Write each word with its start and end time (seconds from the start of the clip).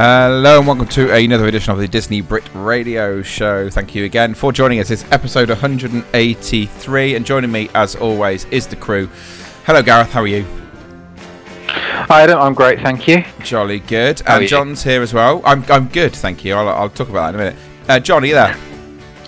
Hello 0.00 0.58
and 0.58 0.66
welcome 0.68 0.86
to 0.86 1.12
another 1.12 1.48
edition 1.48 1.72
of 1.72 1.80
the 1.80 1.88
Disney 1.88 2.20
Brit 2.20 2.48
Radio 2.54 3.20
Show. 3.20 3.68
Thank 3.68 3.96
you 3.96 4.04
again 4.04 4.32
for 4.32 4.52
joining 4.52 4.78
us. 4.78 4.92
It's 4.92 5.02
episode 5.10 5.48
183, 5.48 7.16
and 7.16 7.26
joining 7.26 7.50
me, 7.50 7.68
as 7.74 7.96
always, 7.96 8.44
is 8.44 8.68
the 8.68 8.76
crew. 8.76 9.08
Hello, 9.66 9.82
Gareth. 9.82 10.12
How 10.12 10.20
are 10.20 10.28
you? 10.28 10.46
Hi, 11.66 12.22
Adam. 12.22 12.38
I'm 12.38 12.54
great, 12.54 12.78
thank 12.78 13.08
you. 13.08 13.24
Jolly 13.42 13.80
good. 13.80 14.20
How 14.20 14.38
and? 14.38 14.46
John's 14.46 14.84
here 14.84 15.02
as 15.02 15.12
well. 15.12 15.42
I'm, 15.44 15.64
I'm 15.68 15.88
good, 15.88 16.14
thank 16.14 16.44
you. 16.44 16.54
I'll, 16.54 16.68
I'll 16.68 16.90
talk 16.90 17.08
about 17.08 17.32
that 17.32 17.34
in 17.34 17.40
a 17.40 17.44
minute. 17.50 17.60
Uh, 17.88 17.98
John, 17.98 18.22
are 18.22 18.26
you 18.26 18.34
there? 18.34 18.56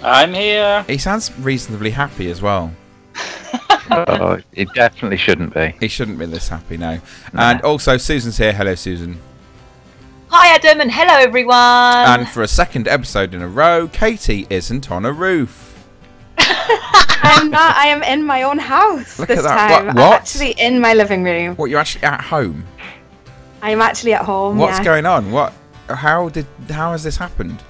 I'm 0.04 0.32
here. 0.32 0.84
He 0.84 0.98
sounds 0.98 1.36
reasonably 1.40 1.90
happy 1.90 2.30
as 2.30 2.40
well. 2.40 2.72
oh, 3.90 4.38
it 4.52 4.68
definitely 4.74 5.16
shouldn't 5.16 5.52
be. 5.52 5.74
He 5.80 5.88
shouldn't 5.88 6.20
be 6.20 6.26
this 6.26 6.48
happy 6.48 6.76
now. 6.76 7.00
And 7.32 7.60
also, 7.62 7.96
Susan's 7.96 8.38
here. 8.38 8.52
Hello, 8.52 8.76
Susan. 8.76 9.20
Hi, 10.32 10.54
Adam, 10.54 10.80
and 10.80 10.92
hello, 10.92 11.14
everyone. 11.14 11.56
And 11.56 12.28
for 12.28 12.44
a 12.44 12.46
second 12.46 12.86
episode 12.86 13.34
in 13.34 13.42
a 13.42 13.48
row, 13.48 13.88
Katie 13.88 14.46
isn't 14.48 14.88
on 14.88 15.04
a 15.04 15.12
roof. 15.12 15.84
I'm 16.38 17.50
not. 17.50 17.74
I 17.76 17.88
am 17.88 18.04
in 18.04 18.22
my 18.22 18.44
own 18.44 18.58
house 18.58 19.18
Look 19.18 19.26
this 19.26 19.40
at 19.40 19.42
that. 19.42 19.68
time. 19.78 19.86
What- 19.86 19.96
I'm 19.96 20.12
actually 20.12 20.52
in 20.52 20.80
my 20.80 20.94
living 20.94 21.24
room. 21.24 21.56
What, 21.56 21.68
you're 21.68 21.80
actually 21.80 22.04
at 22.04 22.20
home? 22.20 22.64
I'm 23.60 23.80
actually 23.82 24.12
at 24.14 24.24
home. 24.24 24.56
What's 24.56 24.78
yeah. 24.78 24.84
going 24.84 25.04
on? 25.04 25.32
What? 25.32 25.52
How 25.88 26.28
did? 26.28 26.46
How 26.68 26.92
has 26.92 27.02
this 27.02 27.16
happened? 27.16 27.60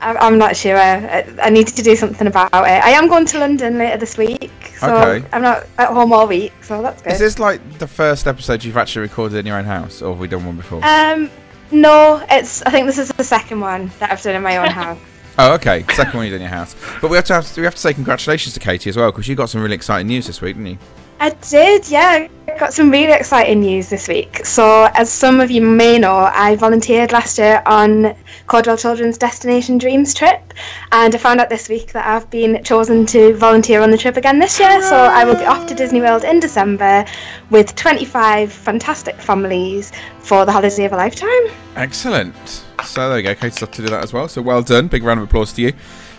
I- 0.00 0.16
I'm 0.16 0.38
not 0.38 0.56
sure. 0.56 0.78
I, 0.78 1.26
I 1.42 1.50
need 1.50 1.66
to 1.66 1.82
do 1.82 1.94
something 1.96 2.26
about 2.26 2.48
it. 2.54 2.56
I 2.82 2.92
am 2.92 3.08
going 3.08 3.26
to 3.26 3.40
London 3.40 3.76
later 3.76 3.98
this 3.98 4.16
week, 4.16 4.50
so 4.78 4.96
Okay. 4.96 5.28
I'm 5.34 5.42
not 5.42 5.66
at 5.76 5.88
home 5.88 6.14
all 6.14 6.26
week. 6.26 6.54
So 6.62 6.80
that's 6.80 7.02
good. 7.02 7.12
Is 7.12 7.18
this 7.18 7.38
like 7.38 7.60
the 7.78 7.86
first 7.86 8.26
episode 8.26 8.64
you've 8.64 8.78
actually 8.78 9.02
recorded 9.02 9.36
in 9.36 9.44
your 9.44 9.58
own 9.58 9.66
house, 9.66 10.00
or 10.00 10.12
have 10.12 10.18
we 10.18 10.28
done 10.28 10.46
one 10.46 10.56
before? 10.56 10.82
Um, 10.82 11.30
no, 11.70 12.24
it's. 12.30 12.62
I 12.62 12.70
think 12.70 12.86
this 12.86 12.98
is 12.98 13.08
the 13.08 13.24
second 13.24 13.60
one 13.60 13.90
that 13.98 14.10
I've 14.10 14.22
done 14.22 14.34
in 14.34 14.42
my 14.42 14.56
own 14.56 14.70
house. 14.70 14.98
oh, 15.38 15.54
okay. 15.54 15.84
Second 15.92 16.14
one 16.14 16.24
you 16.26 16.30
did 16.30 16.36
in 16.36 16.42
your 16.42 16.50
house. 16.50 16.74
But 17.00 17.10
we 17.10 17.16
have 17.16 17.24
to 17.26 17.34
have, 17.34 17.56
we 17.56 17.64
have 17.64 17.74
to 17.74 17.80
say 17.80 17.94
congratulations 17.94 18.54
to 18.54 18.60
Katie 18.60 18.90
as 18.90 18.96
well 18.96 19.10
because 19.10 19.28
you 19.28 19.34
got 19.34 19.50
some 19.50 19.62
really 19.62 19.76
exciting 19.76 20.08
news 20.08 20.26
this 20.26 20.40
week, 20.40 20.56
didn't 20.56 20.72
you? 20.72 20.78
I 21.20 21.28
did, 21.50 21.86
yeah. 21.90 22.28
I 22.48 22.58
got 22.58 22.72
some 22.72 22.90
really 22.90 23.12
exciting 23.12 23.60
news 23.60 23.90
this 23.90 24.08
week. 24.08 24.46
So, 24.46 24.88
as 24.94 25.12
some 25.12 25.38
of 25.38 25.50
you 25.50 25.60
may 25.60 25.98
know, 25.98 26.16
I 26.16 26.56
volunteered 26.56 27.12
last 27.12 27.36
year 27.36 27.62
on 27.66 28.16
Caudwell 28.46 28.78
Children's 28.78 29.18
Destination 29.18 29.76
Dreams 29.76 30.14
trip, 30.14 30.54
and 30.92 31.14
I 31.14 31.18
found 31.18 31.38
out 31.38 31.50
this 31.50 31.68
week 31.68 31.92
that 31.92 32.06
I've 32.06 32.28
been 32.30 32.64
chosen 32.64 33.04
to 33.06 33.36
volunteer 33.36 33.82
on 33.82 33.90
the 33.90 33.98
trip 33.98 34.16
again 34.16 34.38
this 34.38 34.58
year. 34.58 34.80
So, 34.80 34.96
I 34.96 35.26
will 35.26 35.36
be 35.36 35.44
off 35.44 35.66
to 35.66 35.74
Disney 35.74 36.00
World 36.00 36.24
in 36.24 36.40
December 36.40 37.04
with 37.50 37.76
25 37.76 38.50
fantastic 38.50 39.16
families 39.16 39.92
for 40.20 40.46
the 40.46 40.52
holiday 40.52 40.86
of 40.86 40.92
a 40.94 40.96
lifetime. 40.96 41.28
Excellent. 41.76 42.64
So 42.82 43.10
there 43.10 43.18
you 43.18 43.24
go. 43.24 43.34
Katie's 43.34 43.62
off 43.62 43.72
to 43.72 43.82
do 43.82 43.88
that 43.88 44.02
as 44.02 44.14
well. 44.14 44.26
So 44.26 44.40
well 44.40 44.62
done. 44.62 44.88
Big 44.88 45.02
round 45.02 45.20
of 45.20 45.24
applause 45.24 45.52
to 45.52 45.60
you. 45.60 45.74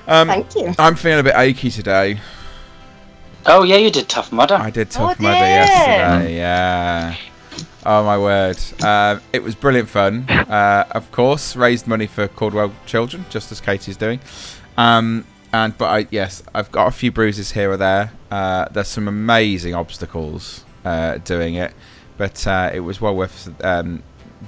Um, 0.05 0.27
Thank 0.27 0.53
you. 0.55 0.75
I'm 0.77 0.95
feeling 0.95 1.21
a 1.21 1.23
bit 1.23 1.35
achy 1.35 1.71
today. 1.71 2.19
Oh 3.45 3.63
yeah, 3.63 3.77
you 3.77 3.89
did 3.91 4.07
Tough 4.07 4.31
Mudder. 4.31 4.55
I 4.55 4.69
did 4.69 4.89
Tough 4.91 5.17
Oh, 5.19 5.23
Mudder 5.23 5.39
dear. 5.39 5.47
yesterday. 5.47 6.35
Yeah. 6.37 7.15
Oh 7.83 8.03
my 8.03 8.17
word! 8.17 8.59
Uh, 8.83 9.19
it 9.33 9.41
was 9.41 9.55
brilliant 9.55 9.89
fun. 9.89 10.25
Uh, 10.29 10.85
of 10.91 11.11
course, 11.11 11.55
raised 11.55 11.87
money 11.87 12.05
for 12.05 12.27
Caudwell 12.27 12.71
Children, 12.85 13.25
just 13.31 13.51
as 13.51 13.59
Katie's 13.59 13.97
doing. 13.97 14.19
Um, 14.77 15.25
and 15.51 15.75
but 15.77 15.85
I 15.85 16.07
yes, 16.11 16.43
I've 16.53 16.71
got 16.71 16.87
a 16.87 16.91
few 16.91 17.11
bruises 17.11 17.53
here 17.53 17.71
or 17.71 17.77
there. 17.77 18.11
Uh, 18.29 18.67
there's 18.71 18.87
some 18.87 19.07
amazing 19.07 19.73
obstacles 19.73 20.63
uh, 20.85 21.17
doing 21.17 21.55
it, 21.55 21.73
but 22.17 22.45
uh, 22.45 22.69
it 22.71 22.81
was 22.81 23.01
well 23.01 23.15
worth 23.15 23.49
um, 23.65 24.03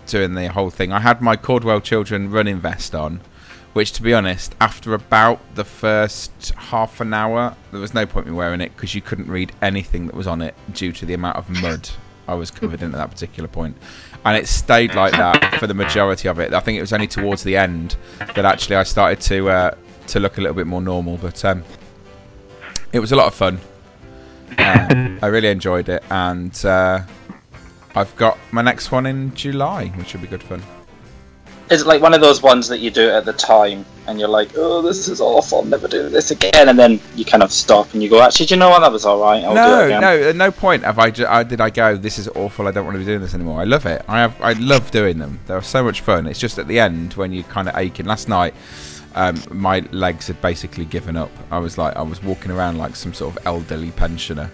doing 0.06 0.36
the 0.36 0.50
whole 0.50 0.70
thing. 0.70 0.92
I 0.92 1.00
had 1.00 1.20
my 1.20 1.36
Caudwell 1.36 1.81
Children 1.81 2.30
running 2.30 2.60
vest 2.60 2.94
on, 2.94 3.20
which, 3.74 3.92
to 3.94 4.04
be 4.04 4.14
honest, 4.14 4.56
after 4.62 4.94
about 4.94 5.40
the 5.56 5.64
first 5.64 6.54
half 6.56 7.02
an 7.02 7.14
hour, 7.14 7.56
there 7.72 7.82
was 7.82 7.94
no 7.94 8.06
point 8.06 8.28
in 8.28 8.36
wearing 8.36 8.62
it 8.62 8.76
because 8.76 8.96
you 8.96 9.02
couldn't 9.02 9.28
read 9.28 9.52
anything 9.62 10.06
that 10.08 10.16
was 10.16 10.28
on 10.28 10.42
it 10.42 10.56
due 10.72 10.92
to 10.92 11.06
the 11.06 11.14
amount 11.14 11.38
of 11.38 11.50
mud 11.50 11.90
I 12.28 12.36
was 12.36 12.52
covered 12.52 12.82
in 12.82 12.92
at 12.92 12.98
that 12.98 13.12
particular 13.12 13.50
point. 13.50 13.76
And 14.24 14.38
it 14.38 14.48
stayed 14.48 14.96
like 14.96 15.12
that 15.14 15.60
for 15.60 15.68
the 15.68 15.74
majority 15.74 16.30
of 16.30 16.40
it. 16.40 16.54
I 16.54 16.60
think 16.60 16.78
it 16.78 16.82
was 16.82 16.94
only 16.94 17.08
towards 17.08 17.44
the 17.44 17.58
end 17.58 17.98
that 18.20 18.46
actually 18.46 18.78
I 18.78 18.84
started 18.84 19.20
to 19.22 19.50
uh, 19.50 19.76
to 20.08 20.20
look 20.20 20.38
a 20.38 20.42
little 20.42 20.56
bit 20.56 20.68
more 20.68 20.82
normal. 20.82 21.18
But 21.18 21.44
um, 21.44 21.64
it 22.94 23.00
was 23.00 23.12
a 23.12 23.16
lot 23.16 23.28
of 23.28 23.34
fun. 23.34 23.60
Uh, 24.58 25.18
I 25.22 25.28
really 25.28 25.50
enjoyed 25.50 25.90
it, 25.90 26.04
and 26.10 26.66
uh, 26.66 27.02
I've 27.96 28.16
got 28.16 28.38
my 28.52 28.62
next 28.62 28.92
one 28.92 29.06
in 29.06 29.34
July, 29.34 29.88
which 29.88 30.14
will 30.14 30.22
be 30.22 30.28
good 30.28 30.44
fun. 30.44 30.62
Is 31.74 31.82
it 31.82 31.88
like 31.88 32.02
one 32.02 32.14
of 32.14 32.22
those 32.22 32.44
ones 32.44 32.68
that 32.68 32.80
you 32.80 32.92
do 32.92 33.10
at 33.10 33.26
the 33.26 33.34
time 33.34 33.84
and 34.06 34.20
you're 34.20 34.30
like, 34.30 34.52
oh, 34.56 34.82
this 34.84 35.08
is 35.08 35.20
awful, 35.20 35.60
I'll 35.60 35.66
never 35.66 35.88
do 35.88 36.08
this 36.08 36.30
again, 36.30 36.70
and 36.70 36.78
then 36.78 37.00
you 37.16 37.26
kind 37.26 37.42
of 37.42 37.52
stop 37.52 37.92
and 37.94 38.04
you 38.04 38.10
go, 38.10 38.22
actually, 38.22 38.46
do 38.46 38.54
you 38.54 38.60
know 38.60 38.70
what? 38.70 38.82
That 38.82 38.92
was 38.92 39.06
all 39.06 39.20
right. 39.20 39.44
I'll 39.44 39.52
do 39.52 39.56
no, 39.56 39.82
it 39.82 39.86
again. 39.86 40.02
no, 40.02 40.30
at 40.30 40.36
no 40.36 40.52
point 40.52 40.84
have 40.84 41.00
I, 41.00 41.10
ju- 41.10 41.26
I 41.28 41.42
did 41.42 41.60
I 41.60 41.72
go. 41.72 41.98
This 41.98 42.20
is 42.20 42.28
awful. 42.30 42.68
I 42.68 42.72
don't 42.72 42.86
want 42.86 42.96
to 42.96 43.00
be 43.00 43.06
doing 43.06 43.22
this 43.22 43.34
anymore. 43.34 43.60
I 43.60 43.64
love 43.64 43.86
it. 43.88 44.04
I 44.08 44.20
have. 44.20 44.40
I 44.40 44.54
love 44.54 44.92
doing 44.92 45.18
them. 45.18 45.40
They're 45.48 45.62
so 45.64 45.84
much 45.84 46.02
fun. 46.02 46.28
It's 46.28 46.40
just 46.40 46.60
at 46.60 46.68
the 46.68 46.80
end 46.80 47.14
when 47.16 47.34
you 47.34 47.44
kind 47.44 47.68
of 47.68 47.76
aching. 47.76 48.06
Last 48.06 48.30
night, 48.30 48.54
um, 49.16 49.42
my 49.50 49.80
legs 49.92 50.28
had 50.28 50.40
basically 50.42 50.86
given 50.86 51.18
up. 51.18 51.32
I 51.50 51.58
was 51.58 51.78
like, 51.78 51.96
I 51.96 52.04
was 52.04 52.22
walking 52.22 52.52
around 52.52 52.78
like 52.78 52.96
some 52.96 53.14
sort 53.14 53.36
of 53.36 53.48
elderly 53.48 53.92
pensioner. 53.92 54.52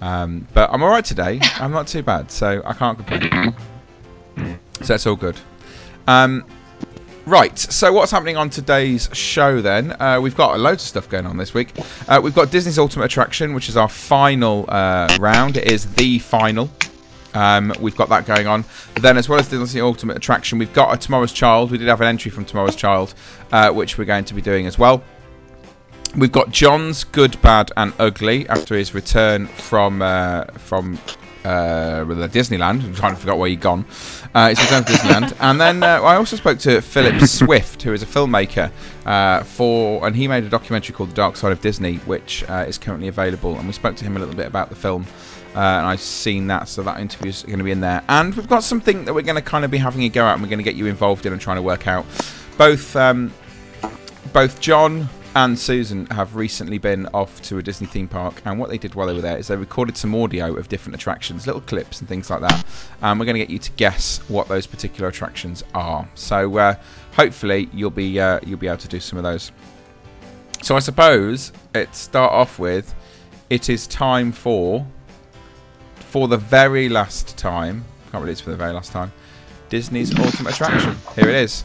Um, 0.00 0.46
but 0.54 0.70
I'm 0.72 0.82
all 0.82 0.90
right 0.90 1.04
today. 1.04 1.40
I'm 1.56 1.72
not 1.72 1.88
too 1.88 2.02
bad, 2.02 2.30
so 2.30 2.62
I 2.64 2.72
can't 2.72 2.96
complain. 2.96 3.54
so 4.80 4.84
that's 4.84 5.06
all 5.06 5.16
good. 5.16 5.36
Um, 6.08 6.44
Right, 7.28 7.58
so 7.58 7.92
what's 7.92 8.10
happening 8.10 8.38
on 8.38 8.48
today's 8.48 9.10
show 9.12 9.60
then? 9.60 9.94
Uh, 10.00 10.18
we've 10.18 10.34
got 10.34 10.58
loads 10.58 10.82
of 10.82 10.88
stuff 10.88 11.10
going 11.10 11.26
on 11.26 11.36
this 11.36 11.52
week. 11.52 11.74
Uh, 12.08 12.18
we've 12.24 12.34
got 12.34 12.50
Disney's 12.50 12.78
Ultimate 12.78 13.04
Attraction, 13.04 13.52
which 13.52 13.68
is 13.68 13.76
our 13.76 13.86
final 13.86 14.64
uh, 14.66 15.14
round. 15.20 15.58
It 15.58 15.68
is 15.68 15.92
the 15.92 16.20
final. 16.20 16.70
Um, 17.34 17.74
we've 17.80 17.94
got 17.94 18.08
that 18.08 18.24
going 18.24 18.46
on. 18.46 18.64
Then, 19.02 19.18
as 19.18 19.28
well 19.28 19.38
as 19.38 19.46
Disney 19.46 19.82
Ultimate 19.82 20.16
Attraction, 20.16 20.58
we've 20.58 20.72
got 20.72 20.94
a 20.94 20.96
Tomorrow's 20.96 21.34
Child. 21.34 21.70
We 21.70 21.76
did 21.76 21.88
have 21.88 22.00
an 22.00 22.06
entry 22.06 22.30
from 22.30 22.46
Tomorrow's 22.46 22.76
Child, 22.76 23.12
uh, 23.52 23.72
which 23.72 23.98
we're 23.98 24.06
going 24.06 24.24
to 24.24 24.32
be 24.32 24.40
doing 24.40 24.66
as 24.66 24.78
well. 24.78 25.04
We've 26.16 26.32
got 26.32 26.50
John's 26.50 27.04
Good, 27.04 27.38
Bad, 27.42 27.72
and 27.76 27.92
Ugly 27.98 28.48
after 28.48 28.74
his 28.74 28.94
return 28.94 29.48
from 29.48 30.00
uh, 30.00 30.44
from 30.56 30.98
uh, 31.44 32.04
Disneyland. 32.04 32.84
I'm 32.84 32.94
trying 32.94 33.14
to 33.14 33.20
forget 33.20 33.36
where 33.36 33.50
he'd 33.50 33.60
gone. 33.60 33.84
Uh, 34.34 34.48
he's 34.50 34.60
returned 34.60 34.86
to 34.86 34.92
Disneyland, 34.92 35.36
and 35.40 35.60
then 35.60 35.82
uh, 35.82 36.00
I 36.02 36.16
also 36.16 36.36
spoke 36.36 36.58
to 36.60 36.80
Philip 36.80 37.20
Swift, 37.26 37.82
who 37.82 37.92
is 37.92 38.02
a 38.02 38.06
filmmaker 38.06 38.70
uh, 39.06 39.42
for, 39.42 40.06
and 40.06 40.14
he 40.14 40.28
made 40.28 40.44
a 40.44 40.48
documentary 40.48 40.94
called 40.94 41.10
The 41.10 41.14
Dark 41.14 41.36
Side 41.36 41.52
of 41.52 41.60
Disney, 41.60 41.96
which 41.98 42.44
uh, 42.48 42.64
is 42.68 42.78
currently 42.78 43.08
available. 43.08 43.56
And 43.56 43.66
we 43.66 43.72
spoke 43.72 43.96
to 43.96 44.04
him 44.04 44.16
a 44.16 44.20
little 44.20 44.34
bit 44.34 44.46
about 44.46 44.68
the 44.68 44.76
film. 44.76 45.06
Uh, 45.56 45.60
and 45.60 45.86
I've 45.86 46.00
seen 46.00 46.46
that, 46.48 46.68
so 46.68 46.82
that 46.82 47.00
interview 47.00 47.30
is 47.30 47.42
going 47.42 47.58
to 47.58 47.64
be 47.64 47.70
in 47.70 47.80
there. 47.80 48.04
And 48.08 48.34
we've 48.34 48.48
got 48.48 48.62
something 48.62 49.06
that 49.06 49.14
we're 49.14 49.22
going 49.22 49.36
to 49.36 49.42
kind 49.42 49.64
of 49.64 49.70
be 49.70 49.78
having 49.78 50.04
a 50.04 50.08
go 50.08 50.26
at, 50.26 50.34
and 50.34 50.42
we're 50.42 50.48
going 50.48 50.58
to 50.58 50.64
get 50.64 50.76
you 50.76 50.86
involved 50.86 51.26
in 51.26 51.32
and 51.32 51.40
trying 51.40 51.56
to 51.56 51.62
work 51.62 51.88
out. 51.88 52.04
Both 52.58 52.94
um, 52.96 53.32
both 54.32 54.60
John 54.60 55.08
and 55.44 55.56
Susan 55.56 56.06
have 56.06 56.34
recently 56.34 56.78
been 56.78 57.06
off 57.14 57.40
to 57.42 57.58
a 57.58 57.62
Disney 57.62 57.86
theme 57.86 58.08
park, 58.08 58.42
and 58.44 58.58
what 58.58 58.70
they 58.70 58.78
did 58.78 58.96
while 58.96 59.06
they 59.06 59.14
were 59.14 59.20
there 59.20 59.38
is 59.38 59.46
they 59.46 59.54
recorded 59.54 59.96
some 59.96 60.12
audio 60.12 60.56
of 60.56 60.68
different 60.68 60.96
attractions, 60.96 61.46
little 61.46 61.60
clips 61.60 62.00
and 62.00 62.08
things 62.08 62.28
like 62.28 62.40
that. 62.40 62.66
And 63.00 63.20
we're 63.20 63.26
going 63.26 63.36
to 63.36 63.38
get 63.38 63.50
you 63.50 63.60
to 63.60 63.70
guess 63.72 64.18
what 64.28 64.48
those 64.48 64.66
particular 64.66 65.08
attractions 65.08 65.62
are. 65.74 66.08
So 66.16 66.58
uh, 66.58 66.74
hopefully 67.12 67.68
you'll 67.72 67.90
be 67.90 68.18
uh, 68.18 68.40
you'll 68.44 68.58
be 68.58 68.66
able 68.66 68.78
to 68.78 68.88
do 68.88 68.98
some 68.98 69.16
of 69.16 69.22
those. 69.22 69.52
So 70.60 70.74
I 70.74 70.80
suppose 70.80 71.52
it 71.72 71.94
start 71.94 72.32
off 72.32 72.58
with 72.58 72.92
it 73.48 73.68
is 73.68 73.86
time 73.86 74.32
for 74.32 74.88
for 75.98 76.26
the 76.26 76.36
very 76.36 76.88
last 76.88 77.38
time, 77.38 77.84
can't 78.10 78.22
believe 78.22 78.32
it's 78.32 78.40
for 78.40 78.50
the 78.50 78.56
very 78.56 78.72
last 78.72 78.90
time, 78.90 79.12
Disney's 79.68 80.18
ultimate 80.18 80.54
attraction. 80.54 80.96
Here 81.14 81.28
it 81.28 81.36
is. 81.36 81.64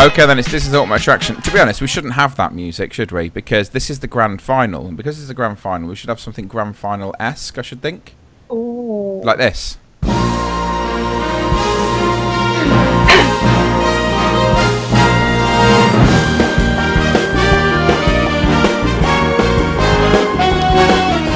Okay, 0.00 0.24
then 0.24 0.38
it's 0.38 0.50
Disney's 0.50 0.72
Ultimate 0.72 1.02
Attraction. 1.02 1.42
To 1.42 1.50
be 1.52 1.60
honest, 1.60 1.82
we 1.82 1.86
shouldn't 1.86 2.14
have 2.14 2.34
that 2.36 2.54
music, 2.54 2.94
should 2.94 3.12
we? 3.12 3.28
Because 3.28 3.68
this 3.68 3.90
is 3.90 4.00
the 4.00 4.06
grand 4.06 4.40
final, 4.40 4.86
and 4.86 4.96
because 4.96 5.18
it's 5.18 5.28
the 5.28 5.34
grand 5.34 5.58
final, 5.58 5.90
we 5.90 5.94
should 5.94 6.08
have 6.08 6.18
something 6.18 6.48
grand 6.48 6.76
final 6.76 7.14
esque. 7.20 7.58
I 7.58 7.60
should 7.60 7.82
think, 7.82 8.14
Ooh. 8.50 9.20
like 9.22 9.36
this. 9.36 9.76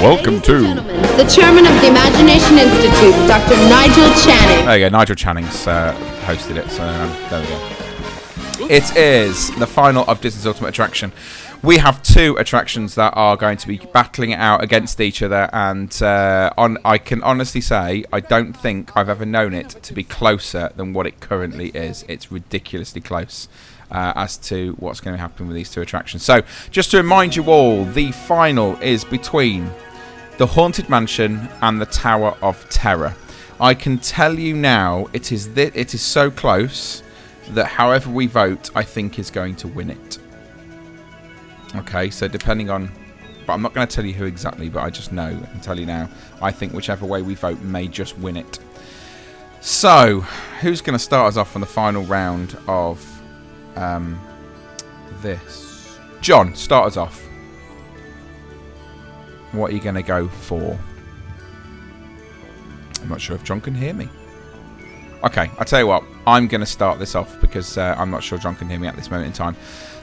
Welcome 0.01 0.41
to. 0.41 0.63
Gentlemen, 0.63 1.17
the 1.19 1.25
chairman 1.25 1.67
of 1.67 1.75
the 1.83 1.89
Imagination 1.89 2.57
Institute, 2.57 3.29
Dr. 3.29 3.57
Nigel 3.69 4.09
Channing. 4.25 4.65
There 4.65 4.79
you 4.79 4.85
go. 4.87 4.89
Nigel 4.89 5.17
Channing's 5.17 5.67
uh, 5.67 5.95
hosted 6.25 6.57
it, 6.57 6.71
so 6.71 6.83
um, 6.83 7.11
there 7.29 7.43
we 7.43 7.47
go. 7.47 7.84
It 8.61 8.97
is 8.97 9.51
the 9.57 9.67
final 9.67 10.05
of 10.05 10.21
Disney's 10.21 10.47
Ultimate 10.47 10.69
Attraction. 10.69 11.13
We 11.63 11.79
have 11.79 12.03
two 12.03 12.37
attractions 12.37 12.95
that 12.95 13.13
are 13.17 13.37
going 13.37 13.57
to 13.57 13.67
be 13.67 13.79
battling 13.79 14.31
it 14.31 14.39
out 14.39 14.63
against 14.63 15.01
each 15.01 15.23
other, 15.23 15.51
and 15.53 15.91
uh, 16.03 16.53
on 16.57 16.79
I 16.85 16.99
can 16.99 17.23
honestly 17.23 17.61
say 17.61 18.05
I 18.13 18.21
don't 18.21 18.53
think 18.53 18.97
I've 18.97 19.09
ever 19.09 19.27
known 19.27 19.55
it 19.55 19.71
to 19.71 19.93
be 19.93 20.05
closer 20.05 20.71
than 20.77 20.93
what 20.93 21.07
it 21.07 21.21
currently 21.21 21.71
is. 21.71 22.05
It's 22.09 22.31
ridiculously 22.31 23.01
close. 23.01 23.49
Uh, 23.91 24.13
as 24.17 24.39
to 24.39 24.73
what's 24.81 24.99
going 24.99 25.15
to 25.15 25.21
happen 25.21 25.47
with 25.47 25.55
these 25.55 25.71
two 25.71 25.81
attractions. 25.81 26.25
So, 26.25 26.43
just 26.71 26.91
to 26.93 26.97
remind 26.97 27.37
you 27.37 27.45
all, 27.45 27.85
the 27.85 28.11
final 28.11 28.77
is 28.81 29.05
between 29.05 29.71
the 30.39 30.47
Haunted 30.47 30.89
Mansion 30.89 31.49
and 31.63 31.81
the 31.81 31.87
Tower 31.87 32.37
of 32.43 32.69
Terror. 32.71 33.15
I 33.61 33.75
can 33.75 33.99
tell 33.99 34.37
you 34.37 34.57
now, 34.57 35.07
it 35.13 35.31
is 35.31 35.47
thi- 35.47 35.71
it 35.75 35.95
is 35.95 36.03
so 36.03 36.31
close 36.31 37.04
that 37.51 37.67
however 37.67 38.11
we 38.11 38.27
vote, 38.27 38.71
I 38.75 38.83
think 38.83 39.19
is 39.19 39.31
going 39.31 39.57
to 39.57 39.69
win 39.69 39.91
it. 39.91 40.19
Okay, 41.77 42.11
so 42.11 42.29
depending 42.29 42.71
on, 42.71 42.91
but 43.47 43.55
I'm 43.55 43.63
not 43.63 43.75
going 43.75 43.87
to 43.87 43.95
tell 43.95 44.05
you 44.05 44.13
who 44.15 44.25
exactly, 44.25 44.69
but 44.69 44.83
I 44.83 44.91
just 44.91 45.13
know. 45.13 45.27
I 45.27 45.47
can 45.47 45.61
tell 45.61 45.79
you 45.79 45.87
now. 45.87 46.09
I 46.41 46.51
think 46.51 46.73
whichever 46.73 47.05
way 47.05 47.23
we 47.23 47.35
vote 47.35 47.61
may 47.61 47.89
just 47.89 48.17
win 48.19 48.37
it. 48.37 48.59
So, 49.61 50.21
who's 50.61 50.81
going 50.81 50.93
to 50.93 51.03
start 51.03 51.29
us 51.29 51.37
off 51.37 51.57
on 51.57 51.61
the 51.61 51.67
final 51.67 52.05
round 52.05 52.57
of 52.69 53.05
um, 53.77 54.21
this? 55.21 55.99
John, 56.21 56.55
start 56.55 56.87
us 56.87 56.97
off. 56.97 57.21
What 59.53 59.71
are 59.71 59.75
you 59.75 59.81
going 59.81 59.95
to 59.95 60.03
go 60.03 60.29
for? 60.29 60.79
I'm 63.01 63.09
not 63.09 63.21
sure 63.21 63.37
if 63.37 63.45
John 63.45 63.61
can 63.61 63.75
hear 63.75 63.95
me. 63.95 64.09
Okay, 65.25 65.51
I'll 65.59 65.65
tell 65.65 65.81
you 65.81 65.87
what. 65.87 66.05
I'm 66.27 66.49
going 66.49 66.61
to 66.61 66.67
start 66.67 66.99
this 66.99 67.15
off 67.15 67.41
because 67.41 67.79
uh, 67.79 67.95
I'm 67.97 68.11
not 68.11 68.23
sure 68.23 68.37
John 68.37 68.55
can 68.55 68.69
hear 68.69 68.79
me 68.79 68.87
at 68.87 68.95
this 68.95 69.11
moment 69.11 69.29
in 69.29 69.33
time. 69.33 69.57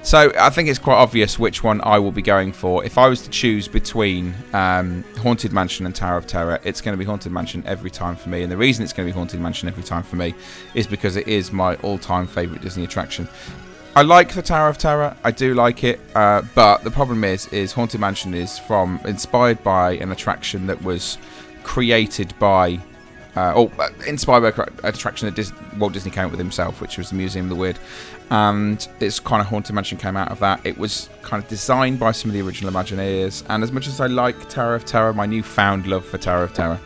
So 0.03 0.31
I 0.39 0.49
think 0.49 0.67
it's 0.67 0.79
quite 0.79 0.95
obvious 0.95 1.37
which 1.37 1.63
one 1.63 1.79
I 1.83 1.99
will 1.99 2.11
be 2.11 2.23
going 2.23 2.51
for. 2.51 2.83
If 2.83 2.97
I 2.97 3.07
was 3.07 3.21
to 3.21 3.29
choose 3.29 3.67
between 3.67 4.33
um, 4.53 5.03
Haunted 5.19 5.53
Mansion 5.53 5.85
and 5.85 5.95
Tower 5.95 6.17
of 6.17 6.25
Terror, 6.25 6.59
it's 6.63 6.81
going 6.81 6.93
to 6.93 6.97
be 6.97 7.05
Haunted 7.05 7.31
Mansion 7.31 7.61
every 7.67 7.91
time 7.91 8.15
for 8.15 8.29
me. 8.29 8.41
And 8.41 8.51
the 8.51 8.57
reason 8.57 8.83
it's 8.83 8.93
going 8.93 9.07
to 9.07 9.13
be 9.13 9.15
Haunted 9.15 9.39
Mansion 9.39 9.67
every 9.67 9.83
time 9.83 10.01
for 10.01 10.15
me 10.15 10.33
is 10.73 10.87
because 10.87 11.17
it 11.17 11.27
is 11.27 11.51
my 11.51 11.75
all-time 11.77 12.25
favourite 12.25 12.63
Disney 12.63 12.83
attraction. 12.83 13.27
I 13.95 14.01
like 14.01 14.33
the 14.33 14.41
Tower 14.41 14.69
of 14.69 14.79
Terror. 14.79 15.15
I 15.23 15.29
do 15.29 15.53
like 15.53 15.83
it, 15.83 15.99
uh, 16.15 16.41
but 16.55 16.83
the 16.83 16.91
problem 16.91 17.23
is, 17.23 17.47
is 17.49 17.73
Haunted 17.73 18.01
Mansion 18.01 18.33
is 18.33 18.57
from 18.57 18.99
inspired 19.05 19.61
by 19.63 19.91
an 19.97 20.11
attraction 20.11 20.65
that 20.65 20.81
was 20.81 21.19
created 21.63 22.33
by, 22.39 22.79
uh, 23.35 23.53
or 23.53 23.71
uh, 23.79 23.89
inspired 24.07 24.41
by 24.55 24.63
a 24.83 24.87
attraction 24.89 25.27
that 25.27 25.35
Dis- 25.35 25.53
Walt 25.77 25.93
Disney 25.93 26.11
came 26.11 26.25
up 26.25 26.31
with 26.31 26.39
himself, 26.39 26.81
which 26.81 26.97
was 26.97 27.09
the 27.09 27.15
Museum 27.15 27.45
of 27.45 27.49
the 27.49 27.55
Weird, 27.55 27.79
and 28.29 28.87
it's 28.99 29.19
kind 29.19 29.41
of 29.41 29.47
Haunted 29.47 29.75
Mansion 29.75 29.97
came 29.97 30.17
out 30.17 30.31
of 30.31 30.39
that. 30.39 30.65
It 30.65 30.77
was 30.77 31.09
kind 31.21 31.41
of 31.43 31.49
designed 31.49 31.99
by 31.99 32.11
some 32.11 32.29
of 32.29 32.33
the 32.33 32.41
original 32.41 32.71
Imagineers, 32.71 33.43
and 33.49 33.63
as 33.63 33.71
much 33.71 33.87
as 33.87 33.99
I 33.99 34.07
like 34.07 34.49
Tower 34.49 34.75
of 34.75 34.85
Terror, 34.85 35.13
my 35.13 35.25
newfound 35.25 35.87
love 35.87 36.05
for 36.05 36.17
Tower 36.17 36.43
of 36.43 36.53
Terror, 36.53 36.79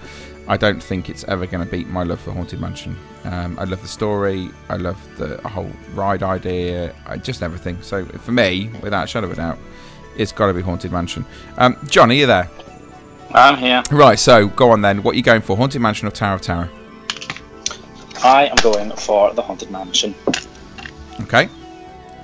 I 0.47 0.57
don't 0.57 0.81
think 0.81 1.09
it's 1.09 1.23
ever 1.23 1.47
going 1.47 1.65
to 1.65 1.71
beat 1.71 1.87
my 1.87 2.03
love 2.03 2.19
for 2.19 2.31
Haunted 2.31 2.61
Mansion. 2.61 2.95
Um, 3.23 3.57
I 3.57 3.63
love 3.63 3.81
the 3.81 3.87
story. 3.87 4.51
I 4.69 4.75
love 4.75 4.99
the 5.17 5.37
whole 5.47 5.71
ride 5.95 6.21
idea. 6.21 6.93
I, 7.07 7.17
just 7.17 7.41
everything. 7.41 7.81
So 7.81 8.05
for 8.05 8.31
me, 8.31 8.69
without 8.83 9.05
a 9.05 9.07
shadow 9.07 9.25
of 9.25 9.33
a 9.33 9.35
doubt, 9.37 9.57
it's 10.15 10.31
got 10.31 10.47
to 10.47 10.53
be 10.53 10.61
Haunted 10.61 10.91
Mansion. 10.91 11.25
Um, 11.57 11.75
John, 11.87 12.11
are 12.11 12.13
you 12.13 12.27
there? 12.27 12.47
I'm 13.33 13.57
here. 13.57 13.83
Right. 13.91 14.19
So 14.19 14.47
go 14.47 14.71
on 14.71 14.81
then. 14.81 15.03
What 15.03 15.13
are 15.13 15.17
you 15.17 15.23
going 15.23 15.41
for? 15.41 15.57
Haunted 15.57 15.81
Mansion 15.81 16.07
or 16.07 16.11
Tower 16.11 16.35
of 16.35 16.41
Terror? 16.41 16.69
I 18.23 18.47
am 18.47 18.55
going 18.57 18.91
for 18.91 19.33
the 19.33 19.41
Haunted 19.41 19.71
Mansion. 19.71 20.15
Okay. 21.21 21.49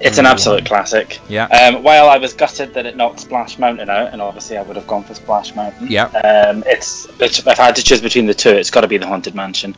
It's 0.03 0.18
an 0.18 0.25
absolute 0.25 0.65
classic. 0.65 1.19
Yeah. 1.30 1.45
Um, 1.45 1.83
while 1.83 2.09
I 2.09 2.18
was 2.18 2.33
gutted 2.33 2.74
that 2.74 2.88
it 2.88 2.98
knocked 2.98 3.19
Splash 3.19 3.59
Mountain 3.59 3.89
out, 3.89 4.12
and 4.12 4.21
obviously 4.21 4.57
I 4.57 4.63
would 4.63 4.75
have 4.75 4.88
gone 4.88 5.03
for 5.03 5.13
Splash 5.13 5.56
Mountain. 5.56 5.92
Yeah. 5.92 6.06
Um, 6.06 6.63
it's 6.65 7.07
if 7.19 7.48
I 7.48 7.56
had 7.56 7.75
to 7.75 7.83
choose 7.83 8.01
between 8.01 8.25
the 8.25 8.33
two, 8.33 8.50
it's 8.50 8.71
got 8.71 8.81
to 8.81 8.88
be 8.88 8.98
the 8.98 9.06
Haunted 9.06 9.36
Mansion. 9.36 9.75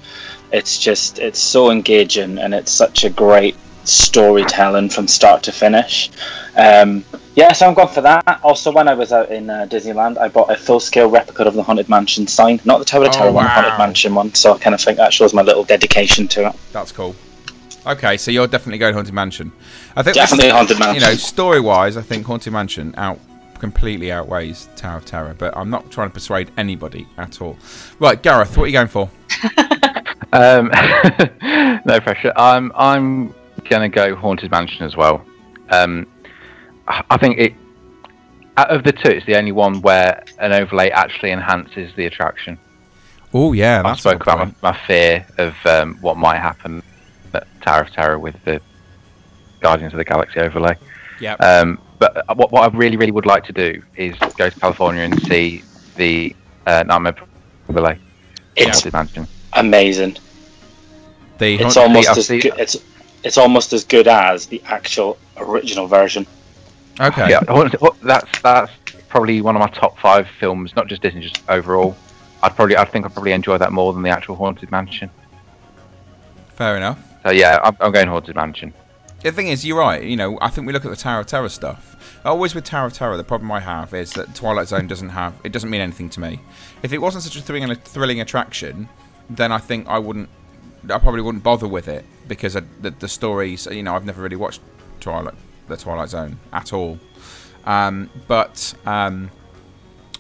It's 0.54 0.78
just 0.78 1.20
it's 1.20 1.40
so 1.40 1.72
engaging, 1.72 2.38
and 2.38 2.54
it's 2.54 2.72
such 2.72 3.04
a 3.04 3.10
great 3.10 3.58
storytelling 3.84 4.90
from 4.90 5.08
start 5.08 5.44
to 5.44 5.52
finish. 5.52 6.10
Um, 6.56 7.04
yeah, 7.36 7.52
so 7.52 7.68
I'm 7.68 7.74
going 7.74 7.88
for 7.88 8.02
that. 8.02 8.40
Also, 8.44 8.72
when 8.72 8.88
I 8.88 8.94
was 8.94 9.12
out 9.12 9.32
in 9.32 9.50
uh, 9.50 9.66
Disneyland, 9.70 10.18
I 10.20 10.28
bought 10.28 10.52
a 10.52 10.56
full-scale 10.56 11.10
replica 11.10 11.44
of 11.46 11.56
the 11.56 11.64
Haunted 11.64 11.90
Mansion 11.90 12.28
sign, 12.28 12.60
not 12.64 12.78
the 12.80 12.86
Tower 12.86 13.04
of 13.06 13.10
Oh, 13.10 13.12
Terror 13.12 13.32
one, 13.32 13.46
the 13.46 13.50
Haunted. 13.50 13.78
Mansion 13.80 14.14
one. 14.16 14.34
So 14.36 14.54
I 14.54 14.58
kind 14.60 14.74
of 14.76 14.82
think 14.82 14.98
that 14.98 15.12
shows 15.14 15.34
my 15.34 15.42
little 15.42 15.64
dedication 15.64 16.28
to 16.30 16.48
it. 16.50 16.56
That's 16.72 16.92
cool. 16.92 17.16
Okay, 17.88 18.18
so 18.18 18.30
you're 18.32 18.48
definitely 18.48 18.78
going 18.78 18.94
Haunted 18.94 19.14
Mansion. 19.14 19.52
I 19.96 20.04
think 20.04 20.16
this- 20.16 20.30
Definitely 20.30 20.52
Haunted 20.52 20.80
Mansion. 20.80 20.96
You 21.02 21.08
know, 21.10 21.16
story-wise, 21.16 21.98
I 21.98 22.02
think 22.02 22.26
Haunted 22.28 22.54
Mansion 22.54 22.94
out 22.98 23.20
completely 23.58 24.12
outweighs 24.12 24.68
Tower 24.76 24.98
of 24.98 25.06
Terror, 25.06 25.34
but 25.38 25.56
I'm 25.58 25.70
not 25.70 25.90
trying 25.90 26.10
to 26.10 26.14
persuade 26.14 26.52
anybody 26.58 27.08
at 27.18 27.42
all. 27.42 27.58
Right, 28.00 28.22
Gareth, 28.22 28.56
what 28.58 28.66
are 28.66 28.68
you 28.68 28.74
going 28.74 28.88
for? 28.88 29.10
Um, 30.36 30.70
no 31.86 32.00
pressure. 32.00 32.34
I'm 32.36 32.72
I'm 32.74 33.36
gonna 33.70 33.90
go 33.90 34.16
Haunted 34.16 34.52
Mansion 34.52 34.86
as 34.86 34.96
well. 34.96 35.26
Um, 35.70 36.08
I 36.88 37.04
I 37.10 37.18
think 37.18 37.38
it 37.40 37.54
out 38.58 38.70
of 38.70 38.84
the 38.84 38.92
two, 38.92 39.10
it's 39.10 39.26
the 39.26 39.36
only 39.38 39.52
one 39.52 39.82
where 39.82 40.24
an 40.40 40.54
overlay 40.54 40.90
actually 40.90 41.32
enhances 41.32 41.92
the 41.96 42.06
attraction. 42.06 42.58
Oh 43.34 43.54
yeah, 43.54 43.80
I 43.80 43.84
that's 43.84 44.02
spoke 44.02 44.22
about 44.22 44.62
my, 44.62 44.72
my 44.72 44.80
fear 44.86 45.26
of 45.40 45.56
um, 45.66 45.98
what 46.02 46.18
might 46.18 46.38
happen 46.38 46.84
at 47.34 47.48
Tower 47.62 47.82
of 47.82 47.92
Terror 47.92 48.20
with 48.20 48.36
the 48.46 48.62
Guardians 49.60 49.94
of 49.94 49.98
the 49.98 50.04
Galaxy 50.06 50.40
overlay. 50.40 50.76
Yeah. 51.20 51.34
Um, 51.36 51.80
but 51.98 52.18
uh, 52.30 52.36
what, 52.36 52.52
what 52.52 52.64
I 52.72 52.78
really, 52.78 52.98
really 52.98 53.12
would 53.12 53.26
like 53.26 53.44
to 53.46 53.54
do 53.54 53.82
is 53.96 54.16
go 54.38 54.50
to 54.50 54.60
California 54.60 55.02
and 55.04 55.20
see 55.24 55.64
the 55.96 56.36
uh, 56.68 56.84
Nightmare 56.86 57.16
overlay. 57.70 57.98
It's 58.56 58.82
Haunted 58.84 58.94
Mansion. 58.94 59.28
amazing. 59.54 60.18
the 61.40 61.56
It's 61.56 61.64
Haunted- 61.76 61.82
almost 61.84 62.10
I've 62.10 62.18
as 62.18 62.28
good. 62.28 62.46
It's 62.60 62.76
it's 63.24 63.38
almost 63.38 63.74
as 63.74 63.84
good 63.84 64.08
as 64.08 64.48
the 64.48 64.62
actual 64.66 65.18
original 65.38 65.88
version. 65.88 66.26
okay. 67.00 67.30
Yeah, 67.30 67.40
that's 68.02 68.42
that's 68.42 68.72
probably 69.10 69.42
one 69.42 69.56
of 69.56 69.60
my 69.60 69.68
top 69.68 69.98
five 70.00 70.28
films, 70.40 70.76
not 70.76 70.88
just 70.88 71.02
Disney, 71.02 71.22
just 71.22 71.42
overall. 71.50 71.96
I'd 72.42 72.56
probably, 72.56 72.76
I 72.76 72.84
think 72.84 73.06
I'd 73.06 73.14
probably 73.14 73.32
enjoy 73.32 73.58
that 73.58 73.72
more 73.72 73.94
than 73.94 74.02
the 74.02 74.10
actual 74.10 74.36
Haunted 74.36 74.70
Mansion. 74.70 75.10
Fair 76.56 76.76
enough. 76.76 77.00
So 77.24 77.32
yeah, 77.32 77.60
I'm, 77.64 77.78
I'm 77.80 77.92
going 77.92 78.08
Haunted 78.08 78.36
Mansion. 78.36 78.74
The 79.22 79.32
thing 79.32 79.48
is, 79.48 79.66
you're 79.66 79.80
right. 79.80 80.04
You 80.04 80.18
know, 80.18 80.38
I 80.42 80.50
think 80.50 80.68
we 80.68 80.74
look 80.74 80.84
at 80.84 80.92
the 80.92 80.98
Tower 80.98 81.22
of 81.22 81.28
Terror 81.28 81.48
stuff. 81.48 82.20
Always 82.26 82.54
with 82.54 82.66
Tower 82.66 82.88
of 82.88 82.94
Terror, 82.94 83.16
the 83.16 83.24
problem 83.24 83.52
I 83.52 83.62
have 83.62 83.94
is 83.94 84.12
that 84.14 84.36
Twilight 84.36 84.68
Zone 84.68 84.88
doesn't 84.88 85.10
have. 85.10 85.34
It 85.46 85.54
doesn't 85.54 85.70
mean 85.70 85.80
anything 85.80 86.10
to 86.10 86.20
me. 86.20 86.42
If 86.82 86.92
it 86.92 86.98
wasn't 86.98 87.24
such 87.24 87.38
a 87.38 87.42
thrilling, 87.42 87.74
thrilling 87.76 88.20
attraction, 88.20 88.90
then 89.30 89.54
I 89.54 89.60
think 89.60 89.88
I 89.88 90.00
wouldn't. 90.00 90.28
I 90.90 90.98
probably 90.98 91.22
wouldn't 91.22 91.44
bother 91.44 91.68
with 91.68 91.88
it 91.88 92.06
because 92.28 92.54
the, 92.54 92.92
the 92.92 93.08
stories. 93.08 93.68
You 93.72 93.84
know, 93.84 93.96
I've 93.96 94.06
never 94.06 94.22
really 94.22 94.36
watched 94.36 94.62
Twilight, 95.00 95.36
the 95.68 95.78
Twilight 95.78 96.10
Zone 96.10 96.40
at 96.52 96.74
all. 96.74 97.00
Um, 97.66 98.10
but 98.28 98.74
um, 98.86 99.32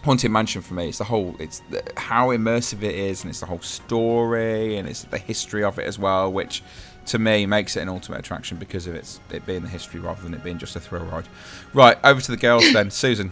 Haunted 0.03 0.31
Mansion 0.31 0.61
for 0.61 0.73
me, 0.73 0.89
it's 0.89 0.97
the 0.97 1.03
whole, 1.03 1.35
it's 1.39 1.61
the, 1.69 1.83
how 1.97 2.29
immersive 2.29 2.83
it 2.83 2.95
is, 2.95 3.23
and 3.23 3.29
it's 3.29 3.41
the 3.41 3.45
whole 3.45 3.59
story, 3.59 4.77
and 4.77 4.87
it's 4.87 5.03
the 5.03 5.17
history 5.17 5.63
of 5.63 5.77
it 5.79 5.85
as 5.85 5.99
well, 5.99 6.31
which 6.31 6.63
to 7.07 7.19
me 7.19 7.45
makes 7.45 7.75
it 7.75 7.81
an 7.81 7.89
ultimate 7.89 8.19
attraction 8.19 8.57
because 8.57 8.87
of 8.87 8.95
its 8.95 9.19
it 9.29 9.45
being 9.45 9.61
the 9.61 9.67
history 9.67 9.99
rather 9.99 10.21
than 10.21 10.33
it 10.33 10.43
being 10.43 10.57
just 10.57 10.75
a 10.75 10.79
thrill 10.79 11.03
ride. 11.05 11.27
Right, 11.73 11.97
over 12.03 12.21
to 12.21 12.31
the 12.31 12.37
girls 12.37 12.71
then, 12.71 12.91
Susan. 12.91 13.31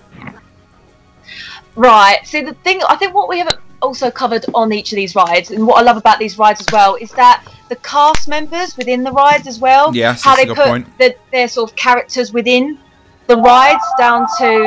Right. 1.75 2.19
See, 2.25 2.41
the 2.41 2.53
thing 2.53 2.81
I 2.87 2.95
think 2.97 3.13
what 3.13 3.29
we 3.29 3.37
haven't 3.39 3.59
also 3.81 4.11
covered 4.11 4.45
on 4.53 4.71
each 4.73 4.91
of 4.91 4.95
these 4.95 5.15
rides, 5.15 5.51
and 5.51 5.65
what 5.65 5.77
I 5.77 5.81
love 5.81 5.97
about 5.97 6.19
these 6.19 6.37
rides 6.37 6.61
as 6.61 6.67
well, 6.71 6.95
is 6.95 7.11
that 7.11 7.45
the 7.69 7.75
cast 7.77 8.27
members 8.27 8.75
within 8.77 9.03
the 9.03 9.11
rides 9.11 9.47
as 9.47 9.59
well. 9.59 9.95
Yes, 9.95 10.23
how 10.23 10.35
they 10.35 10.45
put. 10.45 10.85
The, 10.97 11.15
their 11.31 11.47
sort 11.47 11.69
of 11.71 11.75
characters 11.75 12.33
within 12.33 12.77
the 13.27 13.37
rides 13.37 13.83
down 13.97 14.27
to. 14.39 14.65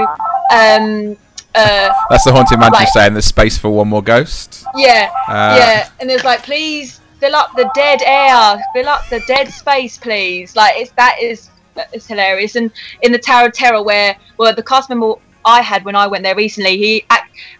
Um, 0.53 1.17
uh, 1.55 1.93
That's 2.11 2.25
the 2.25 2.33
haunted 2.33 2.59
mansion 2.59 2.73
Right. 2.73 2.89
saying 2.89 3.13
there's 3.13 3.27
space 3.27 3.57
for 3.57 3.69
one 3.71 3.89
more 3.89 4.03
ghost. 4.03 4.65
yeah, 4.75 5.09
Uh, 5.29 5.57
yeah, 5.59 5.89
and 6.01 6.11
there's 6.11 6.25
like, 6.25 6.43
please 6.43 7.01
fill 7.21 7.37
up 7.37 7.51
the 7.57 7.71
dead 7.75 8.01
air, 8.05 8.61
fill 8.75 8.89
up 8.89 9.09
the 9.09 9.21
dead 9.29 9.49
space, 9.49 9.97
please. 9.97 10.57
Like, 10.57 10.75
it's 10.77 10.91
that 10.93 11.17
is 11.23 11.51
it's 11.93 12.07
hilarious. 12.07 12.57
And 12.57 12.71
in 13.03 13.13
the 13.13 13.19
Tower 13.19 13.47
of 13.47 13.53
Terror, 13.53 13.83
where 13.83 14.17
well, 14.37 14.55
the 14.55 14.63
cast 14.63 14.89
member 14.89 15.15
I 15.45 15.61
had 15.61 15.85
when 15.85 15.97
I 15.97 16.07
went 16.07 16.25
there 16.25 16.37
recently, 16.37 16.77
he 16.79 17.07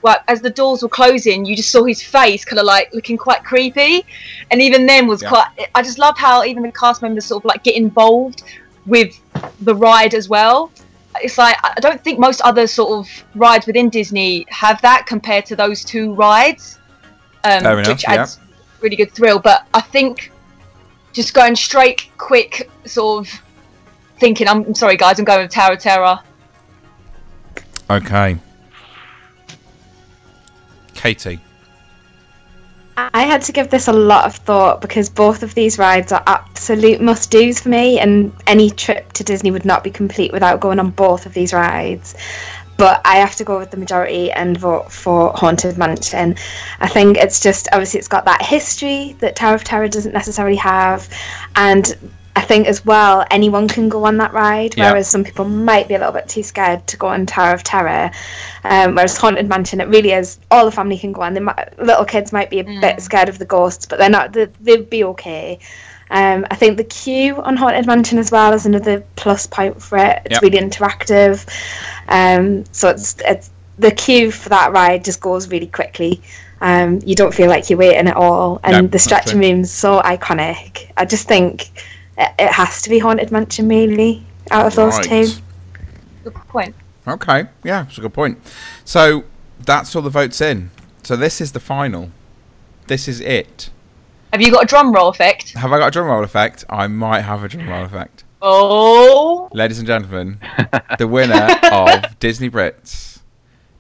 well 0.03 0.19
as 0.29 0.41
the 0.41 0.51
doors 0.51 0.83
were 0.83 0.89
closing, 0.89 1.45
you 1.45 1.57
just 1.57 1.71
saw 1.71 1.85
his 1.85 2.03
face 2.03 2.45
kind 2.45 2.59
of 2.59 2.67
like 2.67 2.93
looking 2.93 3.17
quite 3.17 3.45
creepy, 3.45 4.05
and 4.51 4.61
even 4.61 4.87
then 4.87 5.07
was 5.07 5.23
Yeah. 5.23 5.29
quite. 5.29 5.69
I 5.75 5.83
just 5.83 5.99
love 5.99 6.17
how 6.19 6.45
even 6.45 6.63
the 6.63 6.73
cast 6.73 7.03
members 7.03 7.27
sort 7.27 7.43
of 7.43 7.47
like 7.47 7.63
get 7.63 7.77
involved 7.77 8.43
with 8.87 9.19
the 9.63 9.75
ride 9.75 10.15
as 10.15 10.29
well. 10.29 10.71
It's 11.23 11.39
like 11.39 11.57
I 11.63 11.81
don't 11.81 12.03
think 12.03 12.19
most 12.19 12.41
other 12.43 12.67
sort 12.67 12.91
of 12.99 13.25
rides 13.35 13.67
within 13.67 13.89
Disney 13.89 14.47
have 14.49 14.81
that 14.83 15.07
compared 15.07 15.47
to 15.47 15.57
those 15.57 15.85
two 15.85 16.15
rides, 16.15 16.79
um, 17.45 17.65
enough, 17.67 17.89
which 17.89 18.05
yeah. 18.05 18.15
adds 18.15 18.39
really 18.81 18.97
good 18.97 19.13
thrill. 19.13 19.39
But 19.39 19.67
I 19.75 19.81
think 19.81 20.31
just 21.13 21.33
going 21.33 21.57
straight, 21.57 22.09
quick, 22.19 22.69
sort 22.85 23.27
of 23.27 23.41
thinking. 24.19 24.49
I'm, 24.49 24.65
I'm 24.65 24.75
sorry, 24.75 24.97
guys. 24.97 25.19
I'm 25.19 25.25
going 25.25 25.43
with 25.43 25.51
Tower 25.51 25.75
of 25.75 25.79
Terror. 25.79 26.19
Okay. 27.91 28.39
Katie. 30.95 31.41
I 32.97 33.25
had 33.25 33.43
to 33.43 33.53
give 33.53 33.71
this 33.71 33.89
a 33.89 33.93
lot 33.93 34.25
of 34.25 34.37
thought 34.37 34.81
because 34.81 35.11
both 35.11 35.43
of 35.43 35.55
these 35.55 35.79
rides 35.79 36.13
are 36.13 36.23
absolute 36.27 37.01
must 37.01 37.31
dos 37.31 37.61
for 37.61 37.69
me, 37.69 37.99
and 37.99 38.33
any 38.47 38.71
trip 38.71 39.13
to 39.15 39.25
Disney 39.25 39.51
would 39.51 39.65
not 39.65 39.83
be 39.83 39.91
complete 39.91 40.33
without 40.33 40.61
going 40.61 40.79
on 40.79 40.91
both 40.91 41.27
of 41.27 41.35
these 41.35 41.53
rides. 41.53 42.15
But 42.77 43.01
I 43.05 43.17
have 43.17 43.37
to 43.37 43.45
go 43.45 43.59
with 43.59 43.71
the 43.71 43.77
majority 43.77 44.31
and 44.33 44.57
vote 44.57 44.91
for 44.91 45.33
Haunted 45.33 45.77
Mansion. 45.77 46.37
I 46.81 46.89
think 46.89 47.17
it's 47.17 47.41
just 47.41 47.69
obviously 47.73 47.99
it's 47.99 48.09
got 48.09 48.25
that 48.25 48.43
history 48.43 49.17
that 49.19 49.37
Tower 49.37 49.55
of 49.55 49.65
Terror 49.65 49.89
doesn't 49.89 50.13
necessarily 50.13 50.57
have, 50.57 51.09
and 51.57 51.97
I 52.37 52.41
think 52.43 52.67
as 52.67 52.85
well 52.85 53.25
anyone 53.31 53.69
can 53.69 53.89
go 53.89 54.05
on 54.07 54.17
that 54.19 54.33
ride, 54.33 54.75
Yeah. 54.77 54.91
whereas 54.91 55.09
some 55.09 55.23
people 55.23 55.45
might 55.45 55.87
be 55.87 55.95
a 55.95 55.99
little 55.99 56.13
bit 56.13 56.29
too 56.29 56.43
scared 56.43 56.85
to 56.89 56.97
go 56.97 57.07
on 57.07 57.27
Tower 57.27 57.55
of 57.55 57.63
Terror. 57.63 58.11
Um, 58.65 58.95
whereas 58.97 59.17
Haunted 59.17 59.49
Mansion, 59.49 59.81
it 59.81 59.89
really 59.89 60.11
is 60.13 60.39
all 60.51 60.65
the 60.65 60.73
family 60.73 60.99
can 60.99 61.13
go 61.13 61.23
on. 61.23 61.35
They 61.35 61.41
might, 61.41 61.79
little 61.81 62.05
kids 62.05 62.33
might 62.33 62.51
be 62.51 62.59
a 62.61 62.65
bit 62.65 63.01
scared 63.01 63.29
of 63.29 63.39
the 63.39 63.45
ghosts, 63.45 63.87
but 63.87 63.99
they're 63.99 64.11
not. 64.11 64.33
They, 64.33 64.47
they'd 64.61 64.91
be 64.91 65.05
okay. 65.05 65.61
Um, 66.11 66.45
I 66.51 66.57
think 66.57 66.77
the 66.77 66.85
queue 66.85 67.37
on 67.41 67.57
Haunted 67.57 67.87
Mansion 67.87 68.19
as 68.19 68.31
well 68.31 68.53
is 68.53 68.67
another 68.67 69.03
plus 69.17 69.47
point 69.47 69.81
for 69.81 69.97
it. 69.99 70.23
It's 70.27 70.33
Yep. 70.35 70.43
really 70.43 70.59
interactive, 70.59 71.47
um, 72.09 72.65
so 72.73 72.89
it's 72.89 73.17
it's 73.27 73.51
the 73.79 73.91
queue 73.91 74.31
for 74.31 74.49
that 74.51 74.73
ride 74.73 75.05
just 75.05 75.21
goes 75.21 75.49
really 75.51 75.67
quickly. 75.67 76.21
Um, 76.61 77.01
you 77.05 77.15
don't 77.15 77.35
feel 77.35 77.49
like 77.49 77.69
you're 77.71 77.79
waiting 77.79 78.07
at 78.07 78.17
all, 78.17 78.61
and 78.65 78.73
No, 78.73 78.83
the 78.83 78.89
that's 78.89 79.05
stretching 79.05 79.41
true. 79.41 79.51
room's 79.51 79.71
so 79.71 80.01
iconic. 80.01 80.91
I 80.97 81.05
just 81.05 81.27
think 81.29 81.71
it, 82.19 82.33
it 82.39 82.53
has 82.53 82.83
to 82.83 82.91
be 82.91 82.99
Haunted 82.99 83.31
Mansion 83.33 83.67
mainly 83.69 84.25
out 84.51 84.67
of 84.67 84.75
those 84.75 84.97
Right. 84.99 85.05
two. 85.27 85.27
Good 86.25 86.35
point. 86.35 86.75
Okay, 87.07 87.47
yeah, 87.63 87.87
it's 87.87 87.99
a 87.99 88.01
good 88.01 88.15
point. 88.15 88.39
So 88.85 89.25
that's 89.65 89.95
all 89.95 90.03
the 90.03 90.11
votes 90.11 90.41
in. 90.41 90.71
So 91.03 91.17
this 91.17 91.41
is 91.41 91.53
the 91.53 91.61
final. 91.61 92.11
This 92.87 93.09
is 93.09 93.21
it. 93.21 93.71
Have 94.33 94.41
you 94.43 94.51
got 94.51 94.65
a 94.65 94.67
drum 94.67 94.93
roll 94.93 95.09
effect? 95.09 95.53
Have 95.53 95.73
I 95.73 95.79
got 95.79 95.89
a 95.89 95.91
drum 95.91 96.07
roll 96.07 96.25
effect? 96.25 96.65
I 96.69 96.87
might 96.87 97.21
have 97.23 97.45
a 97.45 97.49
drum 97.49 97.69
roll 97.69 97.85
effect. 97.85 98.25
Oh, 98.43 99.49
Ladies 99.53 99.79
and 99.79 99.87
gentlemen, 99.87 100.39
the 100.99 101.07
winner 101.09 101.49
of 101.73 102.19
Disney 102.21 102.51
Brits, 102.51 103.21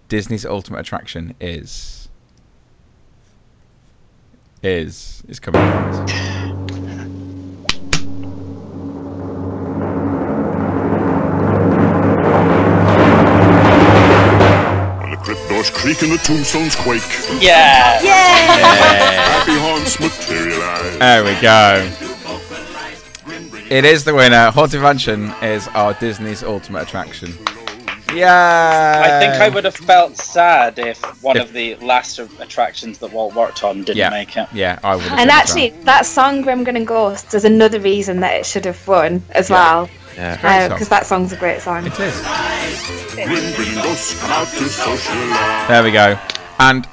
Disney's 0.09 0.47
Ultimate 0.47 0.81
Attraction 0.81 1.35
is 1.41 2.09
is 4.63 5.23
is 5.29 5.39
coming. 5.41 5.61
crypt 15.85 16.01
doors 16.01 16.01
creak 16.01 16.03
and 16.03 16.13
the 16.13 16.25
tombstones 16.25 16.77
quake, 16.77 17.43
Yeah. 17.43 17.99
happy 18.01 19.53
haunts 19.59 20.01
materialize. 20.01 20.99
There 20.99 21.25
we 21.25 21.35
go. 21.41 21.91
It 23.71 23.85
is 23.85 24.05
the 24.05 24.15
winner. 24.15 24.51
Haunted 24.51 24.81
Mansion 24.83 25.33
is 25.43 25.69
our 25.69 25.95
Disney's 25.95 26.43
Ultimate 26.43 26.83
Attraction. 26.83 27.35
Yeah. 28.15 29.03
I 29.05 29.19
think 29.19 29.43
I 29.43 29.49
would 29.49 29.65
have 29.65 29.75
felt 29.75 30.17
sad 30.17 30.79
if 30.79 30.99
one 31.23 31.37
If- 31.37 31.45
of 31.45 31.53
the 31.53 31.75
last 31.77 32.19
attractions 32.39 32.99
that 32.99 33.13
Walt 33.13 33.35
worked 33.35 33.65
on 33.65 33.79
didn't 33.83 33.97
Yeah. 33.97 34.11
make 34.11 34.37
it. 34.37 34.47
Yeah, 34.53 34.79
I 34.85 34.95
would. 34.95 35.05
have 35.05 35.19
And 35.19 35.29
done 35.31 35.39
actually, 35.39 35.71
that 35.85 36.07
song 36.07 36.43
"Grim 36.43 36.63
Grinning 36.65 36.85
Ghosts" 36.85 37.35
is 37.35 37.45
another 37.45 37.81
reason 37.81 38.21
that 38.21 38.35
it 38.35 38.47
should 38.47 38.65
have 38.67 38.87
won 38.87 39.23
as 39.33 39.51
Yeah. 39.51 39.57
well, 39.57 39.89
Yeah. 40.17 40.41
Great 40.41 40.61
song. 40.61 40.69
because 40.71 40.89
that 40.89 41.07
song's 41.07 41.33
a 41.33 41.37
great 41.37 41.61
song. 41.61 41.87
It 41.87 41.99
is. 41.99 42.21
Grim, 43.15 43.55
grinning 43.55 43.75
ghosts 43.83 44.21
come 44.21 44.31
out 44.31 44.47
to 44.49 44.65
socialize. 44.69 45.69
There 45.69 45.83
we 45.83 45.91
go. 45.93 46.19
And 46.59 46.87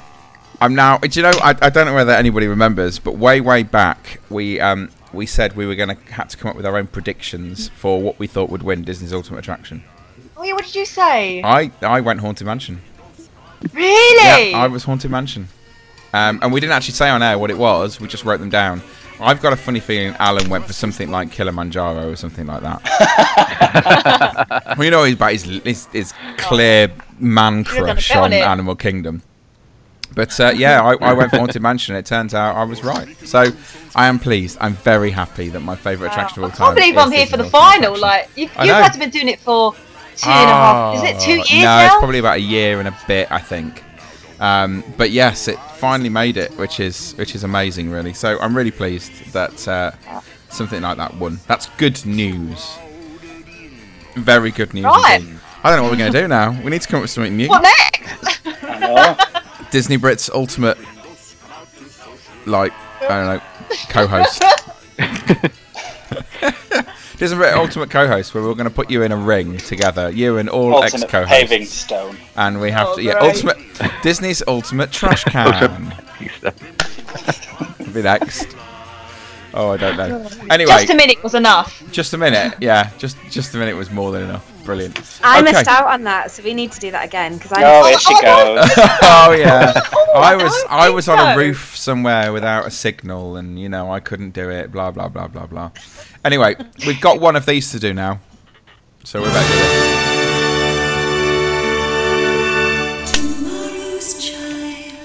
I'm 0.60 0.74
now. 0.74 0.98
Do 0.98 1.08
you 1.18 1.22
know? 1.22 1.32
I, 1.42 1.54
I 1.62 1.70
don't 1.70 1.86
know 1.86 1.94
whether 1.94 2.12
anybody 2.12 2.46
remembers, 2.46 2.98
but 2.98 3.16
way 3.16 3.40
way 3.40 3.62
back 3.62 4.20
we 4.30 4.60
um 4.60 4.90
we 5.12 5.26
said 5.26 5.54
we 5.56 5.66
were 5.66 5.74
going 5.74 5.94
to 5.96 6.12
have 6.12 6.28
to 6.28 6.36
come 6.36 6.50
up 6.50 6.56
with 6.56 6.64
our 6.66 6.76
own 6.76 6.86
predictions 6.86 7.68
for 7.70 8.00
what 8.00 8.18
we 8.18 8.26
thought 8.26 8.48
would 8.50 8.62
win 8.62 8.82
Disney's 8.82 9.12
Ultimate 9.12 9.38
Attraction. 9.40 9.84
oh 10.36 10.42
yeah. 10.44 10.54
What 10.54 10.64
did 10.64 10.74
you 10.74 10.84
say? 10.86 11.42
I 11.42 11.70
I 11.82 12.00
went 12.00 12.20
Haunted 12.20 12.46
Mansion. 12.46 12.80
really? 13.72 14.50
Yeah, 14.50 14.58
I 14.58 14.66
was 14.68 14.84
Haunted 14.84 15.10
Mansion. 15.10 15.48
Um, 16.14 16.40
and 16.42 16.52
we 16.52 16.60
didn't 16.60 16.74
actually 16.74 16.94
say 16.94 17.08
on 17.08 17.22
air 17.22 17.38
what 17.38 17.50
it 17.50 17.56
was. 17.56 17.98
We 18.00 18.06
just 18.06 18.24
wrote 18.24 18.38
them 18.40 18.50
down. 18.50 18.82
I've 19.22 19.40
got 19.40 19.52
a 19.52 19.56
funny 19.56 19.80
feeling 19.80 20.14
Alan 20.18 20.48
went 20.48 20.66
for 20.66 20.72
something 20.72 21.10
like 21.10 21.30
Kilimanjaro 21.30 22.10
or 22.10 22.16
something 22.16 22.46
like 22.46 22.62
that. 22.62 22.82
well, 24.76 24.84
you 24.84 24.90
know 24.90 25.04
he's 25.04 25.14
about 25.14 25.32
his, 25.32 25.44
his, 25.44 25.86
his 25.86 26.12
clear 26.36 26.92
man 27.18 27.64
Should've 27.64 27.86
done 27.86 27.90
a 27.90 27.94
crush 27.94 28.10
on 28.16 28.24
on 28.24 28.32
it. 28.32 28.42
Animal 28.42 28.76
Kingdom. 28.76 29.22
But 30.14 30.38
uh, 30.40 30.52
yeah, 30.54 30.82
I, 30.82 30.94
I 30.94 31.12
went 31.14 31.30
for 31.30 31.38
Haunted 31.38 31.62
Mansion. 31.62 31.96
It 31.96 32.04
turns 32.06 32.34
out 32.34 32.56
I 32.56 32.64
was 32.64 32.84
right. 32.84 33.16
So 33.26 33.46
I 33.94 34.08
am 34.08 34.18
pleased. 34.18 34.58
I'm 34.60 34.74
very 34.74 35.10
happy 35.10 35.48
that 35.48 35.60
my 35.60 35.76
favourite 35.76 36.10
attraction 36.12 36.42
of 36.42 36.50
all 36.50 36.50
I 36.50 36.54
time. 36.54 36.66
can't 36.66 36.76
believe 36.76 36.94
is 36.96 37.02
I'm 37.02 37.12
here 37.12 37.26
for 37.26 37.36
the 37.36 37.48
final. 37.48 37.94
Attraction. 37.94 38.00
Like 38.00 38.30
you've, 38.36 38.50
you've 38.50 38.76
had 38.76 38.92
to 38.92 38.98
been 38.98 39.10
doing 39.10 39.28
it 39.28 39.40
for 39.40 39.72
two 39.72 40.28
and 40.28 40.50
a 40.50 40.52
half. 40.52 40.96
Is 40.96 41.02
it 41.02 41.20
two 41.20 41.36
years 41.36 41.50
no, 41.50 41.64
now? 41.64 41.86
it's 41.86 41.94
probably 41.96 42.18
about 42.18 42.36
a 42.36 42.40
year 42.40 42.78
and 42.78 42.88
a 42.88 42.98
bit, 43.06 43.30
I 43.30 43.38
think. 43.38 43.82
Um, 44.42 44.82
but 44.96 45.12
yes, 45.12 45.46
it 45.46 45.56
finally 45.76 46.08
made 46.08 46.36
it, 46.36 46.50
which 46.58 46.80
is 46.80 47.12
which 47.12 47.36
is 47.36 47.44
amazing, 47.44 47.90
really. 47.90 48.12
So 48.12 48.40
I'm 48.40 48.56
really 48.56 48.72
pleased 48.72 49.32
that 49.32 49.68
uh, 49.68 49.92
something 50.50 50.82
like 50.82 50.96
that 50.96 51.16
won. 51.16 51.38
That's 51.46 51.66
good 51.78 52.04
news. 52.04 52.76
Very 54.16 54.50
good 54.50 54.74
news. 54.74 54.84
Right. 54.84 55.20
indeed. 55.20 55.38
I 55.62 55.68
don't 55.70 55.76
know 55.76 55.82
what 55.84 55.92
we're 55.92 55.98
going 55.98 56.12
to 56.12 56.20
do 56.22 56.26
now. 56.26 56.60
We 56.60 56.70
need 56.70 56.82
to 56.82 56.88
come 56.88 56.98
up 56.98 57.02
with 57.02 57.10
something 57.10 57.36
new. 57.36 57.48
What 57.48 57.62
next? 57.62 58.42
Disney 59.70 59.96
Brits 59.96 60.28
Ultimate, 60.34 60.76
like 62.44 62.72
I 63.02 63.08
don't 63.08 63.36
know, 63.36 63.40
co-host. 63.88 64.42
Disney 67.18 67.36
Brit 67.36 67.54
Ultimate 67.54 67.90
co-host, 67.90 68.34
where 68.34 68.42
we're 68.42 68.54
going 68.54 68.68
to 68.68 68.74
put 68.74 68.90
you 68.90 69.02
in 69.02 69.12
a 69.12 69.16
ring 69.16 69.56
together, 69.58 70.10
you 70.10 70.38
and 70.38 70.48
all 70.48 70.74
Ultimate 70.74 71.04
ex-co-hosts. 71.04 71.32
paving 71.32 71.64
stone. 71.66 72.16
and 72.36 72.60
we 72.60 72.70
have 72.70 72.88
Oh, 72.88 72.96
to 72.96 73.02
yeah 73.02 73.18
great. 73.20 73.34
ultimate 73.34 73.58
Disney's 74.02 74.42
ultimate 74.48 74.90
trash 74.92 75.24
can 75.24 75.94
be 77.92 78.02
next. 78.02 78.46
Oh, 79.54 79.70
I 79.70 79.76
don't 79.76 79.96
know. 79.98 80.28
Anyway, 80.50 80.70
Just 80.72 80.90
a 80.90 80.94
minute 80.94 81.22
was 81.22 81.34
enough. 81.34 81.82
just 81.92 82.14
a 82.14 82.18
minute. 82.18 82.54
Yeah, 82.60 82.90
just 82.98 83.16
just 83.30 83.54
a 83.54 83.58
minute 83.58 83.76
was 83.76 83.90
more 83.90 84.10
than 84.10 84.22
enough. 84.22 84.50
Brilliant. 84.64 85.20
I 85.22 85.40
Okay. 85.40 85.52
missed 85.52 85.68
out 85.68 85.86
on 85.88 86.04
that, 86.04 86.30
so 86.30 86.42
we 86.42 86.54
need 86.54 86.72
to 86.72 86.80
do 86.80 86.90
that 86.92 87.04
again 87.04 87.34
because 87.34 87.52
I. 87.52 87.62
Oh, 87.64 87.90
missed- 87.90 88.08
here 88.08 88.16
she 88.18 88.26
oh 88.26 88.54
goes. 88.56 88.70
oh 89.02 89.32
yeah, 89.32 89.72
Oh, 90.14 90.20
I 90.20 90.32
I 90.32 90.36
was 90.36 90.52
don't 90.52 90.70
I 90.72 90.84
think 90.86 90.94
was 90.96 91.08
on 91.08 91.18
a 91.18 91.32
so. 91.34 91.38
roof 91.38 91.76
somewhere 91.76 92.32
without 92.32 92.66
a 92.66 92.70
signal, 92.70 93.36
and 93.36 93.58
you 93.58 93.68
know 93.68 93.90
I 93.92 94.00
couldn't 94.00 94.30
do 94.30 94.50
it. 94.50 94.70
Blah 94.72 94.90
blah 94.92 95.08
blah 95.08 95.26
blah 95.28 95.46
blah. 95.46 95.70
Anyway, 96.24 96.54
we've 96.86 97.00
got 97.00 97.20
one 97.20 97.34
of 97.36 97.46
these 97.46 97.70
to 97.72 97.78
do 97.80 97.92
now, 97.94 98.20
so 99.04 99.20
we're 99.22 99.32
back 99.32 99.46
to 99.46 99.52
it. 99.58 100.41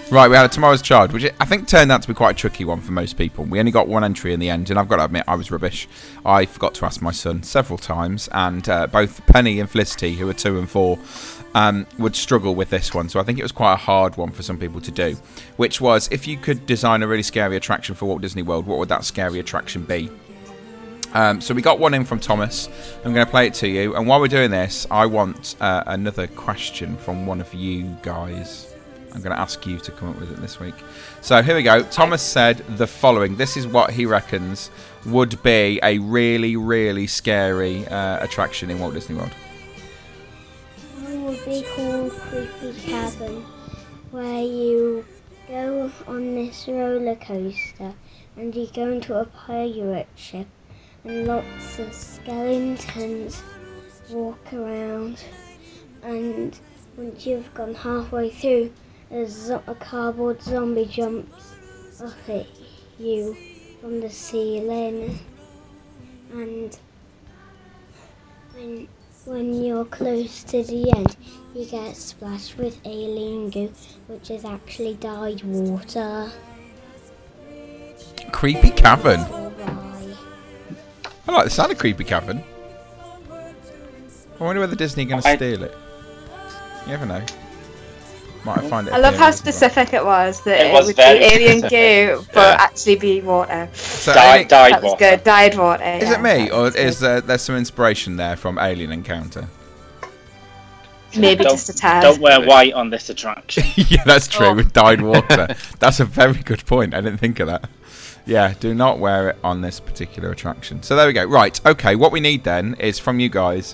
Right, 0.09 0.29
we 0.29 0.37
had 0.37 0.45
a 0.45 0.49
Tomorrow's 0.49 0.81
Child, 0.81 1.11
which 1.11 1.25
I 1.37 1.43
think 1.43 1.67
turned 1.67 1.91
out 1.91 2.01
to 2.01 2.07
be 2.07 2.13
quite 2.13 2.31
a 2.31 2.39
tricky 2.39 2.63
one 2.63 2.79
for 2.79 2.93
most 2.93 3.17
people. 3.17 3.43
We 3.43 3.59
only 3.59 3.73
got 3.73 3.89
one 3.89 4.05
entry 4.05 4.33
in 4.33 4.39
the 4.39 4.49
end, 4.49 4.69
and 4.69 4.79
I've 4.79 4.87
got 4.87 4.95
to 4.95 5.03
admit, 5.03 5.25
I 5.27 5.35
was 5.35 5.51
rubbish. 5.51 5.85
I 6.25 6.45
forgot 6.45 6.73
to 6.75 6.85
ask 6.85 7.01
my 7.01 7.11
son 7.11 7.43
several 7.43 7.77
times, 7.77 8.29
and 8.31 8.67
uh, 8.69 8.87
both 8.87 9.25
Penny 9.27 9.59
and 9.59 9.69
Felicity, 9.69 10.13
who 10.13 10.29
are 10.29 10.33
two 10.33 10.59
and 10.59 10.69
four, 10.69 10.97
um, 11.55 11.85
would 11.99 12.15
struggle 12.15 12.55
with 12.55 12.69
this 12.69 12.93
one. 12.93 13.09
So 13.09 13.19
I 13.19 13.23
think 13.23 13.37
it 13.37 13.43
was 13.43 13.51
quite 13.51 13.73
a 13.73 13.77
hard 13.77 14.15
one 14.15 14.31
for 14.31 14.43
some 14.43 14.57
people 14.57 14.79
to 14.79 14.91
do. 14.91 15.17
Which 15.57 15.81
was, 15.81 16.07
if 16.09 16.25
you 16.25 16.37
could 16.37 16.65
design 16.65 17.03
a 17.03 17.07
really 17.07 17.21
scary 17.21 17.57
attraction 17.57 17.93
for 17.93 18.05
Walt 18.05 18.21
Disney 18.21 18.43
World, 18.43 18.65
what 18.65 18.79
would 18.79 18.89
that 18.89 19.03
scary 19.03 19.39
attraction 19.39 19.83
be? 19.83 20.09
Um, 21.13 21.41
so 21.41 21.53
we 21.53 21.61
got 21.61 21.79
one 21.79 21.93
in 21.93 22.05
from 22.05 22.21
Thomas. 22.21 22.69
I'm 23.03 23.13
going 23.13 23.25
to 23.25 23.29
play 23.29 23.47
it 23.47 23.55
to 23.55 23.67
you. 23.67 23.93
And 23.97 24.07
while 24.07 24.21
we're 24.21 24.27
doing 24.29 24.51
this, 24.51 24.87
I 24.89 25.05
want 25.05 25.57
uh, 25.59 25.83
another 25.85 26.27
question 26.27 26.95
from 26.95 27.27
one 27.27 27.41
of 27.41 27.53
you 27.53 27.97
guys. 28.01 28.66
I'm 29.17 29.23
going 29.23 29.35
to 29.35 29.41
ask 29.41 29.65
you 29.65 29.79
to 29.79 29.91
come 29.91 30.09
up 30.09 30.19
with 30.19 30.31
it 30.31 30.39
this 30.41 30.59
week. 30.59 30.75
So 31.21 31.41
here 31.41 31.55
we 31.55 31.63
go. 31.63 31.81
Thomas 31.81 32.21
said 32.21 32.57
the 32.77 32.85
following. 32.85 33.35
This 33.35 33.57
is 33.57 33.65
what 33.65 33.89
he 33.89 34.05
reckons 34.05 34.69
would 35.07 35.41
be 35.41 35.79
a 35.81 35.97
really, 35.97 36.55
really 36.55 37.07
scary 37.07 37.87
uh, 37.87 38.23
attraction 38.23 38.69
in 38.69 38.77
Walt 38.77 38.93
Disney 38.93 39.15
World. 39.15 39.31
One 41.01 41.25
would 41.25 41.43
be 41.45 41.65
called 41.75 42.11
Creepy 42.11 42.79
Cabin, 42.81 43.43
where 44.11 44.43
you 44.43 45.03
go 45.47 45.91
on 46.07 46.35
this 46.35 46.67
roller 46.67 47.15
coaster 47.15 47.95
and 48.35 48.53
you 48.53 48.67
go 48.71 48.91
into 48.91 49.15
a 49.19 49.25
pirate 49.25 50.09
ship, 50.15 50.45
and 51.03 51.25
lots 51.25 51.79
of 51.79 51.91
skeletons 51.91 53.41
walk 54.11 54.53
around. 54.53 55.23
And 56.03 56.59
once 56.95 57.25
you've 57.25 57.51
gone 57.55 57.73
halfway 57.73 58.29
through, 58.29 58.71
a, 59.11 59.61
a 59.67 59.75
cardboard 59.75 60.41
zombie 60.41 60.85
jumps 60.85 61.53
up 62.01 62.29
at 62.29 62.47
you 62.99 63.35
from 63.81 64.01
the 64.01 64.09
ceiling, 64.09 65.19
and 66.33 66.77
when 68.53 68.87
when 69.25 69.61
you're 69.61 69.85
close 69.85 70.43
to 70.43 70.63
the 70.63 70.91
end, 70.95 71.15
you 71.53 71.65
get 71.65 71.95
splashed 71.95 72.57
with 72.57 72.79
alien 72.85 73.49
goo, 73.49 73.73
which 74.07 74.31
is 74.31 74.45
actually 74.45 74.93
dyed 74.95 75.43
water. 75.43 76.31
Creepy 78.31 78.69
Cavern. 78.69 79.21
Or 79.21 79.49
rye. 79.49 80.15
I 81.27 81.31
like 81.31 81.43
the 81.45 81.49
sound 81.49 81.71
of 81.71 81.77
Creepy 81.77 82.03
Cavern. 82.03 82.43
I 84.39 84.43
wonder 84.43 84.61
whether 84.61 84.75
Disney 84.75 85.03
are 85.03 85.07
going 85.07 85.21
to 85.21 85.35
steal 85.35 85.63
it. 85.63 85.75
You 86.85 86.91
never 86.91 87.05
know. 87.05 87.25
Might 88.47 88.69
find 88.69 88.87
it. 88.87 88.93
I 88.93 88.97
love 88.97 89.15
how 89.15 89.25
end 89.27 89.33
as 89.35 89.43
well. 89.43 89.53
specific 89.53 89.93
it 89.93 90.03
was 90.05 90.41
that 90.45 90.59
It 90.61 90.67
it, 90.67 90.73
was 90.73 90.87
would 90.87 90.95
be 90.95 91.01
alien 91.03 91.59
specific. 91.59 91.69
goo, 92.17 92.25
but 92.33 92.41
Yeah. 92.41 92.55
actually 92.63 92.95
be 92.95 93.21
water. 93.21 93.69
So, 93.73 94.13
Dyed, 94.13 94.25
Alien- 94.33 94.47
dyed 94.47 94.73
that 94.73 94.81
was 94.83 94.91
water. 94.93 95.05
good. 95.11 95.23
Dyed 95.23 95.57
water. 95.57 95.83
Is 95.83 96.09
yeah, 96.09 96.13
it 96.15 96.21
me, 96.21 96.49
or 96.49 96.61
was 96.63 96.75
is 96.75 96.99
there, 96.99 97.17
uh, 97.17 97.21
there's 97.21 97.41
some 97.43 97.55
inspiration 97.57 98.15
there 98.17 98.35
from 98.35 98.57
Alien 98.57 98.91
Encounter? 98.91 99.47
maybe 101.15 101.43
Don't- 101.43 101.53
just 101.53 101.69
a 101.69 101.73
tad? 101.73 102.03
Don't 102.03 102.19
wear 102.21 102.39
white 102.41 102.73
on 102.73 102.89
this 102.89 103.09
attraction. 103.09 103.63
yeah, 103.75 104.03
that's 104.05 104.27
true. 104.27 104.47
Oh. 104.47 104.53
With 104.53 104.71
dyed 104.73 105.01
water. 105.01 105.47
that's 105.79 105.99
a 105.99 106.05
very 106.05 106.35
good 106.43 106.65
point. 106.65 106.93
I 106.93 107.01
didn't 107.01 107.17
think 107.19 107.39
of 107.39 107.47
that. 107.47 107.69
Yeah, 108.25 108.53
do 108.59 108.73
not 108.75 108.99
wear 108.99 109.29
it 109.29 109.37
on 109.43 109.61
this 109.61 109.79
particular 109.79 110.31
attraction. 110.31 110.83
So 110.83 110.95
there 110.95 111.07
we 111.07 111.13
go. 111.13 111.23
Right. 111.25 111.59
Okay. 111.65 111.95
What 111.95 112.11
we 112.11 112.19
need 112.19 112.43
then 112.43 112.75
is 112.77 112.99
from 112.99 113.19
you 113.19 113.29
guys 113.29 113.73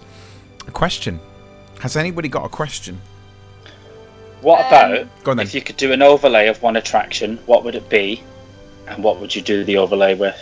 a 0.67 0.71
question. 0.71 1.19
Has 1.79 1.97
anybody 1.97 2.29
got 2.29 2.45
a 2.45 2.49
question? 2.49 3.01
What 4.43 4.59
Um, 4.61 4.67
about 4.67 5.23
Go 5.23 5.31
on 5.31 5.37
then. 5.37 5.45
if 5.47 5.55
you 5.55 5.61
could 5.61 5.77
do 5.77 5.91
an 5.91 6.01
overlay 6.01 6.47
of 6.47 6.61
one 6.61 6.75
attraction? 6.75 7.39
What 7.45 7.63
would 7.63 7.75
it 7.75 7.89
be, 7.89 8.21
and 8.87 9.03
what 9.03 9.19
would 9.19 9.35
you 9.35 9.41
do 9.41 9.63
the 9.63 9.77
overlay 9.77 10.13
with? 10.15 10.35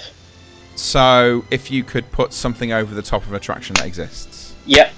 So, 0.75 1.45
if 1.51 1.69
you 1.69 1.83
could 1.83 2.11
put 2.11 2.33
something 2.33 2.71
over 2.71 2.93
the 2.95 3.01
top 3.01 3.23
of 3.23 3.29
an 3.29 3.35
attraction 3.35 3.75
that 3.75 3.85
exists. 3.85 4.53
Yep. 4.65 4.93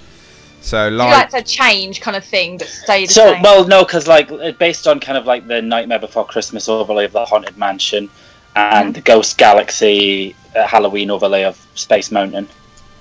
So, 0.62 0.88
Do 0.90 0.94
you 0.96 1.00
like, 1.00 1.34
like 1.34 1.46
to 1.46 1.52
change 1.52 2.00
kind 2.00 2.16
of 2.16 2.24
thing, 2.24 2.58
but 2.58 2.68
stay 2.68 3.06
the 3.06 3.12
So 3.14 3.34
same. 3.34 3.42
well, 3.42 3.68
no, 3.68 3.84
because 3.84 4.08
like 4.08 4.32
uh, 4.32 4.52
based 4.54 4.88
on 4.88 5.00
kind 5.02 5.18
of 5.18 5.26
like 5.26 5.46
the 5.48 5.62
Nightmare 5.62 6.00
Before 6.00 6.26
Christmas 6.26 6.70
overlay 6.70 7.04
of 7.06 7.12
the 7.12 7.26
Haunted 7.26 7.58
Mansion, 7.58 8.10
and 8.56 8.94
the 8.94 9.02
Ghost 9.02 9.38
Galaxy 9.38 10.36
uh, 10.56 10.66
Halloween 10.68 11.10
overlay 11.12 11.44
of 11.44 11.58
Space 11.76 12.12
Mountain. 12.12 12.48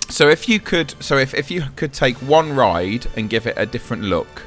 so 0.08 0.28
if 0.28 0.48
you 0.48 0.58
could, 0.58 0.94
so 0.98 1.18
if, 1.18 1.34
if 1.34 1.50
you 1.50 1.64
could 1.76 1.92
take 1.92 2.16
one 2.16 2.54
ride 2.56 3.06
and 3.16 3.28
give 3.30 3.46
it 3.46 3.54
a 3.56 3.66
different 3.66 4.02
look, 4.02 4.42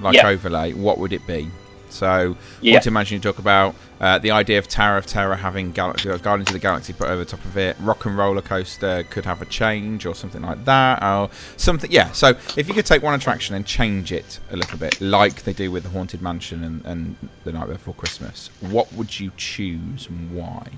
like 0.00 0.14
Yeah. 0.16 0.26
overlay, 0.28 0.72
what 0.72 0.98
would 0.98 1.12
it 1.12 1.26
be? 1.26 1.50
So, 1.88 2.36
Yeah. 2.60 2.74
what 2.74 2.86
imagine 2.86 3.16
you 3.16 3.20
talk 3.20 3.38
about 3.40 3.74
uh, 4.00 4.16
the 4.18 4.30
idea 4.30 4.58
of 4.58 4.66
Tower 4.68 4.96
of 4.96 5.04
Terror 5.06 5.34
having 5.36 5.72
Gal- 5.72 5.90
uh, 5.90 6.16
Guardians 6.18 6.48
of 6.48 6.52
the 6.54 6.58
Galaxy 6.60 6.92
put 6.94 7.08
over 7.08 7.22
top 7.24 7.44
of 7.44 7.56
it. 7.58 7.76
Rock 7.80 8.06
and 8.06 8.16
Roller 8.16 8.40
Coaster 8.40 9.02
could 9.10 9.26
have 9.26 9.42
a 9.42 9.44
change 9.44 10.06
or 10.06 10.14
something 10.14 10.40
like 10.40 10.64
that, 10.64 11.02
or 11.02 11.28
something. 11.58 11.90
Yeah. 11.90 12.10
So 12.12 12.28
if 12.56 12.66
you 12.68 12.72
could 12.74 12.86
take 12.86 13.02
one 13.02 13.12
attraction 13.12 13.54
and 13.56 13.66
change 13.66 14.10
it 14.12 14.38
a 14.50 14.56
little 14.56 14.78
bit, 14.78 15.00
like 15.02 15.42
they 15.42 15.52
do 15.52 15.70
with 15.70 15.82
the 15.82 15.90
Haunted 15.90 16.22
Mansion 16.22 16.64
and, 16.64 16.82
and 16.86 17.16
the 17.44 17.52
Night 17.52 17.68
Before 17.68 17.92
Christmas, 17.92 18.48
what 18.60 18.90
would 18.94 19.18
you 19.20 19.32
choose 19.36 20.06
and 20.08 20.30
why? 20.34 20.68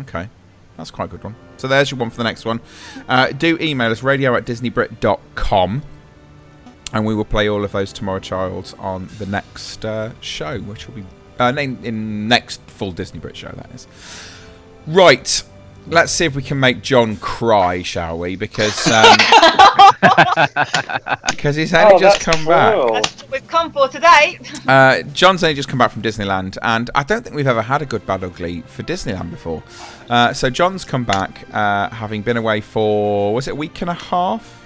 Okay. 0.00 0.28
That's 0.78 0.90
quite 0.90 1.06
a 1.06 1.08
good 1.08 1.24
one. 1.24 1.34
So 1.58 1.68
there's 1.68 1.90
your 1.90 1.98
one 2.00 2.08
for 2.08 2.16
the 2.18 2.24
next 2.24 2.46
one. 2.46 2.60
Uh, 3.06 3.32
do 3.32 3.58
email 3.60 3.90
us 3.90 4.02
radio 4.02 4.34
at 4.36 4.46
disneybrit.com 4.46 5.82
and 6.92 7.04
we 7.06 7.14
will 7.14 7.24
play 7.24 7.48
all 7.48 7.64
of 7.64 7.72
those 7.72 7.92
tomorrow 7.92 8.18
childs 8.20 8.74
on 8.74 9.08
the 9.18 9.26
next 9.26 9.84
uh, 9.84 10.12
show, 10.20 10.58
which 10.60 10.86
will 10.88 10.94
be 10.96 11.04
uh, 11.38 11.52
in, 11.56 11.82
in 11.84 12.28
next 12.28 12.60
full 12.66 12.92
Disney 12.92 13.18
Brit 13.20 13.36
show. 13.36 13.52
That 13.56 13.70
is 13.74 13.86
right. 14.86 15.42
Let's 15.86 16.12
see 16.12 16.26
if 16.26 16.36
we 16.36 16.42
can 16.42 16.60
make 16.60 16.82
John 16.82 17.16
cry, 17.16 17.82
shall 17.82 18.18
we? 18.18 18.36
Because 18.36 18.86
um, 18.86 19.16
because 21.30 21.56
he's 21.56 21.72
only 21.74 21.94
Oh, 21.94 21.98
just 21.98 22.24
that's 22.24 22.36
come 22.36 22.44
back. 22.46 22.74
That's 22.92 23.22
what 23.22 23.30
we've 23.32 23.48
come 23.48 23.72
for 23.72 23.88
today. 23.88 24.38
Uh, 24.68 25.02
John's 25.14 25.42
only 25.42 25.54
just 25.54 25.68
come 25.68 25.78
back 25.78 25.90
from 25.90 26.02
Disneyland, 26.02 26.56
and 26.62 26.90
I 26.94 27.02
don't 27.02 27.24
think 27.24 27.34
we've 27.34 27.46
ever 27.46 27.62
had 27.62 27.82
a 27.82 27.86
good 27.86 28.06
bad 28.06 28.22
ugly 28.22 28.60
for 28.62 28.82
Disneyland 28.84 29.30
before. 29.30 29.64
Uh, 30.08 30.32
so 30.32 30.48
John's 30.48 30.84
come 30.84 31.02
back, 31.04 31.44
uh, 31.52 31.88
having 31.88 32.22
been 32.22 32.36
away 32.36 32.60
for 32.60 33.34
was 33.34 33.48
it 33.48 33.52
a 33.52 33.54
week 33.54 33.80
and 33.80 33.90
a 33.90 33.94
half? 33.94 34.59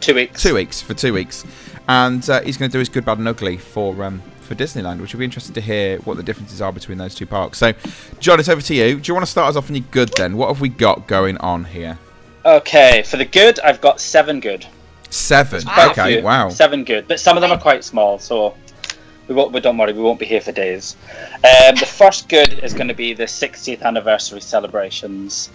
Two 0.00 0.14
weeks. 0.14 0.42
Two 0.42 0.54
weeks 0.54 0.80
for 0.80 0.94
two 0.94 1.12
weeks, 1.12 1.44
and 1.88 2.28
uh, 2.30 2.40
he's 2.42 2.56
going 2.56 2.70
to 2.70 2.72
do 2.72 2.78
his 2.78 2.88
good, 2.88 3.04
bad, 3.04 3.18
and 3.18 3.26
ugly 3.26 3.56
for 3.56 4.04
um, 4.04 4.22
for 4.40 4.54
Disneyland, 4.54 5.00
which 5.00 5.12
will 5.12 5.18
be 5.18 5.24
interesting 5.24 5.54
to 5.54 5.60
hear 5.60 5.98
what 5.98 6.16
the 6.16 6.22
differences 6.22 6.62
are 6.62 6.72
between 6.72 6.98
those 6.98 7.14
two 7.14 7.26
parks. 7.26 7.58
So, 7.58 7.72
John, 8.18 8.40
it's 8.40 8.48
over 8.48 8.62
to 8.62 8.74
you. 8.74 8.98
Do 8.98 9.10
you 9.10 9.14
want 9.14 9.26
to 9.26 9.30
start 9.30 9.50
us 9.50 9.56
off 9.56 9.68
on 9.68 9.76
your 9.76 9.84
good 9.90 10.10
then? 10.16 10.36
What 10.36 10.48
have 10.48 10.60
we 10.60 10.68
got 10.68 11.06
going 11.06 11.36
on 11.38 11.64
here? 11.64 11.98
Okay, 12.44 13.02
for 13.02 13.16
the 13.16 13.24
good, 13.24 13.60
I've 13.60 13.80
got 13.80 14.00
seven 14.00 14.40
good. 14.40 14.66
Seven. 15.10 15.62
Okay, 15.78 16.16
few. 16.16 16.22
wow. 16.22 16.48
Seven 16.48 16.84
good, 16.84 17.08
but 17.08 17.20
some 17.20 17.36
of 17.36 17.40
them 17.40 17.50
are 17.50 17.58
quite 17.58 17.84
small, 17.84 18.18
so 18.18 18.56
we 19.26 19.34
won't. 19.34 19.52
But 19.52 19.62
don't 19.62 19.76
worry, 19.76 19.92
we 19.92 20.02
won't 20.02 20.18
be 20.18 20.26
here 20.26 20.40
for 20.40 20.52
days. 20.52 20.96
Um, 21.34 21.74
the 21.78 21.86
first 21.86 22.28
good 22.28 22.60
is 22.60 22.72
going 22.72 22.88
to 22.88 22.94
be 22.94 23.12
the 23.14 23.24
60th 23.24 23.82
anniversary 23.82 24.40
celebrations. 24.40 25.50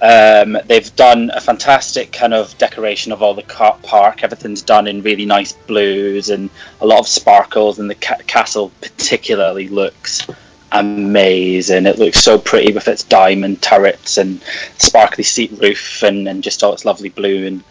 Um, 0.00 0.56
they've 0.66 0.94
done 0.94 1.30
a 1.34 1.40
fantastic 1.40 2.12
kind 2.12 2.32
of 2.32 2.56
decoration 2.58 3.10
of 3.10 3.22
all 3.22 3.34
the 3.34 3.42
park. 3.42 4.22
Everything's 4.22 4.62
done 4.62 4.86
in 4.86 5.02
really 5.02 5.26
nice 5.26 5.52
blues 5.52 6.30
and 6.30 6.50
a 6.80 6.86
lot 6.86 7.00
of 7.00 7.08
sparkles, 7.08 7.78
and 7.78 7.90
the 7.90 7.96
ca- 7.96 8.22
castle 8.26 8.70
particularly 8.80 9.68
looks 9.68 10.26
amazing. 10.72 11.86
It 11.86 11.98
looks 11.98 12.20
so 12.20 12.38
pretty 12.38 12.72
with 12.72 12.86
its 12.86 13.02
diamond 13.02 13.60
turrets 13.60 14.18
and 14.18 14.40
sparkly 14.78 15.24
seat 15.24 15.52
roof, 15.60 16.02
and, 16.02 16.28
and 16.28 16.42
just 16.42 16.62
all 16.62 16.72
its 16.72 16.84
lovely 16.84 17.08
blue 17.08 17.46
and 17.46 17.64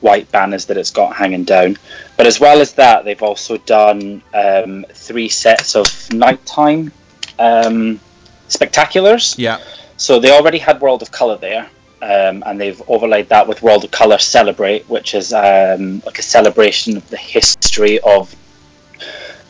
white 0.00 0.30
banners 0.32 0.66
that 0.66 0.76
it's 0.76 0.90
got 0.90 1.16
hanging 1.16 1.44
down. 1.44 1.76
But 2.16 2.26
as 2.26 2.40
well 2.40 2.60
as 2.60 2.72
that, 2.74 3.04
they've 3.04 3.22
also 3.22 3.56
done 3.58 4.22
um, 4.34 4.84
three 4.92 5.28
sets 5.28 5.76
of 5.76 6.12
nighttime 6.12 6.92
um, 7.38 8.00
spectaculars. 8.48 9.34
Yeah. 9.38 9.58
So 10.00 10.18
they 10.18 10.30
already 10.30 10.56
had 10.56 10.80
World 10.80 11.02
of 11.02 11.10
Color 11.10 11.36
there, 11.36 11.68
um, 12.00 12.42
and 12.46 12.58
they've 12.58 12.80
overlaid 12.88 13.28
that 13.28 13.46
with 13.46 13.60
World 13.60 13.84
of 13.84 13.90
Color 13.90 14.16
Celebrate, 14.16 14.88
which 14.88 15.14
is 15.14 15.34
um, 15.34 16.02
like 16.06 16.18
a 16.18 16.22
celebration 16.22 16.96
of 16.96 17.06
the 17.10 17.18
history 17.18 18.00
of 18.00 18.34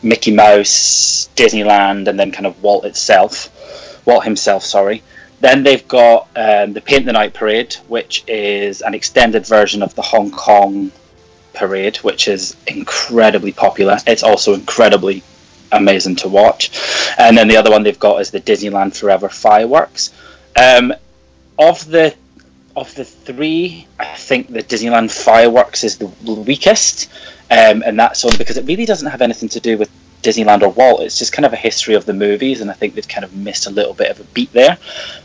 Mickey 0.03 0.31
Mouse, 0.31 1.29
Disneyland, 1.37 2.09
and 2.09 2.19
then 2.19 2.33
kind 2.33 2.45
of 2.45 2.61
Walt 2.61 2.83
itself, 2.83 3.49
Walt 4.05 4.25
himself. 4.25 4.65
Sorry. 4.65 5.01
Then 5.39 5.63
they've 5.63 5.87
got 5.87 6.27
um, 6.35 6.73
the 6.73 6.81
Paint 6.81 7.05
the 7.05 7.13
Night 7.13 7.33
Parade, 7.33 7.75
which 7.87 8.25
is 8.27 8.81
an 8.81 8.93
extended 8.93 9.47
version 9.47 9.81
of 9.81 9.95
the 9.95 10.01
Hong 10.01 10.31
Kong 10.31 10.91
parade, 11.53 11.95
which 11.97 12.27
is 12.27 12.57
incredibly 12.67 13.53
popular. 13.53 13.99
It's 14.05 14.21
also 14.21 14.53
incredibly 14.53 15.23
amazing 15.71 16.17
to 16.17 16.27
watch. 16.27 16.71
And 17.17 17.37
then 17.37 17.47
the 17.47 17.55
other 17.55 17.71
one 17.71 17.83
they've 17.83 17.97
got 17.97 18.19
is 18.19 18.31
the 18.31 18.41
Disneyland 18.41 18.97
Forever 18.97 19.29
fireworks. 19.29 20.11
Um, 20.55 20.93
of 21.59 21.85
the 21.87 22.15
of 22.75 22.93
the 22.95 23.03
three, 23.03 23.87
I 23.99 24.15
think 24.15 24.47
the 24.47 24.63
Disneyland 24.63 25.11
fireworks 25.11 25.83
is 25.83 25.97
the 25.97 26.07
weakest, 26.25 27.09
um, 27.49 27.83
and 27.85 27.99
that's 27.99 28.23
only 28.23 28.37
because 28.37 28.57
it 28.57 28.65
really 28.65 28.85
doesn't 28.85 29.09
have 29.09 29.21
anything 29.21 29.49
to 29.49 29.59
do 29.59 29.77
with 29.77 29.89
Disneyland 30.21 30.61
or 30.61 30.69
Walt. 30.69 31.01
It's 31.01 31.19
just 31.19 31.33
kind 31.33 31.45
of 31.45 31.53
a 31.53 31.57
history 31.57 31.95
of 31.95 32.05
the 32.05 32.13
movies, 32.13 32.61
and 32.61 32.71
I 32.71 32.73
think 32.73 32.95
they've 32.95 33.07
kind 33.07 33.25
of 33.25 33.35
missed 33.35 33.67
a 33.67 33.71
little 33.71 33.93
bit 33.93 34.11
of 34.11 34.19
a 34.19 34.23
beat 34.25 34.53
there. 34.53 34.77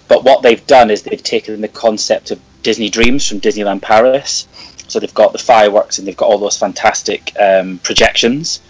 But 0.08 0.24
what 0.24 0.42
they've 0.42 0.66
done 0.66 0.90
is 0.90 1.02
they've 1.02 1.22
taken 1.22 1.60
the 1.60 1.68
concept 1.68 2.30
of 2.30 2.40
Disney 2.62 2.88
Dreams 2.88 3.26
from 3.28 3.40
Disneyland 3.40 3.82
Paris. 3.82 4.48
So 4.88 4.98
they've 4.98 5.14
got 5.14 5.32
the 5.32 5.38
fireworks 5.38 5.98
and 5.98 6.06
they've 6.06 6.16
got 6.16 6.28
all 6.28 6.38
those 6.38 6.56
fantastic 6.56 7.32
um, 7.38 7.78
projections. 7.78 8.60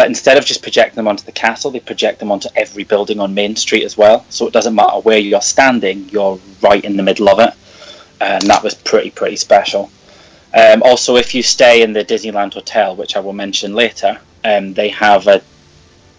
But 0.00 0.08
instead 0.08 0.38
of 0.38 0.46
just 0.46 0.62
projecting 0.62 0.96
them 0.96 1.08
onto 1.08 1.26
the 1.26 1.32
castle, 1.32 1.70
they 1.70 1.80
project 1.80 2.20
them 2.20 2.32
onto 2.32 2.48
every 2.56 2.84
building 2.84 3.20
on 3.20 3.34
Main 3.34 3.54
Street 3.54 3.84
as 3.84 3.98
well. 3.98 4.24
So 4.30 4.46
it 4.46 4.52
doesn't 4.54 4.74
matter 4.74 4.98
where 5.00 5.18
you're 5.18 5.42
standing, 5.42 6.08
you're 6.08 6.40
right 6.62 6.82
in 6.82 6.96
the 6.96 7.02
middle 7.02 7.28
of 7.28 7.38
it. 7.38 7.52
And 8.18 8.42
that 8.46 8.62
was 8.62 8.74
pretty, 8.74 9.10
pretty 9.10 9.36
special. 9.36 9.90
Um, 10.54 10.82
also, 10.82 11.16
if 11.16 11.34
you 11.34 11.42
stay 11.42 11.82
in 11.82 11.92
the 11.92 12.02
Disneyland 12.02 12.54
Hotel, 12.54 12.96
which 12.96 13.14
I 13.14 13.20
will 13.20 13.34
mention 13.34 13.74
later, 13.74 14.18
um, 14.42 14.72
they 14.72 14.88
have 14.88 15.26
a 15.26 15.42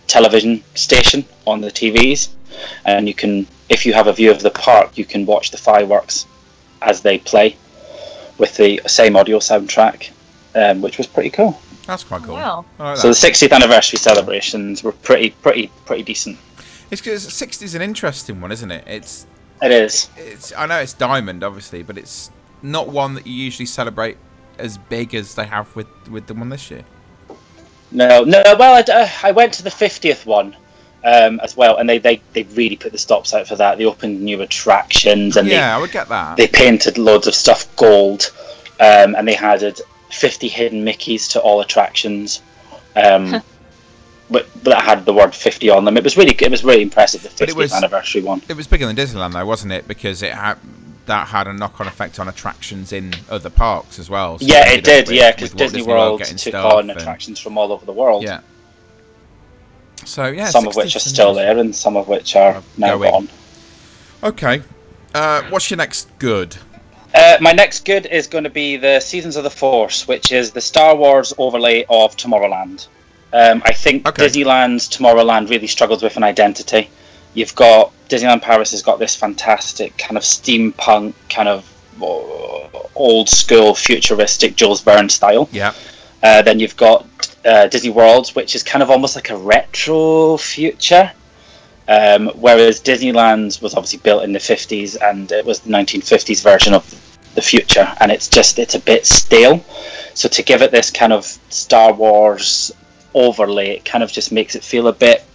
television 0.06 0.63
station 0.76 1.26
on 1.48 1.62
the 1.62 1.72
TVs, 1.72 2.30
and 2.86 3.08
you 3.08 3.15
can, 3.15 3.48
if 3.70 3.84
you 3.84 3.94
have 3.94 4.06
a 4.06 4.13
view 4.13 4.30
of 4.30 4.44
the 4.44 4.52
park, 4.52 4.96
you 4.96 5.06
can 5.06 5.26
watch 5.26 5.50
the 5.50 5.58
fireworks 5.58 6.28
as 6.84 7.02
they 7.02 7.17
play 7.17 7.58
with 8.38 8.56
the 8.58 8.80
same 8.86 9.15
audio 9.15 9.39
soundtrack, 9.39 10.12
um, 10.54 10.84
which 10.84 11.00
was 11.00 11.08
pretty 11.08 11.32
cool. 11.32 11.60
That's 11.92 12.06
quite 12.06 12.24
cool. 12.24 12.36
Wow. 12.36 12.64
I 12.80 12.92
like 12.92 12.98
So 13.00 13.10
the 13.10 13.14
60th 13.14 13.52
anniversary 13.52 14.00
celebrations 14.00 14.82
were 14.82 14.94
pretty, 14.94 15.32
pretty, 15.32 15.70
pretty 15.86 16.04
decent. 16.04 16.38
It's 16.90 17.02
because 17.02 17.34
60 17.34 17.66
is 17.66 17.76
an 17.76 17.82
interesting 17.82 18.40
one, 18.40 18.50
isn't 18.54 18.72
it? 18.72 18.86
It's 18.88 19.28
It 19.62 19.74
is. 19.74 20.10
it's 20.16 20.54
I 20.58 20.68
know 20.68 20.80
it's 20.80 20.94
diamond 20.94 21.44
obviously, 21.44 21.84
but 21.84 21.98
it's 21.98 22.32
not 22.62 22.88
one 22.88 23.16
that 23.16 23.28
you 23.28 23.34
usually 23.34 23.66
celebrate 23.66 24.16
as 24.58 24.78
big 24.78 25.14
as 25.14 25.36
they 25.36 25.46
have 25.46 25.76
with 25.76 25.88
with 26.10 26.28
the 26.28 26.34
one 26.34 26.48
this 26.48 26.72
year. 26.72 26.86
No, 27.92 28.24
no. 28.24 28.42
Well, 28.58 28.76
I, 28.76 28.90
uh, 28.90 29.10
I 29.22 29.32
went 29.32 29.52
to 29.56 29.64
the 29.64 29.70
50th 29.70 30.26
one 30.26 30.56
um, 31.04 31.42
as 31.42 31.58
well, 31.58 31.76
and 31.76 31.90
they, 31.90 31.98
they, 31.98 32.22
they 32.32 32.44
really 32.44 32.78
put 32.78 32.94
the 32.94 32.98
stops 32.98 33.34
out 33.34 33.48
for 33.48 33.58
that. 33.58 33.78
They 33.78 33.84
opened 33.84 34.22
new 34.22 34.42
attractions, 34.42 35.36
and 35.36 35.46
yeah, 35.46 35.76
I 35.76 35.78
would 35.78 35.92
get 35.92 36.08
that. 36.08 36.38
they, 36.38 36.46
they 36.46 36.52
painted 36.54 36.98
loads 36.98 37.28
of 37.28 37.36
stuff 37.36 37.74
gold, 37.76 38.32
um, 38.80 39.14
and 39.16 39.28
they 39.28 39.36
added 39.36 39.82
50 40.12 40.47
hidden 40.47 40.84
Mickeys 40.86 41.30
to 41.32 41.39
all 41.41 41.62
attractions. 41.62 42.41
Um, 42.95 43.41
but, 44.30 44.47
but 44.63 44.71
that 44.71 44.84
had 44.84 45.06
the 45.06 45.13
word 45.13 45.34
50 45.36 45.69
on 45.69 45.86
them. 45.86 45.97
It 45.97 46.04
was 46.04 46.15
really 46.17 46.36
it 46.39 46.52
was 46.52 46.63
really 46.63 46.82
impressive. 46.82 47.21
The 47.24 47.30
50th 47.30 47.50
it 47.50 47.56
was- 47.56 47.74
anniversary 47.74 48.21
one. 48.21 48.41
It 48.47 48.56
was 48.56 48.67
bigger 48.67 48.86
than 48.88 48.95
Disneyland 48.95 49.34
though, 49.34 49.45
wasn't 49.45 49.74
it? 49.74 49.88
Because 49.88 50.21
it 50.21 50.34
had 50.34 50.58
that 51.08 51.28
had 51.28 51.47
a 51.47 51.54
knock-on 51.54 51.88
effect 51.88 52.19
on 52.19 52.28
attractions 52.30 52.93
in 52.93 53.13
other 53.30 53.50
parks 53.50 53.97
as 54.00 54.10
well. 54.10 54.38
So 54.39 54.45
yeah, 54.45 54.69
it 54.69 54.84
did. 54.84 55.08
with- 55.08 55.15
yeah, 55.17 55.32
because 55.32 55.50
with 55.52 55.58
Disney, 55.58 55.82
World 55.82 55.97
World 56.12 56.19
getting 56.19 56.38
took 56.38 56.54
on 56.54 56.89
and- 56.89 57.00
attractions 57.00 57.39
from 57.39 57.58
all 57.58 57.71
over 57.71 57.86
the 57.86 57.91
world. 57.91 58.24
Yeah. 58.24 58.41
So 60.06 60.28
yeah, 60.28 60.50
some 60.50 60.67
of 60.67 60.76
which 60.76 60.95
are 60.95 61.00
still 61.00 61.34
there, 61.34 61.58
and 61.58 61.76
some 61.76 61.95
of 61.95 62.08
which 62.08 62.36
are 62.36 62.62
now 62.78 62.97
going. 62.97 63.12
gone. 63.12 63.30
Okay. 64.24 64.63
Uh, 65.13 65.43
what's 65.50 65.69
your 65.69 65.78
next 65.78 66.08
good? 66.19 66.58
Uh, 67.13 67.38
my 67.41 67.52
next 67.52 67.84
good 67.86 68.06
is 68.06 68.28
going 68.28 68.43
to 68.43 68.50
be 68.50 68.78
the 68.78 69.00
Seasons 69.00 69.36
of 69.36 69.43
the 69.43 69.50
Force, 69.50 70.08
which 70.08 70.32
is 70.32 70.52
the 70.52 70.62
Star 70.62 70.95
Wars 70.95 71.34
overlay 71.38 71.86
of 71.89 72.15
Tomorrowland. 72.15 72.88
Um, 73.34 73.62
I 73.65 73.74
think 73.74 74.08
Okay. 74.08 74.28
Disneyland's 74.28 74.89
Tomorrowland 74.89 75.50
really 75.50 75.67
struggles 75.67 76.04
with 76.04 76.17
an 76.17 76.24
identity. 76.24 76.89
You've 77.34 77.56
got 77.56 77.91
Disneyland 78.10 78.41
Paris 78.41 78.71
has 78.71 78.82
got 78.82 79.00
this 79.00 79.15
fantastic 79.15 79.97
kind 79.97 80.17
of 80.17 80.24
steampunk, 80.24 81.13
kind 81.30 81.47
of 81.50 81.65
uh, 82.02 82.67
old 82.95 83.30
school, 83.30 83.74
futuristic 83.74 84.56
Jules 84.56 84.82
Verne 84.82 85.10
style. 85.10 85.47
Yeah. 85.52 85.74
Uh, 86.24 86.41
then 86.41 86.60
you've 86.60 86.76
got 86.78 87.06
uh, 87.45 87.67
Disney 87.67 87.89
World, 87.89 88.30
which 88.32 88.54
is 88.56 88.63
kind 88.63 88.84
of 88.84 88.89
almost 88.89 89.15
like 89.15 89.30
a 89.30 89.38
retro 89.38 90.38
future. 90.38 91.12
Um, 91.92 92.30
whereas 92.36 92.80
Disneyland 92.80 93.62
was 93.62 93.74
obviously 93.74 94.00
built 94.00 94.24
in 94.24 94.32
the 94.32 94.40
50s 94.40 94.96
and 95.02 95.30
it 95.30 95.46
was 95.46 95.60
the 95.60 95.72
1950s 95.72 96.42
version 96.42 96.74
of 96.74 96.86
the 97.36 97.42
future, 97.42 97.94
and 98.00 98.10
it's 98.10 98.30
just 98.30 98.60
it's 98.60 98.76
a 98.76 98.80
bit 98.80 99.06
stale. 99.06 99.60
So 100.14 100.30
to 100.30 100.42
give 100.42 100.62
it 100.62 100.72
this 100.72 100.90
kind 100.90 101.12
of 101.12 101.26
Star 101.50 101.92
Wars 101.92 102.72
overlay, 103.14 103.72
it 103.72 103.84
kind 103.84 104.06
of 104.06 104.12
just 104.12 104.32
makes 104.32 104.56
it 104.56 104.64
feel 104.64 104.88
a 104.88 104.94
bit 104.94 105.26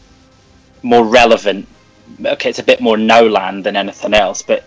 more 0.83 1.05
relevant. 1.05 1.69
Okay, 2.25 2.49
it's 2.49 2.59
a 2.59 2.63
bit 2.63 2.81
more 2.81 2.97
Nowland 2.97 3.65
than 3.65 3.77
anything 3.77 4.15
else, 4.15 4.41
but 4.41 4.65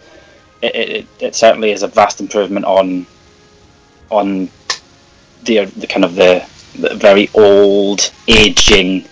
it, 0.61 0.75
it, 0.75 1.07
it 1.19 1.35
certainly 1.35 1.71
is 1.71 1.81
a 1.81 1.87
vast 1.87 2.19
improvement 2.21 2.65
on 2.67 3.07
on 4.11 4.47
the 5.43 5.65
the 5.65 5.87
kind 5.87 6.05
of 6.05 6.13
the, 6.13 6.47
the 6.77 6.93
very 6.93 7.31
old 7.33 8.11
aging 8.27 9.05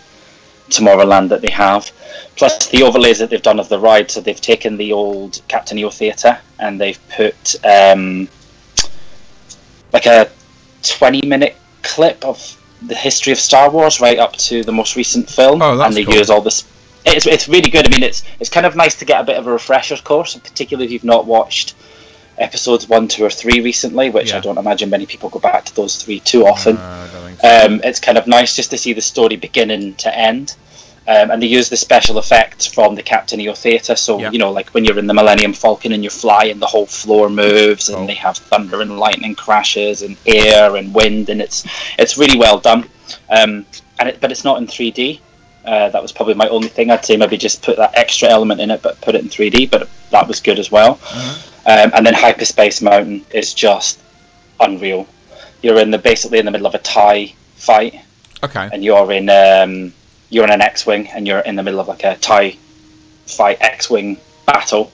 Tomorrowland 0.70 1.30
that 1.30 1.42
they 1.42 1.50
have. 1.50 1.92
Plus 2.36 2.68
the 2.68 2.84
overlays 2.84 3.18
that 3.20 3.30
they've 3.30 3.42
done 3.42 3.60
of 3.60 3.70
the 3.70 3.80
ride, 3.80 4.12
so 4.12 4.22
they've 4.22 4.40
taken 4.40 4.78
the 4.78 4.92
old 4.94 5.42
Captain 5.48 5.78
EO 5.80 5.90
Theatre 5.90 6.38
and 6.60 6.80
they've 6.80 7.00
put 7.10 7.56
um, 7.66 8.28
like 9.94 10.06
a 10.06 10.30
twenty-minute 10.84 11.56
clip 11.84 12.24
of 12.26 12.38
the 12.84 12.96
history 12.96 13.32
of 13.34 13.40
Star 13.40 13.70
Wars 13.72 14.00
right 14.00 14.20
up 14.20 14.34
to 14.34 14.64
the 14.64 14.72
most 14.72 14.96
recent 14.96 15.30
film, 15.30 15.62
Oh, 15.62 15.76
that's 15.78 15.88
and 15.88 15.96
they 15.98 16.06
cool. 16.06 16.16
use 16.16 16.30
all 16.30 16.42
this. 16.42 16.64
It's, 17.06 17.26
it's 17.26 17.48
really 17.48 17.70
good. 17.70 17.88
I 17.88 17.90
mean, 17.90 18.04
it's 18.04 18.24
it's 18.40 18.50
kind 18.50 18.66
of 18.66 18.76
nice 18.76 18.96
to 18.96 19.06
get 19.06 19.22
a 19.22 19.24
bit 19.24 19.38
of 19.38 19.48
a 19.48 19.52
refresher 19.52 19.96
course, 19.98 20.36
particularly 20.36 20.86
if 20.86 20.92
you've 20.92 21.04
not 21.04 21.26
watched 21.26 21.74
episodes 22.38 22.88
one, 22.88 23.08
two, 23.08 23.24
or 23.26 23.30
three 23.30 23.60
recently, 23.62 24.10
which 24.10 24.30
Yeah. 24.32 24.38
I 24.38 24.40
don't 24.42 24.58
imagine 24.58 24.90
many 24.90 25.06
people 25.06 25.30
go 25.30 25.40
back 25.40 25.66
to 25.66 25.76
those 25.76 25.96
three 25.98 26.20
too 26.22 26.46
often. 26.46 26.78
I 26.78 27.08
don't 27.12 27.26
think 27.26 27.40
so. 27.42 27.66
Um, 27.66 27.82
it's 27.84 28.00
kind 28.00 28.18
of 28.18 28.28
nice 28.28 28.56
just 28.56 28.70
to 28.72 28.78
see 28.78 28.94
the 28.94 29.02
story 29.02 29.36
beginning 29.36 29.96
to 29.96 30.16
end. 30.18 30.56
Um, 31.10 31.32
and 31.32 31.42
they 31.42 31.48
use 31.48 31.70
the 31.70 31.78
special 31.78 32.20
effects 32.20 32.66
from 32.68 32.94
the 32.96 33.02
Captain 33.02 33.40
EO 33.40 33.54
Theatre. 33.54 33.96
So, 33.96 34.20
Yeah. 34.20 34.30
you 34.32 34.40
know, 34.40 34.52
like 34.52 34.70
when 34.72 34.84
you're 34.84 35.00
in 35.00 35.08
the 35.08 35.14
Millennium 35.14 35.54
Falcon 35.54 35.94
and 35.94 36.04
you're 36.04 36.12
flying, 36.12 36.60
the 36.60 36.66
whole 36.68 36.86
floor 36.86 37.30
moves 37.30 37.88
and 37.88 38.10
they 38.10 38.14
have 38.16 38.36
thunder 38.38 38.82
and 38.82 39.00
lightning 39.00 39.34
crashes 39.34 40.02
and 40.02 40.18
air 40.26 40.76
and 40.76 40.94
wind. 40.94 41.30
And 41.30 41.42
it's 41.42 41.64
it's 41.98 42.18
really 42.18 42.38
well 42.38 42.60
done. 42.60 42.90
Um, 43.30 43.66
and 44.00 44.10
it, 44.10 44.20
But 44.20 44.32
it's 44.34 44.44
not 44.44 44.58
in 44.58 44.68
3D. 44.68 45.22
Uh, 45.66 45.88
that 45.90 46.02
was 46.02 46.12
probably 46.12 46.34
my 46.34 46.50
only 46.50 46.68
thing. 46.68 46.92
I'd 46.92 47.06
say 47.06 47.16
maybe 47.16 47.38
just 47.38 47.62
put 47.62 47.78
that 47.78 47.92
extra 47.98 48.28
element 48.28 48.60
in 48.60 48.70
it, 48.70 48.82
but 48.82 49.00
put 49.00 49.16
it 49.16 49.22
in 49.22 49.30
3D. 49.30 49.66
But 49.72 49.88
that 50.12 50.28
was 50.28 50.42
good 50.42 50.60
as 50.60 50.72
well. 50.72 51.00
Um, 51.68 51.92
and 51.94 52.06
then 52.06 52.14
Hyperspace 52.14 52.82
Mountain 52.82 53.26
is 53.32 53.54
just 53.54 54.00
unreal. 54.62 55.06
You're 55.62 55.80
in 55.80 55.92
the 55.92 55.98
basically 55.98 56.40
in 56.40 56.46
the 56.46 56.52
middle 56.52 56.68
of 56.68 56.76
a 56.76 56.80
tie 56.80 57.34
fight, 57.56 58.02
okay. 58.42 58.70
and 58.72 58.84
you're 58.84 59.12
in 59.12 59.30
um, 59.30 59.94
you're 60.30 60.46
in 60.46 60.52
an 60.52 60.62
X-wing, 60.62 61.08
and 61.10 61.28
you're 61.28 61.40
in 61.40 61.56
the 61.56 61.64
middle 61.64 61.80
of 61.80 61.90
like 61.90 62.06
a 62.06 62.16
tie 62.18 62.56
fight 63.26 63.58
X-wing 63.60 64.18
battle, 64.46 64.94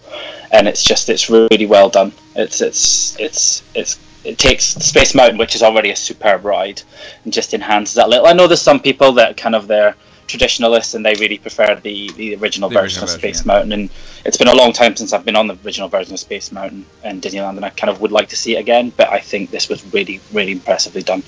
and 0.51 0.67
it's 0.67 0.83
just 0.83 1.09
it's 1.09 1.29
really 1.29 1.67
well 1.67 1.89
done. 1.89 2.11
It's 2.35 2.59
it's 2.59 3.19
it's 3.19 3.61
it's 3.75 3.99
it 4.23 4.39
takes 4.39 4.65
Space 4.65 5.13
Mountain, 5.13 5.37
which 5.37 5.53
is 5.53 5.61
already 5.61 5.91
a 5.91 5.95
superb 5.95 6.43
ride, 6.43 6.81
and 7.23 7.31
just 7.31 7.53
enhances 7.53 7.95
that 7.95 8.07
a 8.07 8.09
little. 8.09 8.25
I 8.25 8.33
know 8.33 8.47
there's 8.47 8.61
some 8.61 8.79
people 8.79 9.11
that 9.13 9.37
kind 9.37 9.53
of 9.53 9.67
they're 9.67 9.95
traditionalists 10.27 10.93
and 10.93 11.05
they 11.05 11.13
really 11.15 11.37
prefer 11.37 11.75
the 11.75 12.11
the 12.13 12.35
original 12.35 12.69
The 12.69 12.75
version 12.75 13.03
original 13.03 13.03
of 13.03 13.09
version, 13.09 13.19
Space 13.19 13.45
yeah. 13.45 13.53
Mountain, 13.53 13.71
and 13.73 13.89
it's 14.25 14.37
been 14.37 14.47
a 14.47 14.55
long 14.55 14.73
time 14.73 14.95
since 14.95 15.13
I've 15.13 15.25
been 15.25 15.35
on 15.35 15.47
the 15.47 15.57
original 15.65 15.89
version 15.89 16.13
of 16.13 16.19
Space 16.19 16.51
Mountain 16.51 16.85
and 17.03 17.21
Disneyland, 17.21 17.57
and 17.57 17.65
I 17.65 17.69
kind 17.69 17.89
of 17.89 18.01
would 18.01 18.11
like 18.11 18.29
to 18.29 18.35
see 18.35 18.55
it 18.55 18.59
again. 18.59 18.91
But 18.95 19.09
I 19.09 19.19
think 19.19 19.51
this 19.51 19.69
was 19.69 19.85
really, 19.93 20.19
really 20.31 20.53
impressively 20.53 21.03
done. 21.03 21.23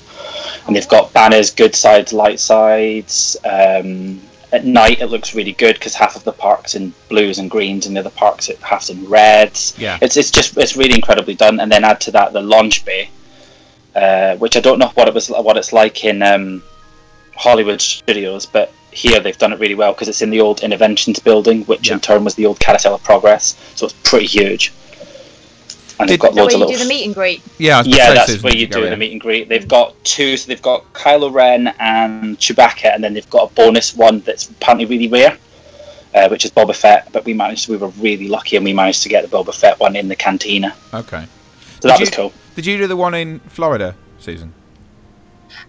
And 0.66 0.74
they've 0.74 0.88
got 0.88 1.12
banners, 1.12 1.50
good 1.50 1.74
sides, 1.74 2.12
light 2.12 2.40
sides. 2.40 3.36
Um, 3.44 4.20
at 4.52 4.64
night, 4.64 5.00
it 5.00 5.06
looks 5.06 5.34
really 5.34 5.52
good 5.52 5.74
because 5.74 5.94
half 5.94 6.16
of 6.16 6.24
the 6.24 6.32
parks 6.32 6.74
in 6.74 6.94
blues 7.08 7.38
and 7.38 7.50
greens, 7.50 7.86
and 7.86 7.96
the 7.96 8.00
other 8.00 8.10
parks 8.10 8.48
it 8.48 8.58
half's 8.58 8.90
in 8.90 9.08
reds. 9.08 9.74
Yeah. 9.78 9.98
It's 10.00 10.16
it's 10.16 10.30
just 10.30 10.56
it's 10.56 10.76
really 10.76 10.94
incredibly 10.94 11.34
done. 11.34 11.60
And 11.60 11.70
then 11.70 11.84
add 11.84 12.00
to 12.02 12.10
that 12.12 12.32
the 12.32 12.42
launch 12.42 12.84
bay, 12.84 13.10
uh, 13.94 14.36
which 14.36 14.56
I 14.56 14.60
don't 14.60 14.78
know 14.78 14.90
what 14.94 15.08
it 15.08 15.14
was 15.14 15.28
what 15.28 15.56
it's 15.56 15.72
like 15.72 16.04
in 16.04 16.22
um, 16.22 16.62
Hollywood 17.34 17.80
studios, 17.80 18.46
but 18.46 18.72
here 18.96 19.20
they've 19.20 19.36
done 19.36 19.52
it 19.52 19.58
really 19.60 19.74
well 19.74 19.92
because 19.92 20.08
it's 20.08 20.22
in 20.22 20.30
the 20.30 20.40
old 20.40 20.60
Innoventions 20.60 21.22
building, 21.22 21.62
which 21.64 21.88
Yeah. 21.88 21.94
in 21.94 22.00
turn 22.00 22.24
was 22.24 22.34
the 22.34 22.46
old 22.46 22.58
Carousel 22.58 22.94
of 22.94 23.02
Progress, 23.02 23.54
so 23.74 23.86
it's 23.86 23.94
pretty 24.02 24.26
huge. 24.26 24.72
And 25.98 26.08
they've 26.08 26.18
got 26.18 26.30
Is 26.30 26.36
that 26.36 26.42
loads 26.42 26.54
where 26.54 26.64
of 26.64 26.70
you 26.70 26.76
little 26.76 26.78
do 26.78 26.84
the 26.84 26.88
meet 26.88 27.04
and 27.06 27.14
greet? 27.14 27.42
Yeah, 27.58 27.76
I 27.76 27.78
was 27.78 27.86
gonna 27.88 27.96
yeah, 27.98 28.14
that's 28.14 28.42
where 28.42 28.54
you 28.54 28.66
do 28.66 28.84
in? 28.84 28.90
the 28.90 28.96
meet 28.96 29.12
and 29.12 29.20
greet. 29.20 29.48
They've 29.48 29.66
got 29.68 29.94
two, 30.04 30.36
so 30.36 30.48
they've 30.48 30.60
got 30.60 30.90
Kylo 30.92 31.32
Ren 31.32 31.68
and 31.78 32.38
Chewbacca, 32.38 32.94
and 32.94 33.02
then 33.04 33.14
they've 33.14 33.28
got 33.30 33.50
a 33.50 33.54
bonus 33.54 33.94
one 33.94 34.20
that's 34.20 34.48
apparently 34.48 34.84
really 34.86 35.08
rare, 35.08 35.38
uh, 36.14 36.28
which 36.28 36.44
is 36.44 36.50
Boba 36.50 36.74
Fett. 36.74 37.10
But 37.12 37.24
we 37.24 37.32
managed, 37.32 37.68
we 37.68 37.76
were 37.78 37.88
really 38.00 38.28
lucky, 38.28 38.56
and 38.56 38.64
we 38.64 38.74
managed 38.74 39.02
to 39.04 39.08
get 39.08 39.22
the 39.28 39.34
Boba 39.34 39.54
Fett 39.54 39.78
one 39.80 39.96
in 39.96 40.08
the 40.08 40.16
cantina. 40.16 40.74
Okay. 40.92 41.24
So 41.80 41.88
that 41.88 41.98
Did 41.98 42.00
was 42.00 42.10
cool. 42.10 42.32
Did 42.56 42.66
you 42.66 42.76
do 42.76 42.86
the 42.86 42.96
one 42.96 43.14
in 43.14 43.40
Florida, 43.48 43.94
Susan? 44.18 44.52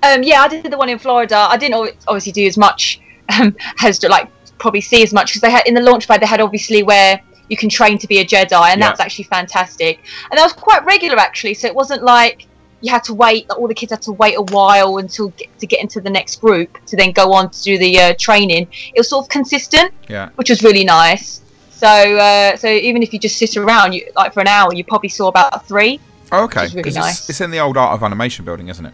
Um, 0.04 0.24
yeah, 0.24 0.42
I 0.42 0.48
did 0.48 0.64
the 0.64 0.78
one 0.78 0.90
in 0.90 1.00
Florida. 1.00 1.38
I 1.38 1.58
didn't 1.58 1.96
obviously 2.08 2.32
do 2.34 2.46
as 2.46 2.58
much 2.58 3.00
um, 3.40 3.56
as 3.84 4.00
to 4.00 4.08
like 4.10 4.30
probably 4.58 4.82
see 4.82 5.04
as 5.04 5.14
much 5.14 5.28
because 5.32 5.42
they 5.42 5.52
had 5.52 5.66
in 5.68 5.74
the 5.74 5.82
launch 5.82 6.08
pad 6.08 6.22
they 6.22 6.26
had 6.26 6.42
obviously 6.42 6.82
where 6.84 7.22
you 7.50 7.56
can 7.58 7.70
train 7.70 7.98
to 7.98 8.08
be 8.08 8.20
a 8.20 8.26
Jedi, 8.26 8.52
and 8.72 8.80
Yeah. 8.80 8.88
that's 8.88 9.00
actually 9.00 9.24
fantastic. 9.26 10.00
And 10.30 10.38
that 10.38 10.44
was 10.44 10.54
quite 10.54 10.84
regular 10.86 11.18
actually, 11.18 11.54
so 11.54 11.68
it 11.68 11.74
wasn't 11.76 12.04
like 12.04 12.46
you 12.82 12.92
had 12.92 13.04
to 13.06 13.14
wait. 13.14 13.48
Like, 13.50 13.58
all 13.58 13.68
the 13.68 13.74
kids 13.74 13.92
had 13.92 14.02
to 14.04 14.12
wait 14.12 14.36
a 14.38 14.42
while 14.42 14.98
until 14.98 15.30
get, 15.30 15.58
to 15.60 15.66
get 15.66 15.80
into 15.82 16.00
the 16.02 16.10
next 16.10 16.42
group 16.42 16.78
to 16.88 16.96
then 16.96 17.12
go 17.12 17.32
on 17.34 17.50
to 17.50 17.64
do 17.64 17.78
the 17.78 18.00
uh, 18.00 18.14
training. 18.20 18.68
It 18.94 19.00
was 19.00 19.10
sort 19.10 19.26
of 19.26 19.30
consistent, 19.30 19.92
Yeah. 20.08 20.30
which 20.36 20.50
was 20.50 20.62
really 20.62 20.84
nice. 20.84 21.42
So, 21.72 21.88
uh, 21.88 22.56
so 22.58 22.68
even 22.68 23.02
if 23.02 23.14
you 23.14 23.20
just 23.20 23.38
sit 23.38 23.56
around, 23.58 23.94
you, 23.94 24.12
like 24.16 24.34
for 24.34 24.42
an 24.42 24.48
hour, 24.48 24.74
you 24.74 24.84
probably 24.84 25.10
saw 25.10 25.28
about 25.28 25.66
three. 25.68 26.00
Oh, 26.32 26.44
okay. 26.44 26.68
Really 26.68 26.84
'Cause 26.84 26.96
it's, 26.98 27.06
nice. 27.06 27.30
it's 27.30 27.40
in 27.42 27.50
the 27.52 27.60
old 27.60 27.78
Art 27.78 27.94
of 27.94 28.04
Animation 28.04 28.44
building, 28.46 28.68
isn't 28.68 28.86
it? 28.86 28.94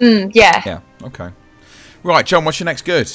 Mm, 0.00 0.30
yeah. 0.34 0.62
Yeah. 0.64 0.80
Okay. 1.02 1.30
Right, 2.02 2.24
John. 2.24 2.44
What's 2.44 2.60
your 2.60 2.66
next 2.66 2.82
good? 2.82 3.10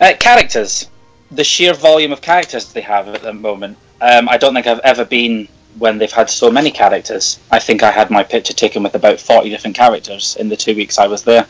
Uh, 0.00 0.12
characters. 0.18 0.88
The 1.30 1.44
sheer 1.44 1.74
volume 1.74 2.12
of 2.12 2.20
characters 2.20 2.72
they 2.72 2.80
have 2.82 3.08
at 3.08 3.22
the 3.22 3.32
moment. 3.32 3.76
Um, 4.00 4.28
I 4.28 4.36
don't 4.36 4.54
think 4.54 4.66
I've 4.66 4.80
ever 4.80 5.04
been 5.04 5.48
when 5.78 5.98
they've 5.98 6.12
had 6.12 6.30
so 6.30 6.50
many 6.50 6.70
characters. 6.70 7.40
I 7.50 7.58
think 7.58 7.82
I 7.82 7.90
had 7.90 8.10
my 8.10 8.22
picture 8.22 8.52
taken 8.52 8.82
with 8.82 8.94
about 8.94 9.18
forty 9.18 9.50
different 9.50 9.76
characters 9.76 10.36
in 10.38 10.48
the 10.48 10.56
two 10.56 10.74
weeks 10.74 10.98
I 10.98 11.06
was 11.06 11.24
there. 11.24 11.46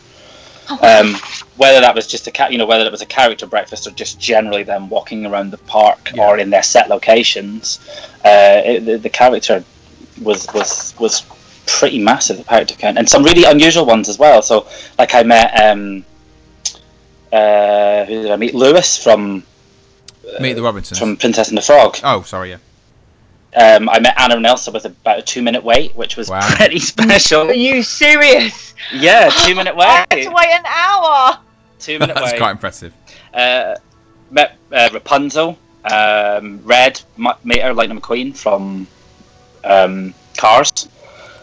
Um, 0.81 1.15
whether 1.57 1.79
that 1.79 1.93
was 1.93 2.07
just 2.07 2.25
a 2.25 2.31
cat, 2.31 2.51
you 2.51 2.57
know, 2.57 2.65
whether 2.65 2.85
it 2.85 2.91
was 2.91 3.01
a 3.01 3.05
character 3.05 3.45
breakfast 3.45 3.85
or 3.85 3.91
just 3.91 4.19
generally 4.19 4.63
them 4.63 4.89
walking 4.89 5.25
around 5.25 5.51
the 5.51 5.59
park 5.59 6.11
or 6.17 6.39
in 6.39 6.49
their 6.49 6.63
set 6.63 6.89
locations, 6.89 7.79
uh, 8.25 8.61
it, 8.65 8.85
the, 8.85 8.97
the 8.97 9.09
character 9.09 9.63
was 10.21 10.47
was 10.53 10.95
was 10.99 11.23
pretty 11.67 11.99
massive. 11.99 12.37
The 12.37 12.43
character 12.43 12.75
count 12.75 12.97
and 12.97 13.07
some 13.07 13.23
really 13.23 13.43
unusual 13.43 13.85
ones 13.85 14.09
as 14.09 14.17
well. 14.17 14.41
So, 14.41 14.67
like 14.97 15.13
I 15.13 15.23
met 15.23 15.53
um, 15.61 16.03
uh, 17.31 18.05
who 18.05 18.21
did 18.23 18.31
I 18.31 18.35
meet? 18.35 18.53
Lewis 18.55 18.97
from 19.01 19.43
Meet 20.39 20.53
the 20.53 20.61
Robinsons. 20.61 20.99
from 20.99 21.17
Princess 21.17 21.49
and 21.49 21.57
the 21.57 21.61
Frog. 21.61 21.97
Oh, 22.03 22.21
sorry. 22.23 22.49
Yeah. 22.51 22.57
Um, 23.57 23.87
I 23.89 23.99
met 23.99 24.19
Anna 24.19 24.35
and 24.35 24.45
Elsa 24.45 24.69
with 24.71 24.85
about 24.85 25.19
a 25.19 25.21
two 25.21 25.41
minute 25.41 25.63
wait, 25.63 25.95
which 25.95 26.17
was 26.17 26.29
Wow. 26.29 26.41
pretty 26.55 26.79
special. 26.79 27.41
Are 27.49 27.53
you 27.53 27.83
serious? 27.83 28.73
Yeah, 28.93 29.29
two 29.45 29.55
minute 29.55 29.75
I 29.77 29.85
had 29.99 30.07
wait. 30.13 30.23
to 30.23 30.29
wait 30.31 30.47
an 30.49 30.65
hour. 30.65 31.39
Two 31.79 31.99
minute 31.99 32.15
That's 32.15 32.31
wait. 32.33 32.37
quite 32.39 32.51
impressive. 32.51 32.93
Uh, 33.33 33.75
met 34.31 34.57
uh, 34.71 34.89
Rapunzel, 34.93 35.57
um, 35.89 36.59
Red, 36.65 37.01
M- 37.17 37.27
Mater, 37.43 37.73
Lightning 37.73 37.99
McQueen 38.01 38.35
from 38.35 38.87
um, 39.63 40.13
Cars. 40.37 40.89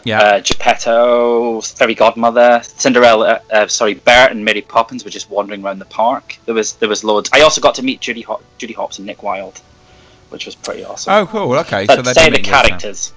Yeah. 0.05 0.19
Uh, 0.21 0.39
Geppetto, 0.41 1.61
Fairy 1.61 1.95
Godmother, 1.95 2.61
Cinderella. 2.63 3.39
Uh, 3.51 3.67
sorry, 3.67 3.93
Bert 3.93 4.31
and 4.31 4.43
Mary 4.43 4.61
Poppins 4.61 5.03
were 5.05 5.09
just 5.09 5.29
wandering 5.29 5.63
around 5.63 5.79
the 5.79 5.85
park. 5.85 6.37
There 6.45 6.53
was 6.55 6.73
there 6.73 6.89
was 6.89 7.03
loads. 7.03 7.29
I 7.31 7.41
also 7.41 7.61
got 7.61 7.75
to 7.75 7.83
meet 7.83 8.01
Judy 8.01 8.21
Hop- 8.21 8.43
Judy 8.57 8.73
Hopps 8.73 8.97
and 8.97 9.05
Nick 9.07 9.23
Wilde, 9.23 9.61
which 10.29 10.45
was 10.45 10.55
pretty 10.55 10.83
awesome. 10.83 11.13
Oh, 11.13 11.25
cool. 11.25 11.53
Okay. 11.59 11.85
but 11.85 11.95
so 11.95 12.01
they're 12.01 12.13
say 12.13 12.25
the 12.29 12.37
doing 12.37 12.45
it 12.45 12.51
now. 12.51 12.61
characters, 12.63 13.13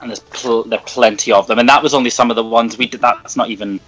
and 0.00 0.10
there's 0.10 0.20
pl- 0.20 0.62
there 0.64 0.78
are 0.78 0.84
plenty 0.86 1.32
of 1.32 1.46
them, 1.48 1.58
and 1.58 1.68
that 1.68 1.82
was 1.82 1.92
only 1.92 2.10
some 2.10 2.30
of 2.30 2.36
the 2.36 2.44
ones 2.44 2.78
we 2.78 2.86
did. 2.86 3.00
That's 3.00 3.36
not 3.36 3.50
even, 3.50 3.80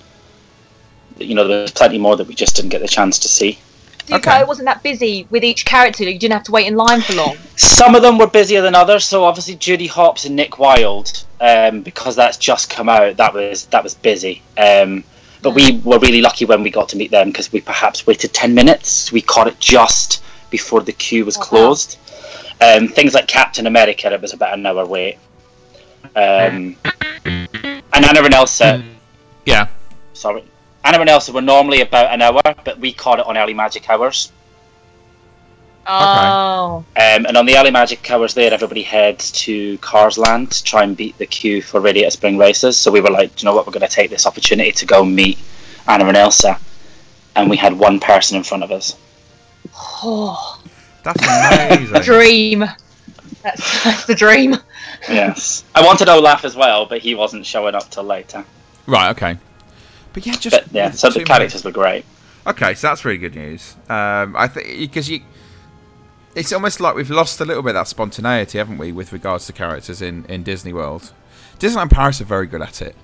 you 1.19 1.35
know, 1.37 1.47
there's 1.47 1.71
plenty 1.71 1.99
more 1.99 2.17
that 2.17 2.27
we 2.27 2.35
just 2.35 2.57
didn't 2.57 2.71
get 2.71 2.81
the 2.81 2.89
chance 2.89 3.19
to 3.21 3.29
see. 3.29 3.59
Zuko, 4.07 4.41
it 4.41 4.47
wasn't 4.47 4.67
that 4.67 4.83
busy 4.83 5.27
with 5.31 5.43
each 5.45 5.65
character. 5.65 6.05
You 6.05 6.19
didn't 6.19 6.35
have 6.35 6.45
to 6.45 6.53
wait 6.53 6.67
in 6.67 6.77
line 6.77 7.01
for 7.01 7.15
long. 7.15 7.37
Some 7.57 7.95
of 7.95 8.03
them 8.03 8.19
were 8.19 8.27
busier 8.29 8.63
than 8.63 8.75
others. 8.75 9.05
So 9.05 9.25
obviously 9.25 9.57
Judy 9.57 9.87
Hopps 9.87 10.25
and 10.25 10.37
Nick 10.37 10.59
Wilde, 10.59 11.25
um, 11.41 11.83
because 11.83 12.15
that's 12.17 12.37
just 12.37 12.71
come 12.71 12.89
out. 12.89 13.17
That 13.17 13.35
was 13.35 13.67
that 13.67 13.83
was 13.83 13.95
busy. 13.95 14.43
Um, 14.57 15.03
but 15.43 15.55
we 15.55 15.79
were 15.85 15.99
really 15.99 16.21
lucky 16.21 16.45
when 16.45 16.63
we 16.63 16.71
got 16.71 16.89
to 16.91 16.97
meet 16.97 17.11
them 17.11 17.29
because 17.31 17.53
we 17.53 17.61
perhaps 17.61 18.07
waited 18.07 18.33
ten 18.33 18.55
minutes. 18.55 19.11
We 19.13 19.21
caught 19.23 19.49
it 19.49 19.59
just 19.61 20.23
before 20.51 20.81
the 20.83 20.93
queue 20.93 21.25
was 21.25 21.37
closed. 21.37 21.99
Um, 22.61 22.89
things 22.89 23.13
like 23.13 23.27
Captain 23.29 23.67
America, 23.67 24.11
it 24.13 24.21
was 24.23 24.33
about 24.33 24.55
an 24.57 24.65
hour 24.65 24.87
wait. 24.87 25.19
Um, 26.15 26.77
and 27.25 27.49
Anna 27.93 28.23
and 28.23 28.33
Elsa, 28.35 28.83
Yeah. 29.45 29.67
sorry, 30.15 30.45
Anna 30.87 31.01
and 31.01 31.09
Elsa 31.11 31.33
were 31.33 31.43
normally 31.43 31.81
about 31.81 32.15
an 32.15 32.23
hour, 32.23 32.41
but 32.65 32.79
we 32.79 32.93
caught 32.93 33.19
it 33.19 33.27
on 33.27 33.37
early 33.37 33.55
magic 33.55 33.91
hours. 33.91 34.31
Oh. 35.85 36.85
Um, 36.97 37.27
and 37.27 37.37
on 37.37 37.45
the 37.45 37.57
early 37.57 37.73
magic 37.73 38.09
hours 38.09 38.35
there, 38.35 38.53
everybody 38.53 38.83
heads 38.83 39.33
to 39.33 39.79
Cars 39.79 40.17
Land 40.17 40.53
to 40.53 40.63
try 40.63 40.85
and 40.85 40.97
beat 40.97 41.19
the 41.19 41.27
queue 41.27 41.61
for 41.61 41.81
Radiator 41.81 42.11
Springs 42.13 42.39
Racers. 42.39 42.77
So 42.77 42.93
we 42.93 43.01
were 43.01 43.11
like, 43.11 43.35
"Do 43.35 43.43
you 43.43 43.51
know 43.51 43.57
what, 43.57 43.67
we're 43.67 43.73
going 43.73 43.89
to 43.89 43.93
take 43.93 44.11
this 44.11 44.27
opportunity 44.27 44.71
to 44.71 44.87
go 44.87 45.05
meet 45.05 45.39
Anna 45.89 46.07
and 46.07 46.17
Elsa. 46.17 46.59
And 47.35 47.51
we 47.51 47.57
had 47.57 47.73
one 47.77 47.99
person 47.99 48.37
in 48.37 48.45
front 48.45 48.63
of 48.63 48.71
us. 48.71 48.97
Oh, 49.75 50.63
That's 51.03 51.21
amazing. 51.23 52.01
dream. 52.03 52.65
That's, 53.43 53.85
that's 53.85 54.07
the 54.07 54.15
dream. 54.15 54.57
Yes. 55.09 55.65
I 55.75 55.85
wanted 55.85 56.09
Olaf 56.09 56.45
as 56.45 56.55
well, 56.55 56.87
but 56.87 57.01
he 57.01 57.15
wasn't 57.17 57.45
showing 57.45 57.75
up 57.75 57.91
till 57.91 58.05
later. 58.05 58.45
right. 58.87 59.11
Okay. 59.11 59.37
But 60.17 60.25
yeah, 60.25 60.33
just 60.37 60.57
But 60.57 60.73
yeah, 60.73 60.91
so 60.93 61.11
the 61.11 61.19
two 61.19 61.25
characters 61.27 61.63
were 61.63 61.71
great. 61.71 62.07
Okay, 62.47 62.73
so 62.73 62.87
that's 62.87 63.05
really 63.05 63.19
good 63.19 63.35
news. 63.35 63.77
Um, 63.91 64.35
I 64.35 64.49
think 64.49 64.67
because 64.79 65.11
you, 65.11 65.21
it's 66.35 66.55
almost 66.55 66.81
like 66.81 66.95
we've 66.95 67.11
lost 67.11 67.39
a 67.41 67.45
little 67.45 67.63
bit 67.63 67.71
of 67.71 67.75
that 67.75 67.89
spontaneity, 67.89 68.57
haven't 68.57 68.79
we, 68.79 68.93
with 68.93 69.13
regards 69.13 69.47
to 69.49 69.53
characters 69.53 70.01
in, 70.01 70.25
in 70.25 70.43
Disney 70.43 70.73
World. 70.73 71.13
Disneyland 71.59 71.91
Paris 71.91 72.19
are 72.23 72.25
very 72.25 72.47
good 72.47 72.63
at 72.63 72.81
it, 72.81 72.97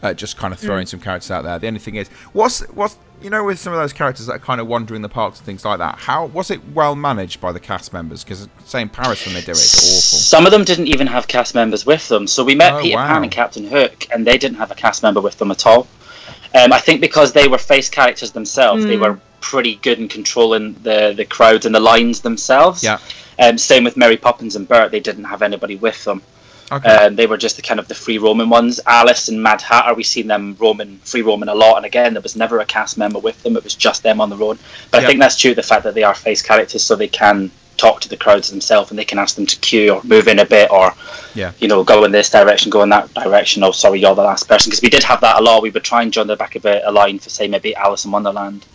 uh, 0.00 0.14
just 0.14 0.36
kind 0.36 0.54
of 0.54 0.60
throwing 0.60 0.84
Mm. 0.86 0.90
some 0.90 1.00
characters 1.00 1.32
out 1.32 1.42
there. 1.42 1.58
The 1.58 1.66
only 1.66 1.80
thing 1.80 1.96
is, 1.96 2.08
what's 2.32 2.60
what's 2.68 2.96
you 3.20 3.30
know 3.30 3.42
with 3.42 3.58
some 3.58 3.72
of 3.72 3.80
those 3.80 3.92
characters 3.92 4.26
that 4.26 4.34
are 4.34 4.38
kind 4.38 4.60
of 4.60 4.68
wandering 4.68 5.02
the 5.02 5.08
parks 5.08 5.38
and 5.40 5.46
things 5.46 5.64
like 5.64 5.78
that. 5.78 5.98
How 5.98 6.26
was 6.26 6.52
it 6.52 6.60
well 6.72 6.94
managed 6.94 7.40
by 7.40 7.50
the 7.50 7.60
cast 7.60 7.92
members? 7.92 8.22
Because 8.22 8.48
say 8.64 8.80
in 8.80 8.90
Paris 8.90 9.24
when 9.26 9.34
they 9.34 9.40
do 9.40 9.50
it, 9.52 9.54
it's 9.58 9.74
awful. 9.76 10.18
Some 10.18 10.46
of 10.46 10.52
them 10.52 10.62
didn't 10.62 10.86
even 10.86 11.08
have 11.08 11.26
cast 11.26 11.54
members 11.56 11.84
with 11.84 12.06
them. 12.08 12.28
So 12.28 12.44
we 12.44 12.54
met 12.54 12.74
Oh, 12.74 12.80
Peter 12.82 12.96
wow. 12.96 13.08
Pan 13.08 13.22
and 13.24 13.32
Captain 13.32 13.66
Hook, 13.66 14.06
and 14.12 14.26
they 14.26 14.36
didn't 14.38 14.58
have 14.58 14.70
a 14.70 14.74
cast 14.76 15.02
member 15.02 15.20
with 15.20 15.38
them 15.38 15.50
at 15.50 15.66
all. 15.66 15.88
Um, 16.54 16.72
I 16.72 16.78
think 16.78 17.00
because 17.00 17.32
they 17.32 17.48
were 17.48 17.58
face 17.58 17.88
characters 17.88 18.30
themselves, 18.32 18.84
they 18.84 18.96
Hmm. 18.96 19.02
Mm. 19.02 19.08
were 19.10 19.20
pretty 19.40 19.74
good 19.76 19.98
in 19.98 20.08
controlling 20.08 20.74
the, 20.82 21.12
the 21.16 21.24
crowds 21.24 21.66
and 21.66 21.74
the 21.74 21.80
lines 21.80 22.20
themselves. 22.20 22.82
Yeah. 22.82 22.98
Um, 23.38 23.58
same 23.58 23.84
with 23.84 23.96
Mary 23.96 24.16
Poppins 24.16 24.54
and 24.56 24.66
Bert; 24.68 24.90
they 24.92 25.00
didn't 25.00 25.24
have 25.24 25.42
anybody 25.42 25.76
with 25.76 26.02
them. 26.04 26.22
Okay. 26.72 26.88
Um, 26.88 27.14
they 27.16 27.26
were 27.26 27.36
just 27.36 27.56
the 27.56 27.62
kind 27.62 27.78
of 27.78 27.88
the 27.88 27.94
free 27.94 28.16
roaming 28.18 28.48
ones. 28.48 28.80
Alice 28.86 29.28
and 29.28 29.42
Mad 29.42 29.60
Hatter, 29.60 29.92
we've 29.92 30.06
seen 30.06 30.26
them 30.28 30.56
roaming, 30.58 30.98
free 31.04 31.20
roaming 31.20 31.50
a 31.50 31.54
lot, 31.54 31.76
and 31.76 31.84
again, 31.84 32.14
there 32.14 32.22
was 32.22 32.36
never 32.36 32.60
a 32.60 32.64
cast 32.64 32.96
member 32.96 33.18
with 33.18 33.42
them. 33.42 33.56
It 33.56 33.64
was 33.64 33.74
just 33.74 34.02
them 34.02 34.20
on 34.20 34.30
the 34.30 34.36
road. 34.36 34.58
But 34.90 35.02
Yeah. 35.02 35.04
I 35.04 35.10
think 35.10 35.20
that's 35.20 35.36
due 35.36 35.50
to 35.50 35.54
the 35.56 35.62
fact 35.62 35.82
that 35.84 35.94
they 35.94 36.04
are 36.04 36.14
face 36.14 36.40
characters, 36.40 36.82
so 36.82 36.96
they 36.96 37.08
can 37.08 37.50
talk 37.76 38.00
to 38.00 38.08
the 38.08 38.16
crowds 38.16 38.50
themselves, 38.50 38.90
and 38.90 38.98
they 38.98 39.04
can 39.04 39.18
ask 39.18 39.36
them 39.36 39.46
to 39.46 39.56
queue 39.60 39.92
or 39.94 40.02
move 40.04 40.28
in 40.28 40.38
a 40.38 40.44
bit, 40.46 40.70
or 40.70 40.94
Yeah. 41.34 41.52
you 41.58 41.68
know, 41.68 41.82
go 41.84 42.04
in 42.04 42.12
this 42.12 42.30
direction, 42.30 42.70
go 42.70 42.82
in 42.82 42.88
that 42.90 43.12
direction. 43.14 43.62
Oh, 43.62 43.72
sorry, 43.72 44.00
you're 44.00 44.14
the 44.14 44.22
last 44.22 44.48
person. 44.48 44.70
Because 44.70 44.82
we 44.82 44.90
did 44.90 45.02
have 45.02 45.20
that 45.20 45.40
a 45.40 45.42
lot. 45.42 45.62
We 45.62 45.70
would 45.70 45.84
try 45.84 46.02
and 46.02 46.12
join 46.12 46.26
the 46.26 46.36
back 46.36 46.56
of 46.56 46.64
a, 46.64 46.82
a 46.84 46.92
line 46.92 47.18
for, 47.18 47.30
say, 47.30 47.48
maybe 47.48 47.74
Alice 47.74 48.04
in 48.04 48.10
Wonderland. 48.10 48.66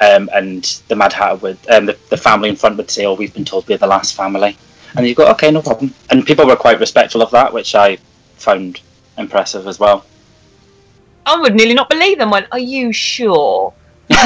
Um, 0.00 0.28
and 0.34 0.64
the 0.88 0.96
Mad 0.96 1.12
Hatter 1.12 1.36
would, 1.36 1.58
um, 1.70 1.86
the, 1.86 1.96
the 2.10 2.16
family 2.16 2.48
in 2.48 2.56
front 2.56 2.76
would 2.76 2.90
say, 2.90 3.04
"Oh, 3.04 3.14
we've 3.14 3.32
been 3.32 3.44
told 3.44 3.68
we're 3.68 3.78
the 3.78 3.86
last 3.86 4.16
family," 4.16 4.56
and 4.96 5.06
you 5.06 5.14
go, 5.14 5.26
"Okay, 5.32 5.50
no 5.50 5.62
problem." 5.62 5.94
And 6.10 6.26
people 6.26 6.46
were 6.46 6.56
quite 6.56 6.80
respectful 6.80 7.22
of 7.22 7.30
that, 7.30 7.52
which 7.52 7.74
I 7.74 7.98
found 8.36 8.80
impressive 9.18 9.68
as 9.68 9.78
well. 9.78 10.04
I 11.26 11.38
would 11.38 11.54
nearly 11.54 11.74
not 11.74 11.88
believe 11.88 12.18
them. 12.18 12.30
Went, 12.30 12.46
are 12.52 12.58
you 12.58 12.92
sure? 12.92 13.72
and 14.10 14.20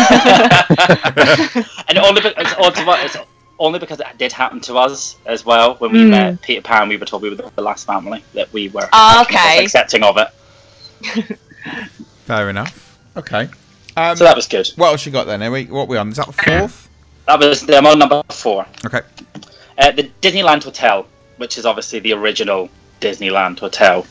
only 1.99 2.23
because 2.23 2.33
it's, 2.39 2.55
odd 2.55 2.75
it's 3.05 3.17
only 3.59 3.79
because 3.79 4.01
it 4.01 4.07
did 4.19 4.33
happen 4.33 4.61
to 4.61 4.77
us 4.77 5.17
as 5.27 5.45
well. 5.47 5.75
When 5.77 5.93
we 5.93 6.01
Mm. 6.01 6.11
met 6.11 6.43
Peter 6.43 6.61
Pan, 6.63 6.89
we 6.89 6.97
were 6.97 7.07
told 7.07 7.23
we 7.23 7.31
were 7.31 7.37
the 7.37 7.63
last 7.63 7.87
family 7.87 8.23
that 8.35 8.53
we 8.53 8.69
were 8.69 8.89
I 8.93 9.25
guess, 9.29 9.35
okay. 9.55 9.65
accepting 9.65 10.03
of 10.03 10.19
it. 10.19 11.39
Fair 12.27 12.51
enough. 12.51 12.99
Okay. 13.17 13.49
Um, 13.97 14.17
So 14.17 14.25
that 14.25 14.37
was 14.37 14.47
good. 14.47 14.69
What 14.77 14.89
else 14.89 15.07
you 15.07 15.13
got 15.13 15.27
then? 15.27 15.43
Are 15.43 15.51
we, 15.51 15.65
what 15.67 15.89
we 15.89 15.97
on? 15.97 16.11
Is 16.11 16.17
that 16.17 16.27
the 16.27 16.33
fourth? 16.33 16.89
That 17.27 17.39
was 17.41 17.63
the 17.63 17.83
on 17.85 17.99
number 17.99 18.23
four. 18.31 18.67
Okay. 18.85 19.01
Uh, 19.79 19.91
the 19.93 20.11
Disneyland 20.23 20.63
Hotel, 20.65 21.07
which 21.39 21.59
is 21.59 21.67
obviously 21.67 21.99
the 22.01 22.13
original 22.13 22.69
Disneyland 23.01 23.59
Hotel. 23.59 24.07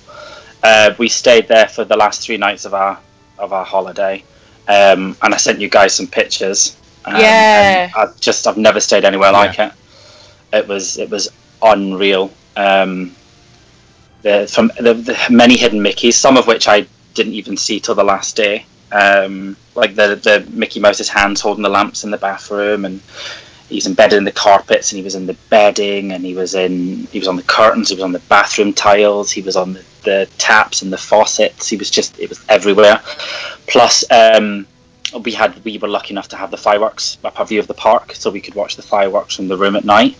Uh, 0.63 0.93
we 0.97 1.07
stayed 1.07 1.47
there 1.47 1.67
for 1.67 1.85
the 1.85 1.95
last 1.95 2.21
three 2.25 2.37
nights 2.37 2.65
of 2.65 2.73
our 2.73 2.97
of 3.37 3.51
our 3.53 3.65
holiday, 3.65 4.23
um, 4.67 5.15
and 5.21 5.33
I 5.33 5.37
sent 5.37 5.59
you 5.59 5.69
guys 5.69 5.93
some 5.93 6.07
pictures. 6.07 6.77
Um, 7.05 7.15
Yeah. 7.21 7.89
and 7.89 8.09
I 8.09 8.13
just 8.19 8.47
I've 8.47 8.57
never 8.57 8.79
stayed 8.79 9.05
anywhere 9.05 9.31
like 9.31 9.59
it. 9.59 9.71
It 10.53 10.67
was 10.67 10.97
it 10.97 11.09
was 11.09 11.29
unreal. 11.61 12.31
Um, 12.55 13.15
the, 14.21 14.47
from 14.51 14.71
the, 14.79 14.93
the 14.93 15.17
many 15.29 15.55
hidden 15.57 15.79
Mickeys, 15.79 16.13
some 16.13 16.37
of 16.37 16.47
which 16.47 16.67
I 16.67 16.87
didn't 17.13 17.33
even 17.33 17.57
see 17.57 17.79
till 17.79 17.95
the 17.95 18.03
last 18.03 18.35
day. 18.35 18.65
Um, 18.91 19.55
like 19.75 19.95
the 19.95 20.15
the 20.15 20.47
Mickey 20.51 20.79
Mouse's 20.79 21.09
hands 21.09 21.41
holding 21.41 21.63
the 21.63 21.69
lamps 21.69 22.03
in 22.03 22.11
the 22.11 22.17
bathroom, 22.17 22.85
and 22.85 23.01
he's 23.69 23.87
embedded 23.87 24.17
in 24.17 24.23
the 24.23 24.31
carpets, 24.31 24.91
and 24.91 24.97
he 24.97 25.03
was 25.03 25.15
in 25.15 25.25
the 25.25 25.35
bedding, 25.49 26.11
and 26.13 26.23
he 26.25 26.33
was 26.33 26.55
in 26.55 27.07
he 27.11 27.19
was 27.19 27.27
on 27.27 27.35
the 27.35 27.43
curtains, 27.43 27.89
he 27.89 27.95
was 27.95 28.03
on 28.03 28.11
the 28.13 28.19
bathroom 28.29 28.73
tiles, 28.73 29.31
he 29.31 29.41
was 29.41 29.55
on 29.55 29.73
the, 29.73 29.83
the 30.03 30.29
taps 30.37 30.81
and 30.81 30.91
the 30.93 30.97
faucets. 30.97 31.67
He 31.67 31.77
was 31.77 31.89
just 31.91 32.17
it 32.19 32.29
was 32.29 32.43
everywhere. 32.49 33.01
Plus, 33.67 34.03
um, 34.11 34.65
we 35.23 35.31
had 35.31 35.63
we 35.63 35.77
were 35.77 35.87
lucky 35.87 36.13
enough 36.13 36.27
to 36.29 36.35
have 36.35 36.51
the 36.51 36.57
fireworks 36.57 37.17
up 37.23 37.39
our 37.39 37.45
view 37.45 37.59
of 37.59 37.67
the 37.67 37.73
park, 37.73 38.13
so 38.15 38.29
we 38.29 38.41
could 38.41 38.55
watch 38.55 38.75
the 38.75 38.81
fireworks 38.81 39.35
from 39.35 39.47
the 39.47 39.57
room 39.57 39.75
at 39.75 39.85
night. 39.85 40.15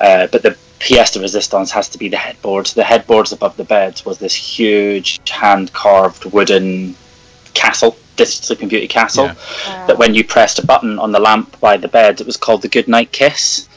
Uh, 0.00 0.26
but 0.28 0.42
the 0.42 0.56
pièce 0.80 1.12
de 1.12 1.20
resistance 1.20 1.70
has 1.70 1.88
to 1.88 1.98
be 1.98 2.08
the 2.08 2.16
headboards. 2.16 2.74
The 2.74 2.82
headboards 2.84 3.32
above 3.32 3.56
the 3.56 3.64
beds 3.64 4.04
was 4.04 4.18
this 4.18 4.34
huge 4.34 5.20
hand 5.28 5.72
carved 5.72 6.24
wooden 6.32 6.96
castle, 7.54 7.96
this 8.16 8.34
Sleeping 8.34 8.68
Beauty 8.68 8.88
castle, 8.88 9.26
Yeah. 9.26 9.86
that 9.86 9.98
when 9.98 10.14
you 10.14 10.24
pressed 10.24 10.58
a 10.58 10.66
button 10.66 10.98
on 10.98 11.12
the 11.12 11.20
lamp 11.20 11.58
by 11.60 11.76
the 11.76 11.88
bed, 11.88 12.20
it 12.20 12.26
was 12.26 12.36
called 12.36 12.62
the 12.62 12.68
Goodnight 12.68 13.12
Kiss, 13.12 13.68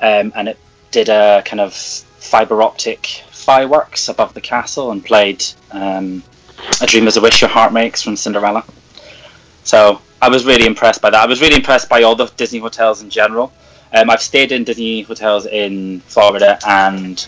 um, 0.00 0.32
and 0.36 0.48
it 0.48 0.58
did 0.92 1.08
a 1.08 1.42
kind 1.44 1.60
of 1.60 1.74
fiber 1.74 2.62
optic 2.62 3.22
fireworks 3.32 4.08
above 4.08 4.32
the 4.34 4.40
castle 4.40 4.92
and 4.92 5.04
played 5.04 5.44
um, 5.72 6.22
"A 6.80 6.86
Dream 6.86 7.08
Is 7.08 7.16
a 7.16 7.20
Wish 7.20 7.40
Your 7.40 7.50
Heart 7.50 7.72
Makes" 7.72 8.02
from 8.02 8.14
Cinderella. 8.16 8.62
So 9.64 10.00
I 10.20 10.28
was 10.28 10.44
really 10.44 10.66
impressed 10.66 11.00
by 11.00 11.10
that. 11.10 11.20
I 11.20 11.26
was 11.26 11.40
really 11.40 11.56
impressed 11.56 11.88
by 11.88 12.02
all 12.02 12.14
the 12.14 12.26
Disney 12.36 12.58
hotels 12.58 13.02
in 13.02 13.10
general. 13.10 13.52
Um, 13.92 14.08
I've 14.10 14.22
stayed 14.22 14.52
in 14.52 14.64
Disney 14.64 15.02
hotels 15.02 15.46
in 15.46 16.00
Florida 16.00 16.58
and 16.66 17.26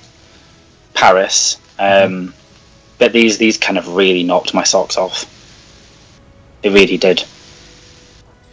Paris, 0.94 1.58
um, 1.78 2.32
but 2.98 3.12
these 3.12 3.36
these 3.36 3.58
kind 3.58 3.76
of 3.76 3.94
really 3.94 4.22
knocked 4.22 4.54
my 4.54 4.64
socks 4.64 4.96
off. 4.96 5.26
They 6.62 6.70
really 6.70 6.96
did. 6.96 7.24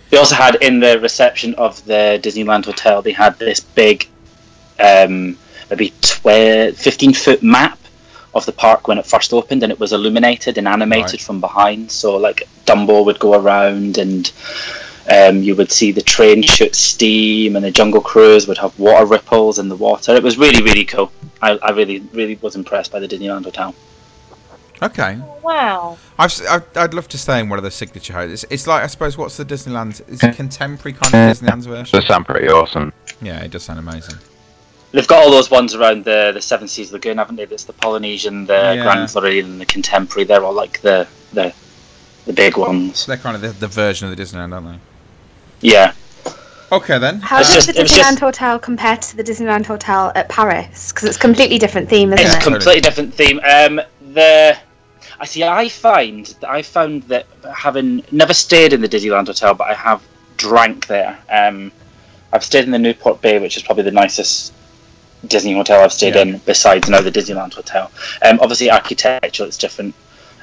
They 0.09 0.17
also 0.17 0.35
had 0.35 0.55
in 0.55 0.81
the 0.81 0.99
reception 0.99 1.55
of 1.55 1.83
the 1.85 2.19
Disneyland 2.21 2.65
hotel, 2.65 3.01
they 3.01 3.13
had 3.13 3.39
this 3.39 3.61
big, 3.61 4.09
um, 4.77 5.37
maybe 5.69 5.93
12, 6.01 6.75
15 6.75 7.13
foot 7.13 7.41
map 7.41 7.79
of 8.33 8.45
the 8.45 8.51
park 8.51 8.87
when 8.87 8.97
it 8.97 9.05
first 9.05 9.33
opened, 9.33 9.63
and 9.63 9.71
it 9.71 9.79
was 9.79 9.91
illuminated 9.93 10.57
and 10.57 10.67
animated 10.67 11.11
Right. 11.13 11.21
from 11.21 11.41
behind. 11.41 11.91
So 11.91 12.15
like 12.17 12.47
Dumbo 12.65 13.03
would 13.05 13.19
go 13.19 13.33
around, 13.33 13.97
and 13.97 14.31
um, 15.11 15.41
you 15.41 15.55
would 15.55 15.71
see 15.71 15.91
the 15.91 16.01
train 16.01 16.41
shoot 16.43 16.75
steam, 16.75 17.55
and 17.55 17.65
the 17.65 17.71
Jungle 17.71 18.01
Cruise 18.01 18.47
would 18.47 18.57
have 18.59 18.77
water 18.79 19.05
ripples 19.05 19.59
in 19.59 19.67
the 19.69 19.75
water. 19.75 20.13
It 20.15 20.23
was 20.23 20.37
really 20.37 20.61
really 20.63 20.85
cool. 20.85 21.11
I, 21.41 21.57
I 21.61 21.71
really 21.71 21.99
really 22.13 22.35
was 22.41 22.55
impressed 22.55 22.91
by 22.91 22.99
the 22.99 23.07
Disneyland 23.07 23.43
hotel. 23.45 23.73
Okay. 24.83 25.19
Wow. 25.43 25.97
I've, 26.17 26.31
s- 26.31 26.43
I'd, 26.49 26.63
I'd 26.75 26.93
love 26.95 27.07
to 27.09 27.17
stay 27.17 27.39
in 27.39 27.49
one 27.49 27.59
of 27.59 27.63
the 27.63 27.69
signature 27.69 28.13
hotels. 28.13 28.43
It's, 28.43 28.51
it's 28.51 28.65
like 28.67 28.81
I 28.83 28.87
suppose 28.87 29.15
what's 29.15 29.37
the 29.37 29.45
Disneyland? 29.45 30.01
Is 30.09 30.23
it 30.23 30.35
contemporary 30.35 30.93
kind 30.93 31.13
of 31.29 31.37
Disneyland's 31.37 31.67
version? 31.67 31.99
Does 31.99 32.07
sound 32.07 32.25
pretty 32.25 32.47
awesome. 32.47 32.91
Yeah, 33.21 33.41
it 33.43 33.51
does 33.51 33.61
sound 33.63 33.77
amazing. 33.77 34.15
They've 34.91 35.07
got 35.07 35.23
all 35.23 35.31
those 35.31 35.49
ones 35.49 35.73
around 35.73 36.03
the 36.03 36.31
the 36.33 36.41
Seven 36.41 36.67
Seas 36.67 36.91
Lagoon, 36.91 37.17
haven't 37.17 37.35
they? 37.37 37.45
There's 37.45 37.65
the 37.65 37.73
Polynesian, 37.73 38.45
the 38.45 38.53
Yeah. 38.75 38.83
Grand 38.83 39.09
Floridian, 39.09 39.45
and 39.51 39.61
the 39.61 39.65
Contemporary. 39.65 40.25
They're 40.25 40.43
all 40.43 40.53
like 40.53 40.81
the 40.81 41.07
the 41.33 41.53
the 42.25 42.33
big 42.33 42.57
ones. 42.57 43.05
They're 43.05 43.17
kind 43.17 43.35
of 43.35 43.41
the, 43.41 43.49
the 43.49 43.67
version 43.67 44.09
of 44.09 44.15
the 44.15 44.21
Disneyland, 44.21 44.53
aren't 44.53 44.67
they? 44.67 44.79
Yeah. 45.67 45.93
Okay 46.71 46.97
then. 46.99 47.19
How 47.19 47.39
It's 47.39 47.53
does 47.53 47.65
just- 47.65 47.77
the 47.77 47.83
Disneyland 47.83 47.87
just- 48.11 48.19
Hotel 48.19 48.59
compare 48.59 48.95
to 48.97 49.17
the 49.17 49.23
Disneyland 49.23 49.65
Hotel 49.65 50.11
at 50.15 50.29
Paris? 50.29 50.91
Because 50.91 51.07
it's 51.09 51.17
a 51.17 51.19
completely 51.19 51.57
different 51.57 51.89
theme, 51.89 52.13
isn't 52.13 52.25
It's 52.25 52.35
a 52.35 52.37
it? 52.37 52.43
completely 52.43 52.81
different 52.81 53.13
theme. 53.13 53.39
Um, 53.43 53.81
the 54.13 54.57
I 55.19 55.25
see. 55.25 55.43
I 55.43 55.67
find 55.69 56.25
that 56.41 56.49
I 56.49 56.61
found 56.61 57.03
that 57.03 57.25
having 57.55 58.03
never 58.11 58.33
stayed 58.33 58.73
in 58.73 58.81
the 58.81 58.89
Disneyland 58.89 59.27
hotel, 59.27 59.53
but 59.53 59.67
I 59.69 59.73
have 59.73 60.01
drank 60.37 60.87
there. 60.87 61.17
Um, 61.29 61.71
I've 62.33 62.43
stayed 62.43 62.63
in 62.65 62.71
the 62.71 62.79
Newport 62.79 63.21
Bay, 63.21 63.37
which 63.39 63.55
is 63.57 63.63
probably 63.63 63.83
the 63.83 63.91
nicest 63.91 64.53
Disney 65.27 65.53
hotel 65.53 65.83
I've 65.83 65.93
stayed 65.93 66.15
Yeah. 66.15 66.21
in, 66.21 66.37
besides 66.45 66.89
now 66.89 67.01
the 67.01 67.11
Disneyland 67.11 67.53
hotel. 67.53 67.91
Um, 68.23 68.39
obviously, 68.41 68.69
architecture 68.69 69.45
it's 69.45 69.57
different, 69.57 69.93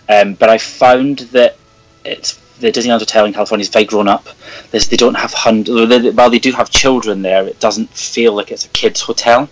um, 0.08 0.34
but 0.34 0.48
I 0.48 0.58
found 0.58 1.20
that 1.32 1.56
it's 2.04 2.38
the 2.60 2.72
Disneyland 2.72 2.98
hotel 2.98 3.24
in 3.24 3.32
California 3.32 3.62
is 3.62 3.68
very 3.68 3.84
grown 3.84 4.08
up. 4.08 4.28
There's, 4.70 4.88
they 4.88 4.96
don't 4.96 5.14
have 5.14 5.32
hundred. 5.32 6.16
While 6.16 6.30
they 6.30 6.38
do 6.38 6.52
have 6.52 6.70
children 6.70 7.22
there, 7.22 7.46
it 7.46 7.60
doesn't 7.60 7.90
feel 7.90 8.32
like 8.34 8.50
it's 8.50 8.66
a 8.66 8.68
kids' 8.70 9.00
hotel. 9.00 9.48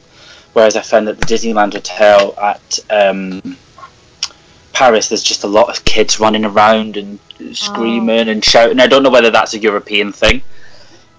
Whereas 0.55 0.77
I 0.77 0.81
found 0.81 1.07
that 1.09 1.19
the 1.19 1.27
Disneyland 1.27 1.75
hotel 1.75 2.35
at 2.41 2.79
um, 2.91 3.57
Paris, 4.73 5.09
there's 5.09 5.23
just 5.23 5.45
a 5.45 5.47
lot 5.47 5.69
of 5.69 5.85
kids 5.85 6.19
running 6.19 6.45
around 6.45 6.97
and 6.97 7.19
screaming 7.53 8.29
and 8.29 8.45
shouting. 8.45 8.81
I 8.81 8.87
don't 8.87 9.03
know 9.03 9.11
whether 9.11 9.31
that's 9.31 9.55
a 9.55 9.59
European 9.59 10.13
thing, 10.13 10.43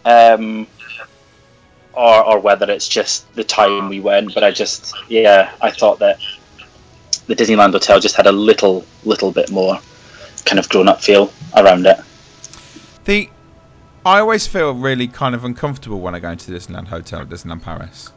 um, 0.05 0.65
or 1.97 2.23
or 2.23 2.39
whether 2.39 2.69
it's 2.69 2.87
just 2.87 3.33
the 3.33 3.43
time 3.43 3.89
we 3.89 3.99
went. 3.99 4.33
But 4.33 4.43
I 4.43 4.51
just, 4.51 4.93
yeah, 5.09 5.51
I 5.61 5.71
thought 5.71 5.99
that 5.99 6.19
the 7.25 7.35
Disneyland 7.35 7.71
hotel 7.73 7.99
just 7.99 8.15
had 8.15 8.27
a 8.27 8.31
little, 8.31 8.85
little 9.03 9.31
bit 9.31 9.51
more 9.51 9.79
kind 10.45 10.59
of 10.59 10.69
grown-up 10.69 11.01
feel 11.01 11.31
around 11.55 11.85
it. 11.85 11.97
The 13.03 13.29
I 14.05 14.19
always 14.19 14.47
feel 14.47 14.73
really 14.73 15.07
kind 15.07 15.35
of 15.35 15.43
uncomfortable 15.43 15.99
when 15.99 16.15
I 16.15 16.19
go 16.19 16.29
into 16.29 16.51
Disneyland 16.51 16.87
Hotel, 16.87 17.21
at 17.21 17.29
Disneyland 17.29 17.61
Paris. 17.61 18.13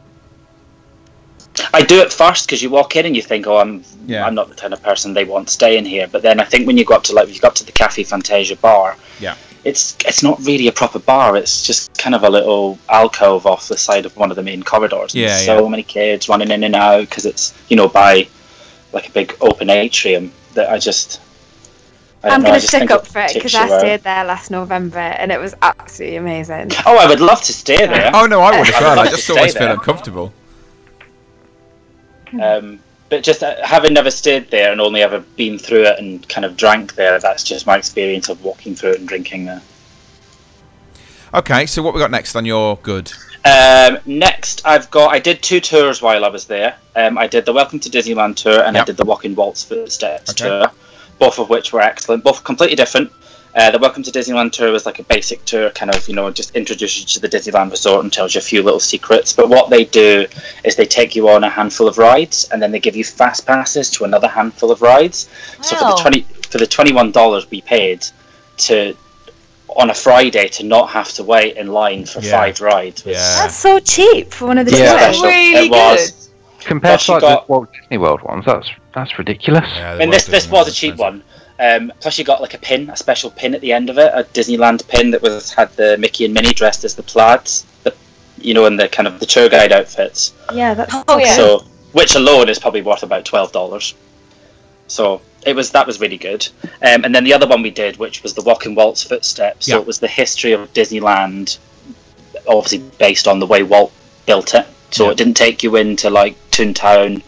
I 1.73 1.81
do 1.81 1.99
it 1.99 2.13
first 2.13 2.47
because 2.47 2.63
you 2.63 2.69
walk 2.69 2.95
in 2.95 3.05
and 3.05 3.13
you 3.13 3.21
think, 3.21 3.45
"Oh, 3.45 3.57
I'm 3.57 3.83
Yeah. 4.07 4.25
I'm 4.25 4.35
not 4.35 4.47
the 4.47 4.55
kind 4.55 4.73
of 4.73 4.81
person 4.81 5.13
they 5.13 5.25
want 5.25 5.49
staying 5.49 5.83
here." 5.85 6.07
But 6.07 6.21
then 6.21 6.39
I 6.39 6.45
think 6.45 6.65
when 6.65 6.77
you 6.77 6.85
go 6.85 6.95
up 6.95 7.03
to 7.05 7.13
like 7.13 7.27
you 7.27 7.39
go 7.41 7.49
up 7.49 7.55
to 7.55 7.65
the 7.65 7.73
Cafe 7.73 8.03
Fantasia 8.03 8.55
bar, 8.55 8.95
Yeah. 9.19 9.35
It's 9.63 9.95
it's 10.05 10.23
not 10.23 10.39
really 10.45 10.67
a 10.67 10.71
proper 10.71 10.99
bar. 10.99 11.37
It's 11.37 11.65
just 11.65 11.95
kind 11.97 12.15
of 12.15 12.23
a 12.23 12.29
little 12.29 12.79
alcove 12.89 13.45
off 13.45 13.67
the 13.67 13.77
side 13.77 14.05
of 14.05 14.15
one 14.17 14.31
of 14.31 14.35
the 14.35 14.43
main 14.43 14.63
corridors. 14.63 15.13
And 15.13 15.21
Yeah, 15.23 15.37
so 15.37 15.63
yeah. 15.63 15.69
many 15.69 15.83
kids 15.83 16.27
running 16.29 16.51
in 16.51 16.63
and 16.63 16.75
out 16.75 17.01
because 17.01 17.25
it's 17.25 17.53
you 17.69 17.77
know 17.77 17.87
by 17.87 18.27
like 18.93 19.09
a 19.09 19.11
big 19.11 19.35
open 19.41 19.69
atrium 19.69 20.31
that 20.53 20.69
I 20.69 20.77
just. 20.77 21.21
I 22.23 22.29
I'm 22.29 22.43
going 22.43 22.53
to 22.53 22.61
stick 22.61 22.91
up 22.91 23.07
for 23.07 23.19
it 23.21 23.33
because 23.33 23.55
I 23.55 23.79
stayed 23.79 24.03
there 24.03 24.23
last 24.23 24.51
November 24.51 24.99
and 24.99 25.31
it 25.31 25.39
was 25.39 25.55
absolutely 25.63 26.17
amazing. 26.17 26.69
Oh, 26.85 26.95
I 26.95 27.07
would 27.07 27.19
love 27.19 27.41
to 27.41 27.53
stay 27.53 27.87
there. 27.87 28.11
Oh 28.13 28.27
no, 28.27 28.41
I 28.41 28.59
would 28.59 28.69
as 28.75 28.75
I 28.75 28.81
well. 28.81 28.99
I 28.99 29.07
just 29.07 29.27
always 29.31 29.57
feel 29.57 29.71
uncomfortable. 29.71 30.31
Um, 32.39 32.79
but 33.11 33.23
just 33.23 33.43
uh, 33.43 33.55
having 33.63 33.93
never 33.93 34.09
stayed 34.09 34.49
there 34.49 34.71
and 34.71 34.79
only 34.79 35.03
ever 35.03 35.19
been 35.35 35.59
through 35.59 35.83
it 35.83 35.99
and 35.99 36.27
kind 36.29 36.45
of 36.45 36.55
drank 36.55 36.95
there, 36.95 37.19
that's 37.19 37.43
just 37.43 37.67
my 37.67 37.77
experience 37.77 38.29
of 38.29 38.41
walking 38.41 38.73
through 38.73 38.91
it 38.91 38.99
and 38.99 39.07
drinking 39.07 39.45
there. 39.45 39.61
Okay, 41.33 41.65
so 41.65 41.83
what 41.83 41.93
we 41.93 41.99
got 41.99 42.09
next 42.09 42.35
on 42.37 42.45
your 42.45 42.77
good? 42.77 43.11
Um, 43.43 43.97
next, 44.05 44.61
I've 44.65 44.89
got. 44.91 45.13
I 45.13 45.19
did 45.19 45.43
two 45.43 45.59
tours 45.59 46.01
while 46.01 46.23
I 46.23 46.29
was 46.29 46.45
there. 46.45 46.77
Um, 46.95 47.17
I 47.17 47.27
did 47.27 47.45
the 47.45 47.51
Welcome 47.51 47.79
to 47.81 47.89
Disneyland 47.89 48.37
tour 48.37 48.63
and 48.63 48.77
I 48.77 48.85
did 48.85 48.95
the 48.95 49.05
Walk 49.05 49.25
in 49.25 49.35
Walt's 49.35 49.63
Footsteps 49.63 50.31
Okay. 50.31 50.47
tour, 50.47 50.71
both 51.19 51.37
of 51.37 51.49
which 51.49 51.73
were 51.73 51.81
excellent, 51.81 52.23
both 52.23 52.45
completely 52.45 52.77
different. 52.77 53.11
Uh, 53.53 53.69
the 53.69 53.77
Welcome 53.79 54.01
to 54.03 54.11
Disneyland 54.11 54.53
tour 54.53 54.71
was 54.71 54.85
like 54.85 54.99
a 54.99 55.03
basic 55.03 55.43
tour, 55.43 55.71
kind 55.71 55.93
of, 55.93 56.07
you 56.07 56.15
know, 56.15 56.31
just 56.31 56.55
introduces 56.55 57.01
you 57.01 57.05
to 57.07 57.19
the 57.19 57.27
Disneyland 57.27 57.69
resort 57.69 58.01
and 58.01 58.11
tells 58.13 58.33
you 58.33 58.39
a 58.39 58.41
few 58.41 58.63
little 58.63 58.79
secrets. 58.79 59.33
But 59.33 59.49
what 59.49 59.69
they 59.69 59.83
do 59.83 60.25
is 60.63 60.77
they 60.77 60.85
take 60.85 61.17
you 61.17 61.27
on 61.27 61.43
a 61.43 61.49
handful 61.49 61.89
of 61.89 61.97
rides 61.97 62.47
and 62.53 62.61
then 62.61 62.71
they 62.71 62.79
give 62.79 62.95
you 62.95 63.03
fast 63.03 63.45
passes 63.45 63.89
to 63.91 64.05
another 64.05 64.29
handful 64.29 64.71
of 64.71 64.81
rides. 64.81 65.27
So 65.61 65.75
for 65.75 65.83
the 65.83 65.97
twenty 66.01 66.21
for 66.49 66.59
the 66.59 66.67
twenty 66.67 66.93
one 66.93 67.11
dollars 67.11 67.49
we 67.51 67.59
paid 67.61 68.05
to 68.59 68.95
on 69.67 69.89
a 69.89 69.93
Friday 69.93 70.47
to 70.47 70.63
not 70.65 70.89
have 70.89 71.11
to 71.13 71.23
wait 71.23 71.57
in 71.57 71.67
line 71.67 72.05
for 72.05 72.21
Yeah. 72.21 72.31
five 72.31 72.61
rides 72.61 73.03
was 73.03 73.15
Yeah. 73.15 73.41
That's 73.41 73.55
so 73.57 73.79
cheap 73.79 74.31
for 74.33 74.45
one 74.47 74.59
of 74.59 74.65
the 74.65 74.77
Yeah. 74.77 75.09
Really 75.21 75.65
it 75.67 75.71
was. 75.71 76.29
Compared 76.61 76.99
Plus 76.99 77.05
to 77.07 77.11
you 77.11 77.13
like 77.15 77.21
got- 77.21 77.47
the 77.47 77.51
Walt 77.51 77.69
Disney 77.73 77.97
World 77.97 78.21
ones, 78.21 78.45
that's 78.45 78.69
that's 78.93 79.17
ridiculous. 79.17 79.65
Yeah, 79.75 79.95
mean, 79.97 80.09
this 80.09 80.25
this 80.25 80.49
was 80.49 80.69
a 80.69 80.71
cheap 80.71 80.95
one. 80.95 81.21
Um, 81.61 81.93
plus, 81.99 82.17
you 82.17 82.25
got 82.25 82.41
like 82.41 82.55
a 82.55 82.57
pin, 82.57 82.89
a 82.89 82.97
special 82.97 83.29
pin 83.29 83.53
at 83.53 83.61
the 83.61 83.71
end 83.71 83.89
of 83.91 83.97
it, 83.99 84.11
a 84.15 84.23
Disneyland 84.33 84.87
pin 84.87 85.11
that 85.11 85.21
was 85.21 85.53
had 85.53 85.71
the 85.75 85.95
Mickey 85.97 86.25
and 86.25 86.33
Minnie 86.33 86.53
dressed 86.53 86.83
as 86.83 86.95
the 86.95 87.03
plaids, 87.03 87.65
the 87.83 87.93
you 88.39 88.55
know, 88.55 88.65
in 88.65 88.75
the 88.77 88.87
kind 88.89 89.07
of 89.07 89.19
the 89.19 89.25
tour 89.27 89.47
guide 89.47 89.71
outfits. 89.71 90.33
Yeah, 90.51 90.73
that's 90.73 90.95
Oh, 91.07 91.19
yeah. 91.19 91.35
So, 91.35 91.59
which 91.91 92.15
alone 92.15 92.49
is 92.49 92.57
probably 92.57 92.81
worth 92.81 93.03
about 93.03 93.25
twelve 93.25 93.51
dollars. 93.51 93.93
So 94.87 95.21
it 95.45 95.55
was 95.55 95.69
that 95.71 95.85
was 95.85 95.99
really 96.01 96.17
good. 96.17 96.47
Um, 96.81 97.05
and 97.05 97.13
then 97.13 97.23
the 97.23 97.33
other 97.33 97.47
one 97.47 97.61
we 97.61 97.69
did, 97.69 97.97
which 97.97 98.23
was 98.23 98.33
the 98.33 98.41
Walk 98.41 98.65
in 98.65 98.73
Walt's 98.73 99.03
Footsteps. 99.03 99.67
So 99.67 99.75
Yeah. 99.75 99.81
it 99.81 99.87
was 99.87 99.99
the 99.99 100.07
history 100.07 100.53
of 100.53 100.73
Disneyland, 100.73 101.59
obviously 102.47 102.79
based 102.97 103.27
on 103.27 103.39
the 103.39 103.45
way 103.45 103.61
Walt 103.61 103.91
built 104.25 104.55
it. 104.55 104.65
So 104.89 105.05
Yeah. 105.05 105.11
it 105.11 105.17
didn't 105.17 105.35
take 105.35 105.61
you 105.63 105.75
into 105.75 106.09
like 106.09 106.35
Toontown 106.49 107.21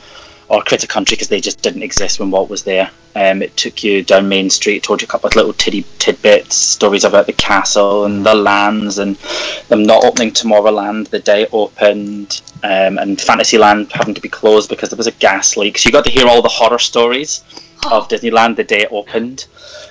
or 0.49 0.63
Critter 0.63 0.87
Country 0.87 1.15
because 1.15 1.27
they 1.29 1.39
just 1.39 1.61
didn't 1.61 1.83
exist 1.83 2.19
when 2.19 2.31
Walt 2.31 2.49
was 2.49 2.63
there. 2.63 2.89
Um, 3.15 3.43
it 3.43 3.55
took 3.55 3.83
you 3.83 4.03
down 4.03 4.27
Main 4.27 4.49
Street, 4.49 4.81
told 4.81 5.01
you 5.01 5.05
a 5.05 5.07
couple 5.07 5.27
of 5.27 5.35
little 5.35 5.53
tiddy 5.53 5.85
tidbits, 5.99 6.55
stories 6.55 7.03
about 7.03 7.27
the 7.27 7.33
castle 7.33 8.05
and 8.05 8.25
the 8.25 8.33
lands, 8.33 8.97
and 8.97 9.15
them 9.69 9.83
not 9.83 10.03
opening 10.03 10.31
Tomorrowland 10.31 11.09
the 11.09 11.19
day 11.19 11.43
it 11.43 11.49
opened, 11.53 12.41
um, 12.63 12.97
and 12.97 13.21
Fantasyland 13.21 13.91
having 13.91 14.15
to 14.15 14.21
be 14.21 14.29
closed 14.29 14.67
because 14.69 14.89
there 14.89 14.97
was 14.97 15.05
a 15.07 15.11
gas 15.11 15.55
leak. 15.57 15.77
So 15.77 15.87
you 15.87 15.93
got 15.93 16.05
to 16.05 16.09
hear 16.09 16.27
all 16.27 16.41
the 16.41 16.49
horror 16.49 16.79
stories 16.79 17.43
of 17.91 18.07
Disneyland 18.07 18.55
the 18.55 18.63
day 18.63 18.81
it 18.81 18.91
opened. 18.91 19.45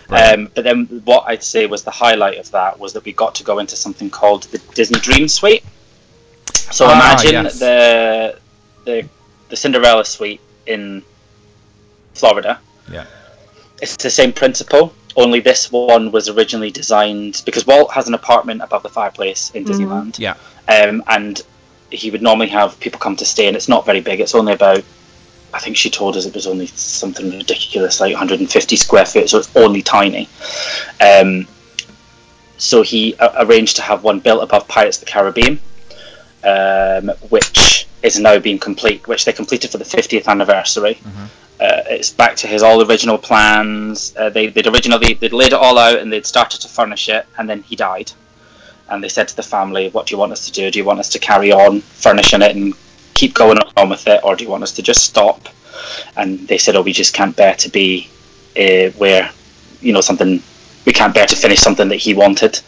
Right. 0.08 0.34
Um, 0.34 0.50
but 0.54 0.64
then 0.64 0.86
what 1.04 1.24
I'd 1.28 1.44
say 1.44 1.66
was 1.66 1.84
the 1.84 1.92
highlight 1.92 2.38
of 2.38 2.50
that 2.50 2.78
was 2.78 2.92
that 2.94 3.04
we 3.04 3.12
got 3.12 3.34
to 3.36 3.44
go 3.44 3.60
into 3.60 3.76
something 3.76 4.10
called 4.10 4.42
the 4.44 4.58
Disney 4.74 4.98
Dream 4.98 5.28
Suite. 5.28 5.64
So 6.52 6.86
Ah, 6.88 6.94
imagine 6.94 7.44
yes. 7.44 7.58
the 7.60 8.38
the 8.84 9.08
the 9.48 9.56
Cinderella 9.56 10.04
suite 10.04 10.40
in 10.66 11.02
Florida. 12.14 12.58
Yeah. 12.90 13.04
It's 13.80 13.96
the 13.96 14.10
same 14.10 14.32
principle, 14.32 14.94
only 15.16 15.40
this 15.40 15.70
one 15.72 16.10
was 16.12 16.28
originally 16.28 16.70
designed 16.70 17.42
because 17.44 17.66
Walt 17.66 17.90
has 17.92 18.08
an 18.08 18.14
apartment 18.14 18.62
above 18.62 18.82
the 18.82 18.88
fireplace 18.88 19.50
in 19.54 19.64
Disneyland. 19.64 20.18
Yeah. 20.18 20.34
Um, 20.68 21.02
and 21.08 21.42
he 21.90 22.10
would 22.10 22.22
normally 22.22 22.48
have 22.48 22.78
people 22.80 22.98
come 22.98 23.16
to 23.16 23.24
stay, 23.24 23.46
and 23.48 23.56
it's 23.56 23.68
not 23.68 23.84
very 23.84 24.00
big. 24.00 24.20
It's 24.20 24.34
only 24.34 24.54
about, 24.54 24.82
I 25.52 25.58
think 25.58 25.76
she 25.76 25.90
told 25.90 26.16
us 26.16 26.24
it 26.24 26.34
was 26.34 26.46
only 26.46 26.66
something 26.68 27.30
ridiculous, 27.30 28.00
like 28.00 28.12
150 28.12 28.76
square 28.76 29.04
feet, 29.04 29.28
so 29.28 29.38
it's 29.38 29.54
only 29.56 29.82
tiny. 29.82 30.28
Um, 31.00 31.46
so 32.56 32.82
he 32.82 33.14
a- 33.18 33.44
arranged 33.44 33.76
to 33.76 33.82
have 33.82 34.04
one 34.04 34.20
built 34.20 34.42
above 34.42 34.66
Pirates 34.68 34.98
of 34.98 35.04
the 35.04 35.10
Caribbean, 35.10 35.60
um, 36.44 37.08
which 37.28 37.86
is 38.02 38.18
now 38.18 38.38
being 38.38 38.58
complete, 38.58 39.06
which 39.06 39.24
they 39.26 39.32
completed 39.32 39.70
for 39.70 39.78
the 39.78 39.84
50th 39.84 40.26
anniversary. 40.28 40.98
Uh, 41.60 41.82
it's 41.86 42.10
back 42.10 42.34
to 42.36 42.46
his 42.46 42.62
all 42.62 42.82
original 42.88 43.18
plans. 43.18 44.14
Uh, 44.16 44.30
they, 44.30 44.48
they'd 44.48 44.66
originally 44.66 45.14
they'd 45.14 45.32
laid 45.32 45.52
it 45.52 45.58
all 45.58 45.78
out 45.78 45.98
and 45.98 46.12
they'd 46.12 46.26
started 46.26 46.60
to 46.60 46.68
furnish 46.68 47.08
it, 47.08 47.26
and 47.38 47.48
then 47.48 47.62
he 47.62 47.76
died. 47.76 48.10
And 48.88 49.02
they 49.02 49.08
said 49.08 49.28
to 49.28 49.36
the 49.36 49.42
family, 49.42 49.88
"What 49.90 50.06
do 50.06 50.14
you 50.14 50.18
want 50.18 50.32
us 50.32 50.44
to 50.46 50.52
do? 50.52 50.70
Do 50.70 50.78
you 50.78 50.84
want 50.84 50.98
us 50.98 51.08
to 51.10 51.18
carry 51.18 51.52
on 51.52 51.80
furnishing 51.80 52.42
it 52.42 52.56
and 52.56 52.74
keep 53.14 53.34
going 53.34 53.58
on 53.76 53.88
with 53.88 54.06
it, 54.08 54.20
or 54.24 54.34
do 54.34 54.44
you 54.44 54.50
want 54.50 54.64
us 54.64 54.72
to 54.72 54.82
just 54.82 55.04
stop?" 55.04 55.48
And 56.16 56.46
they 56.48 56.58
said, 56.58 56.74
"Oh, 56.74 56.82
we 56.82 56.92
just 56.92 57.14
can't 57.14 57.36
bear 57.36 57.54
to 57.54 57.68
be 57.68 58.08
uh, 58.58 58.90
where, 58.98 59.30
you 59.80 59.92
know, 59.92 60.00
something 60.00 60.42
we 60.84 60.92
can't 60.92 61.14
bear 61.14 61.26
to 61.26 61.36
finish 61.36 61.60
something 61.60 61.88
that 61.88 61.96
he 61.96 62.12
wanted." 62.12 62.60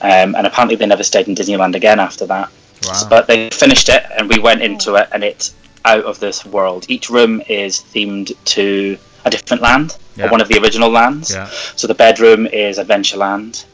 Um, 0.00 0.36
and 0.36 0.46
apparently, 0.46 0.76
they 0.76 0.86
never 0.86 1.02
stayed 1.02 1.26
in 1.26 1.34
Disneyland 1.34 1.74
again 1.74 1.98
after 1.98 2.24
that. 2.26 2.50
Wow. 2.84 3.06
But 3.10 3.26
they 3.26 3.50
finished 3.50 3.88
it, 3.88 4.04
and 4.16 4.28
we 4.28 4.38
went 4.38 4.62
into 4.62 4.94
it, 4.94 5.08
and 5.10 5.24
it's 5.24 5.54
out 5.88 6.04
of 6.04 6.20
this 6.20 6.44
world. 6.44 6.86
Each 6.88 7.08
room 7.10 7.42
is 7.48 7.78
themed 7.80 8.32
to 8.56 8.96
a 9.24 9.30
different 9.30 9.62
land, 9.62 9.96
Yeah. 10.16 10.26
or 10.26 10.30
one 10.30 10.40
of 10.40 10.48
the 10.48 10.58
original 10.62 10.90
lands. 10.90 11.30
Yeah. 11.32 11.48
So 11.76 11.86
the 11.86 11.94
bedroom 11.94 12.46
is 12.46 12.78
Adventureland. 12.78 13.64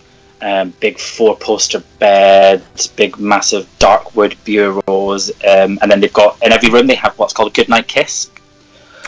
Um, 0.42 0.74
big 0.80 0.98
four 0.98 1.36
poster 1.36 1.80
beds, 1.98 2.88
big 2.88 3.18
massive 3.18 3.66
dark 3.78 4.14
wood 4.14 4.36
bureaus, 4.44 5.30
um, 5.52 5.78
and 5.80 5.90
then 5.90 6.00
they've 6.00 6.12
got 6.12 6.36
in 6.42 6.52
every 6.52 6.70
room 6.70 6.86
they 6.86 6.96
have 6.96 7.18
what's 7.18 7.32
called 7.32 7.48
a 7.52 7.54
goodnight 7.54 7.88
kiss. 7.88 8.30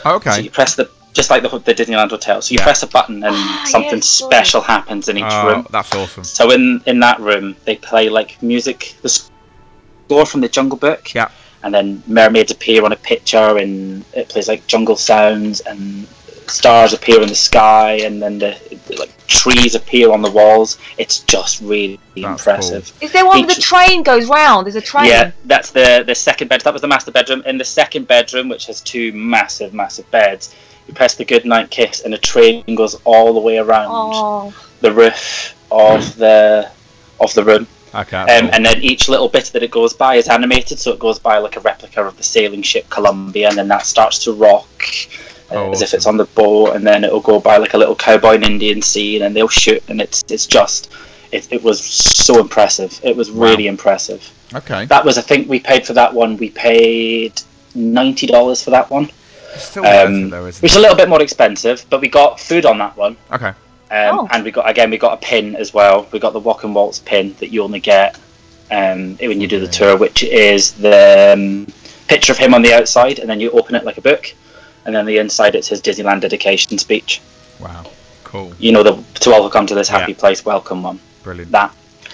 Okay. 0.04 0.30
So 0.30 0.40
you 0.40 0.50
press 0.50 0.74
the 0.76 0.88
just 1.12 1.30
like 1.30 1.42
the, 1.42 1.48
the 1.58 1.74
Disneyland 1.74 2.10
hotel. 2.10 2.40
So 2.42 2.52
you 2.52 2.58
Yeah. 2.60 2.64
press 2.64 2.82
a 2.82 2.86
button 2.86 3.16
and 3.24 3.34
Ah, 3.36 3.64
something 3.68 3.96
yes, 4.00 4.06
sorry. 4.08 4.30
special 4.32 4.60
happens 4.62 5.08
in 5.08 5.16
each 5.18 5.24
Oh, 5.28 5.46
room. 5.48 5.66
that's 5.70 5.94
awesome. 5.94 6.24
So 6.24 6.50
in 6.52 6.80
in 6.86 7.00
that 7.00 7.18
room 7.20 7.56
they 7.66 7.76
play 7.76 8.08
like 8.08 8.42
music, 8.42 8.94
the 9.02 9.08
score 9.08 10.24
from 10.26 10.40
the 10.42 10.48
Jungle 10.48 10.78
Book. 10.78 11.12
Yeah. 11.14 11.28
And 11.66 11.74
then 11.74 12.00
mermaids 12.06 12.52
appear 12.52 12.84
on 12.84 12.92
a 12.92 12.96
picture, 12.96 13.58
and 13.58 14.04
it 14.14 14.28
plays 14.28 14.46
like 14.46 14.64
jungle 14.68 14.94
sounds, 14.94 15.60
and 15.62 16.06
stars 16.48 16.92
appear 16.92 17.20
in 17.20 17.26
the 17.28 17.34
sky, 17.34 17.94
and 18.04 18.22
then 18.22 18.38
the 18.38 18.56
like 18.96 19.10
trees 19.26 19.74
appear 19.74 20.12
on 20.12 20.22
the 20.22 20.30
walls. 20.30 20.78
It's 20.96 21.24
just 21.24 21.60
really 21.60 21.98
That's 22.14 22.46
impressive. 22.46 22.92
Is 23.00 23.10
there 23.10 23.26
one 23.26 23.44
where 23.44 23.52
the 23.52 23.60
train 23.60 24.04
goes 24.04 24.28
round? 24.28 24.66
There's 24.66 24.76
a 24.76 24.80
train. 24.80 25.06
Yeah, 25.06 25.32
that's 25.46 25.72
the 25.72 26.04
the 26.06 26.14
second 26.14 26.46
bed. 26.46 26.60
That 26.60 26.72
was 26.72 26.82
the 26.82 26.88
master 26.88 27.10
bedroom. 27.10 27.42
In 27.46 27.58
the 27.58 27.64
second 27.64 28.06
bedroom, 28.06 28.48
which 28.48 28.66
has 28.66 28.80
two 28.80 29.10
massive, 29.12 29.74
massive 29.74 30.08
beds, 30.12 30.54
you 30.86 30.94
press 30.94 31.16
the 31.16 31.24
goodnight 31.24 31.70
kiss, 31.70 32.02
and 32.02 32.14
a 32.14 32.18
train 32.18 32.62
goes 32.76 32.94
all 33.02 33.34
the 33.34 33.40
way 33.40 33.58
around 33.58 33.88
Oh, 33.90 34.54
the 34.82 34.92
roof 34.92 35.52
of 35.72 36.14
the 36.14 36.70
of 37.18 37.34
the 37.34 37.42
room. 37.42 37.66
Okay. 37.94 38.16
Um, 38.18 38.50
and 38.52 38.64
then 38.64 38.82
each 38.82 39.08
little 39.08 39.28
bit 39.28 39.46
that 39.46 39.62
it 39.62 39.70
goes 39.70 39.94
by 39.94 40.16
is 40.16 40.28
animated, 40.28 40.78
so 40.78 40.92
it 40.92 40.98
goes 40.98 41.18
by 41.18 41.38
like 41.38 41.56
a 41.56 41.60
replica 41.60 42.02
of 42.04 42.16
the 42.16 42.22
sailing 42.22 42.62
ship 42.62 42.88
Columbia, 42.90 43.48
and 43.48 43.56
then 43.58 43.68
that 43.68 43.86
starts 43.86 44.22
to 44.24 44.32
rock 44.32 44.68
uh, 45.50 45.54
Oh, 45.54 45.70
as 45.70 45.80
if 45.80 45.94
it's 45.94 46.06
on 46.06 46.16
the 46.16 46.24
boat, 46.26 46.74
and 46.74 46.86
then 46.86 47.04
it'll 47.04 47.20
go 47.20 47.38
by 47.40 47.56
like 47.56 47.74
a 47.74 47.78
little 47.78 47.94
cowboy 47.94 48.34
and 48.34 48.44
Indian 48.44 48.82
scene, 48.82 49.22
and 49.22 49.34
they'll 49.34 49.48
shoot, 49.48 49.82
and 49.88 50.00
it's 50.00 50.24
it's 50.28 50.46
just 50.46 50.92
it, 51.32 51.50
it 51.52 51.62
was 51.62 51.82
so 51.84 52.40
impressive. 52.40 53.00
It 53.02 53.16
was 53.16 53.30
Wow. 53.30 53.46
really 53.50 53.66
impressive. 53.68 54.22
okay. 54.54 54.84
That 54.86 55.04
was 55.04 55.16
I 55.18 55.22
think 55.22 55.48
we 55.48 55.60
paid 55.60 55.86
for 55.86 55.92
that 55.94 56.12
one. 56.12 56.36
We 56.36 56.50
paid 56.50 57.40
ninety 57.74 58.26
dollars 58.26 58.62
for 58.62 58.70
that 58.70 58.90
one, 58.90 59.10
It's 59.54 59.64
still 59.70 59.84
worth 59.84 60.06
um, 60.06 60.24
it 60.26 60.30
though, 60.30 60.46
isn't 60.46 60.62
which 60.62 60.72
is 60.72 60.76
a 60.76 60.80
little 60.80 60.96
bit 60.96 61.08
more 61.08 61.22
expensive, 61.22 61.86
but 61.90 62.00
we 62.00 62.08
got 62.08 62.40
food 62.40 62.66
on 62.66 62.78
that 62.78 62.96
one. 62.96 63.16
Okay. 63.32 63.52
Um, 63.90 64.18
Oh. 64.20 64.28
And 64.32 64.44
we 64.44 64.50
got 64.50 64.68
again, 64.68 64.90
we 64.90 64.98
got 64.98 65.14
a 65.14 65.16
pin 65.18 65.54
as 65.56 65.72
well. 65.72 66.06
We 66.12 66.18
got 66.18 66.32
the 66.32 66.40
walk 66.40 66.64
in 66.64 66.74
Walt's 66.74 66.98
pin 66.98 67.34
that 67.38 67.48
you 67.52 67.62
only 67.62 67.80
get 67.80 68.18
um, 68.70 69.16
when 69.18 69.40
you 69.40 69.46
do 69.46 69.60
the 69.60 69.68
tour, 69.68 69.96
which 69.96 70.22
is 70.24 70.72
the 70.72 71.32
um, 71.34 71.66
picture 72.08 72.32
of 72.32 72.38
him 72.38 72.52
on 72.54 72.62
the 72.62 72.72
outside, 72.74 73.18
and 73.20 73.28
then 73.30 73.38
you 73.40 73.50
open 73.52 73.74
it 73.76 73.84
like 73.84 73.96
a 73.98 74.00
book, 74.00 74.34
and 74.84 74.94
then 74.94 75.06
the 75.06 75.18
inside 75.18 75.54
it's 75.54 75.68
his 75.68 75.80
Disneyland 75.80 76.20
dedication 76.22 76.78
speech. 76.78 77.20
Wow. 77.60 77.84
Cool. 78.24 78.52
You 78.58 78.72
know, 78.72 78.82
the 78.82 79.02
to 79.20 79.32
all 79.32 79.42
who 79.44 79.50
come 79.50 79.66
to 79.68 79.74
this 79.74 79.88
happy 79.88 80.12
Yeah. 80.12 80.18
place, 80.18 80.44
welcome 80.44 80.82
one. 80.82 80.98
Brilliant. 81.22 81.52
That. 81.52 81.72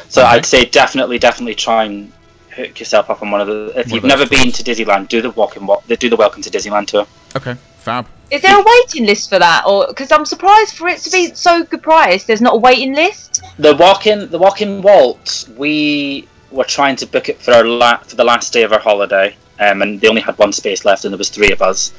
So 0.09 0.21
Okay. 0.23 0.31
I'd 0.31 0.47
say 0.47 0.67
definitely, 0.67 1.19
definitely 1.19 1.55
try 1.55 1.85
and 1.85 2.13
hook 2.55 2.79
yourself 2.79 3.09
up 3.09 3.23
on 3.23 3.31
one 3.31 3.41
of 3.41 3.47
the. 3.47 3.73
If 3.75 3.87
One 3.87 3.95
you've 3.95 4.03
those 4.03 4.11
never 4.11 4.27
been 4.27 4.53
to 4.53 4.63
Disneyland, 4.63 5.09
do 5.09 5.23
the 5.23 5.31
walk 5.31 5.57
and 5.57 5.67
walk. 5.67 5.85
Do 5.89 6.11
the 6.11 6.17
Welcome 6.17 6.43
to 6.43 6.51
Disneyland 6.51 6.87
tour. 6.89 7.07
Okay. 7.35 7.57
Fab. 7.83 8.07
is 8.31 8.41
there 8.43 8.59
a 8.59 8.65
waiting 8.65 9.07
list 9.07 9.29
for 9.29 9.39
that? 9.39 9.65
Or 9.67 9.87
because 9.89 10.11
I'm 10.13 10.25
surprised 10.25 10.77
for 10.77 10.89
it 10.89 11.01
to 11.01 11.11
be 11.11 11.35
so 11.35 11.65
good 11.65 11.83
price, 11.83 12.25
there's 12.25 12.41
not 12.41 12.55
a 12.55 12.59
waiting 12.59 12.95
list. 12.95 13.43
The 13.59 13.75
walk-in, 13.75 14.31
the 14.31 14.39
walk-in 14.39 14.83
waltz. 14.83 15.49
We 15.49 16.29
were 16.51 16.65
trying 16.65 16.97
to 16.97 17.07
book 17.07 17.29
it 17.29 17.41
for 17.43 17.53
our 17.53 17.65
la- 17.65 17.99
for 17.99 18.17
the 18.17 18.25
last 18.25 18.53
day 18.53 18.63
of 18.63 18.73
our 18.73 18.79
holiday, 18.79 19.37
um, 19.59 19.83
and 19.83 20.01
they 20.01 20.09
only 20.09 20.23
had 20.23 20.39
one 20.39 20.53
space 20.53 20.85
left, 20.85 21.05
and 21.05 21.13
there 21.13 21.19
was 21.19 21.29
three 21.29 21.51
of 21.51 21.61
us. 21.61 21.93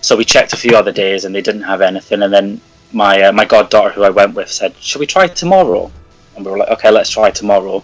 So 0.00 0.16
we 0.16 0.24
checked 0.24 0.52
a 0.52 0.56
few 0.56 0.76
other 0.76 0.92
days, 0.92 1.24
and 1.24 1.34
they 1.34 1.42
didn't 1.42 1.62
have 1.62 1.80
anything. 1.80 2.22
And 2.22 2.32
then 2.32 2.60
my 2.92 3.22
uh, 3.22 3.32
my 3.32 3.44
goddaughter, 3.44 3.90
who 3.90 4.02
I 4.02 4.10
went 4.10 4.34
with, 4.34 4.50
said, 4.50 4.74
"Should 4.80 5.00
we 5.00 5.06
try 5.06 5.28
tomorrow?" 5.28 5.90
And 6.34 6.44
we 6.44 6.50
were 6.50 6.58
like, 6.58 6.70
"Okay, 6.70 6.90
let's 6.90 7.10
try 7.10 7.30
tomorrow." 7.30 7.82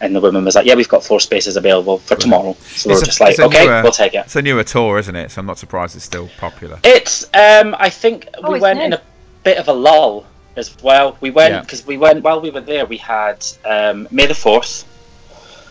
And 0.00 0.14
the 0.14 0.20
woman 0.20 0.44
was 0.44 0.54
like, 0.54 0.66
"Yeah, 0.66 0.74
we've 0.74 0.88
got 0.88 1.02
four 1.04 1.20
spaces 1.20 1.56
available 1.56 1.98
for 1.98 2.16
tomorrow." 2.16 2.54
So 2.60 2.90
we're 2.90 2.98
a- 3.02 3.04
just 3.04 3.20
like, 3.20 3.38
"Okay, 3.38 3.64
newer- 3.66 3.82
we'll 3.82 3.92
take 3.92 4.12
it." 4.14 4.24
It's 4.26 4.36
a 4.36 4.42
newer 4.42 4.62
tour, 4.64 4.98
isn't 4.98 5.16
it? 5.16 5.30
So 5.30 5.40
I'm 5.40 5.46
not 5.46 5.58
surprised 5.58 5.96
it's 5.96 6.04
still 6.04 6.28
popular. 6.38 6.78
It's 6.84 7.24
um 7.32 7.74
I 7.78 7.88
think 7.88 8.28
Oh, 8.44 8.52
we 8.52 8.60
went 8.60 8.78
new. 8.78 8.84
in 8.86 8.92
a 8.92 9.00
bit 9.42 9.56
of 9.58 9.68
a 9.68 9.72
lull 9.72 10.26
as 10.56 10.74
well. 10.82 11.16
We 11.20 11.30
went 11.30 11.54
Yeah. 11.54 11.60
because 11.60 11.86
we 11.86 11.96
went 11.96 12.22
while 12.22 12.40
we 12.40 12.50
were 12.50 12.60
there. 12.60 12.84
We 12.84 12.98
had 12.98 13.44
um, 13.64 14.06
May 14.10 14.26
the 14.26 14.34
Fourth, 14.34 14.84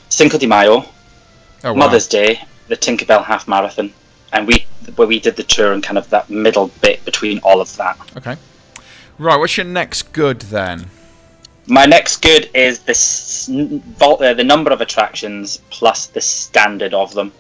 Cinco 0.10 0.38
de 0.38 0.48
Mayo, 0.48 0.86
Oh, 1.64 1.74
wow. 1.74 1.80
Mother's 1.80 2.08
Day, 2.08 2.42
the 2.68 2.78
Tinkerbell 2.78 3.24
Half 3.26 3.48
Marathon, 3.48 3.92
and 4.34 4.48
we 4.48 4.66
where 4.96 5.08
we 5.08 5.20
did 5.20 5.36
the 5.36 5.44
tour 5.44 5.72
and 5.74 5.84
kind 5.84 5.98
of 5.98 6.10
that 6.12 6.30
middle 6.30 6.68
bit 6.82 7.04
between 7.06 7.40
all 7.40 7.60
of 7.62 7.76
that. 7.78 7.98
Okay. 8.18 8.36
Right. 9.18 9.38
What's 9.40 9.58
your 9.58 9.66
next 9.66 10.14
good 10.14 10.42
then? 10.42 10.90
My 11.68 11.86
next 11.86 12.22
good 12.22 12.50
is 12.54 12.80
the 12.80 13.82
uh, 14.02 14.34
the 14.34 14.44
number 14.44 14.72
of 14.72 14.82
attractions 14.82 15.62
plus 15.72 16.08
the 16.08 16.22
standard 16.22 16.94
of 16.94 17.14
them. 17.14 17.32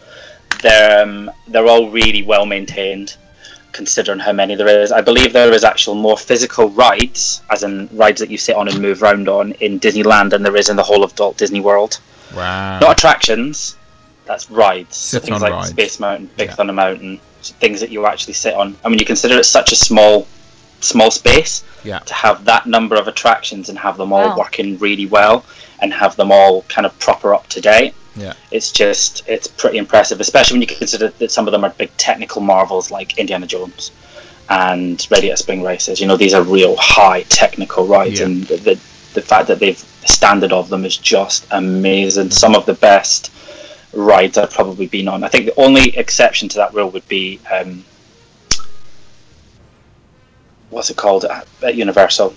They're 0.61 1.03
um, 1.03 1.31
they're 1.47 1.67
all 1.67 1.89
really 1.91 2.23
well 2.23 2.45
maintained, 2.45 3.17
considering 3.71 4.19
how 4.19 4.31
many 4.33 4.55
there 4.55 4.67
is. 4.81 4.91
I 4.91 5.01
believe 5.01 5.31
there 5.31 5.53
is 5.53 5.63
actual 5.63 5.93
more 5.93 6.17
physical 6.17 6.69
rides, 6.69 7.41
as 7.51 7.61
in 7.63 7.87
rides 7.91 8.19
that 8.19 8.31
you 8.31 8.37
sit 8.37 8.55
on 8.55 8.67
and 8.67 8.81
move 8.81 9.03
around 9.03 9.29
on 9.29 9.51
in 9.53 9.79
Disneyland, 9.79 10.31
than 10.31 10.41
there 10.41 10.55
is 10.55 10.69
in 10.69 10.75
the 10.75 10.83
whole 10.83 11.03
of 11.03 11.13
Walt 11.19 11.37
Disney 11.37 11.61
World. 11.61 11.99
Wow. 12.35 12.79
Not 12.79 12.97
attractions, 12.97 13.75
that's 14.25 14.49
rides. 14.49 15.11
Things 15.11 15.29
on 15.29 15.41
like 15.41 15.51
rides. 15.51 15.69
Space 15.69 15.99
Mountain, 15.99 16.31
Big 16.35 16.49
Yeah. 16.49 16.55
Thunder 16.55 16.73
Mountain, 16.73 17.19
things 17.41 17.79
that 17.79 17.91
you 17.91 18.07
actually 18.07 18.33
sit 18.33 18.55
on. 18.55 18.75
I 18.83 18.89
mean, 18.89 18.97
you 18.97 19.05
consider 19.05 19.37
it 19.37 19.45
such 19.45 19.71
a 19.71 19.75
small 19.75 20.27
small 20.81 21.11
space 21.11 21.63
Yeah. 21.83 21.99
to 21.99 22.13
have 22.13 22.45
that 22.45 22.65
number 22.67 22.95
of 22.95 23.07
attractions 23.07 23.69
and 23.69 23.77
have 23.79 23.97
them 23.97 24.11
all 24.13 24.29
Wow. 24.29 24.37
working 24.37 24.77
really 24.79 25.05
well 25.05 25.43
and 25.79 25.93
have 25.93 26.15
them 26.15 26.31
all 26.31 26.63
kind 26.63 26.85
of 26.85 26.97
proper 26.99 27.33
up 27.33 27.47
to 27.49 27.61
date. 27.61 27.93
Yeah. 28.15 28.33
It's 28.51 28.71
just 28.71 29.23
it's 29.27 29.47
pretty 29.47 29.77
impressive, 29.77 30.19
especially 30.21 30.55
when 30.55 30.61
you 30.61 30.67
consider 30.75 31.09
that 31.19 31.31
some 31.31 31.47
of 31.47 31.51
them 31.51 31.63
are 31.65 31.71
big 31.71 31.95
technical 31.97 32.41
marvels 32.41 32.89
like 32.91 33.17
Indiana 33.17 33.45
Jones 33.47 33.91
and 34.49 35.05
Radiator 35.09 35.35
Springs 35.37 35.65
Racers. 35.65 35.99
You 35.99 36.07
know, 36.07 36.17
these 36.17 36.33
are 36.33 36.43
real 36.43 36.75
high 36.77 37.23
technical 37.23 37.85
rides, 37.87 38.19
Yeah. 38.19 38.27
and 38.27 38.43
the, 38.47 38.57
the 38.57 38.79
the 39.15 39.21
fact 39.21 39.47
that 39.47 39.59
they've 39.59 39.83
the 40.01 40.07
standard 40.07 40.53
of 40.53 40.69
them 40.69 40.85
is 40.85 40.97
just 40.97 41.45
amazing. 41.51 42.29
Some 42.31 42.53
of 42.55 42.65
the 42.65 42.73
best 42.75 43.31
rides 43.93 44.37
I've 44.37 44.51
probably 44.51 44.87
been 44.87 45.07
on. 45.07 45.23
I 45.23 45.29
think 45.29 45.45
the 45.45 45.59
only 45.59 45.97
exception 45.97 46.47
to 46.49 46.57
that 46.57 46.73
rule 46.73 46.89
would 46.91 47.07
be 47.07 47.39
um, 47.51 47.83
what's 50.75 50.89
it 50.89 50.97
called 50.97 51.23
at, 51.23 51.47
at 51.63 51.75
Universal? 51.75 52.35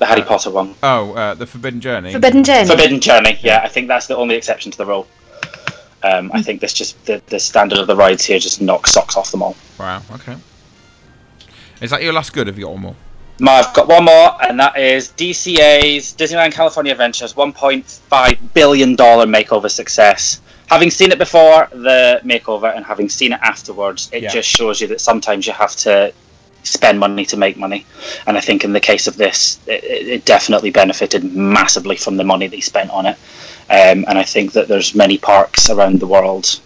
The 0.00 0.06
Harry 0.06 0.22
Uh, 0.22 0.26
Potter 0.26 0.50
one. 0.50 0.74
Oh, 0.82 1.12
uh, 1.14 1.34
the 1.34 1.46
Forbidden 1.46 1.80
Journey. 1.80 2.12
Forbidden 2.12 2.42
Journey. 2.42 2.68
Forbidden 2.68 3.00
Journey. 3.00 3.38
Yeah, 3.42 3.60
I 3.62 3.68
think 3.68 3.86
that's 3.86 4.06
the 4.08 4.16
only 4.16 4.34
exception 4.34 4.72
to 4.72 4.78
the 4.78 4.84
rule. 4.86 5.06
Um, 6.02 6.30
I 6.34 6.42
think 6.42 6.60
this 6.60 6.72
just 6.72 7.02
the, 7.06 7.22
the 7.26 7.38
standard 7.40 7.78
of 7.78 7.86
the 7.86 7.96
rides 7.96 8.24
here 8.24 8.38
just 8.40 8.60
knocks 8.60 8.90
socks 8.92 9.16
off 9.16 9.30
them 9.30 9.42
all. 9.42 9.56
Wow. 9.78 10.02
Okay. 10.14 10.36
Is 11.80 11.90
that 11.90 12.02
your 12.02 12.12
last 12.12 12.32
good? 12.32 12.46
Have 12.48 12.58
you 12.58 12.64
got 12.66 12.72
one 12.72 12.82
more? 12.82 12.96
Ma, 13.40 13.52
I've 13.52 13.72
got 13.74 13.86
one 13.88 14.04
more, 14.04 14.36
and 14.44 14.58
that 14.58 14.76
is 14.76 15.10
DCA's 15.10 16.12
Disneyland 16.14 16.52
California 16.52 16.90
Adventures 16.90 17.34
1.5 17.34 18.38
billion 18.52 18.96
dollar 18.96 19.26
makeover 19.26 19.70
success. 19.70 20.40
Having 20.68 20.90
seen 20.90 21.12
it 21.12 21.18
before 21.18 21.68
the 21.72 22.20
makeover 22.24 22.76
and 22.76 22.84
having 22.84 23.08
seen 23.08 23.32
it 23.32 23.40
afterwards, 23.42 24.08
it 24.12 24.22
Yeah. 24.24 24.30
just 24.30 24.48
shows 24.48 24.80
you 24.80 24.86
that 24.88 25.00
sometimes 25.00 25.46
you 25.46 25.52
have 25.52 25.74
to 25.76 26.12
spend 26.62 26.98
money 26.98 27.24
to 27.26 27.36
make 27.36 27.56
money. 27.56 27.86
And 28.26 28.36
I 28.36 28.40
think 28.40 28.64
in 28.64 28.72
the 28.72 28.80
case 28.80 29.06
of 29.06 29.16
this, 29.16 29.58
it, 29.66 29.84
it 29.84 30.08
it 30.08 30.24
definitely 30.24 30.70
benefited 30.70 31.24
massively 31.34 31.96
from 31.96 32.16
the 32.16 32.24
money 32.24 32.46
they 32.46 32.60
spent 32.60 32.90
on 32.90 33.06
it. 33.06 33.18
Um, 33.70 34.04
and 34.08 34.18
I 34.18 34.24
think 34.24 34.52
that 34.52 34.68
there's 34.68 34.94
many 34.94 35.18
parks 35.18 35.70
around 35.70 36.00
the 36.00 36.06
world 36.06 36.60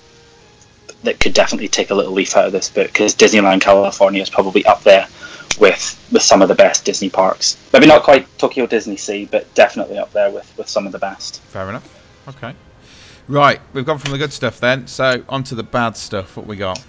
that 1.03 1.19
could 1.19 1.35
definitely 1.35 1.69
take 1.69 1.91
a 1.91 1.95
little 1.95 2.13
leaf 2.13 2.37
out 2.37 2.47
of 2.47 2.53
this 2.53 2.71
book 2.71 2.87
because 2.87 3.15
Disneyland 3.15 3.61
California 3.61 4.23
is 4.23 4.31
probably 4.31 4.65
up 4.67 4.83
there 4.85 5.07
with 5.59 5.99
with 6.13 6.23
some 6.23 6.43
of 6.43 6.49
the 6.49 6.55
best 6.55 6.85
Disney 6.85 7.11
parks. 7.11 7.57
Maybe 7.73 7.87
not 7.87 8.03
quite 8.03 8.27
Tokyo 8.39 8.67
Disney 8.67 8.97
Sea, 8.97 9.29
but 9.31 9.53
definitely 9.55 9.99
up 9.99 10.13
there 10.13 10.31
with 10.31 10.53
with 10.57 10.69
some 10.69 10.87
of 10.87 10.93
the 10.93 10.99
best. 10.99 11.41
Fair 11.43 11.69
enough. 11.69 11.89
Okay. 12.29 12.55
Right, 13.29 13.61
we've 13.73 13.87
gone 13.87 13.99
from 13.99 14.13
the 14.13 14.19
good 14.19 14.33
stuff 14.33 14.59
then. 14.61 14.87
So 14.87 15.25
on 15.29 15.45
to 15.45 15.55
the 15.55 15.63
bad 15.63 15.97
stuff. 15.97 16.37
What 16.37 16.47
we 16.47 16.57
got? 16.57 16.83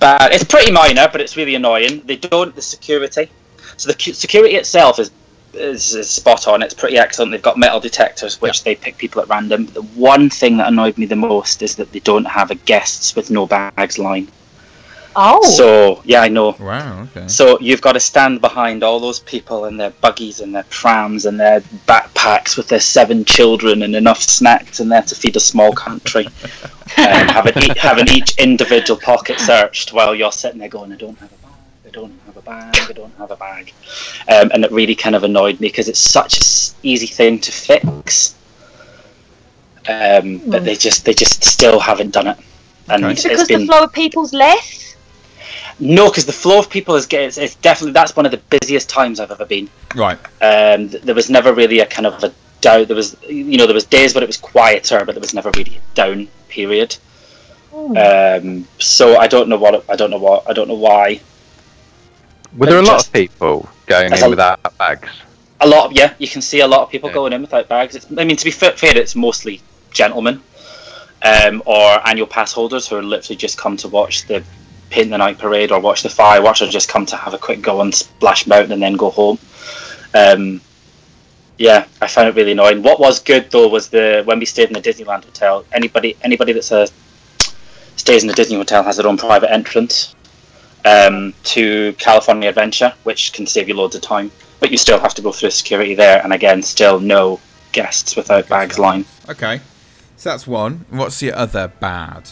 Bad. 0.00 0.32
It's 0.32 0.44
pretty 0.44 0.70
minor, 0.70 1.08
but 1.10 1.20
it's 1.20 1.36
really 1.36 1.54
annoying. 1.54 2.02
They 2.04 2.16
don't 2.16 2.54
the 2.54 2.62
security. 2.62 3.30
So 3.76 3.90
the 3.90 4.12
security 4.12 4.56
itself 4.56 4.98
is, 4.98 5.10
is 5.54 5.94
is 5.94 6.10
spot 6.10 6.46
on. 6.46 6.62
It's 6.62 6.74
pretty 6.74 6.98
excellent. 6.98 7.32
They've 7.32 7.42
got 7.42 7.58
metal 7.58 7.80
detectors, 7.80 8.40
which 8.40 8.64
they 8.64 8.74
pick 8.74 8.98
people 8.98 9.22
at 9.22 9.28
random. 9.28 9.66
The 9.66 9.82
one 9.82 10.30
thing 10.30 10.56
that 10.58 10.68
annoyed 10.68 10.98
me 10.98 11.06
the 11.06 11.16
most 11.16 11.62
is 11.62 11.76
that 11.76 11.92
they 11.92 12.00
don't 12.00 12.26
have 12.26 12.50
a 12.50 12.56
guests 12.56 13.16
with 13.16 13.30
no 13.30 13.46
bags 13.46 13.98
line. 13.98 14.28
Oh. 15.16 15.42
So 15.56 16.02
yeah, 16.04 16.22
I 16.22 16.28
know. 16.28 16.56
Wow. 16.58 17.02
Okay. 17.02 17.28
So 17.28 17.58
you've 17.60 17.80
got 17.80 17.92
to 17.92 18.00
stand 18.00 18.40
behind 18.40 18.82
all 18.82 18.98
those 18.98 19.20
people 19.20 19.66
in 19.66 19.76
their 19.76 19.90
buggies 19.90 20.40
and 20.40 20.54
their 20.54 20.64
trams 20.64 21.26
and 21.26 21.38
their 21.38 21.60
backpacks 21.86 22.56
with 22.56 22.68
their 22.68 22.80
seven 22.80 23.24
children 23.24 23.82
and 23.82 23.94
enough 23.94 24.20
snacks 24.20 24.80
in 24.80 24.88
there 24.88 25.02
to 25.02 25.14
feed 25.14 25.36
a 25.36 25.40
small 25.40 25.72
country. 25.72 26.26
and 26.96 27.30
having, 27.30 27.56
e- 27.62 27.78
having 27.78 28.08
each 28.08 28.36
individual 28.38 29.00
pocket 29.00 29.40
searched 29.40 29.92
while 29.92 30.14
you're 30.14 30.32
sitting 30.32 30.58
there 30.58 30.68
going, 30.68 30.92
I 30.92 30.96
don't 30.96 31.18
have 31.18 31.32
a 31.32 31.36
bag, 31.36 31.56
I 31.86 31.90
don't 31.90 32.20
have 32.26 32.36
a 32.36 32.42
bag, 32.42 32.76
I 32.88 32.92
don't 32.92 33.14
have 33.16 33.30
a 33.30 33.36
bag. 33.36 33.72
Um, 34.28 34.50
and 34.52 34.64
it 34.64 34.70
really 34.70 34.94
kind 34.94 35.16
of 35.16 35.24
annoyed 35.24 35.60
me 35.60 35.68
because 35.68 35.88
it's 35.88 35.98
such 35.98 36.38
an 36.38 36.76
easy 36.82 37.06
thing 37.06 37.38
to 37.40 37.52
fix. 37.52 38.34
Um, 39.88 40.40
but 40.46 40.64
they 40.64 40.76
just 40.76 41.04
they 41.04 41.12
just 41.12 41.44
still 41.44 41.78
haven't 41.78 42.12
done 42.12 42.28
it. 42.28 42.38
And 42.88 43.04
Okay. 43.04 43.12
Is 43.14 43.24
it's 43.24 43.24
it 43.24 43.28
because 43.28 43.48
been 43.48 43.60
the 43.60 43.66
flow 43.66 43.84
of 43.84 43.92
people's 43.92 44.32
less? 44.32 44.83
No, 45.80 46.08
because 46.08 46.26
the 46.26 46.32
flow 46.32 46.58
of 46.58 46.70
people 46.70 46.94
is 46.94 47.06
getting. 47.06 47.28
It's, 47.28 47.38
it's 47.38 47.54
definitely 47.56 47.92
that's 47.92 48.14
one 48.16 48.26
of 48.26 48.32
the 48.32 48.38
busiest 48.58 48.88
times 48.88 49.20
I've 49.20 49.30
ever 49.30 49.44
been. 49.44 49.68
Right. 49.94 50.18
Um, 50.42 50.88
there 50.88 51.14
was 51.14 51.30
never 51.30 51.52
really 51.52 51.80
a 51.80 51.86
kind 51.86 52.06
of 52.06 52.22
a 52.22 52.32
down. 52.60 52.86
There 52.86 52.96
was, 52.96 53.16
you 53.28 53.56
know, 53.56 53.66
there 53.66 53.74
was 53.74 53.84
days 53.84 54.14
where 54.14 54.22
it 54.22 54.26
was 54.26 54.36
quieter, 54.36 55.04
but 55.04 55.14
there 55.14 55.20
was 55.20 55.34
never 55.34 55.50
really 55.56 55.76
a 55.76 55.94
down 55.94 56.28
period. 56.48 56.96
Um, 57.74 58.66
so 58.78 59.16
I 59.16 59.26
don't 59.26 59.48
know 59.48 59.58
what. 59.58 59.84
I 59.90 59.96
don't 59.96 60.10
know 60.10 60.18
what. 60.18 60.48
I 60.48 60.52
don't 60.52 60.68
know 60.68 60.74
why. 60.74 61.20
Were 62.56 62.66
there 62.66 62.78
a 62.78 62.82
Like 62.82 62.90
lot 62.92 63.06
of 63.06 63.12
people 63.12 63.68
going 63.86 64.12
in 64.12 64.22
a- 64.22 64.30
without 64.30 64.78
bags? 64.78 65.08
A 65.60 65.66
lot. 65.66 65.86
Of, 65.90 65.96
yeah, 65.96 66.14
you 66.18 66.28
can 66.28 66.40
see 66.40 66.60
a 66.60 66.66
lot 66.66 66.82
of 66.82 66.90
people 66.90 67.08
Yeah. 67.08 67.14
going 67.14 67.32
in 67.32 67.40
without 67.40 67.68
bags. 67.68 67.96
It's, 67.96 68.06
I 68.16 68.24
mean, 68.24 68.36
to 68.36 68.44
be 68.44 68.50
fair, 68.52 68.72
it's 68.80 69.16
mostly 69.16 69.60
gentlemen 69.90 70.40
um, 71.22 71.62
or 71.66 72.06
annual 72.06 72.26
pass 72.26 72.52
holders 72.52 72.86
who 72.86 72.96
are 72.96 73.02
literally 73.02 73.36
just 73.36 73.58
come 73.58 73.76
to 73.78 73.88
watch 73.88 74.26
the 74.26 74.44
paint 74.94 75.10
the 75.10 75.18
night 75.18 75.38
parade 75.38 75.72
or 75.72 75.80
watch 75.80 76.04
the 76.04 76.08
fireworks 76.08 76.62
or 76.62 76.68
just 76.68 76.88
come 76.88 77.04
to 77.04 77.16
have 77.16 77.34
a 77.34 77.38
quick 77.38 77.60
go 77.60 77.80
on 77.80 77.90
Splash 77.90 78.46
Mountain 78.46 78.70
and 78.70 78.82
then 78.82 78.94
go 78.94 79.10
home. 79.10 79.38
Um, 80.14 80.60
yeah, 81.58 81.86
I 82.00 82.06
found 82.06 82.28
it 82.28 82.36
really 82.36 82.52
annoying. 82.52 82.80
What 82.82 83.00
was 83.00 83.18
good 83.18 83.50
though 83.50 83.66
was 83.66 83.88
the 83.88 84.22
when 84.24 84.38
we 84.38 84.46
stayed 84.46 84.68
in 84.68 84.72
the 84.72 84.80
Disneyland 84.80 85.24
hotel. 85.24 85.64
Anybody 85.72 86.16
anybody 86.22 86.52
that's 86.52 86.70
a 86.70 86.86
stays 87.96 88.22
in 88.22 88.28
the 88.28 88.34
Disney 88.34 88.56
hotel 88.56 88.84
has 88.84 88.96
their 88.96 89.08
own 89.08 89.16
private 89.16 89.50
entrance 89.50 90.14
um, 90.84 91.34
to 91.54 91.92
California 91.94 92.48
Adventure, 92.48 92.92
which 93.02 93.32
can 93.32 93.46
save 93.46 93.66
you 93.68 93.74
loads 93.74 93.96
of 93.96 94.02
time. 94.02 94.30
But 94.60 94.70
you 94.70 94.78
still 94.78 95.00
have 95.00 95.14
to 95.14 95.22
go 95.22 95.32
through 95.32 95.50
security 95.50 95.94
there, 95.94 96.22
and 96.22 96.32
again, 96.32 96.62
still 96.62 97.00
no 97.00 97.40
guests 97.72 98.14
without 98.14 98.48
bags 98.48 98.78
line. 98.78 99.04
Okay. 99.28 99.60
So 100.16 100.30
that's 100.30 100.46
one. 100.46 100.86
What's 100.90 101.18
the 101.18 101.32
other 101.32 101.66
bad? 101.80 102.30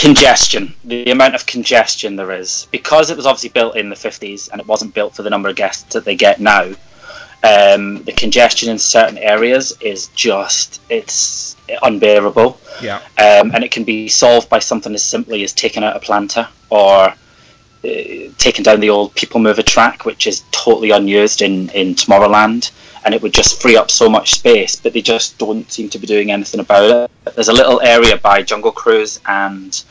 Congestion 0.00 0.74
the 0.84 1.10
amount 1.10 1.34
of 1.34 1.44
congestion 1.44 2.16
there 2.16 2.32
is 2.32 2.66
because 2.70 3.10
it 3.10 3.16
was 3.16 3.26
obviously 3.26 3.50
built 3.50 3.76
in 3.76 3.90
the 3.90 3.94
50s 3.94 4.50
and 4.50 4.60
it 4.60 4.66
wasn't 4.66 4.94
built 4.94 5.14
for 5.14 5.22
the 5.22 5.28
number 5.30 5.48
of 5.48 5.56
guests 5.56 5.92
that 5.92 6.04
they 6.06 6.16
get 6.16 6.40
now 6.40 6.64
um, 7.42 8.02
the 8.04 8.12
congestion 8.12 8.70
in 8.70 8.78
certain 8.78 9.18
areas 9.18 9.76
is 9.80 10.08
just 10.08 10.80
it's 10.90 11.56
unbearable 11.82 12.58
Yeah. 12.82 12.96
um, 13.18 13.50
and 13.54 13.62
it 13.62 13.70
can 13.70 13.84
be 13.84 14.08
solved 14.08 14.48
by 14.48 14.58
something 14.58 14.94
as 14.94 15.04
simply 15.04 15.44
as 15.44 15.52
taking 15.52 15.84
out 15.84 15.96
a 15.96 16.00
planter 16.00 16.48
or 16.70 17.08
uh, 17.08 17.14
taking 18.38 18.62
down 18.62 18.80
the 18.80 18.90
old 18.90 19.14
people 19.14 19.38
mover 19.40 19.62
track 19.62 20.04
which 20.06 20.26
is 20.26 20.44
totally 20.50 20.90
unused 20.90 21.42
in, 21.42 21.68
in 21.70 21.94
tomorrowland 21.94 22.70
and 23.04 23.14
it 23.14 23.22
would 23.22 23.32
just 23.32 23.60
free 23.62 23.76
up 23.76 23.90
so 23.90 24.08
much 24.08 24.34
space 24.34 24.76
but 24.76 24.92
they 24.92 25.02
just 25.02 25.36
don't 25.38 25.70
seem 25.70 25.88
to 25.88 25.98
be 25.98 26.06
doing 26.06 26.30
anything 26.30 26.60
about 26.60 26.90
it 27.24 27.34
there's 27.34 27.48
a 27.48 27.52
little 27.52 27.80
area 27.82 28.16
by 28.18 28.42
jungle 28.42 28.72
cruise 28.72 29.20
and 29.26 29.84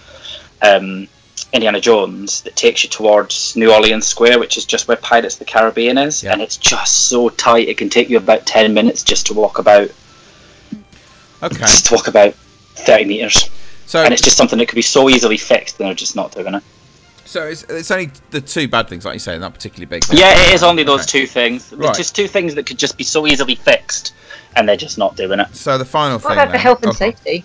um, 0.62 1.08
indiana 1.54 1.80
jones 1.82 2.42
that 2.42 2.56
takes 2.56 2.84
you 2.84 2.90
towards 2.90 3.56
new 3.56 3.72
orleans 3.74 4.06
square 4.06 4.38
which 4.40 4.58
is 4.58 4.66
just 4.66 4.88
where 4.88 4.98
pirates 4.98 5.36
of 5.36 5.40
the 5.40 5.46
caribbean 5.46 5.98
is 5.98 6.22
Yeah. 6.24 6.34
and 6.34 6.42
it's 6.42 6.58
just 6.58 7.08
so 7.10 7.30
tight 7.30 7.68
it 7.68 7.78
can 7.78 7.90
take 7.90 8.10
you 8.10 8.18
about 8.18 8.46
10 8.46 8.74
minutes 8.74 9.04
just 9.04 9.26
to 9.28 9.34
walk 9.34 9.58
about 9.58 9.90
Okay. 11.42 11.58
just 11.58 11.86
to 11.88 11.94
walk 11.96 12.08
about 12.08 12.34
30 12.76 13.06
meters 13.06 13.50
So 13.86 14.04
and 14.04 14.14
it's 14.14 14.22
just 14.22 14.38
something 14.38 14.60
that 14.60 14.68
could 14.68 14.76
be 14.76 14.82
so 14.82 15.10
easily 15.10 15.38
fixed, 15.38 15.80
and 15.80 15.88
they're 15.88 15.96
just 15.96 16.16
not 16.16 16.32
doing 16.34 16.54
it. 16.54 16.64
so 17.26 17.44
it's, 17.48 17.64
it's 17.64 17.90
only 17.92 18.12
the 18.32 18.42
two 18.42 18.68
bad 18.68 18.88
things, 18.90 19.06
like 19.06 19.14
you 19.14 19.20
say, 19.20 19.38
not 19.40 19.54
particularly 19.54 19.86
big. 19.86 20.04
Yeah, 20.12 20.34
it 20.48 20.54
is 20.54 20.62
only 20.64 20.84
those 20.84 21.02
Okay. 21.02 21.22
two 21.22 21.28
things. 21.28 21.72
Right. 21.74 21.96
Just 21.96 22.16
two 22.16 22.28
things 22.28 22.54
that 22.56 22.66
could 22.66 22.78
just 22.78 22.98
be 22.98 23.04
so 23.04 23.26
easily 23.26 23.56
fixed, 23.56 24.14
and 24.56 24.68
they're 24.68 24.76
just 24.78 24.98
not 24.98 25.16
doing 25.16 25.40
it. 25.40 25.56
So 25.56 25.78
the 25.78 25.86
final 25.86 26.20
What 26.20 26.24
thing. 26.24 26.34
about 26.34 26.52
the 26.52 26.58
health 26.60 26.84
and 26.84 26.92
oh, 26.92 26.94
safety? 26.94 27.44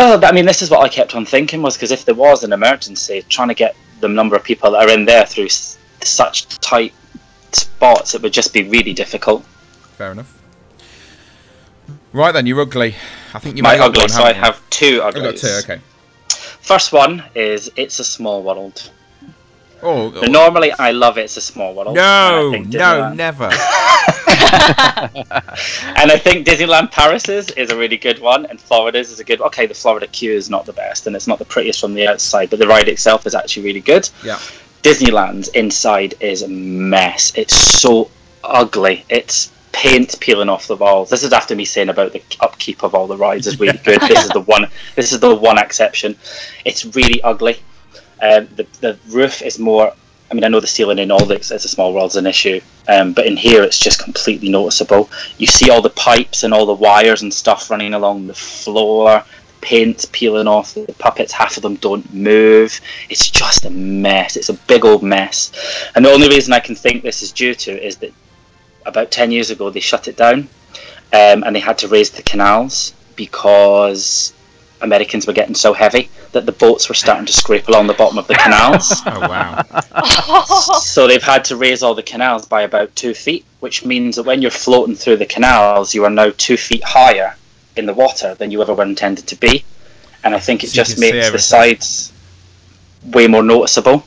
Well, 0.00 0.24
I 0.24 0.32
mean, 0.32 0.46
this 0.46 0.62
is 0.62 0.70
what 0.70 0.80
I 0.80 0.88
kept 0.88 1.14
on 1.14 1.26
thinking 1.26 1.60
was 1.60 1.76
because 1.76 1.90
if 1.90 2.06
there 2.06 2.14
was 2.14 2.42
an 2.42 2.54
emergency, 2.54 3.22
trying 3.28 3.48
to 3.48 3.54
get 3.54 3.76
the 4.00 4.08
number 4.08 4.34
of 4.34 4.42
people 4.42 4.70
that 4.70 4.88
are 4.88 4.90
in 4.90 5.04
there 5.04 5.26
through 5.26 5.44
s- 5.44 5.76
such 6.02 6.48
tight 6.60 6.94
spots, 7.52 8.14
it 8.14 8.22
would 8.22 8.32
just 8.32 8.54
be 8.54 8.62
really 8.62 8.94
difficult. 8.94 9.44
Fair 9.98 10.12
enough. 10.12 10.40
Right 12.14 12.32
then, 12.32 12.46
you're 12.46 12.62
ugly. 12.62 12.94
I 13.34 13.40
think 13.40 13.58
you 13.58 13.62
My 13.62 13.76
might 13.76 13.84
ugly, 13.84 14.00
one, 14.04 14.08
so 14.08 14.22
I 14.22 14.28
you? 14.30 14.34
have 14.36 14.62
two 14.70 15.02
I've 15.02 15.12
got 15.12 15.36
two. 15.36 15.54
Okay. 15.64 15.80
First 16.28 16.94
one 16.94 17.22
is 17.34 17.70
It's 17.76 17.98
a 17.98 18.04
Small 18.04 18.42
World. 18.42 18.90
Oh, 19.82 20.10
Normally, 20.28 20.72
I 20.72 20.90
love 20.92 21.16
it. 21.18 21.22
It's 21.22 21.36
a 21.36 21.40
Small 21.40 21.74
World. 21.74 21.94
no, 21.94 22.50
no, 22.50 22.58
Disneyland- 22.58 23.16
never. 23.16 23.44
and 24.80 26.10
I 26.10 26.18
think 26.18 26.46
Disneyland 26.46 26.90
Paris's 26.90 27.50
is 27.50 27.70
a 27.70 27.76
really 27.76 27.96
good 27.96 28.18
one, 28.20 28.46
and 28.46 28.60
Florida's 28.60 29.10
is 29.10 29.20
a 29.20 29.24
good. 29.24 29.40
Okay, 29.40 29.66
the 29.66 29.74
Florida 29.74 30.06
queue 30.06 30.32
is 30.32 30.50
not 30.50 30.66
the 30.66 30.72
best, 30.72 31.06
and 31.06 31.16
it's 31.16 31.26
not 31.26 31.38
the 31.38 31.44
prettiest 31.44 31.80
from 31.80 31.94
the 31.94 32.06
outside, 32.06 32.50
but 32.50 32.58
the 32.58 32.66
ride 32.66 32.88
itself 32.88 33.26
is 33.26 33.34
actually 33.34 33.64
really 33.64 33.80
good. 33.80 34.08
Yeah. 34.24 34.38
Disneyland's 34.82 35.48
inside 35.48 36.14
is 36.20 36.42
a 36.42 36.48
mess. 36.48 37.32
It's 37.36 37.54
so 37.54 38.10
ugly. 38.44 39.04
It's 39.08 39.52
paint 39.72 40.18
peeling 40.20 40.48
off 40.48 40.66
the 40.66 40.76
walls. 40.76 41.10
This 41.10 41.22
is 41.22 41.32
after 41.32 41.54
me 41.54 41.64
saying 41.64 41.90
about 41.90 42.12
the 42.12 42.22
upkeep 42.40 42.82
of 42.82 42.94
all 42.94 43.06
the 43.06 43.16
rides 43.16 43.46
is 43.46 43.60
really 43.60 43.78
good. 43.84 44.00
this 44.00 44.24
is 44.24 44.30
the 44.30 44.40
one. 44.40 44.66
This 44.96 45.12
is 45.12 45.20
the 45.20 45.34
one 45.34 45.58
exception. 45.58 46.16
It's 46.64 46.84
really 46.96 47.22
ugly. 47.22 47.58
Um, 48.22 48.48
the 48.56 48.66
the 48.80 48.98
roof 49.08 49.42
is 49.42 49.58
more. 49.58 49.92
I 50.30 50.34
mean, 50.34 50.44
I 50.44 50.48
know 50.48 50.60
the 50.60 50.66
ceiling 50.66 51.00
in 51.00 51.10
all 51.10 51.24
this 51.24 51.50
as 51.50 51.64
a 51.64 51.68
small 51.68 51.92
world's 51.92 52.14
an 52.14 52.26
issue, 52.26 52.60
um, 52.86 53.12
but 53.12 53.26
in 53.26 53.36
here 53.36 53.64
it's 53.64 53.80
just 53.80 54.02
completely 54.02 54.48
noticeable. 54.48 55.10
You 55.38 55.48
see 55.48 55.70
all 55.70 55.82
the 55.82 55.90
pipes 55.90 56.44
and 56.44 56.54
all 56.54 56.66
the 56.66 56.74
wires 56.74 57.22
and 57.22 57.34
stuff 57.34 57.68
running 57.68 57.94
along 57.94 58.28
the 58.28 58.34
floor, 58.34 59.24
paint 59.60 60.06
peeling 60.12 60.46
off 60.46 60.74
the 60.74 60.94
puppets. 60.98 61.32
Half 61.32 61.56
of 61.56 61.64
them 61.64 61.74
don't 61.76 62.14
move. 62.14 62.80
It's 63.08 63.28
just 63.28 63.64
a 63.64 63.70
mess. 63.70 64.36
It's 64.36 64.50
a 64.50 64.54
big 64.54 64.84
old 64.84 65.02
mess. 65.02 65.50
And 65.96 66.04
the 66.04 66.10
only 66.10 66.28
reason 66.28 66.52
I 66.52 66.60
can 66.60 66.76
think 66.76 67.02
this 67.02 67.22
is 67.22 67.32
due 67.32 67.54
to 67.54 67.84
is 67.84 67.96
that 67.96 68.12
about 68.86 69.10
ten 69.10 69.32
years 69.32 69.50
ago 69.50 69.68
they 69.68 69.80
shut 69.80 70.06
it 70.06 70.16
down, 70.16 70.48
um, 71.12 71.42
and 71.42 71.56
they 71.56 71.60
had 71.60 71.78
to 71.78 71.88
raise 71.88 72.10
the 72.10 72.22
canals 72.22 72.94
because 73.16 74.32
Americans 74.82 75.26
were 75.26 75.32
getting 75.32 75.54
so 75.54 75.72
heavy 75.72 76.08
that 76.32 76.46
the 76.46 76.52
boats 76.52 76.88
were 76.88 76.94
starting 76.94 77.26
to 77.26 77.32
scrape 77.32 77.68
along 77.68 77.86
the 77.86 77.94
bottom 77.94 78.18
of 78.18 78.26
the 78.26 78.34
canals. 78.34 79.02
Oh 79.06 79.20
wow. 79.20 79.62
so 80.80 81.06
they've 81.06 81.22
had 81.22 81.44
to 81.46 81.56
raise 81.56 81.82
all 81.82 81.94
the 81.94 82.02
canals 82.02 82.46
by 82.46 82.62
about 82.62 82.94
two 82.94 83.14
feet, 83.14 83.44
which 83.60 83.84
means 83.84 84.16
that 84.16 84.24
when 84.24 84.40
you're 84.42 84.50
floating 84.50 84.94
through 84.94 85.16
the 85.16 85.26
canals, 85.26 85.94
you 85.94 86.04
are 86.04 86.10
now 86.10 86.32
two 86.36 86.56
feet 86.56 86.84
higher 86.84 87.34
in 87.76 87.86
the 87.86 87.94
water 87.94 88.34
than 88.34 88.50
you 88.50 88.62
ever 88.62 88.74
were 88.74 88.84
intended 88.84 89.26
to 89.28 89.36
be. 89.36 89.64
And 90.22 90.34
I 90.34 90.38
think 90.38 90.64
it 90.64 90.68
So 90.70 90.74
just 90.74 90.98
makes 90.98 91.30
the 91.30 91.38
sides 91.38 92.12
way 93.04 93.26
more 93.26 93.42
noticeable. 93.42 94.04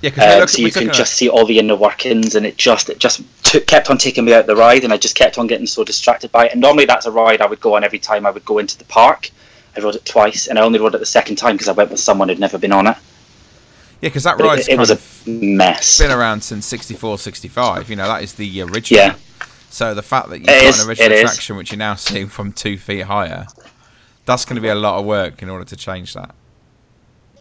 Yeah, 0.00 0.10
because 0.10 0.42
Um, 0.42 0.48
so 0.48 0.62
you 0.62 0.72
can 0.72 0.92
just 0.92 1.14
see 1.14 1.28
all 1.28 1.46
the 1.46 1.58
inner 1.58 1.76
workings, 1.76 2.34
and 2.34 2.44
it 2.44 2.56
just 2.56 2.90
it 2.90 2.98
just 2.98 3.22
took, 3.44 3.66
kept 3.66 3.88
on 3.88 3.98
taking 3.98 4.24
me 4.24 4.32
out 4.34 4.46
the 4.46 4.56
ride, 4.56 4.82
and 4.84 4.92
I 4.92 4.96
just 4.96 5.14
kept 5.14 5.38
on 5.38 5.46
getting 5.46 5.66
so 5.66 5.84
distracted 5.84 6.32
by 6.32 6.46
it. 6.46 6.52
And 6.52 6.60
normally 6.60 6.86
that's 6.86 7.06
a 7.06 7.10
ride 7.10 7.40
I 7.40 7.46
would 7.46 7.60
go 7.60 7.76
on 7.76 7.84
every 7.84 8.00
time 8.00 8.26
I 8.26 8.30
would 8.30 8.44
go 8.44 8.58
into 8.58 8.76
the 8.76 8.84
park. 8.84 9.30
I 9.76 9.80
rode 9.80 9.96
it 9.96 10.04
twice, 10.04 10.48
and 10.48 10.58
I 10.58 10.62
only 10.62 10.78
rode 10.78 10.94
it 10.94 10.98
the 10.98 11.06
second 11.06 11.36
time 11.36 11.54
because 11.56 11.68
I 11.68 11.72
went 11.72 11.90
with 11.90 12.00
someone 12.00 12.28
who'd 12.28 12.38
never 12.38 12.58
been 12.58 12.72
on 12.72 12.86
it. 12.88 12.96
yeah, 14.00 14.08
because 14.08 14.24
that 14.24 14.38
But 14.38 14.44
ride's 14.44 14.68
it, 14.68 14.68
it 14.68 14.78
was 14.78 14.90
a 14.90 14.98
mess. 15.28 15.98
been 15.98 16.10
around 16.10 16.42
since 16.42 16.66
64, 16.66 17.18
65. 17.18 17.88
You 17.90 17.96
know, 17.96 18.06
that 18.08 18.22
is 18.22 18.34
the 18.34 18.62
original. 18.62 19.06
Yeah. 19.06 19.16
So 19.70 19.94
the 19.94 20.02
fact 20.02 20.28
that 20.30 20.40
you've 20.40 20.48
It 20.48 20.60
got 20.60 20.68
is, 20.68 20.78
an 20.78 20.88
original 20.88 21.12
it 21.12 21.12
is. 21.12 21.30
attraction 21.30 21.56
which 21.56 21.72
you're 21.72 21.78
now 21.78 21.94
seeing 21.94 22.28
from 22.28 22.52
two 22.52 22.76
feet 22.78 23.02
higher, 23.02 23.46
that's 24.26 24.44
going 24.44 24.56
to 24.56 24.62
be 24.62 24.68
a 24.68 24.74
lot 24.74 24.98
of 25.00 25.06
work 25.06 25.42
in 25.42 25.48
order 25.50 25.64
to 25.64 25.76
change 25.76 26.14
that. 26.14 26.34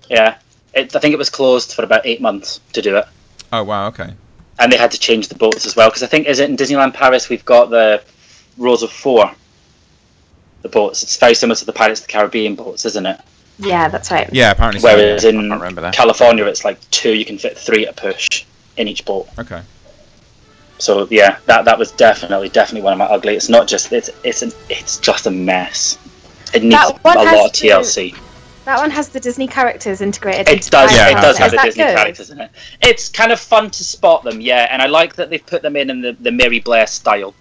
Yeah, 0.09 0.37
it, 0.73 0.95
I 0.95 0.99
think 0.99 1.13
it 1.13 1.17
was 1.17 1.29
closed 1.29 1.73
for 1.73 1.83
about 1.83 2.05
eight 2.05 2.21
months 2.21 2.59
to 2.73 2.81
do 2.81 2.97
it, 2.97 3.05
Oh 3.51 3.63
wow, 3.63 3.87
okay. 3.87 4.15
and 4.59 4.71
they 4.71 4.77
had 4.77 4.91
to 4.91 4.99
change 4.99 5.27
the 5.27 5.35
boats 5.35 5.65
as 5.65 5.75
well 5.75 5.89
because 5.89 6.03
I 6.03 6.07
think 6.07 6.27
is 6.27 6.39
it 6.39 6.49
in 6.49 6.57
Disneyland 6.57 6.93
Paris 6.93 7.29
we've 7.29 7.45
got 7.45 7.69
the 7.69 8.03
rows 8.57 8.83
of 8.83 8.91
four. 8.91 9.31
The 10.61 10.69
boats. 10.69 11.03
It's 11.03 11.17
very 11.17 11.33
similar 11.33 11.55
to 11.55 11.65
the 11.65 11.73
Pirates 11.73 12.01
of 12.01 12.07
the 12.07 12.11
Caribbean 12.13 12.55
boats, 12.55 12.85
isn't 12.85 13.05
it? 13.05 13.19
Yeah, 13.57 13.87
that's 13.89 14.11
right. 14.11 14.29
Yeah, 14.31 14.51
apparently. 14.51 14.79
so, 14.79 14.95
Whereas 14.95 15.23
yeah. 15.23 15.29
in 15.31 15.51
remember 15.51 15.81
that. 15.81 15.93
California, 15.93 16.45
it's 16.45 16.65
like 16.65 16.77
two. 16.91 17.13
You 17.13 17.25
can 17.25 17.37
fit 17.37 17.57
three 17.57 17.85
at 17.85 17.97
a 17.97 18.01
push 18.01 18.45
in 18.77 18.87
each 18.87 19.05
boat. 19.05 19.27
Okay. 19.37 19.61
So 20.79 21.07
yeah, 21.11 21.37
that 21.45 21.65
that 21.65 21.77
was 21.77 21.91
definitely 21.91 22.49
definitely 22.49 22.81
one 22.81 22.93
of 22.93 22.99
my 22.99 23.05
ugly. 23.05 23.35
It's 23.35 23.49
not 23.49 23.67
just 23.67 23.91
it's 23.93 24.09
it's 24.23 24.41
an, 24.41 24.51
it's 24.69 24.97
just 24.97 25.27
a 25.27 25.31
mess. 25.31 25.97
It 26.53 26.63
needs 26.63 26.75
a 26.75 26.99
lot 27.05 27.45
of 27.45 27.53
to- 27.53 27.67
TLC. 27.67 28.17
That 28.65 28.77
one 28.77 28.91
has 28.91 29.09
the 29.09 29.19
Disney 29.19 29.47
characters 29.47 30.01
integrated. 30.01 30.47
It 30.47 30.53
into 30.53 30.69
does. 30.69 30.91
Yeah, 30.95 31.09
it 31.09 31.13
does 31.21 31.37
have 31.39 31.47
Is 31.47 31.59
the 31.59 31.65
Disney 31.65 31.83
good? 31.83 31.95
characters 31.95 32.29
in 32.29 32.41
it. 32.41 32.51
It's 32.81 33.09
kind 33.09 33.31
of 33.31 33.39
fun 33.39 33.71
to 33.71 33.83
spot 33.83 34.23
them, 34.23 34.39
yeah, 34.39 34.67
and 34.69 34.81
I 34.81 34.85
like 34.85 35.15
that 35.15 35.31
they've 35.31 35.45
put 35.45 35.63
them 35.63 35.75
in 35.75 35.89
in 35.89 36.01
the, 36.01 36.13
the 36.13 36.31
Mary 36.31 36.59
Blair 36.59 36.85
style. 36.85 37.33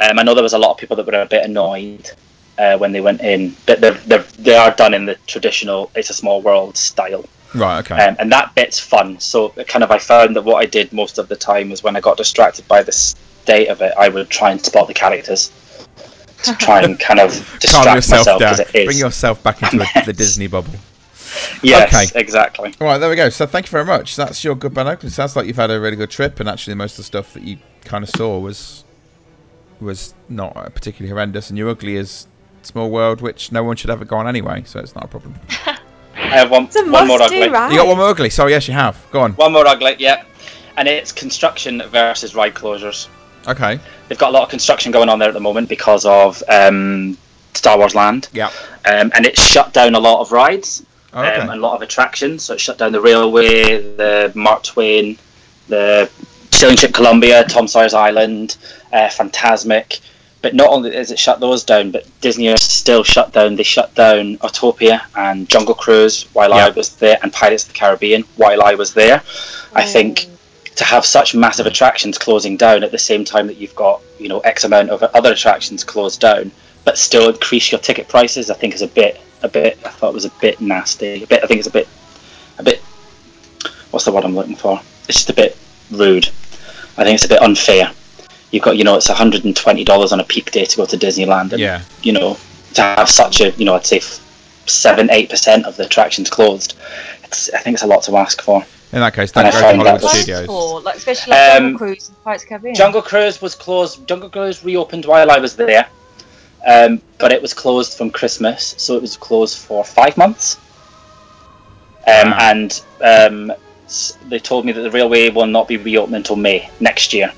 Um, 0.00 0.18
I 0.18 0.22
know 0.22 0.34
there 0.34 0.42
was 0.42 0.54
a 0.54 0.58
lot 0.58 0.70
of 0.72 0.78
people 0.78 0.96
that 0.96 1.06
were 1.06 1.20
a 1.20 1.26
bit 1.26 1.44
annoyed 1.44 2.10
uh, 2.58 2.78
when 2.78 2.92
they 2.92 3.00
went 3.00 3.20
in, 3.20 3.56
but 3.66 3.80
they're, 3.80 3.94
they're, 4.06 4.24
they 4.38 4.56
are 4.56 4.70
done 4.72 4.94
in 4.94 5.06
the 5.06 5.16
traditional 5.26 5.90
"It's 5.94 6.10
a 6.10 6.14
Small 6.14 6.42
World" 6.42 6.76
style. 6.76 7.24
Right. 7.54 7.78
Okay. 7.78 7.94
um, 8.04 8.16
and 8.18 8.30
that 8.32 8.54
bit's 8.54 8.78
fun. 8.78 9.18
So 9.20 9.50
kind 9.66 9.82
of 9.82 9.90
I 9.90 9.98
found 9.98 10.36
that 10.36 10.42
what 10.42 10.56
I 10.56 10.66
did 10.66 10.92
most 10.92 11.18
of 11.18 11.28
the 11.28 11.36
time 11.36 11.70
was 11.70 11.82
when 11.82 11.96
I 11.96 12.00
got 12.00 12.16
distracted 12.16 12.66
by 12.68 12.82
the 12.82 12.92
state 12.92 13.68
of 13.68 13.80
it, 13.80 13.94
I 13.98 14.08
would 14.08 14.28
try 14.28 14.50
and 14.50 14.60
spot 14.60 14.88
the 14.88 14.94
characters 14.94 15.50
to 16.42 16.54
try 16.58 16.82
and 16.82 16.98
kind 17.00 17.20
of 17.20 17.30
Calm 17.32 17.58
distract 17.60 17.94
yourself 17.96 18.26
myself 18.26 18.40
down. 18.40 18.60
it 18.60 18.74
is. 18.74 18.84
Bring 18.86 18.98
yourself 18.98 19.42
back 19.42 19.62
into 19.62 19.78
the, 19.78 20.02
the. 20.06 20.12
Disney 20.24 20.48
bubble. 20.48 20.74
yes, 21.62 21.94
Okay. 21.94 22.20
exactly. 22.20 22.74
All 22.80 22.88
right, 22.88 22.98
there 22.98 23.08
we 23.08 23.16
go. 23.16 23.28
So 23.30 23.46
thank 23.46 23.66
you 23.66 23.70
very 23.70 23.84
much. 23.86 24.16
That's 24.16 24.42
your 24.44 24.54
good 24.54 24.74
bad 24.74 24.86
Oakland. 24.86 25.12
Sounds 25.14 25.34
like 25.36 25.46
you've 25.46 25.56
had 25.56 25.70
a 25.70 25.80
really 25.80 25.96
good 25.96 26.10
trip, 26.10 26.40
and 26.40 26.48
actually 26.48 26.74
most 26.74 26.92
of 26.92 26.96
the 26.98 27.02
stuff 27.04 27.32
that 27.34 27.42
you 27.42 27.58
kind 27.84 28.04
of 28.04 28.10
saw 28.10 28.38
was 28.38 28.84
was 29.80 30.14
not 30.28 30.54
particularly 30.74 31.10
horrendous, 31.10 31.48
and 31.48 31.56
you're 31.58 31.68
ugly 31.70 31.96
as 31.96 32.26
Small 32.66 32.90
World, 32.90 33.20
which 33.20 33.50
no 33.52 33.62
one 33.64 33.76
should 33.76 33.90
ever 33.90 34.04
go 34.04 34.16
on 34.16 34.28
anyway, 34.28 34.62
so 34.66 34.80
it's 34.80 34.94
not 34.94 35.04
a 35.04 35.08
problem. 35.08 35.34
I 36.14 36.38
have 36.38 36.50
one, 36.50 36.66
one 36.90 37.06
more 37.06 37.20
ugly. 37.22 37.48
ride. 37.48 37.70
You 37.72 37.78
got 37.78 37.86
one 37.86 37.98
more 37.98 38.08
ugly. 38.08 38.30
Sorry, 38.30 38.52
yes, 38.52 38.66
you 38.68 38.74
have. 38.74 39.04
Go 39.12 39.20
on. 39.20 39.32
One 39.34 39.52
more 39.52 39.66
ugly, 39.66 39.96
yeah. 39.98 40.24
And 40.76 40.88
it's 40.88 41.12
construction 41.12 41.82
versus 41.88 42.34
ride 42.34 42.54
closures. 42.54 43.08
Okay. 43.46 43.78
They've 44.08 44.18
got 44.18 44.30
a 44.30 44.32
lot 44.32 44.42
of 44.42 44.48
construction 44.48 44.92
going 44.92 45.08
on 45.08 45.18
there 45.18 45.28
at 45.28 45.34
the 45.34 45.40
moment 45.40 45.68
because 45.68 46.04
of 46.04 46.42
um, 46.48 47.16
Star 47.54 47.78
Wars 47.78 47.94
Land. 47.94 48.28
Yeah. 48.32 48.46
Um, 48.86 49.12
and 49.14 49.24
it's 49.26 49.40
shut 49.40 49.72
down 49.72 49.94
a 49.94 50.00
lot 50.00 50.20
of 50.20 50.32
rides. 50.32 50.84
Oh, 51.12 51.22
Okay. 51.22 51.36
um, 51.36 51.50
and 51.50 51.58
a 51.58 51.62
lot 51.62 51.74
of 51.76 51.82
attractions. 51.82 52.42
So 52.44 52.54
it 52.54 52.60
shut 52.60 52.76
down 52.78 52.92
the 52.92 53.00
railway, 53.00 53.80
the 53.96 54.32
Mark 54.34 54.64
Twain, 54.64 55.16
the 55.68 56.10
sailing 56.50 56.76
ship 56.76 56.92
Columbia, 56.92 57.44
Tom 57.44 57.68
Sawyer's 57.68 57.94
Island, 57.94 58.56
uh, 58.92 59.08
Fantasmic. 59.08 60.00
But 60.42 60.54
not 60.54 60.68
only 60.68 60.94
is 60.94 61.10
it 61.10 61.18
shut 61.18 61.40
those 61.40 61.64
down, 61.64 61.90
but 61.90 62.06
Disney 62.20 62.48
are 62.50 62.56
still 62.56 63.02
shut 63.02 63.32
down. 63.32 63.56
They 63.56 63.62
shut 63.62 63.94
down 63.94 64.38
Autopia 64.38 65.00
and 65.16 65.48
Jungle 65.48 65.74
Cruise 65.74 66.24
while 66.34 66.52
I 66.52 66.70
was 66.70 66.94
there, 66.96 67.18
and 67.22 67.32
Pirates 67.32 67.64
of 67.64 67.72
the 67.72 67.78
Caribbean 67.78 68.22
while 68.36 68.62
I 68.62 68.74
was 68.74 68.94
there. 68.94 69.22
I 69.74 69.84
think 69.84 70.26
to 70.76 70.84
have 70.84 71.04
such 71.06 71.34
massive 71.34 71.66
attractions 71.66 72.18
closing 72.18 72.56
down 72.56 72.84
at 72.84 72.92
the 72.92 72.98
same 72.98 73.24
time 73.24 73.46
that 73.46 73.56
you've 73.56 73.74
got 73.74 74.02
you 74.18 74.28
know 74.28 74.40
X 74.40 74.64
amount 74.64 74.90
of 74.90 75.02
other 75.02 75.32
attractions 75.32 75.82
closed 75.82 76.20
down, 76.20 76.52
but 76.84 76.98
still 76.98 77.30
increase 77.30 77.72
your 77.72 77.80
ticket 77.80 78.08
prices, 78.08 78.50
I 78.50 78.54
think 78.54 78.74
is 78.74 78.82
a 78.82 78.88
bit 78.88 79.20
a 79.42 79.48
bit. 79.48 79.78
I 79.84 79.88
thought 79.88 80.10
it 80.10 80.14
was 80.14 80.24
a 80.24 80.30
bit 80.40 80.60
nasty. 80.60 81.22
A 81.22 81.26
bit. 81.26 81.42
I 81.42 81.46
think 81.46 81.58
it's 81.58 81.68
a 81.68 81.72
bit 81.72 81.88
a 82.58 82.62
bit. 82.62 82.80
What's 83.90 84.04
the 84.04 84.12
word 84.12 84.24
I'm 84.24 84.34
looking 84.34 84.56
for? 84.56 84.80
It's 85.08 85.18
just 85.18 85.30
a 85.30 85.34
bit 85.34 85.56
rude. 85.90 86.26
I 86.98 87.04
think 87.04 87.14
it's 87.14 87.24
a 87.24 87.28
bit 87.28 87.42
unfair. 87.42 87.90
You've 88.50 88.62
got 88.62 88.76
you 88.76 88.84
know 88.84 88.96
it's 88.96 89.08
120 89.08 89.84
dollars 89.84 90.12
on 90.12 90.20
a 90.20 90.24
peak 90.24 90.50
day 90.52 90.64
to 90.64 90.76
go 90.76 90.86
to 90.86 90.96
Disneyland, 90.96 91.52
and 91.52 91.60
Yeah. 91.60 91.82
you 92.02 92.12
know 92.12 92.36
to 92.74 92.82
have 92.82 93.08
such 93.08 93.40
a 93.40 93.50
you 93.52 93.64
know 93.64 93.74
I'd 93.74 93.86
say 93.86 94.00
seven 94.66 95.10
eight 95.10 95.30
percent 95.30 95.66
of 95.66 95.76
the 95.76 95.84
attractions 95.84 96.30
closed. 96.30 96.74
It's, 97.24 97.50
I 97.52 97.58
think 97.58 97.74
it's 97.74 97.82
a 97.82 97.86
lot 97.86 98.02
to 98.04 98.16
ask 98.16 98.40
for. 98.42 98.64
In 98.92 99.00
that 99.00 99.14
case, 99.14 99.32
thank 99.32 99.52
you 99.52 99.58
I 99.58 99.60
go 99.60 99.60
to 99.60 99.64
find 99.76 99.82
Hollywood 99.88 100.10
Studios. 100.10 100.46
For, 100.46 100.80
like, 100.80 100.94
especially 100.96 101.32
like 101.32 101.54
Um, 101.56 101.62
Jungle 101.64 101.78
Cruise 101.78 102.08
and 102.08 102.22
Pirates 102.24 102.42
of 102.44 102.48
Caribbean. 102.48 102.74
Jungle 102.76 103.02
Cruise 103.02 103.42
was 103.42 103.54
closed. 103.56 104.06
Jungle 104.08 104.30
Cruise 104.30 104.64
reopened 104.64 105.04
while 105.06 105.30
I 105.30 105.38
was 105.38 105.56
there, 105.56 105.86
um, 106.66 107.02
but 107.18 107.32
it 107.32 107.42
was 107.42 107.52
closed 107.52 107.94
from 107.98 108.10
Christmas, 108.10 108.76
so 108.78 108.94
it 108.94 109.02
was 109.02 109.16
closed 109.16 109.58
for 109.58 109.84
five 109.84 110.16
months. 110.16 110.56
Um, 112.06 112.30
Wow. 112.30 112.38
And 112.50 112.82
um, 113.02 113.52
they 114.28 114.38
told 114.38 114.64
me 114.64 114.70
that 114.72 114.80
the 114.82 114.90
railway 114.90 115.28
will 115.30 115.46
not 115.46 115.66
be 115.66 115.76
reopened 115.76 116.14
until 116.14 116.36
May 116.36 116.70
next 116.78 117.12
year. 117.12 117.32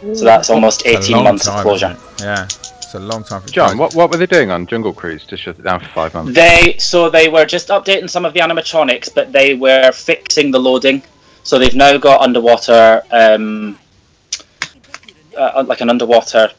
So 0.00 0.24
that's 0.24 0.50
almost 0.50 0.84
It's 0.84 1.08
18 1.08 1.24
months 1.24 1.46
time, 1.46 1.58
of 1.58 1.62
closure. 1.62 1.96
Yeah. 2.20 2.44
It's 2.44 2.94
a 2.94 3.00
long 3.00 3.24
time 3.24 3.42
for 3.42 3.48
John, 3.48 3.78
what 3.78 3.94
what 3.94 4.10
were 4.10 4.16
they 4.16 4.26
doing 4.26 4.52
on 4.52 4.66
Jungle 4.66 4.92
Cruise 4.92 5.24
to 5.26 5.36
shut 5.36 5.58
it 5.58 5.62
down 5.62 5.80
for 5.80 5.88
five 5.88 6.14
months? 6.14 6.34
They 6.34 6.76
so 6.78 7.10
they 7.10 7.28
were 7.28 7.44
just 7.44 7.68
updating 7.68 8.08
some 8.08 8.24
of 8.24 8.32
the 8.32 8.40
animatronics, 8.40 9.12
but 9.12 9.32
they 9.32 9.54
were 9.54 9.90
fixing 9.90 10.52
the 10.52 10.60
loading. 10.60 11.02
So 11.42 11.58
they've 11.58 11.74
now 11.74 11.96
got 11.98 12.20
underwater, 12.20 13.02
um, 13.10 13.78
uh, 15.36 15.64
like 15.66 15.80
an 15.80 15.90
underwater 15.90 16.50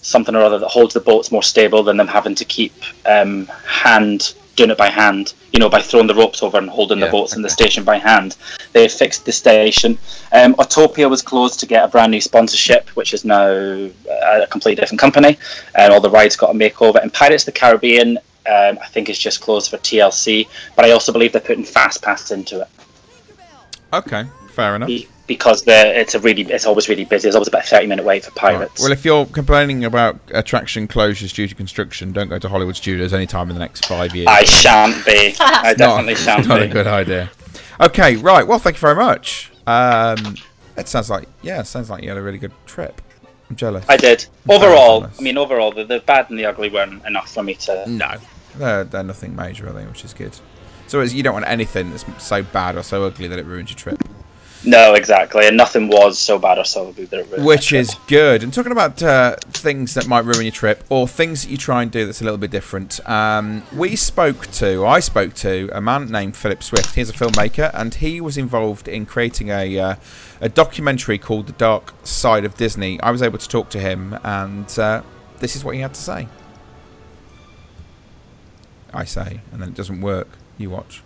something 0.00 0.34
or 0.34 0.40
other 0.40 0.58
that 0.58 0.68
holds 0.68 0.94
the 0.94 1.00
boats 1.00 1.30
more 1.30 1.42
stable 1.42 1.82
than 1.82 1.96
them 1.96 2.08
having 2.08 2.34
to 2.34 2.44
keep 2.44 2.72
um, 3.06 3.46
hand 3.66 4.34
doing 4.58 4.70
it 4.70 4.76
by 4.76 4.90
hand. 4.90 5.32
You 5.52 5.60
know, 5.60 5.70
by 5.70 5.80
throwing 5.80 6.06
the 6.06 6.14
ropes 6.14 6.42
over 6.42 6.58
and 6.58 6.68
holding 6.68 6.98
Yeah, 6.98 7.06
the 7.06 7.10
boats 7.10 7.34
in 7.34 7.42
the 7.42 7.48
station 7.48 7.84
by 7.84 7.96
hand. 7.96 8.36
They 8.74 8.86
fixed 8.88 9.24
the 9.24 9.32
station. 9.32 9.98
Um, 10.32 10.54
Autopia 10.56 11.08
was 11.08 11.22
closed 11.22 11.58
to 11.60 11.66
get 11.66 11.84
a 11.84 11.88
brand 11.88 12.12
new 12.12 12.20
sponsorship, 12.20 12.90
which 12.90 13.14
is 13.14 13.24
now 13.24 13.46
uh, 13.46 14.42
a 14.42 14.46
completely 14.50 14.80
different 14.80 15.00
company, 15.00 15.38
and 15.74 15.92
all 15.92 16.00
the 16.00 16.10
rides 16.10 16.36
got 16.36 16.50
a 16.50 16.58
makeover. 16.58 17.00
And 17.02 17.12
Pirates 17.12 17.44
of 17.44 17.54
the 17.54 17.58
Caribbean, 17.60 18.18
um, 18.18 18.78
I 18.82 18.88
think, 18.90 19.08
is 19.08 19.18
just 19.18 19.40
closed 19.40 19.70
for 19.70 19.78
TLC, 19.78 20.46
but 20.76 20.84
I 20.84 20.90
also 20.90 21.12
believe 21.12 21.32
they're 21.32 21.40
putting 21.40 21.64
Fast 21.64 22.02
Pass 22.02 22.30
into 22.30 22.60
it 22.60 22.68
Okay, 23.92 24.24
fair 24.50 24.76
enough. 24.76 24.90
Be- 25.28 25.34
because 25.34 25.62
the 25.62 25.98
it's 26.00 26.14
a 26.14 26.18
really 26.20 26.42
it's 26.42 26.66
always 26.66 26.88
really 26.88 27.04
busy. 27.04 27.22
There's 27.26 27.34
always 27.36 27.48
about 27.48 27.64
a 27.64 27.66
thirty 27.66 27.86
minute 27.86 28.04
wait 28.04 28.24
for 28.24 28.30
Right. 28.30 28.54
Pirates. 28.56 28.80
Well, 28.82 28.90
if 28.92 29.04
you're 29.04 29.26
complaining 29.26 29.84
about 29.84 30.18
attraction 30.32 30.88
closures 30.88 31.32
due 31.32 31.46
to 31.46 31.54
construction, 31.54 32.12
don't 32.12 32.28
go 32.28 32.38
to 32.38 32.48
Hollywood 32.48 32.74
Studios 32.76 33.12
anytime 33.12 33.48
in 33.50 33.54
the 33.54 33.60
next 33.60 33.86
five 33.86 34.14
years. 34.16 34.26
I 34.28 34.44
shan't 34.44 35.04
be. 35.06 35.34
I 35.40 35.74
definitely 35.74 36.14
not, 36.14 36.22
shan't 36.22 36.48
not 36.48 36.58
be. 36.60 36.64
a 36.64 36.68
good 36.68 36.86
idea. 36.88 37.30
Okay, 37.80 38.16
right. 38.16 38.46
Well, 38.46 38.58
thank 38.58 38.76
you 38.76 38.80
very 38.80 38.96
much. 38.96 39.52
Um, 39.66 40.36
it 40.76 40.88
sounds 40.88 41.08
like 41.10 41.28
yeah, 41.42 41.60
it 41.60 41.66
sounds 41.66 41.90
like 41.90 42.02
you 42.02 42.08
had 42.08 42.18
a 42.18 42.22
really 42.22 42.38
good 42.38 42.52
trip. 42.66 43.00
I'm 43.50 43.56
jealous. 43.56 43.84
I 43.88 43.96
did. 43.96 44.26
I'm 44.48 44.56
Overall, 44.56 45.00
jealous. 45.02 45.20
I 45.20 45.22
mean, 45.22 45.38
overall, 45.38 45.72
the, 45.72 45.84
the 45.84 46.00
bad 46.00 46.28
and 46.30 46.38
the 46.38 46.44
ugly 46.46 46.68
weren't 46.68 47.04
enough 47.06 47.32
for 47.32 47.42
me 47.42 47.54
to. 47.54 47.84
No, 47.88 48.16
they're, 48.56 48.84
they're 48.84 49.02
nothing 49.02 49.34
major, 49.36 49.68
are 49.68 49.72
they? 49.72 49.84
Which 49.86 50.04
is 50.04 50.12
good. 50.12 50.38
So 50.86 50.98
it's- 51.00 51.14
you 51.14 51.22
don't 51.22 51.34
want 51.34 51.46
anything 51.48 51.90
that's 51.90 52.04
so 52.22 52.42
bad 52.42 52.76
or 52.76 52.82
so 52.82 53.04
ugly 53.04 53.26
that 53.28 53.38
it 53.38 53.46
ruins 53.46 53.70
your 53.70 53.78
trip. 53.78 54.02
No, 54.64 54.94
exactly, 54.94 55.46
and 55.46 55.56
nothing 55.56 55.88
was 55.88 56.18
so 56.18 56.38
bad 56.38 56.58
or 56.58 56.64
so 56.64 56.88
ugly 56.88 57.04
that 57.06 57.20
it 57.20 57.26
ruined 57.28 57.44
Which 57.44 57.72
is 57.72 57.94
good. 58.08 58.42
And 58.42 58.52
talking 58.52 58.72
about 58.72 59.00
uh, 59.02 59.36
things 59.44 59.94
that 59.94 60.08
might 60.08 60.24
ruin 60.24 60.42
your 60.42 60.52
trip 60.52 60.84
or 60.88 61.06
things 61.06 61.44
that 61.44 61.50
you 61.50 61.56
try 61.56 61.82
and 61.82 61.92
do 61.92 62.04
that's 62.04 62.20
a 62.20 62.24
little 62.24 62.38
bit 62.38 62.50
different, 62.50 63.06
um, 63.08 63.62
we 63.72 63.94
spoke 63.94 64.48
to, 64.52 64.84
I 64.84 64.98
spoke 64.98 65.34
to 65.34 65.70
a 65.72 65.80
man 65.80 66.10
named 66.10 66.36
Philip 66.36 66.62
Swift. 66.62 66.96
He's 66.96 67.08
a 67.08 67.12
filmmaker 67.12 67.70
and 67.72 67.94
he 67.94 68.20
was 68.20 68.36
involved 68.36 68.88
in 68.88 69.06
creating 69.06 69.48
a, 69.50 69.78
uh, 69.78 69.94
a 70.40 70.48
documentary 70.48 71.18
called 71.18 71.46
The 71.46 71.52
Dark 71.52 71.94
Side 72.02 72.44
of 72.44 72.56
Disney. 72.56 73.00
I 73.00 73.12
was 73.12 73.22
able 73.22 73.38
to 73.38 73.48
talk 73.48 73.70
to 73.70 73.78
him 73.78 74.18
and 74.24 74.76
uh, 74.76 75.02
this 75.38 75.54
is 75.54 75.64
what 75.64 75.76
he 75.76 75.82
had 75.82 75.94
to 75.94 76.00
say. 76.00 76.26
I 78.92 79.04
say, 79.04 79.40
and 79.52 79.62
then 79.62 79.68
it 79.68 79.74
doesn't 79.74 80.00
work. 80.00 80.28
You 80.56 80.70
watch. 80.70 81.02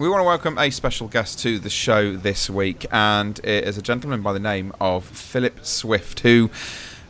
We 0.00 0.08
want 0.08 0.20
to 0.20 0.24
welcome 0.24 0.56
a 0.56 0.70
special 0.70 1.08
guest 1.08 1.40
to 1.40 1.58
the 1.58 1.68
show 1.68 2.16
this 2.16 2.48
week, 2.48 2.86
and 2.90 3.38
it 3.40 3.64
is 3.64 3.76
a 3.76 3.82
gentleman 3.82 4.22
by 4.22 4.32
the 4.32 4.40
name 4.40 4.72
of 4.80 5.04
Philip 5.04 5.62
Swift, 5.62 6.20
who 6.20 6.48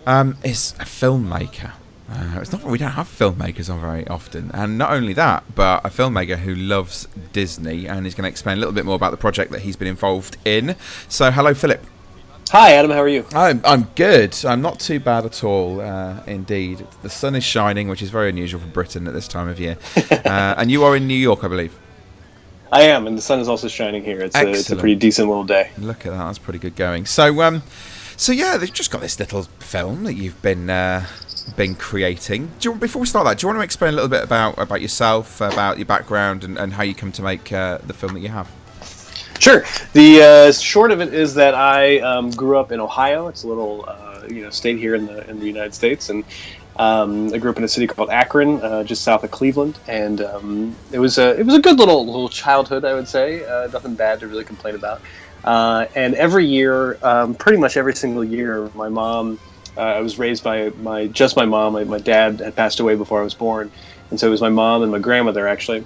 um, 0.08 0.36
is 0.42 0.74
a 0.80 0.82
filmmaker. 0.82 1.70
Uh, 2.10 2.40
it's 2.40 2.50
not 2.50 2.64
we 2.64 2.78
don't 2.78 2.90
have 2.90 3.06
filmmakers 3.06 3.72
on 3.72 3.80
very 3.80 4.04
often, 4.08 4.50
and 4.52 4.76
not 4.76 4.90
only 4.90 5.12
that, 5.12 5.44
but 5.54 5.86
a 5.86 5.88
filmmaker 5.88 6.36
who 6.36 6.52
loves 6.52 7.06
Disney, 7.32 7.86
and 7.86 8.06
he's 8.06 8.16
going 8.16 8.24
to 8.24 8.28
explain 8.28 8.56
a 8.56 8.58
little 8.58 8.74
bit 8.74 8.84
more 8.84 8.96
about 8.96 9.12
the 9.12 9.16
project 9.16 9.52
that 9.52 9.60
he's 9.60 9.76
been 9.76 9.86
involved 9.86 10.36
in. 10.44 10.74
So, 11.08 11.30
hello, 11.30 11.54
Philip. 11.54 11.80
Hi, 12.48 12.72
Adam. 12.72 12.90
How 12.90 13.02
are 13.02 13.08
you? 13.08 13.24
I'm 13.32 13.60
I'm 13.64 13.84
good. 13.94 14.36
I'm 14.44 14.62
not 14.62 14.80
too 14.80 14.98
bad 14.98 15.24
at 15.26 15.44
all, 15.44 15.80
uh, 15.80 16.24
indeed. 16.26 16.84
The 17.02 17.10
sun 17.10 17.36
is 17.36 17.44
shining, 17.44 17.86
which 17.86 18.02
is 18.02 18.10
very 18.10 18.30
unusual 18.30 18.60
for 18.60 18.66
Britain 18.66 19.06
at 19.06 19.14
this 19.14 19.28
time 19.28 19.46
of 19.46 19.60
year. 19.60 19.78
uh, 20.10 20.56
and 20.58 20.72
you 20.72 20.82
are 20.82 20.96
in 20.96 21.06
New 21.06 21.14
York, 21.14 21.44
I 21.44 21.46
believe. 21.46 21.72
I 22.72 22.82
am, 22.82 23.06
and 23.06 23.18
the 23.18 23.22
sun 23.22 23.40
is 23.40 23.48
also 23.48 23.68
shining 23.68 24.04
here. 24.04 24.20
It's 24.20 24.36
a, 24.36 24.48
it's 24.48 24.70
a 24.70 24.76
pretty 24.76 24.94
decent 24.94 25.28
little 25.28 25.44
day. 25.44 25.70
Look 25.78 26.06
at 26.06 26.12
that. 26.12 26.24
That's 26.24 26.38
pretty 26.38 26.58
good 26.58 26.76
going. 26.76 27.06
So, 27.06 27.42
um, 27.42 27.62
So 28.20 28.32
yeah, 28.32 28.58
they've 28.58 28.70
just 28.70 28.90
got 28.90 29.00
this 29.00 29.18
little 29.18 29.44
film 29.60 30.04
that 30.04 30.12
you've 30.12 30.40
been 30.42 30.68
uh, 30.68 31.06
been 31.56 31.74
creating. 31.74 32.50
Do 32.60 32.68
you, 32.68 32.74
before 32.76 33.00
we 33.00 33.06
start 33.06 33.24
that, 33.24 33.38
do 33.38 33.44
you 33.44 33.48
want 33.48 33.60
to 33.60 33.64
explain 33.64 33.94
a 33.94 33.96
little 33.96 34.10
bit 34.10 34.22
about 34.22 34.58
about 34.58 34.82
yourself, 34.82 35.40
about 35.40 35.78
your 35.78 35.86
background, 35.86 36.44
and, 36.44 36.58
and 36.58 36.74
how 36.74 36.82
you 36.82 36.94
come 36.94 37.12
to 37.12 37.22
make 37.22 37.50
uh, 37.50 37.78
the 37.86 37.94
film 37.94 38.12
that 38.12 38.20
you 38.20 38.28
have? 38.28 38.46
Sure. 39.38 39.64
The 39.94 40.20
uh, 40.22 40.52
short 40.52 40.90
of 40.90 41.00
it 41.00 41.14
is 41.14 41.32
that 41.36 41.54
I 41.54 42.00
um, 42.00 42.30
grew 42.30 42.58
up 42.58 42.72
in 42.72 42.78
Ohio. 42.78 43.28
It's 43.28 43.44
a 43.44 43.48
little, 43.48 43.86
uh, 43.88 44.26
you 44.28 44.42
know, 44.42 44.50
state 44.50 44.78
here 44.78 44.94
in 44.94 45.06
the 45.06 45.26
in 45.30 45.40
the 45.40 45.46
United 45.46 45.72
States, 45.72 46.10
and 46.10 46.24
um, 46.80 47.30
I 47.34 47.36
grew 47.36 47.50
up 47.50 47.58
in 47.58 47.64
a 47.64 47.68
city 47.68 47.86
called 47.86 48.08
Akron, 48.08 48.62
uh, 48.62 48.82
just 48.84 49.02
south 49.02 49.22
of 49.22 49.30
Cleveland, 49.30 49.78
and 49.86 50.22
um, 50.22 50.74
it 50.90 50.98
was 50.98 51.18
a 51.18 51.38
it 51.38 51.44
was 51.44 51.54
a 51.54 51.60
good 51.60 51.78
little 51.78 52.06
little 52.06 52.30
childhood, 52.30 52.86
I 52.86 52.94
would 52.94 53.06
say. 53.06 53.44
Uh, 53.44 53.66
nothing 53.66 53.94
bad 53.94 54.20
to 54.20 54.26
really 54.26 54.44
complain 54.44 54.74
about. 54.74 55.02
Uh, 55.44 55.84
and 55.94 56.14
every 56.14 56.46
year, 56.46 56.96
um, 57.02 57.34
pretty 57.34 57.58
much 57.58 57.76
every 57.76 57.94
single 57.94 58.24
year, 58.24 58.70
my 58.74 58.88
mom. 58.88 59.38
Uh, 59.76 59.82
I 59.82 60.00
was 60.00 60.18
raised 60.18 60.42
by 60.42 60.70
my 60.80 61.06
just 61.08 61.36
my 61.36 61.44
mom. 61.44 61.74
My, 61.74 61.84
my 61.84 61.98
dad 61.98 62.40
had 62.40 62.56
passed 62.56 62.80
away 62.80 62.96
before 62.96 63.20
I 63.20 63.24
was 63.24 63.34
born, 63.34 63.70
and 64.10 64.18
so 64.18 64.28
it 64.28 64.30
was 64.30 64.40
my 64.40 64.48
mom 64.48 64.82
and 64.82 64.90
my 64.90 64.98
grandmother 64.98 65.46
actually 65.46 65.84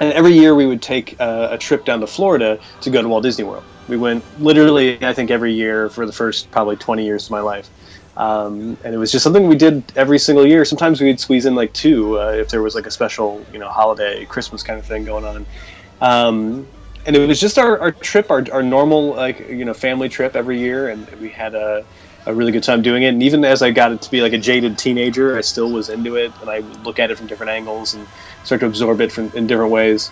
and 0.00 0.12
every 0.12 0.32
year 0.32 0.54
we 0.54 0.66
would 0.66 0.82
take 0.82 1.16
uh, 1.20 1.48
a 1.50 1.58
trip 1.58 1.84
down 1.84 2.00
to 2.00 2.06
Florida 2.06 2.58
to 2.82 2.90
go 2.90 3.02
to 3.02 3.08
Walt 3.08 3.22
Disney 3.22 3.44
World. 3.44 3.64
We 3.88 3.96
went 3.96 4.22
literally, 4.40 5.04
I 5.04 5.12
think, 5.12 5.30
every 5.30 5.52
year 5.52 5.88
for 5.88 6.06
the 6.06 6.12
first 6.12 6.50
probably 6.50 6.76
20 6.76 7.04
years 7.04 7.24
of 7.26 7.30
my 7.30 7.40
life. 7.40 7.68
Um, 8.18 8.76
and 8.82 8.92
it 8.92 8.98
was 8.98 9.12
just 9.12 9.22
something 9.22 9.46
we 9.46 9.56
did 9.56 9.84
every 9.94 10.18
single 10.18 10.44
year. 10.44 10.64
Sometimes 10.64 11.00
we'd 11.00 11.20
squeeze 11.20 11.46
in 11.46 11.54
like 11.54 11.72
two 11.72 12.18
uh, 12.20 12.32
if 12.32 12.48
there 12.48 12.60
was 12.60 12.74
like 12.74 12.84
a 12.84 12.90
special, 12.90 13.46
you 13.52 13.60
know, 13.60 13.68
holiday, 13.68 14.24
Christmas 14.24 14.62
kind 14.62 14.78
of 14.78 14.84
thing 14.84 15.04
going 15.04 15.24
on. 15.24 15.46
Um, 16.00 16.66
and 17.06 17.14
it 17.14 17.26
was 17.26 17.40
just 17.40 17.58
our, 17.58 17.78
our 17.78 17.92
trip, 17.92 18.30
our, 18.30 18.44
our 18.52 18.62
normal 18.62 19.14
like 19.14 19.38
you 19.48 19.64
know 19.64 19.72
family 19.72 20.08
trip 20.08 20.34
every 20.34 20.58
year, 20.58 20.88
and 20.88 21.08
we 21.20 21.28
had 21.28 21.54
a, 21.54 21.84
a 22.26 22.34
really 22.34 22.50
good 22.50 22.64
time 22.64 22.82
doing 22.82 23.04
it. 23.04 23.08
And 23.08 23.22
even 23.22 23.44
as 23.44 23.62
I 23.62 23.70
got 23.70 23.92
it 23.92 24.02
to 24.02 24.10
be 24.10 24.20
like 24.20 24.32
a 24.32 24.38
jaded 24.38 24.76
teenager, 24.76 25.38
I 25.38 25.40
still 25.40 25.70
was 25.70 25.88
into 25.88 26.16
it, 26.16 26.32
and 26.40 26.50
I 26.50 26.58
would 26.60 26.84
look 26.84 26.98
at 26.98 27.12
it 27.12 27.18
from 27.18 27.28
different 27.28 27.50
angles 27.50 27.94
and 27.94 28.06
start 28.42 28.60
to 28.60 28.66
absorb 28.66 29.00
it 29.00 29.12
from, 29.12 29.30
in 29.34 29.46
different 29.46 29.70
ways. 29.70 30.10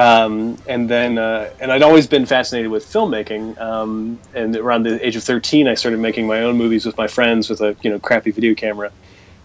Um, 0.00 0.56
and 0.66 0.88
then, 0.88 1.18
uh, 1.18 1.50
and 1.60 1.70
I'd 1.70 1.82
always 1.82 2.06
been 2.06 2.24
fascinated 2.24 2.70
with 2.70 2.86
filmmaking. 2.86 3.60
Um, 3.60 4.18
and 4.34 4.56
around 4.56 4.84
the 4.84 5.06
age 5.06 5.14
of 5.14 5.22
13, 5.22 5.68
I 5.68 5.74
started 5.74 6.00
making 6.00 6.26
my 6.26 6.40
own 6.40 6.56
movies 6.56 6.86
with 6.86 6.96
my 6.96 7.06
friends 7.06 7.50
with 7.50 7.60
a 7.60 7.76
you 7.82 7.90
know 7.90 7.98
crappy 7.98 8.30
video 8.30 8.54
camera. 8.54 8.90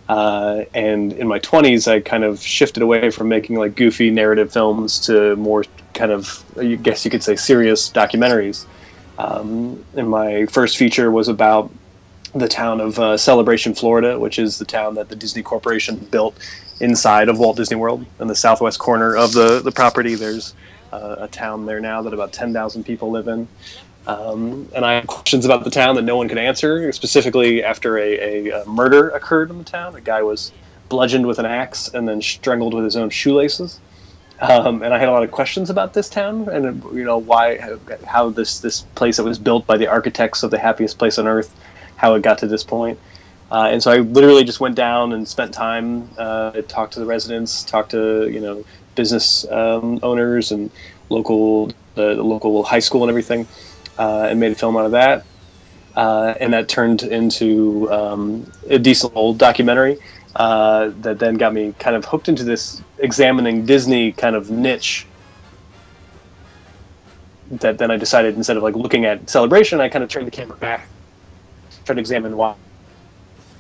Uh, 0.08 0.64
and 0.74 1.12
in 1.12 1.28
my 1.28 1.39
20s, 1.39 1.91
I 1.91 1.99
kind 1.99 2.24
of 2.24 2.41
shifted 2.41 2.82
away 2.82 3.10
from 3.10 3.28
making 3.28 3.58
like 3.58 3.76
goofy 3.76 4.10
narrative 4.12 4.53
films 4.53 4.97
to 5.01 5.36
more 5.36 5.66
kind 5.93 6.12
of, 6.12 6.45
I 6.58 6.76
guess 6.76 7.03
you 7.03 7.12
could 7.12 7.24
say, 7.24 7.36
serious 7.36 7.89
documentaries. 7.89 8.66
Um, 9.18 9.84
and 9.97 10.10
my 10.10 10.45
first 10.45 10.78
feature 10.78 11.12
was 11.12 11.28
about 11.28 11.70
the 12.36 12.48
town 12.48 12.82
of 12.82 13.00
uh, 13.00 13.18
Celebration, 13.18 13.74
Florida, 13.74 14.20
which 14.20 14.38
is 14.38 14.60
the 14.60 14.66
town 14.66 14.96
that 14.96 15.10
the 15.10 15.16
Disney 15.16 15.42
Corporation 15.42 15.96
built 15.96 16.38
inside 16.82 17.30
of 17.30 17.40
Walt 17.40 17.56
Disney 17.56 17.78
World 17.78 18.06
in 18.20 18.28
the 18.28 18.36
southwest 18.36 18.80
corner 18.80 19.16
of 19.16 19.32
the, 19.32 19.62
the 19.62 19.72
property. 19.72 20.16
There's 20.16 20.54
uh, 20.92 21.16
a 21.20 21.28
town 21.28 21.66
there 21.66 21.80
now 21.80 22.02
that 22.02 22.14
about 22.14 22.34
10,000 22.34 22.84
people 22.84 23.10
live 23.10 23.28
in. 23.28 23.48
Um, 24.08 24.70
and 24.76 24.86
I 24.86 24.94
have 24.96 25.08
questions 25.08 25.46
about 25.46 25.64
the 25.64 25.72
town 25.72 25.96
that 25.96 26.04
no 26.04 26.18
one 26.18 26.28
could 26.28 26.38
answer, 26.38 26.92
specifically 26.92 27.64
after 27.64 27.98
a, 27.98 28.50
a, 28.50 28.62
a, 28.62 28.66
murder 28.66 29.10
occurred 29.10 29.50
in 29.50 29.58
the 29.58 29.64
town. 29.64 29.96
A 29.96 30.02
guy 30.02 30.22
was 30.22 30.52
bludgeoned 30.90 31.26
with 31.26 31.40
an 31.40 31.46
axe 31.46 31.88
and 31.88 32.08
then 32.08 32.22
strangled 32.22 32.74
with 32.74 32.84
his 32.84 32.96
own 32.96 33.10
shoelaces. 33.10 33.80
Um, 34.42 34.84
and 34.84 34.94
I 34.94 35.00
had 35.00 35.08
a 35.08 35.12
lot 35.12 35.24
of 35.24 35.32
questions 35.32 35.70
about 35.70 35.94
this 35.94 36.10
town 36.10 36.50
and 36.50 36.84
you 36.94 37.06
know 37.06 37.18
why 37.18 37.78
how 38.06 38.30
this 38.30 38.60
this 38.60 38.82
place 38.94 39.16
that 39.16 39.24
was 39.24 39.40
built 39.40 39.66
by 39.66 39.78
the 39.78 39.88
architects 39.88 40.44
of 40.44 40.52
the 40.52 40.60
happiest 40.60 40.98
place 40.98 41.18
on 41.18 41.26
earth 41.26 41.56
how 41.96 42.16
it 42.16 42.22
got 42.22 42.38
to 42.39 42.48
this 42.48 42.64
point. 42.64 43.00
Uh, 43.52 43.70
and 43.72 43.82
so 43.82 43.91
I 43.91 43.98
literally 43.98 44.43
just 44.43 44.60
went 44.60 44.76
down 44.76 45.14
and 45.14 45.28
spent 45.28 45.54
time, 45.54 46.10
uh, 46.18 46.62
talked 46.68 46.93
to 46.93 47.00
the 47.00 47.06
residents, 47.06 47.64
talked 47.64 47.91
to 47.91 48.28
you 48.30 48.39
know 48.39 48.66
business 48.96 49.46
um, 49.52 50.00
owners 50.02 50.52
and 50.52 50.72
local 51.10 51.68
the, 51.96 52.16
the, 52.16 52.24
local 52.24 52.64
high 52.64 52.80
school 52.80 53.04
and 53.04 53.10
everything, 53.10 53.48
uh, 54.00 54.28
and 54.30 54.39
made 54.39 54.52
a 54.52 54.56
film 54.56 54.76
out 54.76 54.86
of 54.86 54.91
that. 54.91 55.26
Uh, 55.96 56.34
and 56.41 56.52
that 56.54 56.68
turned 56.68 57.04
into 57.04 57.89
um, 57.91 58.52
a 58.68 58.78
decent 58.78 59.14
old 59.16 59.38
documentary 59.38 59.98
uh, 60.36 60.91
that 61.00 61.20
then 61.20 61.36
got 61.36 61.54
me 61.54 61.74
kind 61.80 61.96
of 61.96 62.04
hooked 62.04 62.28
into 62.28 62.43
this 62.43 62.82
examining 62.98 63.66
Disney 63.66 64.12
kind 64.12 64.36
of 64.36 64.50
niche. 64.50 65.06
That 67.52 67.78
then 67.78 67.91
I 67.91 67.98
decided 67.98 68.36
instead 68.36 68.58
of 68.58 68.64
like 68.64 68.76
looking 68.76 69.06
at 69.06 69.30
celebration, 69.30 69.80
I 69.80 69.88
kind 69.88 70.04
of 70.04 70.10
turned 70.10 70.28
the 70.28 70.32
camera 70.32 70.58
back 70.58 70.89
try 71.86 71.96
to 71.96 72.02
examine 72.02 72.36
why 72.36 72.56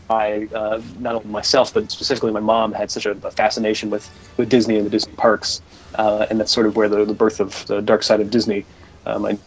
I, 0.09 0.47
uh, 0.53 0.81
not 0.99 1.15
only 1.15 1.27
myself, 1.29 1.73
but 1.73 1.91
specifically 1.91 2.31
my 2.31 2.39
mom 2.39 2.73
had 2.73 2.91
such 2.91 3.05
a, 3.05 3.11
a 3.11 3.31
fascination 3.31 3.89
with, 3.89 4.09
with 4.37 4.49
Disney 4.49 4.77
and 4.77 4.85
the 4.85 4.89
Disney 4.89 5.13
parks. 5.13 5.61
Uh, 5.95 6.27
and 6.29 6.39
that's 6.39 6.51
sort 6.51 6.67
of 6.67 6.75
where 6.75 6.89
the, 6.89 7.05
the 7.05 7.13
birth 7.13 7.39
of 7.39 7.65
the 7.67 7.81
dark 7.81 8.03
side 8.03 8.19
of 8.19 8.29
Disney, 8.29 8.65
um, 9.05 9.25
I, 9.25 9.37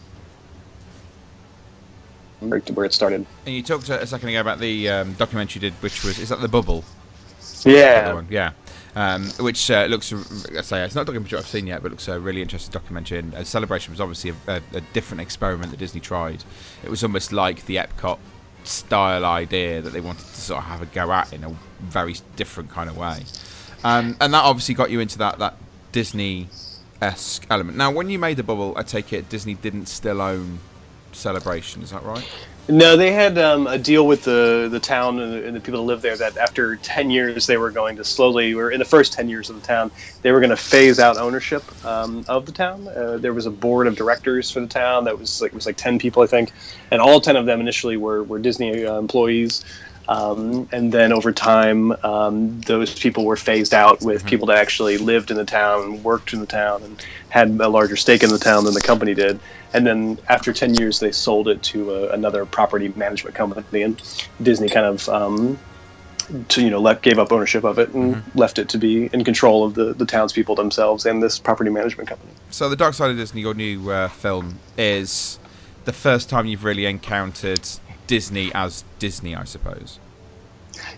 where 2.39 2.85
it 2.85 2.93
started. 2.93 3.25
And 3.45 3.55
you 3.55 3.61
talked 3.61 3.89
a 3.89 4.07
second 4.07 4.29
ago 4.29 4.41
about 4.41 4.59
the 4.59 4.89
um, 4.89 5.13
documentary 5.13 5.61
you 5.61 5.69
did, 5.69 5.81
which 5.81 6.03
was, 6.03 6.19
is 6.19 6.29
that 6.29 6.41
The 6.41 6.47
Bubble? 6.47 6.83
Yeah. 7.63 8.21
Yeah. 8.29 8.51
Um, 8.95 9.29
which 9.39 9.69
uh, 9.69 9.85
looks, 9.85 10.11
I 10.11 10.61
say, 10.61 10.83
it's 10.83 10.95
not 10.95 11.01
a 11.01 11.05
documentary 11.05 11.37
I've 11.39 11.47
seen 11.47 11.67
yet, 11.67 11.83
but 11.83 11.91
looks 11.91 12.07
a 12.07 12.19
really 12.19 12.41
interesting 12.41 12.71
documentary. 12.71 13.19
And 13.19 13.45
Celebration 13.45 13.93
was 13.93 14.01
obviously 14.01 14.33
a, 14.47 14.55
a, 14.55 14.61
a 14.77 14.81
different 14.93 15.21
experiment 15.21 15.71
that 15.71 15.77
Disney 15.77 16.01
tried. 16.01 16.43
It 16.83 16.89
was 16.89 17.03
almost 17.03 17.31
like 17.31 17.65
the 17.65 17.75
Epcot 17.75 18.19
style 18.63 19.25
idea 19.25 19.81
that 19.81 19.91
they 19.91 20.01
wanted 20.01 20.25
to 20.25 20.41
sort 20.41 20.59
of 20.59 20.65
have 20.65 20.81
a 20.81 20.85
go 20.87 21.11
at 21.11 21.31
in 21.33 21.43
a 21.43 21.55
very 21.79 22.15
different 22.35 22.69
kind 22.69 22.89
of 22.89 22.97
way. 22.97 23.23
Um, 23.83 24.17
and 24.19 24.33
that 24.33 24.43
obviously 24.43 24.75
got 24.75 24.91
you 24.91 24.99
into 24.99 25.17
that, 25.19 25.39
that 25.39 25.55
Disney 25.91 26.47
esque 27.01 27.45
element. 27.49 27.77
Now, 27.77 27.91
when 27.91 28.09
you 28.09 28.19
made 28.19 28.37
the 28.37 28.43
bubble, 28.43 28.73
I 28.75 28.83
take 28.83 29.13
it 29.13 29.29
Disney 29.29 29.53
didn't 29.53 29.87
still 29.87 30.21
own 30.21 30.59
Celebration, 31.11 31.81
is 31.81 31.91
that 31.91 32.03
right? 32.03 32.27
No, 32.69 32.95
they 32.95 33.11
had 33.11 33.39
um, 33.39 33.65
a 33.65 33.79
deal 33.79 34.05
with 34.05 34.23
the 34.25 34.69
the 34.71 34.79
town 34.79 35.19
and 35.19 35.33
the, 35.33 35.47
and 35.47 35.55
the, 35.55 35.59
people 35.59 35.79
that 35.81 35.87
live 35.87 36.03
there 36.03 36.15
that 36.17 36.37
after 36.37 36.75
ten 36.75 37.09
years 37.09 37.47
they 37.47 37.57
were 37.57 37.71
going 37.71 37.95
to 37.97 38.03
slowly, 38.03 38.53
or 38.53 38.71
in 38.71 38.77
the 38.77 38.85
first 38.85 39.11
ten 39.11 39.27
years 39.27 39.49
of 39.49 39.59
the 39.59 39.67
town, 39.67 39.91
they 40.21 40.31
were 40.31 40.39
going 40.39 40.51
to 40.51 40.57
phase 40.57 40.99
out 40.99 41.17
ownership 41.17 41.63
um, 41.83 42.23
of 42.27 42.45
the 42.45 42.51
town. 42.51 42.87
Uh, 42.87 43.17
there 43.17 43.33
was 43.33 43.47
a 43.47 43.51
board 43.51 43.87
of 43.87 43.95
directors 43.95 44.51
for 44.51 44.59
the 44.59 44.67
town 44.67 45.05
that 45.05 45.17
was 45.17 45.41
like 45.41 45.51
was 45.51 45.65
like 45.65 45.77
ten 45.77 45.97
people, 45.97 46.21
I 46.21 46.27
think, 46.27 46.51
and 46.91 47.01
all 47.01 47.19
ten 47.19 47.35
of 47.35 47.47
them 47.47 47.59
initially 47.59 47.97
were 47.97 48.23
were 48.23 48.39
Disney 48.39 48.85
uh, 48.85 48.99
employees. 48.99 49.65
Um, 50.09 50.67
and 50.71 50.91
then 50.91 51.13
over 51.13 51.31
time, 51.31 51.91
um, 52.03 52.61
those 52.61 52.97
people 52.97 53.25
were 53.25 53.35
phased 53.35 53.75
out 53.75 54.01
with 54.01 54.21
mm-hmm. 54.21 54.27
people 54.27 54.47
that 54.47 54.57
actually 54.57 54.97
lived 54.97 55.29
in 55.29 55.37
the 55.37 55.45
town, 55.45 55.83
and 55.83 56.03
worked 56.03 56.33
in 56.33 56.39
the 56.39 56.47
town, 56.47 56.81
and 56.81 57.05
had 57.29 57.49
a 57.61 57.69
larger 57.69 57.95
stake 57.95 58.23
in 58.23 58.31
the 58.31 58.39
town 58.39 58.65
than 58.65 58.73
the 58.73 58.81
company 58.81 59.13
did. 59.13 59.39
And 59.71 59.85
then 59.85 60.17
after 60.27 60.51
10 60.51 60.73
years, 60.73 60.99
they 60.99 61.11
sold 61.11 61.47
it 61.47 61.61
to 61.61 61.91
a, 61.91 62.07
uh, 62.07 62.11
another 62.13 62.43
property 62.47 62.91
management 62.95 63.35
company, 63.35 63.83
and 63.83 64.01
Disney 64.41 64.67
kind 64.67 64.87
of. 64.87 65.07
Um, 65.07 65.59
to 66.49 66.61
you 66.61 66.69
know, 66.69 66.79
let, 66.79 67.01
gave 67.01 67.17
up 67.17 67.31
ownership 67.31 67.63
of 67.63 67.79
it 67.79 67.89
and 67.89 68.13
mm-hmm. 68.13 68.37
left 68.37 68.59
it 68.59 68.69
to 68.69 68.77
be 68.77 69.09
in 69.13 69.23
control 69.23 69.65
of 69.65 69.73
the, 69.73 69.95
the 69.95 70.05
townspeople 70.05 70.53
themselves 70.53 71.07
and 71.07 71.23
this 71.23 71.39
property 71.39 71.71
management 71.71 72.07
company. 72.07 72.31
So, 72.51 72.69
the 72.69 72.75
Dark 72.75 72.93
Side 72.93 73.09
of 73.09 73.17
Disney, 73.17 73.41
your 73.41 73.55
new 73.55 73.89
uh, 73.89 74.09
film, 74.09 74.59
is 74.77 75.39
the 75.85 75.91
first 75.91 76.29
time 76.29 76.45
you've 76.45 76.63
really 76.63 76.85
encountered 76.85 77.67
Disney 78.09 78.51
as 78.55 78.83
Disney, 78.97 79.35
I 79.35 79.43
suppose. 79.43 79.99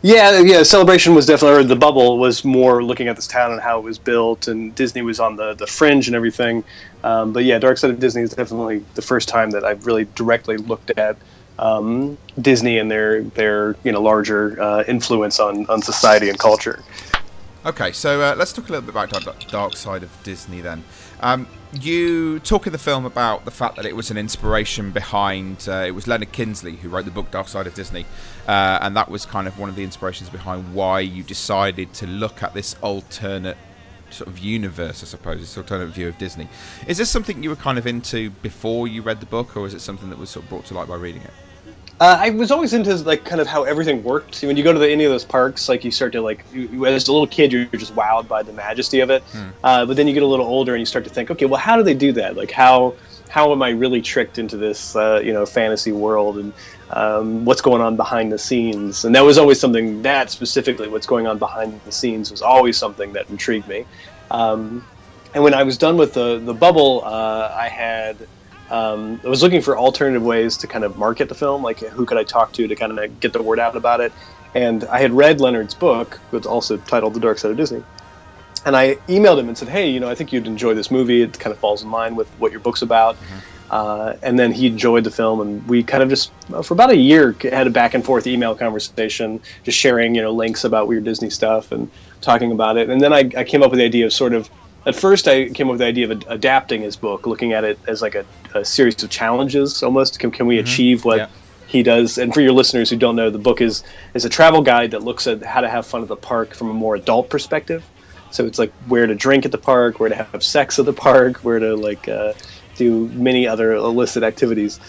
Yeah, 0.02 0.40
yeah. 0.40 0.64
Celebration 0.64 1.14
was 1.14 1.26
definitely 1.26 1.66
the 1.66 1.76
bubble 1.76 2.18
was 2.18 2.46
more 2.46 2.82
looking 2.82 3.10
at 3.10 3.18
this 3.18 3.28
town 3.28 3.52
and 3.52 3.60
how 3.60 3.80
it 3.80 3.84
was 3.84 4.00
built, 4.00 4.48
and 4.48 4.74
Disney 4.76 5.02
was 5.02 5.20
on 5.20 5.36
the 5.36 5.54
the 5.54 5.68
fringe 5.68 6.08
and 6.08 6.16
everything. 6.16 6.64
Um, 7.04 7.34
but 7.34 7.44
yeah, 7.44 7.60
Dark 7.60 7.78
Side 7.78 7.90
of 7.90 8.00
Disney 8.00 8.22
is 8.22 8.32
definitely 8.34 8.86
the 8.96 9.02
first 9.02 9.28
time 9.28 9.52
that 9.52 9.66
I've 9.66 9.86
really 9.86 10.08
directly 10.16 10.56
looked 10.56 10.92
at 10.92 11.18
um, 11.60 12.18
Disney 12.40 12.78
and 12.80 12.90
their 12.90 13.24
their 13.24 13.76
you 13.84 13.92
know 13.92 14.02
larger 14.02 14.60
uh, 14.62 14.84
influence 14.88 15.38
on 15.42 15.66
on 15.68 15.82
society 15.82 16.30
and 16.30 16.40
culture. 16.40 16.82
Okay, 17.66 17.92
so 17.92 18.22
uh, 18.22 18.36
let's 18.38 18.54
talk 18.54 18.70
a 18.70 18.72
little 18.72 18.90
bit 18.90 18.96
about 18.96 19.50
Dark 19.50 19.76
Side 19.76 20.04
of 20.04 20.12
Disney 20.24 20.62
then. 20.62 20.86
Um, 21.22 21.48
you 21.74 22.40
talk 22.40 22.66
in 22.66 22.74
the 22.74 22.80
film 22.80 23.06
about 23.06 23.46
the 23.46 23.52
fact 23.52 23.76
that 23.78 23.86
it 23.86 23.96
was 23.96 24.12
an 24.12 24.18
inspiration 24.18 24.92
behind. 24.92 25.68
Uh, 25.70 25.84
it 25.88 25.92
was 25.92 26.08
Leonard 26.08 26.32
Kinsey 26.32 26.76
who 26.76 26.90
wrote 26.90 27.06
the 27.06 27.12
book 27.12 27.32
Dark 27.32 27.48
Side 27.48 27.68
of 27.68 27.74
Disney, 27.74 28.06
uh, 28.48 28.80
and 28.82 28.96
that 28.98 29.10
was 29.10 29.26
kind 29.26 29.48
of 29.48 29.58
one 29.58 29.70
of 29.70 29.76
the 29.76 29.84
inspirations 29.84 30.30
behind 30.30 30.74
why 30.74 31.00
you 31.00 31.24
decided 31.24 31.94
to 31.94 32.08
look 32.08 32.44
at 32.44 32.54
this 32.54 32.76
alternate 32.82 33.58
sort 34.10 34.28
of 34.28 34.40
universe, 34.40 35.04
I 35.04 35.06
suppose, 35.06 35.40
this 35.40 35.58
alternate 35.58 35.88
view 35.88 36.08
of 36.08 36.18
Disney. 36.18 36.50
Is 36.88 36.98
this 36.98 37.10
something 37.10 37.44
you 37.44 37.50
were 37.50 37.56
kind 37.56 37.78
of 37.78 37.88
into 37.88 38.32
before 38.42 38.88
you 38.88 39.02
read 39.02 39.20
the 39.20 39.26
book, 39.26 39.56
or 39.56 39.66
is 39.66 39.74
it 39.74 39.82
something 39.82 40.10
that 40.10 40.20
was 40.20 40.30
sort 40.30 40.44
of 40.44 40.50
brought 40.50 40.66
to 40.66 40.74
light 40.74 40.88
by 40.88 40.96
reading 40.96 41.22
it? 41.22 41.34
Uh, 42.02 42.18
I 42.20 42.32
was 42.32 42.50
always 42.50 42.74
into 42.74 42.96
like 42.96 43.24
kind 43.26 43.40
of 43.40 43.46
how 43.46 43.64
everything 43.64 44.04
worked. 44.04 44.42
When 44.42 44.58
you 44.58 44.64
go 44.64 44.74
to 44.74 44.80
the, 44.80 44.90
any 44.90 45.04
of 45.04 45.12
those 45.12 45.24
parks, 45.24 45.70
like 45.70 45.86
you 45.86 45.92
start 45.92 46.12
to 46.14 46.22
like, 46.22 46.44
you, 46.52 46.88
as 46.88 47.08
a 47.08 47.12
little 47.12 47.28
kid, 47.28 47.54
you're 47.54 47.66
just 47.66 47.94
wowed 47.96 48.28
by 48.28 48.42
the 48.42 48.52
majesty 48.52 49.02
of 49.02 49.12
it. 49.12 49.22
Hmm. 49.22 49.50
Uh, 49.64 49.86
but 49.86 49.96
then 49.96 50.08
you 50.08 50.16
get 50.16 50.24
a 50.24 50.26
little 50.26 50.48
older 50.48 50.74
and 50.74 50.80
you 50.80 50.88
start 50.88 51.04
to 51.04 51.12
think, 51.12 51.30
okay, 51.30 51.46
well, 51.46 51.60
how 51.60 51.78
do 51.78 51.84
they 51.84 51.94
do 51.94 52.12
that? 52.14 52.36
Like 52.36 52.50
how 52.50 52.96
how 53.30 53.52
am 53.52 53.62
I 53.62 53.70
really 53.70 54.02
tricked 54.02 54.40
into 54.40 54.58
this 54.58 54.96
uh, 54.96 55.22
you 55.24 55.32
know 55.32 55.46
fantasy 55.46 55.92
world? 55.92 56.40
And 56.40 56.54
um, 56.90 57.46
what's 57.46 57.62
going 57.62 57.84
on 57.84 57.98
behind 57.98 58.32
the 58.32 58.40
scenes, 58.40 59.06
and 59.06 59.14
that 59.14 59.22
was 59.22 59.38
always 59.38 59.60
something 59.60 60.02
that 60.02 60.32
specifically 60.32 60.88
what's 60.88 61.06
going 61.06 61.28
on 61.28 61.38
behind 61.38 61.80
the 61.86 61.92
scenes 61.92 62.32
was 62.32 62.42
always 62.42 62.78
something 62.78 63.14
that 63.14 63.30
intrigued 63.30 63.68
me. 63.68 63.86
Um, 64.32 64.84
and 65.36 65.44
when 65.44 65.54
I 65.54 65.62
was 65.62 65.78
done 65.78 65.98
with 65.98 66.16
the 66.16 66.40
the 66.40 66.56
bubble, 66.56 67.04
uh, 67.06 67.56
I 67.56 67.68
had 67.68 68.18
um, 68.72 69.20
I 69.24 69.28
was 69.28 69.44
looking 69.44 69.62
for 69.62 69.78
alternative 69.78 70.24
ways 70.24 70.56
to 70.58 70.68
kind 70.68 70.86
of 70.86 70.98
market 70.98 71.28
the 71.28 71.36
film, 71.36 71.62
like 71.62 71.80
who 71.80 72.06
could 72.06 72.18
I 72.18 72.24
talk 72.24 72.54
to 72.54 72.68
to 72.68 72.76
kind 72.76 72.98
of 72.98 73.20
get 73.20 73.34
the 73.34 73.44
word 73.44 73.60
out 73.60 73.76
about 73.76 74.00
it. 74.00 74.14
And 74.56 74.86
I 74.86 75.00
had 75.00 75.12
read 75.12 75.42
Leonard's 75.42 75.74
book, 75.74 76.20
which 76.30 76.46
also 76.46 76.78
titled 76.78 77.14
The 77.14 77.20
Dark 77.20 77.38
Side 77.38 77.52
of 77.52 77.58
Disney. 77.58 77.84
And 78.66 78.76
I 78.76 78.96
emailed 79.08 79.40
him 79.40 79.50
and 79.50 79.58
said, 79.58 79.68
"Hey, 79.68 79.90
you 79.90 80.00
know, 80.00 80.08
I 80.08 80.16
think 80.16 80.32
you'd 80.32 80.48
enjoy 80.48 80.74
this 80.74 80.90
movie. 80.90 81.22
It 81.22 81.38
kind 81.38 81.52
of 81.54 81.60
falls 81.60 81.84
in 81.84 81.92
line 81.92 82.16
with 82.16 82.30
what 82.40 82.52
your 82.52 82.62
book's 82.62 82.82
about." 82.82 83.18
Uh, 83.72 84.18
and 84.22 84.38
then 84.38 84.52
he 84.52 84.68
enjoyed 84.68 85.04
the 85.04 85.12
film, 85.12 85.40
and 85.40 85.66
we 85.68 85.82
kind 85.82 86.04
of 86.04 86.10
just 86.10 86.32
for 86.64 86.74
about 86.74 86.92
a 86.92 86.96
year 86.96 87.36
had 87.42 87.68
a 87.68 87.70
back 87.70 87.94
and 87.94 88.06
forth 88.06 88.28
email 88.28 88.54
conversation, 88.54 89.40
just 89.64 89.78
sharing 89.78 90.14
you 90.14 90.22
know 90.22 90.32
links 90.32 90.64
about 90.64 90.88
weird 90.88 91.06
Disney 91.06 91.30
stuff 91.30 91.72
and 91.72 91.90
talking 92.22 92.52
about 92.52 92.78
it. 92.78 92.90
And 92.90 93.02
then 93.02 93.12
I, 93.14 93.30
I 93.36 93.44
came 93.44 93.64
up 93.64 93.72
with 93.72 93.80
the 93.80 93.86
idea 93.86 94.06
of 94.06 94.14
sort 94.14 94.34
of 94.34 94.50
at 94.86 94.96
first 94.96 95.28
I 95.28 95.50
came 95.50 95.68
up 95.68 95.72
with 95.72 95.80
the 95.80 95.86
idea 95.86 96.06
of 96.06 96.12
ad- 96.12 96.26
adapting 96.28 96.82
his 96.82 96.96
book, 96.96 97.28
looking 97.28 97.54
at 97.54 97.64
it 97.64 97.80
as 97.88 98.02
like 98.02 98.16
a, 98.16 98.26
a 98.56 98.66
series 98.66 99.02
of 99.04 99.10
challenges 99.10 99.84
almost. 99.84 100.20
Can, 100.20 100.32
can 100.32 100.48
we 100.48 100.60
achieve 100.60 101.06
what 101.06 101.18
Yeah. 101.18 101.28
he 101.68 101.84
does? 101.84 102.18
And 102.18 102.34
for 102.34 102.42
your 102.42 102.52
listeners 102.54 102.90
who 102.90 102.96
don't 102.98 103.16
know, 103.16 103.30
the 103.30 103.38
book 103.40 103.62
is 103.62 103.84
is 104.14 104.26
a 104.26 104.30
travel 104.30 104.62
guide 104.62 104.92
that 104.92 105.04
looks 105.04 105.28
at 105.28 105.44
how 105.44 105.62
to 105.62 105.70
have 105.70 105.86
fun 105.86 106.02
at 106.02 106.08
the 106.08 106.16
park 106.16 106.54
from 106.56 106.70
a 106.70 106.74
more 106.74 106.96
adult 106.96 107.30
perspective. 107.30 107.84
So 108.32 108.46
it's 108.46 108.58
like 108.58 108.72
where 108.88 109.08
to 109.08 109.14
drink 109.16 109.46
at 109.46 109.52
the 109.52 109.58
park, 109.58 110.00
where 110.00 110.10
to 110.10 110.16
have 110.16 110.44
sex 110.44 110.80
at 110.80 110.86
the 110.86 110.94
park, 111.10 111.38
where 111.38 111.60
to 111.60 111.76
like 111.76 112.08
uh, 112.08 112.34
do 112.76 113.08
many 113.10 113.48
other 113.48 113.74
illicit 113.74 114.24
activities 114.24 114.80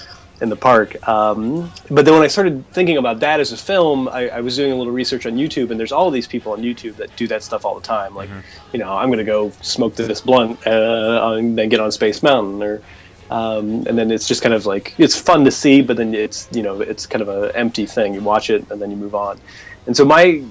in 0.41 0.49
the 0.49 0.57
park. 0.57 0.97
Um, 1.09 1.73
but 1.91 2.05
then 2.05 2.15
when 2.15 2.23
I 2.23 2.29
started 2.29 2.65
thinking 2.73 2.97
about 2.97 3.21
that 3.21 3.39
as 3.39 3.53
a 3.53 3.57
film, 3.57 4.09
I, 4.09 4.29
I 4.29 4.41
was 4.41 4.57
doing 4.57 4.73
a 4.73 4.77
little 4.77 4.93
research 4.93 5.27
on 5.27 5.35
YouTube, 5.35 5.71
and 5.71 5.79
there's 5.79 5.93
all 5.93 6.11
these 6.11 6.27
people 6.27 6.53
on 6.53 6.63
YouTube 6.63 6.97
that 6.97 7.15
do 7.17 7.29
that 7.29 7.43
stuff 7.43 7.65
all 7.65 7.75
the 7.75 7.87
time. 7.87 8.15
Like, 8.15 8.29
you 8.73 8.79
know, 8.79 8.93
I'm 8.93 9.09
going 9.09 9.19
to 9.19 9.25
go 9.25 9.51
smoke 9.61 9.95
this 9.95 10.21
blunt 10.21 10.67
uh, 10.67 11.35
and 11.37 11.57
then 11.57 11.69
get 11.69 11.81
on 11.81 11.93
Space 11.93 12.23
Mountain, 12.23 12.63
or 12.63 12.83
um, 13.31 13.87
and 13.87 13.97
then 13.97 14.11
it's 14.11 14.29
just 14.29 14.43
kind 14.43 14.55
of 14.55 14.67
like 14.67 14.95
it's 14.99 15.19
fun 15.19 15.45
to 15.45 15.51
see, 15.51 15.81
but 15.81 15.97
then 15.97 16.15
it's 16.15 16.49
you 16.53 16.63
know 16.63 16.81
it's 16.81 17.07
kind 17.07 17.23
of 17.23 17.29
an 17.29 17.51
empty 17.55 17.87
thing. 17.87 18.13
You 18.13 18.21
watch 18.21 18.51
it 18.51 18.71
and 18.71 18.81
then 18.81 18.91
you 18.91 18.97
move 18.97 19.15
on. 19.15 19.41
And 19.87 19.97
so 19.97 20.05
my 20.05 20.45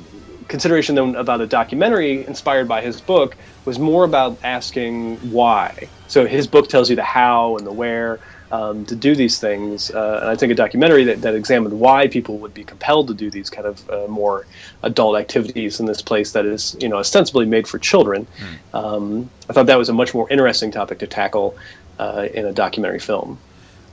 consideration 0.48 0.96
then 0.96 1.16
about 1.16 1.42
a 1.42 1.48
documentary 1.48 2.26
inspired 2.26 2.68
by 2.68 2.82
his 2.82 3.00
book 3.00 3.38
was 3.66 3.78
more 3.78 4.04
about 4.04 4.38
asking 4.44 5.18
why. 5.32 5.88
So 6.08 6.26
his 6.26 6.48
book 6.48 6.70
tells 6.70 6.90
you 6.90 6.96
the 6.96 7.04
how 7.04 7.56
and 7.58 7.66
the 7.66 7.72
where 7.72 8.20
um, 8.52 8.86
to 8.86 8.96
do 8.96 9.16
these 9.16 9.40
things, 9.40 9.92
uh, 9.92 10.20
and 10.22 10.30
I 10.30 10.36
think 10.36 10.52
a 10.52 10.56
documentary 10.56 11.04
that, 11.06 11.22
that 11.22 11.36
examined 11.36 11.80
why 11.80 12.08
people 12.08 12.38
would 12.40 12.54
be 12.54 12.64
compelled 12.64 13.08
to 13.08 13.14
do 13.14 13.32
these 13.32 13.50
kind 13.50 13.66
of 13.66 13.90
uh, 13.90 14.08
more 14.08 14.46
adult 14.84 15.18
activities 15.18 15.80
in 15.80 15.86
this 15.86 16.02
place 16.02 16.34
that 16.34 16.46
is, 16.46 16.76
you 16.80 16.90
know, 16.90 16.98
ostensibly 16.98 17.46
made 17.46 17.68
for 17.68 17.80
children. 17.80 18.28
Um, 18.74 19.30
I 19.50 19.54
thought 19.54 19.68
that 19.68 19.78
was 19.78 19.90
a 19.90 19.94
much 19.94 20.14
more 20.14 20.30
interesting 20.30 20.72
topic 20.72 21.00
to 21.00 21.08
tackle 21.08 21.58
uh, 22.00 22.28
in 22.34 22.46
a 22.46 22.52
documentary 22.52 23.00
film. 23.00 23.38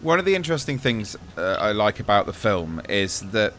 One 0.00 0.18
of 0.18 0.24
the 0.24 0.34
interesting 0.34 0.78
things 0.78 1.16
uh, 1.36 1.56
I 1.59 1.72
like 1.72 2.00
about 2.00 2.26
the 2.26 2.32
film 2.32 2.80
is 2.88 3.20
that 3.30 3.54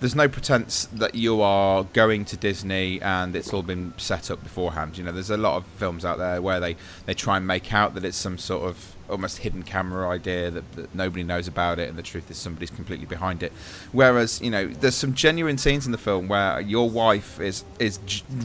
there's 0.00 0.14
no 0.14 0.28
pretense 0.28 0.86
that 0.86 1.14
you 1.14 1.40
are 1.40 1.84
going 1.84 2.24
to 2.26 2.36
Disney 2.36 3.00
and 3.00 3.34
it's 3.34 3.52
all 3.54 3.62
been 3.62 3.94
set 3.96 4.30
up 4.30 4.42
beforehand. 4.42 4.98
You 4.98 5.04
know, 5.04 5.12
there's 5.12 5.30
a 5.30 5.36
lot 5.36 5.56
of 5.56 5.64
films 5.78 6.04
out 6.04 6.18
there 6.18 6.42
where 6.42 6.60
they, 6.60 6.76
they 7.06 7.14
try 7.14 7.36
and 7.36 7.46
make 7.46 7.72
out 7.72 7.94
that 7.94 8.04
it's 8.04 8.16
some 8.16 8.36
sort 8.36 8.64
of 8.64 8.93
almost 9.08 9.38
hidden 9.38 9.62
camera 9.62 10.08
idea 10.08 10.50
that, 10.50 10.72
that 10.72 10.94
nobody 10.94 11.22
knows 11.22 11.48
about 11.48 11.78
it, 11.78 11.88
and 11.88 11.98
the 11.98 12.02
truth 12.02 12.30
is 12.30 12.36
somebody's 12.36 12.70
completely 12.70 13.06
behind 13.06 13.42
it. 13.42 13.52
Whereas, 13.92 14.40
you 14.40 14.50
know, 14.50 14.66
there's 14.66 14.94
some 14.94 15.14
genuine 15.14 15.58
scenes 15.58 15.86
in 15.86 15.92
the 15.92 15.98
film 15.98 16.28
where 16.28 16.60
your 16.60 16.88
wife 16.88 17.40
is 17.40 17.64
is 17.78 17.98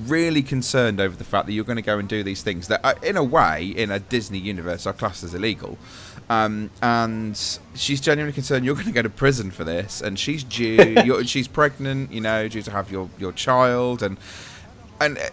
really 0.06 0.42
concerned 0.42 1.00
over 1.00 1.16
the 1.16 1.24
fact 1.24 1.46
that 1.48 1.54
you're 1.54 1.66
going 1.66 1.78
to 1.78 1.82
go 1.82 2.00
and 2.00 2.10
do 2.10 2.24
these 2.24 2.44
things 2.44 2.68
that, 2.68 2.84
are, 2.84 2.96
in 3.04 3.18
a 3.18 3.24
way, 3.24 3.66
in 3.66 3.92
a 3.92 4.00
Disney 4.00 4.40
universe, 4.40 4.86
are 4.86 4.94
classed 4.94 5.24
as 5.24 5.34
illegal. 5.34 5.78
Um, 6.30 6.70
and 6.84 7.36
she's 7.74 8.00
genuinely 8.00 8.34
concerned 8.34 8.64
you're 8.64 8.76
going 8.76 8.86
to 8.86 8.92
go 8.92 9.02
to 9.02 9.10
prison 9.10 9.50
for 9.50 9.64
this, 9.64 10.02
and 10.02 10.20
she's 10.20 10.44
due. 10.44 10.96
you're, 11.06 11.24
she's 11.24 11.48
pregnant, 11.48 12.12
you 12.12 12.22
know, 12.22 12.48
due 12.48 12.62
to 12.62 12.72
have 12.72 12.92
your, 12.92 13.10
your 13.18 13.32
child, 13.32 14.04
and 14.04 14.18
and 15.02 15.18
uh, 15.18 15.30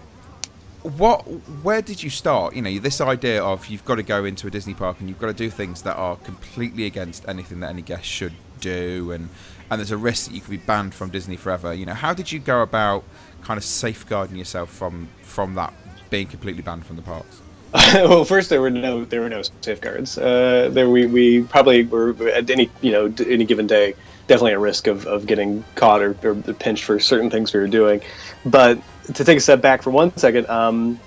what 0.86 1.22
where 1.62 1.82
did 1.82 2.02
you 2.02 2.10
start 2.10 2.54
you 2.54 2.62
know 2.62 2.78
this 2.78 3.00
idea 3.00 3.42
of 3.42 3.66
you've 3.66 3.84
got 3.84 3.96
to 3.96 4.02
go 4.02 4.24
into 4.24 4.46
a 4.46 4.50
disney 4.50 4.74
park 4.74 4.98
and 5.00 5.08
you've 5.08 5.18
got 5.18 5.26
to 5.26 5.34
do 5.34 5.50
things 5.50 5.82
that 5.82 5.96
are 5.96 6.16
completely 6.16 6.86
against 6.86 7.26
anything 7.28 7.60
that 7.60 7.70
any 7.70 7.82
guest 7.82 8.04
should 8.04 8.32
do 8.60 9.10
and 9.10 9.28
and 9.70 9.80
there's 9.80 9.90
a 9.90 9.96
risk 9.96 10.28
that 10.28 10.34
you 10.34 10.40
could 10.40 10.50
be 10.50 10.56
banned 10.56 10.94
from 10.94 11.10
disney 11.10 11.36
forever 11.36 11.74
you 11.74 11.84
know 11.84 11.94
how 11.94 12.14
did 12.14 12.30
you 12.30 12.38
go 12.38 12.62
about 12.62 13.02
kind 13.42 13.58
of 13.58 13.64
safeguarding 13.64 14.36
yourself 14.36 14.70
from 14.70 15.08
from 15.22 15.54
that 15.54 15.74
being 16.08 16.26
completely 16.26 16.62
banned 16.62 16.86
from 16.86 16.96
the 16.96 17.02
parks 17.02 17.40
well, 17.94 18.24
first 18.24 18.48
there 18.48 18.60
were 18.60 18.70
no 18.70 19.04
there 19.04 19.20
were 19.20 19.28
no 19.28 19.42
safeguards. 19.60 20.16
Uh, 20.16 20.70
there 20.72 20.88
we, 20.88 21.04
we 21.06 21.42
probably 21.42 21.82
were 21.82 22.14
at 22.28 22.48
any 22.48 22.70
you 22.80 22.92
know 22.92 23.12
any 23.26 23.44
given 23.44 23.66
day 23.66 23.94
definitely 24.28 24.52
at 24.52 24.60
risk 24.60 24.86
of, 24.86 25.06
of 25.06 25.26
getting 25.26 25.64
caught 25.74 26.00
or, 26.00 26.16
or 26.24 26.34
pinched 26.54 26.84
for 26.84 26.98
certain 26.98 27.28
things 27.28 27.52
we 27.52 27.60
were 27.60 27.68
doing. 27.68 28.00
But 28.44 28.78
to 29.14 29.24
take 29.24 29.38
a 29.38 29.40
step 29.40 29.60
back 29.60 29.82
for 29.82 29.90
one 29.90 30.16
second, 30.16 30.48
um, 30.48 31.00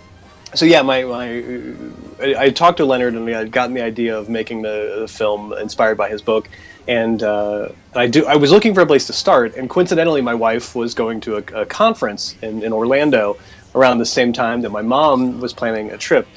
so 0.54 0.66
yeah, 0.66 0.82
my, 0.82 1.04
my 1.04 1.44
I, 2.22 2.46
I 2.46 2.50
talked 2.50 2.78
to 2.78 2.86
Leonard 2.86 3.14
and 3.14 3.30
I 3.30 3.40
would 3.40 3.52
gotten 3.52 3.76
the 3.76 3.84
idea 3.84 4.18
of 4.18 4.30
making 4.30 4.64
the, 4.64 4.98
the 5.02 5.08
film 5.08 5.54
inspired 5.54 5.96
by 5.96 6.10
his 6.10 6.22
book, 6.22 6.50
and 6.88 7.22
uh, 7.22 7.70
I 7.94 8.08
do 8.08 8.26
I 8.26 8.36
was 8.36 8.52
looking 8.52 8.74
for 8.74 8.82
a 8.82 8.88
place 8.88 9.06
to 9.08 9.14
start, 9.14 9.56
and 9.56 9.70
coincidentally, 9.70 10.22
my 10.22 10.34
wife 10.34 10.76
was 10.76 10.94
going 10.94 11.22
to 11.22 11.38
a, 11.38 11.62
a 11.62 11.66
conference 11.66 12.36
in, 12.42 12.64
in 12.64 12.74
Orlando 12.74 13.38
around 13.76 14.00
the 14.00 14.06
same 14.06 14.34
time 14.34 14.62
that 14.62 14.72
my 14.72 14.82
mom 14.82 15.40
was 15.40 15.54
planning 15.54 15.92
a 15.92 15.98
trip 15.98 16.28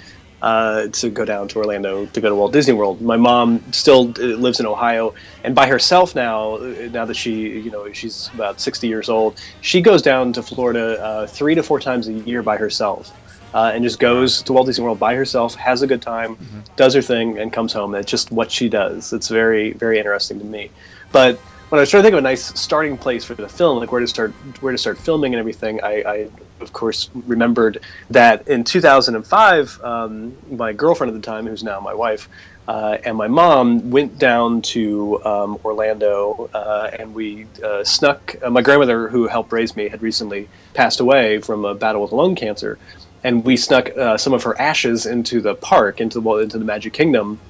uh, 0.43 0.89
to 0.89 1.09
go 1.09 1.25
down 1.25 1.49
to 1.49 1.59
Orlando 1.59 2.05
to 2.07 2.21
go 2.21 2.29
to 2.29 2.35
Walt 2.35 2.53
Disney 2.53 2.75
World. 2.75 3.01
My 3.01 3.17
mom 3.17 3.63
still 3.73 4.13
uh, 4.19 4.37
lives 4.47 4.61
in 4.61 4.67
Ohio, 4.67 5.15
and 5.45 5.55
by 5.55 5.67
herself 5.69 6.15
now. 6.15 6.57
uh, 6.57 6.89
Now 6.91 7.05
that 7.07 7.15
she, 7.15 7.33
you 7.65 7.71
know, 7.71 7.91
she's 7.93 8.29
about 8.35 8.61
sixty 8.61 8.89
years 8.89 9.09
old, 9.09 9.41
she 9.61 9.81
goes 9.81 10.03
down 10.03 10.33
to 10.35 10.43
Florida 10.43 11.01
uh, 11.03 11.27
three 11.27 11.55
to 11.55 11.63
four 11.63 11.81
times 11.81 12.09
a 12.09 12.13
year 12.13 12.43
by 12.43 12.57
herself, 12.57 13.13
uh, 13.55 13.71
and 13.73 13.85
just 13.85 14.01
goes 14.01 14.43
to 14.43 14.53
Walt 14.53 14.67
Disney 14.67 14.85
World 14.85 14.99
by 14.99 15.15
herself, 15.15 15.55
has 15.55 15.83
a 15.83 15.87
good 15.87 16.03
time, 16.03 16.37
does 16.77 16.95
her 16.95 17.03
thing, 17.03 17.39
and 17.39 17.53
comes 17.53 17.73
home. 17.73 17.95
It's 17.95 18.11
just 18.11 18.33
what 18.33 18.51
she 18.51 18.69
does. 18.69 19.13
It's 19.13 19.29
very, 19.29 19.73
very 19.75 19.99
interesting 19.99 20.39
to 20.41 20.45
me. 20.45 20.71
But 21.13 21.39
when 21.73 21.79
I 21.79 21.81
was 21.81 21.89
trying 21.89 22.03
to 22.03 22.05
think 22.05 22.13
of 22.13 22.19
a 22.19 22.21
nice 22.21 22.61
starting 22.61 22.99
place 22.99 23.25
for 23.25 23.35
the 23.35 23.49
film, 23.49 23.79
like 23.79 23.91
where 23.91 24.03
to 24.03 24.07
start, 24.07 24.33
where 24.61 24.73
to 24.73 24.77
start 24.77 24.99
filming 24.99 25.33
and 25.33 25.41
everything, 25.41 25.83
I, 25.83 26.03
I 26.03 26.29
of 26.61 26.75
course 26.75 27.09
remembered 27.27 27.81
that 28.11 28.47
in 28.47 28.63
2005, 28.63 29.81
um, 29.83 30.37
my 30.51 30.75
girlfriend 30.75 31.17
at 31.17 31.19
the 31.19 31.25
time, 31.25 31.47
who's 31.47 31.65
now 31.65 31.81
my 31.81 31.95
wife, 31.95 32.29
uh, 32.69 32.99
and 33.07 33.17
my 33.17 33.27
mom 33.27 33.91
went 33.91 34.19
down 34.19 34.61
to 34.61 35.25
um, 35.25 35.59
Orlando, 35.65 36.51
uh, 36.53 36.91
and 36.93 37.15
we 37.15 37.47
uh, 37.65 37.83
snuck. 37.85 38.37
Uh, 38.43 38.51
my 38.51 38.61
grandmother, 38.61 39.09
who 39.09 39.27
helped 39.27 39.51
raise 39.51 39.75
me, 39.75 39.89
had 39.89 40.03
recently 40.03 40.51
passed 40.75 41.01
away 41.01 41.41
from 41.41 41.65
a 41.65 41.75
battle 41.75 42.03
with 42.03 42.13
lung 42.13 42.35
cancer, 42.35 42.79
and 43.25 43.47
we 43.47 43.57
snuck 43.57 43.97
uh, 43.97 44.19
some 44.19 44.35
of 44.35 44.43
her 44.43 44.61
ashes 44.61 45.07
into 45.07 45.41
the 45.41 45.55
park, 45.55 46.03
into 46.03 46.21
the 46.21 46.31
into 46.37 46.59
the 46.59 46.67
Magic 46.67 46.93
Kingdom, 46.93 47.41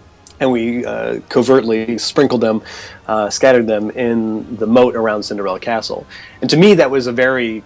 and 0.43 0.51
we 0.51 0.85
uh, 0.85 1.21
covertly 1.29 1.97
sprinkled 1.99 2.41
them, 2.41 2.63
uh, 3.07 3.31
scattered 3.31 3.67
them 3.67 3.91
in 3.91 4.57
the 4.57 4.67
moat 4.67 4.97
around 4.97 5.23
Cinderella 5.23 5.61
Castle. 5.61 6.05
And 6.41 6.51
to 6.51 6.57
me, 6.57 6.75
that 6.75 6.91
was 6.91 7.07
a 7.07 7.13
very, 7.13 7.63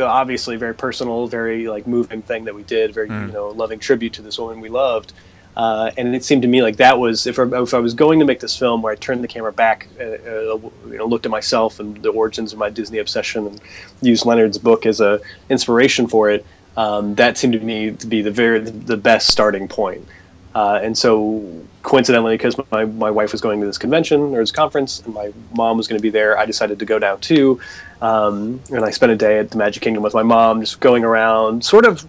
obviously, 0.00 0.56
very 0.56 0.74
personal, 0.74 1.26
very 1.26 1.68
like 1.68 1.86
moving 1.86 2.22
thing 2.22 2.44
that 2.44 2.54
we 2.54 2.62
did. 2.62 2.94
Very 2.94 3.08
you 3.08 3.32
know 3.32 3.48
loving 3.50 3.78
tribute 3.78 4.14
to 4.14 4.22
this 4.22 4.38
woman 4.38 4.60
we 4.60 4.70
loved. 4.70 5.12
Uh, 5.56 5.90
and 5.96 6.16
it 6.16 6.24
seemed 6.24 6.42
to 6.42 6.48
me 6.48 6.62
like 6.62 6.78
that 6.78 6.98
was 6.98 7.28
if 7.28 7.38
I, 7.38 7.44
if 7.62 7.74
I 7.74 7.78
was 7.78 7.94
going 7.94 8.18
to 8.18 8.24
make 8.24 8.40
this 8.40 8.58
film 8.58 8.82
where 8.82 8.92
I 8.92 8.96
turned 8.96 9.22
the 9.22 9.28
camera 9.28 9.52
back, 9.52 9.86
uh, 10.00 10.04
uh, 10.04 10.58
you 10.88 10.96
know, 10.96 11.06
looked 11.06 11.26
at 11.26 11.30
myself 11.30 11.78
and 11.78 12.02
the 12.02 12.08
origins 12.08 12.52
of 12.52 12.58
my 12.58 12.70
Disney 12.70 12.98
obsession, 12.98 13.46
and 13.46 13.60
used 14.00 14.26
Leonard's 14.26 14.58
book 14.58 14.86
as 14.86 15.00
a 15.00 15.20
inspiration 15.50 16.08
for 16.08 16.30
it. 16.30 16.44
Um, 16.76 17.14
that 17.16 17.38
seemed 17.38 17.52
to 17.52 17.60
me 17.60 17.92
to 17.92 18.06
be 18.06 18.22
the 18.22 18.32
very 18.32 18.60
the 18.60 18.96
best 18.96 19.28
starting 19.28 19.68
point. 19.68 20.08
Uh, 20.54 20.80
and 20.82 20.96
so, 20.96 21.64
coincidentally, 21.84 22.34
because 22.34 22.56
my, 22.72 22.84
my 22.86 23.10
wife 23.10 23.30
was 23.30 23.40
going 23.40 23.60
to 23.60 23.66
this 23.66 23.78
convention 23.78 24.34
or 24.34 24.40
this 24.40 24.50
conference, 24.50 25.00
and 25.04 25.14
my 25.14 25.32
mom 25.54 25.76
was 25.76 25.86
going 25.86 25.98
to 25.98 26.02
be 26.02 26.10
there, 26.10 26.36
I 26.36 26.46
decided 26.46 26.80
to 26.80 26.84
go 26.84 26.98
down 26.98 27.20
too. 27.20 27.60
Um, 28.00 28.60
and 28.72 28.84
I 28.84 28.90
spent 28.90 29.12
a 29.12 29.16
day 29.16 29.38
at 29.38 29.50
the 29.50 29.58
Magic 29.58 29.82
Kingdom 29.82 30.02
with 30.02 30.14
my 30.14 30.22
mom, 30.22 30.60
just 30.60 30.80
going 30.80 31.04
around, 31.04 31.64
sort 31.64 31.86
of 31.86 32.04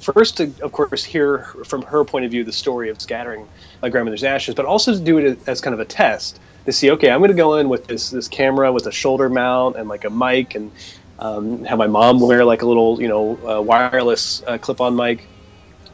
first 0.00 0.36
to, 0.36 0.52
of 0.62 0.72
course, 0.72 1.02
hear 1.02 1.38
from 1.64 1.82
her 1.82 2.04
point 2.04 2.24
of 2.26 2.30
view 2.30 2.44
the 2.44 2.52
story 2.52 2.90
of 2.90 3.00
scattering 3.00 3.48
my 3.80 3.88
grandmother's 3.88 4.24
ashes, 4.24 4.54
but 4.54 4.66
also 4.66 4.92
to 4.92 5.00
do 5.00 5.16
it 5.18 5.38
as 5.46 5.60
kind 5.60 5.74
of 5.74 5.80
a 5.80 5.86
test 5.86 6.38
to 6.66 6.72
see, 6.72 6.90
okay, 6.90 7.10
I'm 7.10 7.20
going 7.20 7.30
to 7.30 7.36
go 7.36 7.56
in 7.56 7.68
with 7.68 7.86
this 7.86 8.10
this 8.10 8.28
camera 8.28 8.72
with 8.72 8.86
a 8.86 8.92
shoulder 8.92 9.28
mount 9.30 9.76
and 9.76 9.88
like 9.88 10.04
a 10.04 10.10
mic, 10.10 10.54
and 10.54 10.70
um, 11.18 11.64
have 11.64 11.78
my 11.78 11.86
mom 11.86 12.20
wear 12.20 12.44
like 12.44 12.62
a 12.62 12.66
little, 12.66 13.00
you 13.00 13.08
know, 13.08 13.38
uh, 13.48 13.62
wireless 13.62 14.42
uh, 14.46 14.58
clip-on 14.58 14.96
mic 14.96 15.26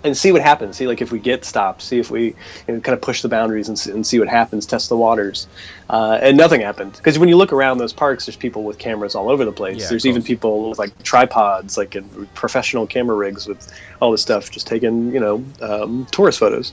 and 0.06 0.16
see 0.16 0.32
what 0.32 0.42
happens. 0.42 0.76
See 0.76 0.86
like 0.86 1.02
if 1.02 1.12
we 1.12 1.18
get 1.18 1.44
stopped. 1.44 1.82
See 1.82 1.98
if 1.98 2.10
we 2.10 2.26
you 2.26 2.34
know, 2.68 2.80
kind 2.80 2.94
of 2.94 3.02
push 3.02 3.22
the 3.22 3.28
boundaries 3.28 3.68
and, 3.68 3.78
see- 3.78 3.90
and 3.90 4.06
see 4.06 4.18
what 4.18 4.28
happens. 4.28 4.64
Test 4.66 4.88
the 4.88 4.96
waters, 4.96 5.46
uh, 5.90 6.18
and 6.22 6.36
nothing 6.36 6.60
happened. 6.60 6.92
Because 6.92 7.18
when 7.18 7.28
you 7.28 7.36
look 7.36 7.52
around 7.52 7.78
those 7.78 7.92
parks, 7.92 8.26
there's 8.26 8.36
people 8.36 8.64
with 8.64 8.78
cameras 8.78 9.14
all 9.14 9.28
over 9.28 9.44
the 9.44 9.52
place. 9.52 9.80
Yeah, 9.82 9.88
there's 9.88 10.06
even 10.06 10.22
people 10.22 10.70
with 10.70 10.78
like 10.78 11.02
tripods, 11.02 11.76
like 11.76 11.96
in 11.96 12.26
professional 12.34 12.86
camera 12.86 13.16
rigs 13.16 13.46
with 13.46 13.72
all 14.00 14.10
this 14.10 14.22
stuff, 14.22 14.50
just 14.50 14.66
taking 14.66 15.12
you 15.12 15.20
know 15.20 15.44
um, 15.60 16.06
tourist 16.10 16.38
photos. 16.38 16.72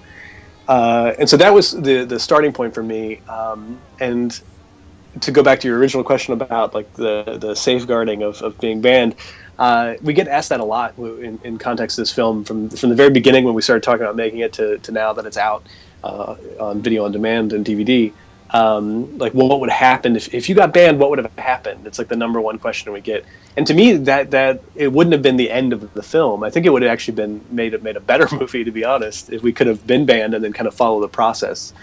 Uh, 0.67 1.13
and 1.19 1.29
so 1.29 1.35
that 1.37 1.53
was 1.53 1.71
the 1.71 2.05
the 2.05 2.19
starting 2.19 2.53
point 2.53 2.73
for 2.73 2.83
me. 2.83 3.19
Um, 3.27 3.79
and 3.99 4.39
to 5.21 5.31
go 5.31 5.43
back 5.43 5.59
to 5.59 5.67
your 5.67 5.77
original 5.77 6.03
question 6.03 6.33
about 6.33 6.73
like 6.73 6.91
the 6.93 7.37
the 7.39 7.55
safeguarding 7.55 8.23
of, 8.23 8.41
of 8.41 8.59
being 8.59 8.81
banned, 8.81 9.15
uh, 9.59 9.95
we 10.01 10.13
get 10.13 10.27
asked 10.27 10.49
that 10.49 10.59
a 10.59 10.63
lot 10.63 10.97
in, 10.97 11.39
in 11.43 11.57
context 11.57 11.97
of 11.97 12.03
this 12.03 12.11
film 12.11 12.43
from 12.43 12.69
from 12.69 12.89
the 12.89 12.95
very 12.95 13.11
beginning 13.11 13.43
when 13.43 13.53
we 13.53 13.61
started 13.61 13.83
talking 13.83 14.01
about 14.01 14.15
making 14.15 14.39
it 14.39 14.53
to, 14.53 14.77
to 14.79 14.91
now 14.91 15.13
that 15.13 15.25
it's 15.25 15.37
out 15.37 15.63
uh, 16.03 16.35
on 16.59 16.81
video 16.81 17.05
on 17.05 17.11
demand 17.11 17.53
and 17.53 17.65
DVD. 17.65 18.11
Um, 18.49 19.17
like, 19.17 19.33
what 19.33 19.61
would 19.61 19.71
happen 19.71 20.15
if, 20.15 20.31
if 20.31 20.47
you 20.47 20.53
got 20.53 20.73
banned? 20.73 20.99
What 20.99 21.09
would 21.09 21.17
have 21.17 21.31
happened? 21.39 21.87
It's 21.87 21.97
like 21.97 22.07
the 22.07 22.15
number 22.15 22.39
one 22.39 22.59
question 22.59 22.93
we 22.93 23.01
get. 23.01 23.25
And 23.57 23.65
to 23.65 23.73
me, 23.73 23.93
that 23.93 24.31
that 24.31 24.61
it 24.75 24.91
wouldn't 24.91 25.13
have 25.13 25.23
been 25.23 25.37
the 25.37 25.49
end 25.49 25.73
of 25.73 25.93
the 25.93 26.03
film. 26.03 26.43
I 26.43 26.51
think 26.51 26.67
it 26.67 26.69
would 26.69 26.83
have 26.83 26.91
actually 26.91 27.15
been 27.15 27.41
made 27.49 27.81
made 27.81 27.97
a 27.97 27.99
better 27.99 28.27
movie, 28.35 28.63
to 28.63 28.71
be 28.71 28.85
honest, 28.85 29.31
if 29.31 29.41
we 29.41 29.53
could 29.53 29.67
have 29.67 29.85
been 29.85 30.05
banned 30.05 30.33
and 30.33 30.43
then 30.43 30.53
kind 30.53 30.67
of 30.67 30.75
follow 30.75 31.01
the 31.01 31.09
process 31.09 31.73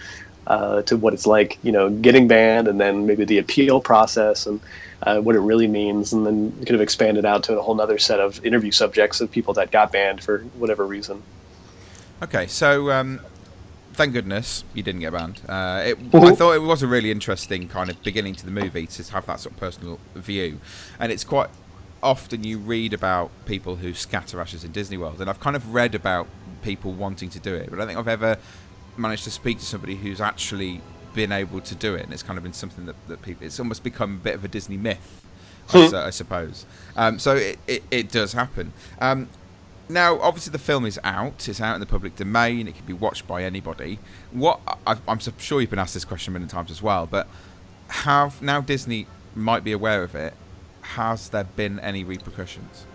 uh, 0.46 0.82
to 0.82 0.96
what 0.96 1.14
it's 1.14 1.26
like, 1.26 1.58
you 1.62 1.72
know, 1.72 1.90
getting 1.90 2.28
banned 2.28 2.68
and 2.68 2.80
then 2.80 3.06
maybe 3.06 3.24
the 3.24 3.38
appeal 3.38 3.80
process 3.80 4.46
and 4.46 4.60
uh, 5.02 5.20
what 5.20 5.34
it 5.34 5.40
really 5.40 5.68
means, 5.68 6.12
and 6.12 6.26
then 6.26 6.52
could 6.60 6.70
have 6.72 6.80
expanded 6.80 7.24
out 7.24 7.44
to 7.44 7.58
a 7.58 7.62
whole 7.62 7.80
other 7.80 7.98
set 7.98 8.20
of 8.20 8.44
interview 8.44 8.70
subjects 8.70 9.20
of 9.20 9.30
people 9.30 9.54
that 9.54 9.70
got 9.70 9.92
banned 9.92 10.22
for 10.22 10.40
whatever 10.58 10.86
reason. 10.86 11.22
Okay, 12.22 12.46
so 12.46 12.90
um, 12.90 13.20
thank 13.94 14.12
goodness 14.12 14.62
you 14.74 14.82
didn't 14.82 15.00
get 15.00 15.12
banned. 15.12 15.40
Uh, 15.48 15.82
it, 15.86 15.98
I 16.12 16.34
thought 16.34 16.52
it 16.52 16.62
was 16.62 16.82
a 16.82 16.86
really 16.86 17.10
interesting 17.10 17.66
kind 17.68 17.88
of 17.88 18.02
beginning 18.02 18.34
to 18.34 18.44
the 18.44 18.50
movie 18.50 18.86
to 18.86 19.12
have 19.12 19.26
that 19.26 19.40
sort 19.40 19.54
of 19.54 19.60
personal 19.60 19.98
view, 20.14 20.60
and 20.98 21.10
it's 21.10 21.24
quite 21.24 21.48
often 22.02 22.44
you 22.44 22.58
read 22.58 22.92
about 22.92 23.30
people 23.46 23.76
who 23.76 23.94
scatter 23.94 24.40
ashes 24.40 24.64
in 24.64 24.72
Disney 24.72 24.98
World, 24.98 25.20
and 25.20 25.30
I've 25.30 25.40
kind 25.40 25.56
of 25.56 25.72
read 25.72 25.94
about 25.94 26.26
people 26.62 26.92
wanting 26.92 27.30
to 27.30 27.40
do 27.40 27.54
it, 27.54 27.70
but 27.70 27.76
I 27.76 27.78
don't 27.78 27.88
think 27.88 27.98
I've 27.98 28.08
ever 28.08 28.38
managed 29.00 29.24
to 29.24 29.30
speak 29.30 29.58
to 29.58 29.64
somebody 29.64 29.96
who's 29.96 30.20
actually 30.20 30.80
been 31.14 31.32
able 31.32 31.60
to 31.60 31.74
do 31.74 31.94
it, 31.94 32.04
and 32.04 32.12
it's 32.12 32.22
kind 32.22 32.36
of 32.36 32.42
been 32.42 32.52
something 32.52 32.86
that, 32.86 32.96
that 33.08 33.22
people. 33.22 33.46
It's 33.46 33.58
almost 33.58 33.82
become 33.82 34.14
a 34.14 34.18
bit 34.18 34.34
of 34.34 34.44
a 34.44 34.48
Disney 34.48 34.76
myth, 34.76 35.26
I, 35.72 36.06
I 36.06 36.10
suppose. 36.10 36.66
Um, 36.96 37.18
so 37.18 37.36
it, 37.36 37.58
it, 37.66 37.82
it 37.90 38.10
does 38.10 38.32
happen. 38.32 38.72
Um, 39.00 39.28
now, 39.88 40.20
obviously, 40.20 40.52
the 40.52 40.58
film 40.58 40.86
is 40.86 41.00
out. 41.02 41.48
It's 41.48 41.60
out 41.60 41.74
in 41.74 41.80
the 41.80 41.86
public 41.86 42.14
domain. 42.14 42.68
It 42.68 42.76
can 42.76 42.86
be 42.86 42.92
watched 42.92 43.26
by 43.26 43.42
anybody. 43.42 43.98
What 44.30 44.60
I, 44.86 44.96
I'm 45.08 45.18
sure 45.18 45.60
you've 45.60 45.70
been 45.70 45.80
asked 45.80 45.94
this 45.94 46.04
question 46.04 46.32
many 46.32 46.46
times 46.46 46.70
as 46.70 46.80
well, 46.80 47.06
but 47.06 47.26
have 47.88 48.40
now 48.40 48.60
Disney 48.60 49.06
might 49.34 49.64
be 49.64 49.72
aware 49.72 50.04
of 50.04 50.14
it. 50.14 50.34
Has 50.82 51.28
there 51.30 51.44
been 51.44 51.80
any 51.80 52.04
repercussions? 52.04 52.86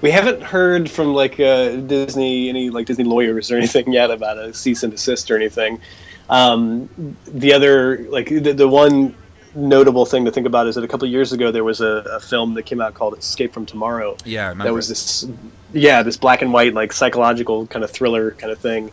We 0.00 0.10
haven't 0.10 0.42
heard 0.42 0.90
from 0.90 1.12
like 1.14 1.40
uh, 1.40 1.76
Disney, 1.76 2.48
any 2.48 2.70
like 2.70 2.86
Disney 2.86 3.04
lawyers 3.04 3.50
or 3.50 3.56
anything 3.58 3.92
yet 3.92 4.10
about 4.10 4.38
a 4.38 4.54
cease 4.54 4.82
and 4.82 4.92
desist 4.92 5.30
or 5.30 5.36
anything. 5.36 5.80
Um, 6.28 7.16
the 7.26 7.52
other, 7.52 8.06
like 8.10 8.28
the, 8.28 8.52
the 8.52 8.68
one 8.68 9.14
notable 9.54 10.04
thing 10.06 10.24
to 10.24 10.30
think 10.30 10.46
about 10.46 10.66
is 10.66 10.74
that 10.74 10.84
a 10.84 10.88
couple 10.88 11.06
of 11.06 11.12
years 11.12 11.32
ago 11.32 11.50
there 11.50 11.64
was 11.64 11.80
a, 11.80 12.04
a 12.12 12.20
film 12.20 12.54
that 12.54 12.64
came 12.64 12.80
out 12.80 12.94
called 12.94 13.16
Escape 13.18 13.52
from 13.52 13.66
Tomorrow. 13.66 14.16
Yeah, 14.24 14.46
I 14.46 14.48
remember 14.48 14.64
that 14.64 14.74
was 14.74 14.88
this, 14.88 15.26
yeah, 15.72 16.02
this 16.02 16.16
black 16.16 16.42
and 16.42 16.52
white 16.52 16.74
like 16.74 16.92
psychological 16.92 17.66
kind 17.66 17.84
of 17.84 17.90
thriller 17.90 18.32
kind 18.32 18.52
of 18.52 18.58
thing. 18.58 18.90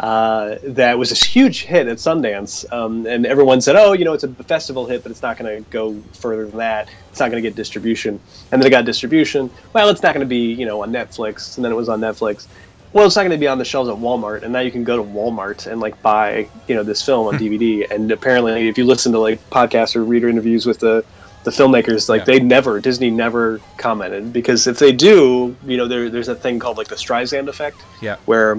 Uh, 0.00 0.56
that 0.62 0.98
was 0.98 1.10
this 1.10 1.22
huge 1.22 1.64
hit 1.64 1.86
at 1.86 1.98
Sundance, 1.98 2.64
um, 2.72 3.04
and 3.06 3.26
everyone 3.26 3.60
said, 3.60 3.76
"Oh, 3.76 3.92
you 3.92 4.06
know, 4.06 4.14
it's 4.14 4.24
a 4.24 4.28
festival 4.44 4.86
hit, 4.86 5.02
but 5.02 5.12
it's 5.12 5.20
not 5.20 5.36
going 5.36 5.62
to 5.62 5.70
go 5.70 5.94
further 6.14 6.46
than 6.46 6.56
that. 6.56 6.88
It's 7.10 7.20
not 7.20 7.30
going 7.30 7.42
to 7.42 7.46
get 7.46 7.54
distribution." 7.54 8.18
And 8.50 8.62
then 8.62 8.66
it 8.66 8.70
got 8.70 8.86
distribution. 8.86 9.50
Well, 9.74 9.90
it's 9.90 10.02
not 10.02 10.14
going 10.14 10.24
to 10.26 10.30
be, 10.30 10.54
you 10.54 10.64
know, 10.64 10.82
on 10.82 10.90
Netflix, 10.90 11.56
and 11.56 11.64
then 11.64 11.70
it 11.70 11.74
was 11.74 11.90
on 11.90 12.00
Netflix. 12.00 12.46
Well, 12.94 13.04
it's 13.06 13.14
not 13.14 13.22
going 13.22 13.32
to 13.32 13.36
be 13.38 13.46
on 13.46 13.58
the 13.58 13.64
shelves 13.66 13.90
at 13.90 13.96
Walmart, 13.96 14.42
and 14.42 14.54
now 14.54 14.60
you 14.60 14.70
can 14.70 14.84
go 14.84 14.96
to 14.96 15.02
Walmart 15.02 15.66
and 15.70 15.82
like 15.82 16.00
buy, 16.00 16.48
you 16.66 16.74
know, 16.74 16.82
this 16.82 17.02
film 17.04 17.26
on 17.26 17.34
DVD. 17.34 17.86
And 17.90 18.10
apparently, 18.10 18.68
if 18.68 18.78
you 18.78 18.84
listen 18.86 19.12
to 19.12 19.18
like 19.18 19.38
podcasts 19.50 19.94
or 19.96 20.02
reader 20.02 20.30
interviews 20.30 20.64
with 20.64 20.78
the 20.78 21.04
the 21.44 21.50
filmmakers, 21.50 22.08
like 22.08 22.20
Yeah. 22.20 22.24
they 22.26 22.40
never 22.40 22.80
Disney 22.80 23.10
never 23.10 23.60
commented 23.78 24.30
because 24.32 24.66
if 24.66 24.78
they 24.78 24.92
do, 24.92 25.54
you 25.66 25.76
know, 25.78 25.88
there, 25.88 26.10
there's 26.10 26.28
a 26.28 26.34
thing 26.34 26.58
called 26.58 26.76
like 26.78 26.88
the 26.88 26.96
Streisand 26.96 27.48
effect 27.48 27.78
Yeah. 28.02 28.16
where 28.26 28.58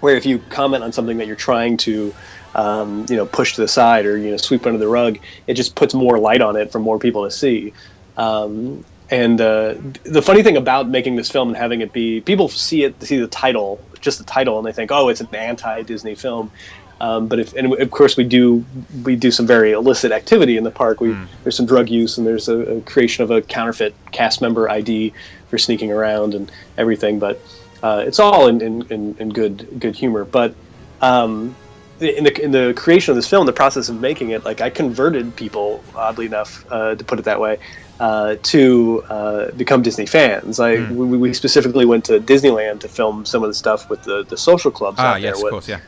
where 0.00 0.16
if 0.16 0.26
you 0.26 0.38
comment 0.50 0.84
on 0.84 0.92
something 0.92 1.16
that 1.18 1.26
you're 1.26 1.36
trying 1.36 1.76
to 1.78 2.14
um, 2.54 3.06
you 3.08 3.16
know 3.16 3.26
push 3.26 3.54
to 3.54 3.60
the 3.60 3.68
side 3.68 4.06
or 4.06 4.16
you 4.16 4.30
know 4.30 4.36
sweep 4.36 4.66
under 4.66 4.78
the 4.78 4.88
rug 4.88 5.18
it 5.46 5.54
just 5.54 5.74
puts 5.74 5.94
more 5.94 6.18
light 6.18 6.40
on 6.40 6.56
it 6.56 6.72
for 6.72 6.78
more 6.78 6.98
people 6.98 7.24
to 7.24 7.30
see. 7.30 7.72
Um, 8.16 8.84
and 9.08 9.40
uh, 9.40 9.74
the 10.04 10.22
funny 10.22 10.42
thing 10.42 10.56
about 10.56 10.88
making 10.88 11.14
this 11.14 11.30
film 11.30 11.48
and 11.48 11.56
having 11.56 11.80
it 11.80 11.92
be 11.92 12.20
people 12.22 12.48
see 12.48 12.82
it 12.84 13.00
see 13.02 13.18
the 13.18 13.28
title 13.28 13.80
just 14.00 14.18
the 14.18 14.24
title 14.24 14.58
and 14.58 14.66
they 14.66 14.72
think 14.72 14.90
oh 14.90 15.08
it's 15.08 15.20
an 15.20 15.28
anti-disney 15.34 16.14
film. 16.14 16.50
Um, 16.98 17.28
but 17.28 17.38
if 17.38 17.52
and 17.54 17.74
of 17.74 17.90
course 17.90 18.16
we 18.16 18.24
do 18.24 18.64
we 19.04 19.16
do 19.16 19.30
some 19.30 19.46
very 19.46 19.72
illicit 19.72 20.12
activity 20.12 20.56
in 20.56 20.64
the 20.64 20.70
park. 20.70 21.00
We 21.00 21.14
there's 21.42 21.56
some 21.56 21.66
drug 21.66 21.90
use 21.90 22.16
and 22.16 22.26
there's 22.26 22.48
a, 22.48 22.58
a 22.58 22.80
creation 22.82 23.22
of 23.22 23.30
a 23.30 23.42
counterfeit 23.42 23.94
cast 24.12 24.40
member 24.40 24.68
id 24.70 25.12
for 25.48 25.58
sneaking 25.58 25.92
around 25.92 26.34
and 26.34 26.50
everything 26.78 27.18
but 27.18 27.40
uh, 27.82 28.04
it's 28.06 28.18
all 28.18 28.48
in, 28.48 28.60
in, 28.62 29.16
in, 29.18 29.28
good 29.30 29.80
good 29.80 29.94
humor. 29.96 30.24
But 30.24 30.54
um, 31.00 31.54
in 32.00 32.24
the 32.24 32.42
in 32.42 32.50
the 32.50 32.74
creation 32.76 33.12
of 33.12 33.16
this 33.16 33.28
film, 33.28 33.46
the 33.46 33.52
process 33.52 33.88
of 33.88 34.00
making 34.00 34.30
it, 34.30 34.44
like 34.44 34.60
I 34.60 34.70
converted 34.70 35.34
people, 35.36 35.82
oddly 35.94 36.26
enough, 36.26 36.64
uh, 36.70 36.94
to 36.94 37.04
put 37.04 37.18
it 37.18 37.24
that 37.26 37.40
way, 37.40 37.58
uh, 38.00 38.36
to 38.44 39.04
uh, 39.08 39.50
become 39.52 39.82
Disney 39.82 40.06
fans. 40.06 40.60
I 40.60 40.76
Hmm. 40.78 40.96
we, 40.96 41.16
we 41.18 41.34
specifically 41.34 41.84
went 41.86 42.04
to 42.06 42.20
Disneyland 42.20 42.80
to 42.80 42.88
film 42.88 43.24
some 43.24 43.42
of 43.42 43.48
the 43.48 43.54
stuff 43.54 43.88
with 43.88 44.02
the 44.04 44.24
the 44.24 44.36
social 44.36 44.70
clubs 44.70 44.98
Ah, 45.00 45.08
out 45.08 45.12
there. 45.14 45.20
yes, 45.22 45.36
of 45.38 45.42
with- 45.44 45.52
course, 45.52 45.68
yeah. 45.68 45.80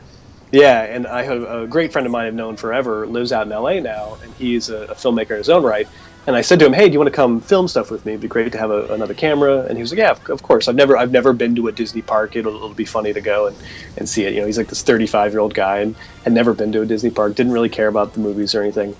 yeah, 0.51 0.81
and 0.83 1.05
I 1.05 1.21
have 1.23 1.43
a 1.43 1.67
great 1.67 1.91
friend 1.91 2.05
of 2.07 2.11
mine 2.11 2.25
I've 2.27 2.33
known 2.33 2.55
forever 2.57 3.05
lives 3.05 3.31
out 3.31 3.45
in 3.45 3.53
LA 3.53 3.79
now, 3.79 4.17
and 4.23 4.33
he's 4.33 4.69
a, 4.69 4.83
a 4.85 4.95
filmmaker 4.95 5.31
in 5.31 5.37
his 5.37 5.49
own 5.49 5.63
right. 5.63 5.87
And 6.29 6.37
I 6.37 6.41
said 6.41 6.59
to 6.59 6.65
him, 6.67 6.73
"Hey, 6.73 6.85
do 6.85 6.93
you 6.93 6.99
want 6.99 7.11
to 7.11 7.15
come 7.15 7.41
film 7.41 7.67
stuff 7.67 7.89
with 7.89 8.05
me? 8.05 8.11
It'd 8.11 8.21
be 8.21 8.27
great 8.27 8.51
to 8.51 8.57
have 8.59 8.69
a, 8.69 8.93
another 8.93 9.15
camera." 9.15 9.61
And 9.61 9.75
he 9.75 9.81
was 9.81 9.91
like, 9.91 9.97
"Yeah, 9.97 10.11
of, 10.11 10.43
course. 10.43 10.67
I've 10.67 10.75
never, 10.75 10.95
I've 10.95 11.11
never 11.11 11.33
been 11.33 11.55
to 11.55 11.69
a 11.69 11.71
Disney 11.71 12.03
park. 12.03 12.35
It'll, 12.35 12.55
it'll 12.55 12.69
be 12.69 12.85
funny 12.85 13.11
to 13.13 13.19
go 13.19 13.47
and, 13.47 13.57
and 13.97 14.07
see 14.07 14.25
it." 14.25 14.35
You 14.35 14.41
know, 14.41 14.45
he's 14.45 14.59
like 14.59 14.67
this 14.67 14.83
35 14.83 15.31
year 15.31 15.39
old 15.39 15.55
guy 15.55 15.79
and 15.79 15.95
had 16.23 16.33
never 16.33 16.53
been 16.53 16.71
to 16.73 16.83
a 16.83 16.85
Disney 16.85 17.09
park. 17.09 17.33
Didn't 17.33 17.51
really 17.51 17.67
care 17.67 17.87
about 17.87 18.13
the 18.13 18.19
movies 18.19 18.53
or 18.53 18.61
anything. 18.61 18.95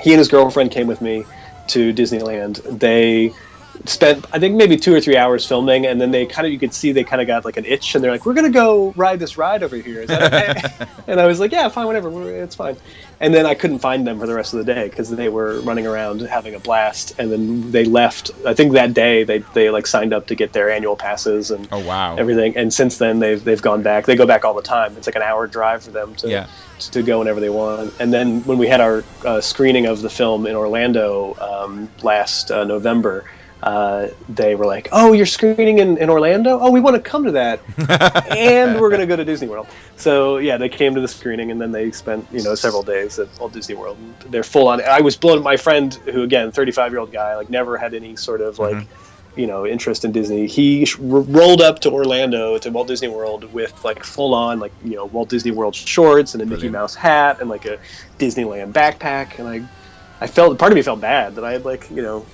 He 0.00 0.12
and 0.12 0.18
his 0.18 0.28
girlfriend 0.28 0.70
came 0.70 0.86
with 0.86 1.00
me 1.00 1.24
to 1.68 1.94
Disneyland. 1.94 2.60
They 2.78 3.32
spent 3.86 4.26
I 4.34 4.38
think 4.38 4.56
maybe 4.56 4.76
two 4.76 4.94
or 4.94 5.00
three 5.00 5.16
hours 5.16 5.46
filming, 5.46 5.86
and 5.86 5.98
then 5.98 6.10
they 6.10 6.26
kind 6.26 6.46
of 6.46 6.52
you 6.52 6.58
could 6.58 6.74
see 6.74 6.92
they 6.92 7.04
kind 7.04 7.22
of 7.22 7.26
got 7.26 7.46
like 7.46 7.56
an 7.56 7.64
itch, 7.64 7.94
and 7.94 8.04
they're 8.04 8.12
like, 8.12 8.26
"We're 8.26 8.34
gonna 8.34 8.50
go 8.50 8.92
ride 8.96 9.18
this 9.18 9.38
ride 9.38 9.62
over 9.62 9.76
here." 9.76 10.02
Is 10.02 10.08
that 10.08 10.34
okay? 10.34 10.86
and 11.06 11.18
I 11.18 11.26
was 11.26 11.40
like, 11.40 11.52
"Yeah, 11.52 11.70
fine, 11.70 11.86
whatever, 11.86 12.10
it's 12.30 12.54
fine." 12.54 12.76
And 13.22 13.34
then 13.34 13.44
I 13.44 13.54
couldn't 13.54 13.80
find 13.80 14.06
them 14.06 14.18
for 14.18 14.26
the 14.26 14.32
rest 14.34 14.54
of 14.54 14.64
the 14.64 14.72
day 14.74 14.88
because 14.88 15.10
they 15.10 15.28
were 15.28 15.60
running 15.60 15.86
around 15.86 16.22
having 16.22 16.54
a 16.54 16.58
blast, 16.58 17.12
and 17.18 17.30
then 17.30 17.70
they 17.70 17.84
left. 17.84 18.30
I 18.46 18.54
think 18.54 18.72
that 18.72 18.94
day 18.94 19.24
they 19.24 19.40
they 19.52 19.68
like 19.68 19.86
signed 19.86 20.14
up 20.14 20.26
to 20.28 20.34
get 20.34 20.54
their 20.54 20.70
annual 20.70 20.96
passes 20.96 21.50
and 21.50 21.68
Oh 21.70 21.80
wow. 21.84 22.16
everything, 22.16 22.56
and 22.56 22.72
since 22.72 22.96
then 22.96 23.18
they've 23.18 23.42
they've 23.44 23.60
gone 23.60 23.82
back. 23.82 24.06
They 24.06 24.16
go 24.16 24.24
back 24.24 24.46
all 24.46 24.54
the 24.54 24.62
time. 24.62 24.96
It's 24.96 25.06
like 25.06 25.16
an 25.16 25.22
hour 25.22 25.46
drive 25.46 25.84
for 25.84 25.90
them 25.90 26.14
to 26.16 26.30
Yeah. 26.30 26.46
to 26.78 27.02
go 27.02 27.18
whenever 27.18 27.40
they 27.40 27.50
want. 27.50 27.92
And 28.00 28.10
then 28.10 28.40
when 28.44 28.56
we 28.56 28.68
had 28.68 28.80
our 28.80 29.04
uh, 29.26 29.42
screening 29.42 29.84
of 29.84 30.00
the 30.00 30.08
film 30.10 30.46
in 30.46 30.56
Orlando 30.56 31.36
um, 31.42 31.90
last 32.02 32.50
uh, 32.50 32.64
November, 32.64 33.26
uh, 33.62 34.08
they 34.28 34.54
were 34.54 34.66
like, 34.66 34.88
"Oh, 34.92 35.12
you're 35.12 35.26
screening 35.26 35.78
in, 35.78 35.98
in 35.98 36.08
Orlando? 36.08 36.58
Oh, 36.58 36.70
we 36.70 36.80
want 36.80 36.96
to 36.96 37.02
come 37.02 37.24
to 37.24 37.32
that, 37.32 37.60
and 38.36 38.80
we're 38.80 38.88
going 38.88 39.00
to 39.00 39.06
go 39.06 39.16
to 39.16 39.24
Disney 39.24 39.48
World." 39.48 39.66
So 39.96 40.38
yeah, 40.38 40.56
they 40.56 40.68
came 40.68 40.94
to 40.94 41.00
the 41.00 41.08
screening, 41.08 41.50
and 41.50 41.60
then 41.60 41.70
they 41.72 41.90
spent 41.90 42.26
you 42.32 42.42
know 42.42 42.54
several 42.54 42.82
days 42.82 43.18
at 43.18 43.28
Walt 43.38 43.52
Disney 43.52 43.74
World. 43.74 43.98
And 43.98 44.32
they're 44.32 44.42
full 44.42 44.68
on. 44.68 44.82
I 44.82 45.00
was 45.00 45.16
blown. 45.16 45.42
My 45.42 45.56
friend, 45.56 45.92
who 45.92 46.22
again, 46.22 46.52
35 46.52 46.92
year 46.92 47.00
old 47.00 47.12
guy, 47.12 47.36
like 47.36 47.50
never 47.50 47.76
had 47.76 47.94
any 47.94 48.16
sort 48.16 48.40
of 48.40 48.58
like. 48.58 48.86
You 49.36 49.46
know, 49.46 49.64
interest 49.64 50.04
in 50.04 50.10
Disney. 50.10 50.48
He 50.48 50.84
r- 50.98 51.20
rolled 51.20 51.62
up 51.62 51.78
to 51.82 51.90
Orlando 51.90 52.58
to 52.58 52.68
Walt 52.70 52.88
Disney 52.88 53.06
World 53.06 53.44
with 53.52 53.84
like 53.84 54.02
full 54.02 54.34
on 54.34 54.58
like 54.58 54.72
you 54.84 54.96
know 54.96 55.04
Walt 55.04 55.28
Disney 55.28 55.52
World 55.52 55.76
shorts 55.76 56.34
and 56.34 56.42
a 56.42 56.46
Mickey 56.46 56.68
Mouse 56.68 56.96
hat 56.96 57.40
and 57.40 57.48
like 57.48 57.64
a 57.64 57.78
Disneyland 58.18 58.72
backpack. 58.72 59.38
And 59.38 59.46
I, 59.48 59.68
I 60.20 60.26
felt 60.26 60.58
part 60.58 60.70
of 60.70 60.76
me 60.76 60.82
felt 60.82 61.00
bad 61.00 61.34
that 61.36 61.44
I 61.44 61.52
had 61.52 61.64
like 61.64 61.90
you 61.90 62.02
know 62.02 62.26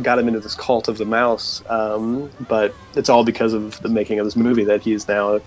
got 0.00 0.18
him 0.18 0.28
into 0.28 0.40
this 0.40 0.54
cult 0.54 0.88
of 0.88 0.98
the 0.98 1.04
mouse. 1.04 1.62
Um, 1.68 2.30
but 2.48 2.74
it's 2.96 3.08
all 3.08 3.24
because 3.24 3.52
of 3.52 3.80
the 3.82 3.88
making 3.88 4.18
of 4.18 4.24
this 4.24 4.36
movie 4.36 4.64
that 4.64 4.82
he's 4.82 5.06
now 5.08 5.40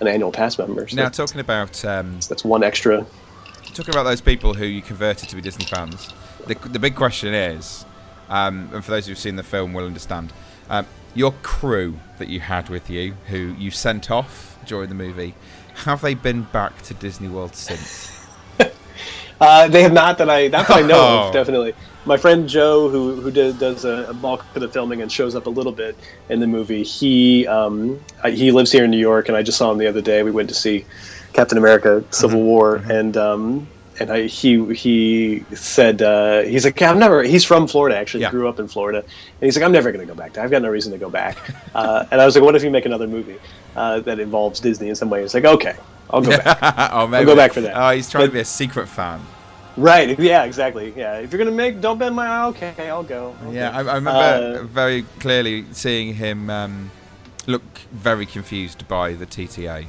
an 0.00 0.08
annual 0.08 0.32
pass 0.32 0.58
member. 0.58 0.88
So 0.88 0.96
Now 0.96 1.08
talking 1.10 1.40
about 1.40 1.84
um, 1.84 2.14
that's 2.28 2.44
one 2.44 2.64
extra. 2.64 3.06
talking 3.74 3.94
about 3.94 4.04
those 4.04 4.20
people 4.22 4.54
who 4.54 4.64
you 4.64 4.80
converted 4.82 5.28
to 5.28 5.36
be 5.36 5.42
Disney 5.42 5.66
fans, 5.66 6.12
the, 6.46 6.54
the 6.54 6.78
big 6.78 6.96
question 6.96 7.34
is, 7.34 7.84
um, 8.30 8.70
and 8.72 8.82
for 8.84 8.90
those 8.90 9.06
who've 9.06 9.18
seen 9.18 9.36
the 9.36 9.42
film 9.42 9.74
will 9.74 9.86
understand, 9.86 10.32
um, 10.70 10.86
your 11.14 11.32
crew 11.42 11.96
that 12.18 12.28
you 12.28 12.40
had 12.40 12.68
with 12.70 12.88
you, 12.88 13.14
who 13.28 13.54
you 13.58 13.70
sent 13.70 14.10
off 14.10 14.58
during 14.64 14.88
the 14.88 14.94
movie, 14.94 15.34
have 15.84 16.00
they 16.00 16.14
been 16.14 16.42
back 16.44 16.80
to 16.82 16.94
Disney 16.94 17.28
World 17.28 17.54
since? 17.54 18.19
Uh, 19.40 19.68
they 19.68 19.82
have 19.82 19.92
not 19.92 20.18
that 20.18 20.28
I 20.28 20.48
not 20.48 20.68
that 20.68 20.76
I 20.76 20.82
know 20.82 20.96
Oh. 21.00 21.28
of. 21.28 21.32
Definitely, 21.32 21.74
my 22.04 22.16
friend 22.16 22.48
Joe, 22.48 22.88
who 22.88 23.14
who 23.20 23.30
did, 23.30 23.58
does 23.58 23.84
a, 23.84 24.12
bulk 24.14 24.44
of 24.54 24.60
the 24.60 24.68
filming 24.68 25.00
and 25.02 25.10
shows 25.10 25.34
up 25.34 25.46
a 25.46 25.50
little 25.50 25.72
bit 25.72 25.96
in 26.28 26.40
the 26.40 26.46
movie. 26.46 26.82
He 26.82 27.46
um, 27.46 27.98
I- 28.22 28.30
he 28.32 28.50
lives 28.52 28.70
here 28.70 28.84
in 28.84 28.90
New 28.90 28.98
York, 28.98 29.28
and 29.28 29.36
I 29.36 29.42
just 29.42 29.56
saw 29.58 29.70
him 29.72 29.78
the 29.78 29.86
other 29.86 30.02
day. 30.02 30.22
We 30.22 30.30
went 30.30 30.48
to 30.50 30.54
see 30.54 30.84
Captain 31.32 31.56
America: 31.56 32.04
Civil 32.10 32.42
War, 32.42 32.76
and 32.90 33.16
um, 33.16 33.66
and 33.98 34.10
I, 34.10 34.26
he 34.26 34.74
he 34.74 35.44
said 35.54 36.02
uh, 36.02 36.42
he's 36.42 36.64
like 36.66 36.80
I'm 36.82 36.98
never. 36.98 37.22
He's 37.22 37.44
from 37.44 37.66
Florida 37.66 37.96
actually. 37.96 38.22
Yeah. 38.24 38.30
Grew 38.30 38.46
up 38.46 38.58
in 38.60 38.68
Florida, 38.68 38.98
and 38.98 39.08
he's 39.40 39.56
like 39.56 39.64
I'm 39.64 39.72
never 39.72 39.90
going 39.90 40.06
to 40.06 40.12
go 40.12 40.18
back. 40.18 40.34
there. 40.34 40.44
I've 40.44 40.50
got 40.50 40.60
no 40.60 40.68
reason 40.68 40.92
to 40.92 40.98
go 40.98 41.08
back. 41.08 41.38
Uh, 41.74 42.04
and 42.10 42.20
I 42.20 42.26
was 42.26 42.34
like, 42.34 42.44
what 42.44 42.56
if 42.56 42.62
you 42.62 42.70
make 42.70 42.84
another 42.84 43.06
movie 43.06 43.36
uh, 43.74 44.00
that 44.00 44.18
involves 44.20 44.60
Disney 44.60 44.88
in 44.90 44.94
some 44.96 45.08
way? 45.08 45.22
He's 45.22 45.32
like, 45.34 45.44
okay, 45.46 45.76
I'll 46.12 46.20
go 46.22 46.36
back. 46.36 46.58
oh, 46.92 47.06
maybe. 47.06 47.24
go 47.26 47.36
back 47.36 47.52
for 47.52 47.60
that. 47.62 47.74
Oh, 47.76 47.90
he's 47.90 48.10
trying 48.10 48.26
to 48.26 48.32
be 48.32 48.40
a 48.40 48.44
secret 48.44 48.88
fan. 48.88 49.20
Right. 49.76 50.18
Yeah. 50.18 50.44
Exactly. 50.44 50.92
Yeah. 50.96 51.18
If 51.18 51.32
you're 51.32 51.38
gonna 51.38 51.56
make, 51.56 51.80
don't 51.80 51.98
bend 51.98 52.14
my 52.14 52.26
eye. 52.26 52.46
Okay, 52.48 52.90
I'll 52.90 53.02
go. 53.04 53.34
I'll 53.44 53.52
Yeah, 53.54 53.70
go. 53.70 53.88
I, 53.88 53.92
I 53.92 53.94
remember 53.94 54.58
Uh, 54.60 54.64
very 54.64 55.04
clearly 55.20 55.64
seeing 55.72 56.14
him 56.14 56.50
um, 56.50 56.90
look 57.46 57.62
very 57.92 58.26
confused 58.26 58.86
by 58.88 59.12
the 59.14 59.26
TTA. 59.26 59.86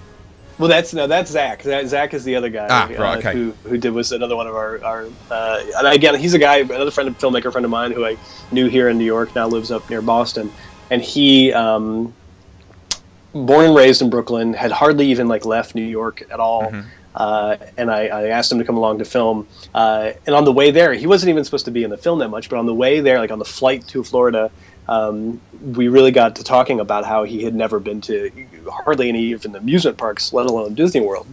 well, 0.59 0.69
that's 0.69 0.93
no, 0.93 1.07
that's 1.07 1.31
Zach. 1.31 1.63
Zach. 1.63 1.85
Zach 1.87 2.13
is 2.13 2.23
the 2.23 2.35
other 2.35 2.49
guy 2.49 2.67
Ah, 2.69 2.87
right, 2.97 3.17
okay. 3.17 3.33
who 3.33 3.51
who 3.63 3.77
did 3.77 3.91
was 3.91 4.11
another 4.11 4.35
one 4.35 4.47
of 4.47 4.55
our 4.55 4.83
our. 4.83 5.07
Uh, 5.31 5.63
and 5.77 5.87
again, 5.87 6.15
he's 6.15 6.35
a 6.35 6.39
guy, 6.39 6.57
another 6.57 6.91
friend, 6.91 7.09
filmmaker 7.17 7.51
friend 7.51 7.65
of 7.65 7.71
mine 7.71 7.91
who 7.91 8.05
I 8.05 8.15
knew 8.51 8.67
here 8.69 8.87
in 8.89 8.97
New 8.99 9.05
York. 9.15 9.33
Now 9.35 9.47
lives 9.47 9.71
up 9.71 9.89
near 9.89 10.01
Boston, 10.03 10.51
and 10.91 11.01
he. 11.01 11.51
Um, 11.51 12.13
Born 13.33 13.65
and 13.65 13.75
raised 13.75 14.01
in 14.01 14.09
Brooklyn, 14.09 14.53
had 14.53 14.71
hardly 14.71 15.07
even 15.07 15.27
like 15.27 15.45
left 15.45 15.75
New 15.75 15.85
York 15.85 16.23
at 16.31 16.39
all. 16.39 16.63
Mm-hmm. 16.63 16.81
Uh, 17.13 17.57
and 17.77 17.91
I, 17.91 18.07
I 18.07 18.27
asked 18.27 18.51
him 18.51 18.59
to 18.59 18.65
come 18.65 18.77
along 18.77 18.99
to 18.99 19.05
film. 19.05 19.47
Uh, 19.73 20.11
and 20.25 20.35
on 20.35 20.45
the 20.45 20.51
way 20.51 20.71
there, 20.71 20.93
he 20.93 21.07
wasn't 21.07 21.29
even 21.29 21.43
supposed 21.43 21.65
to 21.65 21.71
be 21.71 21.83
in 21.83 21.89
the 21.89 21.97
film 21.97 22.19
that 22.19 22.29
much, 22.29 22.49
but 22.49 22.57
on 22.57 22.65
the 22.65 22.73
way 22.73 23.01
there, 23.01 23.19
like 23.19 23.31
on 23.31 23.39
the 23.39 23.45
flight 23.45 23.85
to 23.89 24.03
Florida, 24.03 24.49
um, 24.87 25.39
we 25.61 25.87
really 25.87 26.11
got 26.11 26.37
to 26.37 26.43
talking 26.43 26.79
about 26.79 27.05
how 27.05 27.23
he 27.23 27.43
had 27.43 27.53
never 27.53 27.79
been 27.79 28.01
to 28.01 28.31
hardly 28.69 29.09
any 29.09 29.23
even 29.23 29.55
amusement 29.55 29.97
parks, 29.97 30.33
let 30.33 30.45
alone 30.45 30.73
Disney 30.73 31.01
World. 31.01 31.27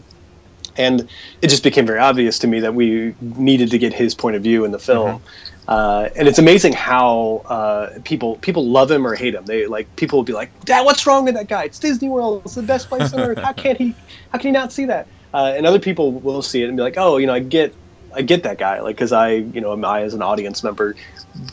And 0.76 1.09
it 1.42 1.49
just 1.49 1.64
became 1.64 1.86
very 1.86 1.99
obvious 1.99 2.38
to 2.40 2.46
me 2.46 2.61
that 2.61 2.74
we 2.74 3.14
needed 3.20 3.70
to 3.72 3.78
get 3.78 3.92
his 3.92 4.14
point 4.14 4.36
of 4.36 4.42
view 4.42 4.64
in 4.64 4.70
the 4.70 4.78
film. 4.78 5.20
Uh, 5.68 6.08
and 6.16 6.26
it's 6.26 6.38
amazing 6.38 6.72
how 6.72 7.42
uh, 7.44 7.90
people 8.02 8.36
people 8.36 8.66
love 8.66 8.90
him 8.90 9.06
or 9.06 9.14
hate 9.14 9.34
him. 9.34 9.44
They 9.44 9.66
like 9.66 9.94
people 9.96 10.18
will 10.18 10.24
be 10.24 10.32
like, 10.32 10.50
"Dad, 10.64 10.80
what's 10.86 11.06
wrong 11.06 11.24
with 11.24 11.34
that 11.34 11.46
guy? 11.46 11.64
It's 11.64 11.78
Disney 11.78 12.08
World. 12.08 12.40
It's 12.46 12.54
the 12.54 12.62
best 12.62 12.88
place 12.88 13.12
on 13.12 13.20
earth. 13.20 13.38
How 13.38 13.52
can't 13.52 13.76
he? 13.76 13.94
How 14.32 14.38
can 14.38 14.48
he 14.48 14.52
not 14.52 14.72
see 14.72 14.86
that?" 14.86 15.06
Uh, 15.34 15.52
and 15.54 15.66
other 15.66 15.78
people 15.78 16.10
will 16.12 16.40
see 16.40 16.62
it 16.62 16.68
and 16.68 16.76
be 16.78 16.82
like, 16.82 16.94
"Oh, 16.96 17.18
you 17.18 17.26
know, 17.26 17.34
I 17.34 17.40
get, 17.40 17.74
I 18.14 18.22
get 18.22 18.44
that 18.44 18.56
guy. 18.56 18.80
Like, 18.80 18.96
because 18.96 19.12
I, 19.12 19.32
you 19.32 19.60
know, 19.60 19.78
I 19.84 20.00
as 20.04 20.14
an 20.14 20.22
audience 20.22 20.64
member 20.64 20.96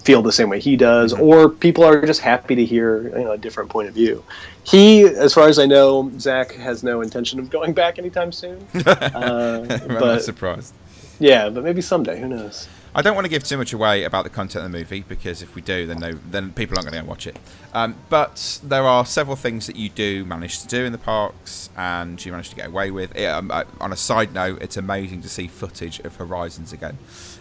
feel 0.04 0.22
the 0.22 0.32
same 0.32 0.48
way 0.48 0.62
he 0.62 0.78
does." 0.78 1.12
Or 1.12 1.50
people 1.50 1.84
are 1.84 2.06
just 2.06 2.22
happy 2.22 2.56
to 2.56 2.64
hear 2.64 3.10
you 3.18 3.26
know 3.26 3.32
a 3.34 3.38
different 3.38 3.70
point 3.70 3.90
of 3.90 3.94
view. 3.94 4.24
He, 4.64 5.04
as 5.04 5.34
far 5.34 5.50
as 5.50 5.60
I 5.60 5.66
know, 5.66 6.10
Zach 6.20 6.54
has 6.54 6.84
no 6.84 7.02
intention 7.02 7.38
of 7.38 7.50
going 7.50 7.74
back 7.74 8.00
anytime 8.00 8.32
soon. 8.32 8.66
Uh, 8.88 9.66
I'm 9.70 9.88
not 9.94 10.22
surprised. 10.22 10.74
yeah, 11.20 11.50
but 11.50 11.66
maybe 11.66 11.82
someday. 11.82 12.18
Who 12.18 12.30
knows? 12.30 12.70
I 12.98 13.02
don't 13.02 13.14
want 13.14 13.26
to 13.26 13.30
give 13.30 13.44
too 13.44 13.58
much 13.58 13.74
away 13.74 14.06
about 14.06 14.24
the 14.24 14.30
content 14.30 14.66
of 14.66 14.72
the 14.72 14.78
movie 14.78 15.04
because 15.06 15.42
if 15.42 15.54
we 15.54 15.62
do, 15.62 15.86
then 15.86 16.00
no, 16.00 16.14
then 16.32 16.54
people 16.54 16.78
aren't 16.78 16.90
going 16.90 16.98
to 17.02 17.06
go 17.06 17.10
watch 17.10 17.28
it. 17.28 17.38
Um, 17.74 17.96
but 18.10 18.62
there 18.64 18.84
are 18.84 19.06
several 19.06 19.36
things 19.36 19.68
that 19.68 19.76
you 19.76 19.90
do 19.90 20.24
manage 20.24 20.62
to 20.62 20.68
do 20.68 20.86
in 20.86 20.94
the 20.94 20.98
parks, 20.98 21.70
and 21.76 22.24
you 22.26 22.32
manage 22.32 22.52
to 22.52 22.56
get 22.56 22.68
away 22.68 22.92
with. 22.92 23.14
It, 23.14 23.26
um, 23.26 23.52
on 23.82 23.92
a 23.92 23.98
side 23.98 24.34
note, 24.34 24.62
it's 24.62 24.78
amazing 24.78 25.22
to 25.24 25.30
see 25.30 25.48
footage 25.48 26.00
of 26.00 26.16
Horizons 26.16 26.72
again, 26.72 26.98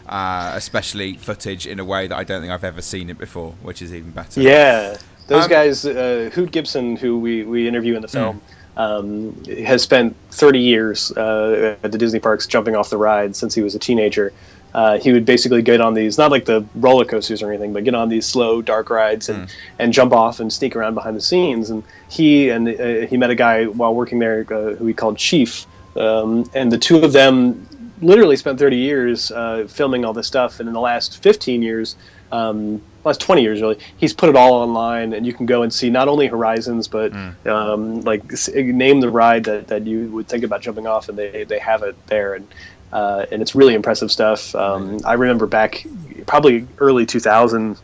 uh, 0.08 0.52
especially 0.56 1.14
footage 1.14 1.68
in 1.68 1.78
a 1.78 1.84
way 1.84 2.08
that 2.08 2.16
I 2.16 2.24
don't 2.24 2.40
think 2.40 2.52
I've 2.52 2.64
ever 2.64 2.82
seen 2.82 3.08
it 3.08 3.16
before, 3.16 3.52
which 3.62 3.80
is 3.80 3.94
even 3.94 4.10
better. 4.10 4.40
Yeah, 4.40 4.96
those 5.28 5.44
Um, 5.44 5.50
guys, 5.50 5.86
uh, 5.86 6.30
Hoot 6.34 6.50
Gibson, 6.50 6.96
who 6.96 7.16
we, 7.16 7.44
we 7.44 7.68
interview 7.68 7.94
in 7.94 8.02
the 8.02 8.08
Hmm. 8.08 8.12
film, 8.12 8.40
um, 8.76 9.44
has 9.64 9.82
spent 9.82 10.16
30 10.32 10.58
years 10.58 11.12
uh, 11.12 11.76
at 11.84 11.92
the 11.92 11.98
Disney 11.98 12.18
parks 12.18 12.44
jumping 12.48 12.74
off 12.74 12.90
the 12.90 12.96
ride 12.96 13.36
since 13.36 13.54
he 13.54 13.62
was 13.62 13.76
a 13.76 13.78
teenager. 13.78 14.32
Uh, 14.74 14.98
he 14.98 15.12
would 15.12 15.24
basically 15.24 15.62
get 15.62 15.80
on 15.80 15.94
these, 15.94 16.18
not 16.18 16.32
like 16.32 16.44
the 16.44 16.64
roller 16.74 17.04
coasters 17.04 17.42
or 17.42 17.50
anything, 17.50 17.72
but 17.72 17.84
get 17.84 17.94
on 17.94 18.08
these 18.08 18.26
slow, 18.26 18.60
dark 18.60 18.90
rides 18.90 19.28
and, 19.28 19.54
and 19.78 19.92
jump 19.92 20.12
off 20.12 20.40
and 20.40 20.52
sneak 20.52 20.74
around 20.74 20.94
behind 20.94 21.16
the 21.16 21.20
scenes. 21.20 21.70
And 21.70 21.84
he 22.08 22.50
and 22.50 22.68
uh, 22.68 23.06
he 23.06 23.16
met 23.16 23.30
a 23.30 23.36
guy 23.36 23.66
while 23.66 23.94
working 23.94 24.18
there 24.18 24.44
uh, 24.50 24.74
who 24.74 24.86
he 24.86 24.92
called 24.92 25.16
Chief, 25.16 25.66
um, 25.96 26.50
and 26.54 26.72
the 26.72 26.78
two 26.78 26.98
of 26.98 27.12
them 27.12 27.68
literally 28.02 28.36
spent 28.36 28.58
30 28.58 28.76
years 28.76 29.30
uh, 29.30 29.66
filming 29.68 30.04
all 30.04 30.12
this 30.12 30.26
stuff. 30.26 30.60
And 30.60 30.68
in 30.68 30.74
the 30.74 30.80
last 30.80 31.22
15 31.22 31.62
years, 31.62 31.96
um, 32.32 32.82
last 33.04 33.20
20 33.20 33.42
years 33.42 33.60
really, 33.60 33.78
he's 33.96 34.12
put 34.12 34.28
it 34.28 34.36
all 34.36 34.54
online, 34.54 35.12
and 35.12 35.24
you 35.24 35.32
can 35.32 35.46
go 35.46 35.62
and 35.62 35.72
see 35.72 35.90
not 35.90 36.08
only 36.08 36.26
Horizons, 36.26 36.88
but 36.88 37.12
um, 37.46 38.00
like 38.02 38.22
name 38.56 39.00
the 39.00 39.10
ride 39.10 39.44
that, 39.44 39.68
that 39.68 39.86
you 39.86 40.08
would 40.10 40.26
think 40.26 40.42
about 40.44 40.62
jumping 40.62 40.86
off, 40.86 41.08
and 41.08 41.16
they, 41.16 41.44
they 41.44 41.58
have 41.58 41.82
it 41.82 41.94
there. 42.06 42.34
And 42.34 42.48
uh, 42.94 43.26
and 43.32 43.42
it's 43.42 43.54
really 43.54 43.74
impressive 43.74 44.10
stuff. 44.10 44.54
Um, 44.54 45.00
I 45.04 45.14
remember 45.14 45.46
back 45.46 45.84
probably 46.26 46.66
early 46.78 47.04
2000, 47.04 47.76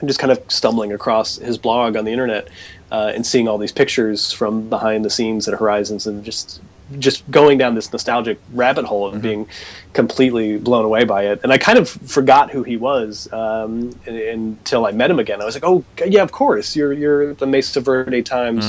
I'm 0.00 0.08
just 0.08 0.18
kind 0.18 0.32
of 0.32 0.42
stumbling 0.50 0.92
across 0.92 1.36
his 1.36 1.58
blog 1.58 1.96
on 1.96 2.04
the 2.04 2.10
internet 2.10 2.48
uh, 2.90 3.12
and 3.14 3.24
seeing 3.24 3.46
all 3.46 3.58
these 3.58 3.72
pictures 3.72 4.32
from 4.32 4.68
behind 4.68 5.04
the 5.04 5.10
scenes 5.10 5.46
at 5.46 5.58
Horizons, 5.58 6.06
and 6.06 6.24
just 6.24 6.60
just 6.98 7.28
going 7.30 7.56
down 7.56 7.74
this 7.74 7.90
nostalgic 7.92 8.38
rabbit 8.52 8.84
hole 8.84 9.10
and 9.10 9.22
being 9.22 9.48
completely 9.94 10.58
blown 10.58 10.84
away 10.84 11.04
by 11.04 11.24
it. 11.24 11.40
And 11.42 11.52
I 11.52 11.56
kind 11.56 11.78
of 11.78 11.88
forgot 11.88 12.50
who 12.50 12.62
he 12.62 12.76
was 12.76 13.32
um, 13.32 13.98
un- 14.06 14.14
until 14.16 14.84
I 14.86 14.92
met 14.92 15.10
him 15.10 15.18
again. 15.18 15.40
I 15.40 15.44
was 15.44 15.54
like, 15.54 15.64
oh 15.64 15.84
yeah, 16.06 16.22
of 16.22 16.32
course, 16.32 16.74
you're 16.74 16.92
you're 16.92 17.34
the 17.34 17.46
Mesa 17.46 17.80
Verde 17.80 18.22
Times 18.22 18.64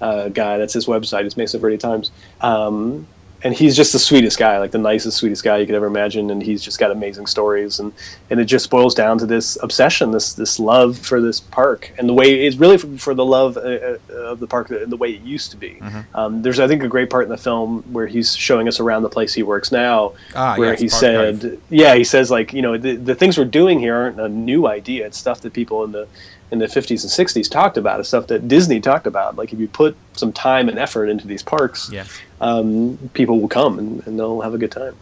uh, 0.00 0.28
guy. 0.28 0.58
That's 0.58 0.74
his 0.74 0.86
website. 0.86 1.24
Is 1.26 1.36
Mesa 1.36 1.58
Verde 1.58 1.78
Times. 1.78 2.10
Um, 2.40 3.06
and 3.44 3.54
he's 3.54 3.76
just 3.76 3.92
the 3.92 3.98
sweetest 4.00 4.36
guy, 4.38 4.58
like 4.58 4.72
the 4.72 4.78
nicest, 4.78 5.18
sweetest 5.18 5.44
guy 5.44 5.58
you 5.58 5.66
could 5.66 5.74
ever 5.76 5.86
imagine. 5.86 6.30
And 6.30 6.42
he's 6.42 6.60
just 6.62 6.78
got 6.80 6.90
amazing 6.90 7.26
stories, 7.26 7.78
and 7.78 7.92
and 8.30 8.40
it 8.40 8.46
just 8.46 8.68
boils 8.70 8.94
down 8.94 9.18
to 9.18 9.26
this 9.26 9.56
obsession, 9.62 10.10
this 10.10 10.32
this 10.32 10.58
love 10.58 10.98
for 10.98 11.20
this 11.20 11.38
park, 11.40 11.92
and 11.98 12.08
the 12.08 12.12
way 12.14 12.46
it's 12.46 12.56
really 12.56 12.78
for, 12.78 12.88
for 12.98 13.14
the 13.14 13.24
love 13.24 13.56
uh, 13.56 13.60
uh, 13.60 13.98
of 14.14 14.40
the 14.40 14.46
park 14.46 14.70
and 14.70 14.90
the 14.90 14.96
way 14.96 15.10
it 15.12 15.22
used 15.22 15.50
to 15.52 15.56
be. 15.56 15.78
Um, 16.14 16.42
there's, 16.42 16.58
I 16.58 16.66
think, 16.66 16.82
a 16.82 16.88
great 16.88 17.10
part 17.10 17.24
in 17.24 17.30
the 17.30 17.36
film 17.36 17.82
where 17.92 18.06
he's 18.06 18.34
showing 18.34 18.66
us 18.66 18.80
around 18.80 19.02
the 19.02 19.08
place 19.08 19.32
he 19.34 19.42
works 19.44 19.70
now, 19.70 20.14
Ah, 20.34 20.56
where 20.56 20.74
he 20.74 20.88
said, 20.88 21.40
Cove. 21.40 21.60
yeah, 21.70 21.94
he 21.94 22.04
says 22.04 22.30
like, 22.30 22.52
you 22.52 22.62
know, 22.62 22.76
the, 22.76 22.96
the 22.96 23.14
things 23.14 23.38
we're 23.38 23.44
doing 23.44 23.78
here 23.78 23.94
aren't 23.94 24.18
a 24.20 24.28
new 24.28 24.66
idea. 24.66 25.06
It's 25.06 25.16
stuff 25.18 25.40
that 25.42 25.52
people 25.52 25.84
in 25.84 25.92
the 25.92 26.08
in 26.50 26.58
the 26.58 26.66
50s 26.66 27.02
and 27.04 27.28
60s 27.28 27.50
talked 27.50 27.76
about. 27.76 28.00
It's 28.00 28.08
stuff 28.08 28.26
that 28.28 28.48
Disney 28.48 28.80
talked 28.80 29.06
about. 29.06 29.36
Like 29.36 29.52
if 29.52 29.58
you 29.60 29.68
put 29.68 29.94
some 30.14 30.32
time 30.32 30.70
and 30.70 30.78
effort 30.78 31.08
into 31.08 31.26
these 31.26 31.42
parks, 31.42 31.90
Yeah. 31.92 32.04
Um, 32.40 33.10
people 33.14 33.40
will 33.40 33.48
come 33.48 33.78
and, 33.78 34.06
and 34.06 34.18
they'll 34.18 34.40
have 34.40 34.54
a 34.54 34.58
good 34.58 34.72
time. 34.72 34.96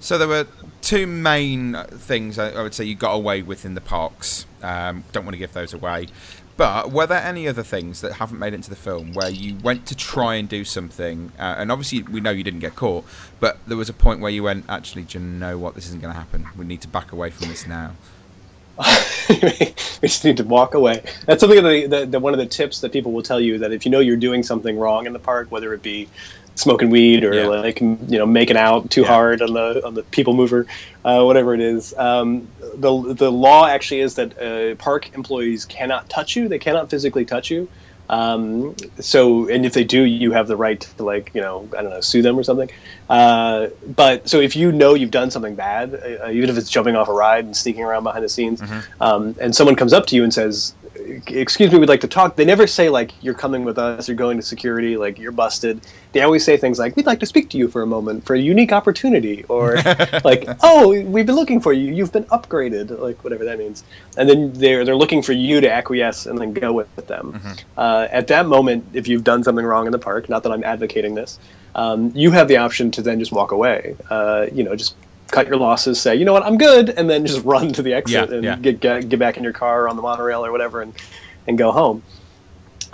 So 0.00 0.18
there 0.18 0.28
were 0.28 0.46
two 0.82 1.06
main 1.06 1.76
things 1.90 2.38
I, 2.38 2.50
I 2.50 2.62
would 2.62 2.74
say 2.74 2.84
you 2.84 2.94
got 2.94 3.14
away 3.14 3.42
with 3.42 3.64
in 3.64 3.74
the 3.74 3.80
parks. 3.80 4.46
Um, 4.62 5.04
don't 5.12 5.24
want 5.24 5.34
to 5.34 5.38
give 5.38 5.52
those 5.52 5.72
away. 5.72 6.08
But 6.56 6.92
were 6.92 7.06
there 7.06 7.22
any 7.22 7.48
other 7.48 7.64
things 7.64 8.00
that 8.02 8.12
haven't 8.12 8.38
made 8.38 8.52
it 8.52 8.56
into 8.56 8.70
the 8.70 8.76
film 8.76 9.12
where 9.12 9.28
you 9.28 9.56
went 9.56 9.86
to 9.86 9.96
try 9.96 10.36
and 10.36 10.48
do 10.48 10.64
something, 10.64 11.32
uh, 11.38 11.56
and 11.58 11.72
obviously 11.72 12.02
we 12.02 12.20
know 12.20 12.30
you 12.30 12.44
didn't 12.44 12.60
get 12.60 12.76
caught, 12.76 13.04
but 13.40 13.58
there 13.66 13.76
was 13.76 13.88
a 13.88 13.92
point 13.92 14.20
where 14.20 14.30
you 14.30 14.44
went, 14.44 14.66
actually, 14.68 15.02
do 15.02 15.18
you 15.18 15.24
know 15.24 15.58
what? 15.58 15.74
This 15.74 15.86
isn't 15.88 16.00
going 16.00 16.12
to 16.12 16.18
happen. 16.18 16.46
We 16.56 16.64
need 16.64 16.82
to 16.82 16.88
back 16.88 17.10
away 17.10 17.30
from 17.30 17.48
this 17.48 17.66
now. 17.66 17.92
we 19.28 19.74
just 20.02 20.24
need 20.24 20.36
to 20.36 20.44
walk 20.44 20.74
away. 20.74 21.02
That's 21.26 21.40
something 21.40 21.62
that, 21.62 21.90
that, 21.90 22.12
that 22.12 22.20
one 22.20 22.34
of 22.34 22.38
the 22.38 22.46
tips 22.46 22.80
that 22.82 22.92
people 22.92 23.12
will 23.12 23.22
tell 23.22 23.40
you 23.40 23.58
that 23.58 23.72
if 23.72 23.84
you 23.84 23.90
know 23.90 24.00
you're 24.00 24.16
doing 24.16 24.42
something 24.42 24.78
wrong 24.78 25.06
in 25.06 25.12
the 25.12 25.18
park, 25.18 25.50
whether 25.50 25.72
it 25.74 25.82
be 25.82 26.08
smoking 26.56 26.90
weed 26.90 27.24
or 27.24 27.34
Yeah. 27.34 27.46
like 27.46 27.80
you 27.80 27.98
know 28.18 28.26
making 28.26 28.56
out 28.56 28.90
too 28.90 29.02
Yeah. 29.02 29.08
hard 29.08 29.42
on 29.42 29.52
the 29.54 29.84
on 29.84 29.94
the 29.94 30.02
people 30.04 30.34
mover, 30.34 30.66
uh, 31.04 31.22
whatever 31.22 31.54
it 31.54 31.60
is, 31.60 31.94
um, 31.98 32.48
the 32.76 33.14
the 33.14 33.30
law 33.30 33.66
actually 33.66 34.00
is 34.00 34.14
that 34.14 34.38
uh, 34.40 34.74
park 34.76 35.10
employees 35.14 35.64
cannot 35.64 36.08
touch 36.08 36.36
you. 36.36 36.48
They 36.48 36.58
cannot 36.58 36.90
physically 36.90 37.24
touch 37.24 37.50
you. 37.50 37.68
Um, 38.10 38.76
so, 39.00 39.48
and 39.48 39.64
if 39.64 39.72
they 39.72 39.82
do, 39.84 40.02
you 40.02 40.32
have 40.32 40.46
the 40.46 40.56
right 40.58 40.78
to 40.98 41.02
like, 41.04 41.30
you 41.34 41.40
know, 41.40 41.66
I 41.76 41.80
don't 41.80 41.90
know, 41.90 42.02
sue 42.02 42.20
them 42.20 42.38
or 42.38 42.42
something. 42.42 42.68
Uh, 43.08 43.68
but 43.96 44.28
so 44.28 44.40
if 44.40 44.54
you 44.56 44.72
know 44.72 44.92
you've 44.92 45.10
done 45.10 45.30
something 45.30 45.54
bad, 45.54 45.94
uh, 46.22 46.28
even 46.30 46.50
if 46.50 46.58
it's 46.58 46.68
jumping 46.68 46.96
off 46.96 47.08
a 47.08 47.14
ride 47.14 47.46
and 47.46 47.56
sneaking 47.56 47.82
around 47.82 48.02
behind 48.04 48.22
the 48.22 48.28
scenes, 48.28 48.62
um, 49.00 49.34
and 49.40 49.56
someone 49.56 49.74
comes 49.74 49.94
up 49.94 50.04
to 50.08 50.16
you 50.16 50.22
and 50.22 50.34
says, 50.34 50.74
excuse 51.26 51.72
me, 51.72 51.78
we'd 51.78 51.88
like 51.88 52.00
to 52.00 52.08
talk. 52.08 52.36
They 52.36 52.44
never 52.44 52.66
say 52.66 52.88
like 52.88 53.12
you're 53.22 53.34
coming 53.34 53.64
with 53.64 53.78
us, 53.78 54.08
you're 54.08 54.16
going 54.16 54.36
to 54.36 54.42
security, 54.42 54.96
like 54.96 55.18
you're 55.18 55.32
busted. 55.32 55.80
They 56.12 56.22
always 56.22 56.44
say 56.44 56.56
things 56.56 56.78
like 56.78 56.96
we'd 56.96 57.06
like 57.06 57.20
to 57.20 57.26
speak 57.26 57.50
to 57.50 57.58
you 57.58 57.68
for 57.68 57.82
a 57.82 57.86
moment 57.86 58.24
for 58.24 58.34
a 58.34 58.38
unique 58.38 58.72
opportunity, 58.72 59.44
or 59.48 59.76
like 60.24 60.48
oh 60.62 60.88
we've 60.88 61.26
been 61.26 61.36
looking 61.36 61.60
for 61.60 61.72
you, 61.72 61.92
you've 61.92 62.12
been 62.12 62.24
upgraded, 62.24 62.98
like 62.98 63.22
whatever 63.24 63.44
that 63.44 63.58
means. 63.58 63.84
And 64.16 64.28
then 64.28 64.52
they're 64.52 64.84
they're 64.84 64.96
looking 64.96 65.22
for 65.22 65.32
you 65.32 65.60
to 65.60 65.70
acquiesce 65.70 66.26
and 66.26 66.38
then 66.38 66.52
go 66.52 66.72
with, 66.72 66.88
with 66.96 67.06
them. 67.06 67.40
Uh, 67.76 68.08
at 68.10 68.28
that 68.28 68.46
moment, 68.46 68.86
if 68.92 69.08
you've 69.08 69.24
done 69.24 69.44
something 69.44 69.64
wrong 69.64 69.86
in 69.86 69.92
the 69.92 69.98
park, 69.98 70.28
not 70.28 70.42
that 70.44 70.52
I'm 70.52 70.64
advocating 70.64 71.14
this, 71.14 71.38
um, 71.74 72.12
you 72.14 72.30
have 72.30 72.48
the 72.48 72.58
option 72.58 72.90
to 72.92 73.02
then 73.02 73.18
just 73.18 73.32
walk 73.32 73.52
away. 73.52 73.96
Uh, 74.10 74.46
you 74.52 74.62
know, 74.62 74.76
just 74.76 74.94
cut 75.30 75.46
your 75.46 75.56
losses, 75.56 76.00
say, 76.00 76.14
you 76.16 76.24
know 76.24 76.32
what, 76.32 76.44
I'm 76.44 76.58
good, 76.58 76.90
and 76.90 77.08
then 77.08 77.26
just 77.26 77.44
run 77.44 77.72
to 77.72 77.82
the 77.82 77.94
exit 77.94 78.30
Yeah, 78.30 78.34
and 78.34 78.44
yeah. 78.44 78.56
get, 78.56 78.80
get 78.80 79.08
get 79.08 79.18
back 79.18 79.36
in 79.36 79.42
your 79.44 79.52
car 79.52 79.84
or 79.84 79.88
on 79.88 79.96
the 79.96 80.02
monorail 80.02 80.44
or 80.44 80.52
whatever, 80.52 80.82
and 80.82 80.94
and 81.46 81.58
go 81.58 81.72
home. 81.72 82.02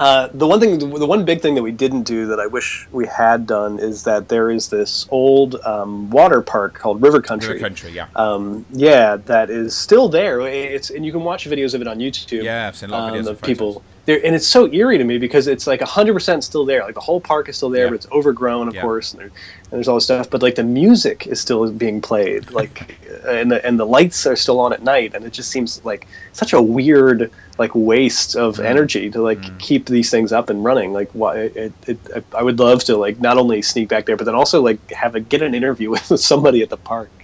Uh, 0.01 0.31
the 0.32 0.47
one 0.47 0.59
thing, 0.59 0.78
the 0.78 1.07
one 1.07 1.27
big 1.27 1.43
thing 1.43 1.55
that 1.55 1.62
we 1.62 1.70
didn't 1.70 2.05
do 2.05 2.24
that 2.24 2.40
I 2.40 2.47
wish 2.47 2.89
we 2.90 3.07
had 3.07 3.47
done 3.47 3.78
is 3.78 4.05
that 4.05 4.31
there 4.31 4.51
is 4.51 4.70
this 4.70 5.07
old 5.11 5.57
um, 5.57 6.09
water 6.09 6.40
park 6.40 6.73
called 6.73 7.02
River 7.02 7.20
Country. 7.20 7.52
River 7.55 7.61
Country, 7.66 7.90
yeah. 7.90 8.07
Um, 8.16 8.65
yeah, 8.70 9.16
that 9.16 9.51
is 9.51 9.77
still 9.77 10.09
there. 10.09 10.40
It's 10.40 10.89
and 10.89 11.05
you 11.05 11.12
can 11.12 11.23
watch 11.23 11.44
videos 11.44 11.74
of 11.74 11.82
it 11.82 11.86
on 11.86 11.98
YouTube. 11.98 12.44
Yeah, 12.44 12.66
I've 12.66 12.77
seen 12.77 12.89
a 12.89 12.93
lot 12.93 13.11
of 13.11 13.15
um, 13.15 13.23
videos 13.23 13.28
of 13.28 13.43
people 13.43 13.82
there, 14.06 14.24
and 14.24 14.35
it's 14.35 14.47
so 14.48 14.72
eerie 14.72 14.98
to 14.98 15.05
me 15.05 15.18
because 15.18 15.47
it's 15.47 15.66
like 15.66 15.81
hundred 15.82 16.14
percent 16.14 16.43
still 16.44 16.64
there. 16.64 16.82
Like 16.82 16.94
the 16.94 17.01
whole 17.01 17.20
park 17.20 17.48
is 17.48 17.56
still 17.56 17.70
there, 17.70 17.85
Yeah. 17.85 17.90
but 17.90 17.94
it's 17.97 18.06
overgrown, 18.12 18.68
of 18.68 18.74
Yeah. 18.74 18.81
course, 18.82 19.12
and, 19.12 19.20
there, 19.20 19.27
and 19.27 19.32
there's 19.78 19.89
all 19.89 19.97
this 19.97 20.05
stuff. 20.05 20.31
But 20.31 20.43
like 20.43 20.55
the 20.56 20.64
music 20.64 21.27
is 21.27 21.40
still 21.40 21.70
being 21.72 22.01
played, 22.01 22.51
like, 22.51 22.98
and 23.28 23.51
the 23.51 23.64
and 23.66 23.78
the 23.78 23.86
lights 23.86 24.27
are 24.27 24.36
still 24.36 24.59
on 24.60 24.72
at 24.72 24.82
night, 24.82 25.14
and 25.14 25.24
it 25.24 25.32
just 25.32 25.51
seems 25.51 25.85
like 25.85 26.09
such 26.32 26.52
a 26.52 26.62
weird 26.62 27.31
like 27.59 27.72
waste 27.74 28.36
of 28.36 28.56
Mm. 28.56 28.64
energy 28.64 29.10
to 29.10 29.22
like 29.22 29.52
keep 29.59 29.86
these 29.86 30.10
things 30.10 30.32
up 30.32 30.51
and 30.51 30.64
running. 30.64 30.93
Like, 30.93 31.10
why? 31.14 31.36
It, 31.55 31.74
it, 31.86 31.98
it, 32.16 32.24
I 32.36 32.43
would 32.43 32.59
love 32.59 32.82
to 32.85 32.97
like 32.97 33.20
not 33.20 33.36
only 33.39 33.62
sneak 33.62 33.89
back 33.90 34.06
there, 34.06 34.16
but 34.16 34.24
then 34.24 34.35
also 34.35 34.62
like 34.62 34.90
have 34.93 35.14
a 35.14 35.20
get 35.20 35.43
an 35.43 35.55
interview 35.55 35.90
with 36.10 36.20
somebody 36.20 36.62
at 36.62 36.70
the 36.70 36.78
park 36.78 37.19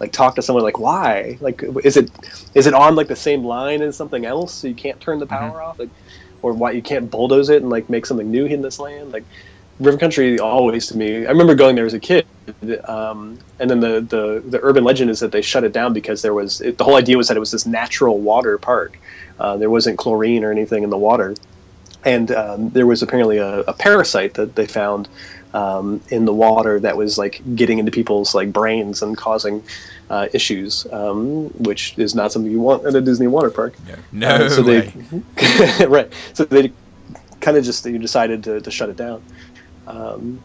like 0.00 0.12
talk 0.12 0.34
to 0.36 0.42
someone 0.42 0.64
like 0.64 0.78
why? 0.78 1.38
Like 1.40 1.62
is 1.84 1.96
it 1.96 2.10
is 2.54 2.66
it 2.66 2.74
on 2.74 2.94
like 2.96 3.08
the 3.08 3.16
same 3.16 3.44
line 3.44 3.82
as 3.82 3.96
something 3.96 4.24
else 4.24 4.54
so 4.54 4.68
you 4.68 4.74
can't 4.74 5.00
turn 5.00 5.18
the 5.18 5.26
power 5.26 5.62
off? 5.62 5.78
Like 5.78 5.90
or 6.42 6.52
why 6.52 6.72
you 6.72 6.82
can't 6.82 7.10
bulldoze 7.10 7.48
it 7.48 7.62
and 7.62 7.70
like 7.70 7.88
make 7.88 8.06
something 8.06 8.30
new 8.30 8.46
in 8.46 8.62
this 8.62 8.78
land? 8.78 9.12
Like 9.12 9.24
river 9.78 9.98
country 9.98 10.38
always 10.38 10.86
to 10.86 10.96
me 10.96 11.26
i 11.26 11.28
remember 11.28 11.54
going 11.54 11.76
there 11.76 11.84
as 11.84 11.92
a 11.92 12.00
kid 12.00 12.24
um, 12.84 13.38
and 13.58 13.68
then 13.68 13.80
the, 13.80 14.00
the 14.00 14.42
the 14.46 14.60
urban 14.62 14.84
legend 14.84 15.10
is 15.10 15.20
that 15.20 15.32
they 15.32 15.42
shut 15.42 15.64
it 15.64 15.72
down 15.72 15.92
because 15.92 16.22
there 16.22 16.34
was 16.34 16.60
it, 16.60 16.78
the 16.78 16.84
whole 16.84 16.96
idea 16.96 17.16
was 17.16 17.28
that 17.28 17.36
it 17.36 17.40
was 17.40 17.50
this 17.50 17.66
natural 17.66 18.18
water 18.18 18.58
park. 18.58 18.98
Uh, 19.38 19.56
there 19.56 19.70
wasn't 19.70 19.98
chlorine 19.98 20.44
or 20.44 20.50
anything 20.50 20.82
in 20.82 20.90
the 20.90 20.98
water. 20.98 21.34
And 22.04 22.30
um, 22.30 22.70
there 22.70 22.86
was 22.86 23.02
apparently 23.02 23.38
a, 23.38 23.60
a 23.60 23.72
parasite 23.72 24.34
that 24.34 24.54
they 24.54 24.66
found 24.66 25.08
um, 25.56 26.02
in 26.10 26.26
the 26.26 26.34
water 26.34 26.78
that 26.80 26.96
was 26.98 27.16
like 27.16 27.40
getting 27.54 27.78
into 27.78 27.90
people's 27.90 28.34
like 28.34 28.52
brains 28.52 29.00
and 29.00 29.16
causing 29.16 29.62
uh, 30.10 30.28
issues, 30.34 30.86
um, 30.92 31.48
which 31.68 31.98
is 31.98 32.14
not 32.14 32.30
something 32.30 32.52
you 32.52 32.60
want 32.60 32.84
at 32.84 32.94
a 32.94 33.00
Disney 33.00 33.26
water 33.26 33.50
park. 33.50 33.74
No 34.12 34.28
Uh, 34.28 34.48
so 34.50 34.62
way. 34.62 34.92
they 35.78 35.86
right. 35.96 36.12
So 36.34 36.44
they 36.44 36.72
kind 37.40 37.56
of 37.56 37.64
just 37.64 37.84
they 37.84 37.96
decided 37.96 38.44
to, 38.44 38.60
to 38.60 38.70
shut 38.70 38.90
it 38.90 38.96
down. 38.96 39.22
Um, 39.86 40.42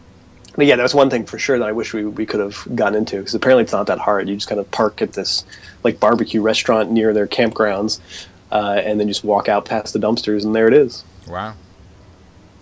but 0.56 0.66
yeah, 0.66 0.76
that 0.76 0.82
was 0.82 0.94
one 0.94 1.10
thing 1.10 1.26
for 1.26 1.38
sure 1.38 1.58
that 1.58 1.68
I 1.68 1.72
wish 1.72 1.92
we, 1.92 2.06
we 2.06 2.24
could 2.24 2.40
have 2.40 2.66
gotten 2.74 2.96
into 2.96 3.18
because 3.18 3.34
apparently 3.34 3.64
it's 3.64 3.72
not 3.72 3.86
that 3.88 3.98
hard. 3.98 4.28
You 4.30 4.34
just 4.36 4.48
kind 4.48 4.60
of 4.60 4.70
park 4.70 5.02
at 5.02 5.12
this 5.12 5.44
like 5.84 6.00
barbecue 6.00 6.40
restaurant 6.40 6.90
near 6.90 7.12
their 7.12 7.26
campgrounds, 7.26 8.00
uh, 8.50 8.80
and 8.82 8.98
then 8.98 9.08
just 9.08 9.24
walk 9.24 9.48
out 9.48 9.66
past 9.66 9.92
the 9.92 9.98
dumpsters, 9.98 10.44
and 10.44 10.54
there 10.54 10.68
it 10.68 10.74
is. 10.74 11.04
Wow. 11.28 11.54